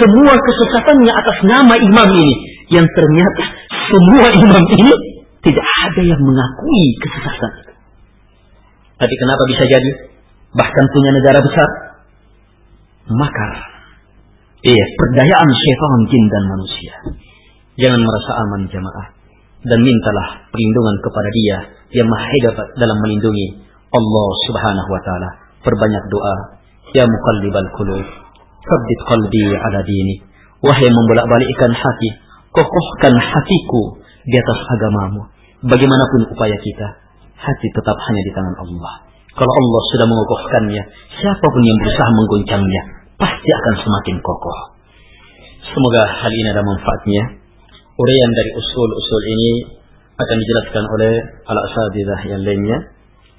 Semua 0.02 0.34
kesesatannya 0.34 1.12
atas 1.12 1.38
nama 1.46 1.74
imam 1.78 2.08
ini. 2.14 2.36
Yang 2.70 2.86
ternyata 2.94 3.42
semua 3.90 4.26
imam 4.34 4.64
ini 4.76 4.92
tidak 5.42 5.66
ada 5.86 6.02
yang 6.02 6.20
mengakui 6.20 6.84
kesesatan. 7.00 7.52
Tapi 8.96 9.14
kenapa 9.18 9.42
bisa 9.50 9.64
jadi? 9.70 9.90
bahkan 10.56 10.84
punya 10.88 11.10
negara 11.12 11.38
besar, 11.44 11.68
makar. 13.12 13.75
Iya, 14.66 14.84
perdayaan 14.98 15.48
syaitan 15.54 16.02
jin 16.10 16.24
dan 16.26 16.42
manusia. 16.50 16.94
Jangan 17.78 18.02
merasa 18.02 18.30
aman 18.34 18.60
jamaah 18.66 19.06
dan 19.62 19.78
mintalah 19.78 20.42
perlindungan 20.50 20.96
kepada 21.06 21.28
Dia 21.30 21.58
yang 22.02 22.08
maha 22.10 22.26
hebat 22.26 22.66
dalam 22.74 22.98
melindungi 22.98 23.62
Allah 23.94 24.28
Subhanahu 24.50 24.90
wa 24.90 25.00
taala. 25.06 25.30
Perbanyak 25.62 26.04
doa, 26.10 26.36
ya 26.98 27.06
muqallibal 27.06 27.70
qulub, 27.78 28.06
tsabbit 28.66 29.00
qalbi 29.06 29.54
ala 29.54 29.86
dini. 29.86 30.26
Wahai 30.58 30.88
membolak-balikkan 30.90 31.70
hati, 31.70 32.08
kokohkan 32.50 33.14
hatiku 33.22 34.02
di 34.26 34.34
atas 34.34 34.58
agamamu. 34.66 35.30
Bagaimanapun 35.62 36.26
upaya 36.34 36.58
kita, 36.58 36.88
hati 37.38 37.66
tetap 37.70 37.94
hanya 37.94 38.22
di 38.26 38.32
tangan 38.34 38.56
Allah. 38.66 38.94
Kalau 39.30 39.52
Allah 39.62 39.82
sudah 39.94 40.06
mengokohkannya, 40.10 40.82
siapa 41.22 41.46
pun 41.46 41.62
yang 41.62 41.78
berusaha 41.78 42.10
mengguncangnya, 42.18 42.82
pasti 43.16 43.48
akan 43.48 43.74
semakin 43.80 44.16
kokoh. 44.20 44.58
Semoga 45.66 46.02
hal 46.06 46.32
ini 46.32 46.48
ada 46.52 46.62
manfaatnya. 46.62 47.22
Urian 47.96 48.32
dari 48.36 48.50
usul-usul 48.54 49.22
ini 49.24 49.52
akan 50.16 50.36
dijelaskan 50.36 50.84
oleh 50.84 51.12
al-asadidah 51.44 52.20
yang 52.32 52.42
lainnya. 52.44 52.78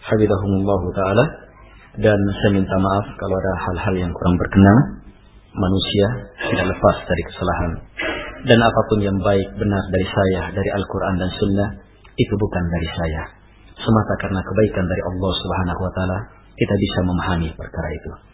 Habibahumullah 0.05 0.81
Ta'ala. 0.93 1.25
Dan 1.97 2.19
saya 2.41 2.51
minta 2.53 2.77
maaf 2.77 3.05
kalau 3.17 3.35
ada 3.41 3.53
hal-hal 3.69 3.95
yang 3.97 4.11
kurang 4.13 4.35
berkenan. 4.37 4.77
Manusia 5.57 6.07
tidak 6.53 6.65
lepas 6.69 6.97
dari 7.09 7.23
kesalahan. 7.33 7.71
Dan 8.45 8.59
apa 8.61 8.81
pun 8.93 8.99
yang 9.01 9.17
baik 9.17 9.49
benar 9.57 9.83
dari 9.89 10.05
saya, 10.05 10.41
dari 10.53 10.69
Al-Quran 10.77 11.15
dan 11.17 11.29
Sunnah, 11.33 11.69
itu 12.13 12.33
bukan 12.37 12.63
dari 12.69 12.89
saya. 12.93 13.23
Semata 13.77 14.13
karena 14.21 14.41
kebaikan 14.41 14.85
dari 14.85 15.01
Allah 15.09 15.31
Subhanahu 15.41 15.81
wa 15.81 15.91
taala, 15.97 16.17
kita 16.53 16.73
bisa 16.77 16.99
memahami 17.05 17.49
perkara 17.57 17.89
itu. 17.93 18.26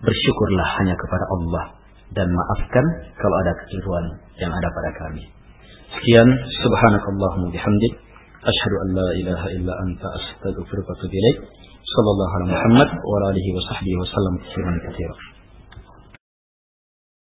Bersyukurlah 0.00 0.68
hanya 0.80 0.94
kepada 0.96 1.24
Allah 1.28 1.64
dan 2.16 2.26
maafkan 2.32 2.84
kalau 3.20 3.36
ada 3.46 3.52
kekeliruan 3.64 4.06
yang 4.40 4.50
ada 4.50 4.68
pada 4.72 4.90
kami. 4.96 5.24
Sekian 5.92 6.28
subhanakallahumma 6.64 7.52
bihamdik 7.52 7.92
asyhadu 8.40 8.76
an 8.80 8.88
la 8.96 9.08
ilaha 9.20 9.46
illa 9.52 9.72
anta 9.84 10.08
astaghfiruka 10.16 10.88
wa 10.88 10.96
atubu 10.96 11.14
ilaik. 11.14 11.38
Sallallahu 11.90 12.32
alaihi 12.32 12.52
Muhammad 12.54 12.88
wa 12.96 13.16
alihi 13.28 13.50
wa 13.52 13.62
sahbihi 13.66 13.96
wa 13.98 14.06
sallam 14.08 14.34
katsiran 14.40 14.76
katsiran. 14.88 15.18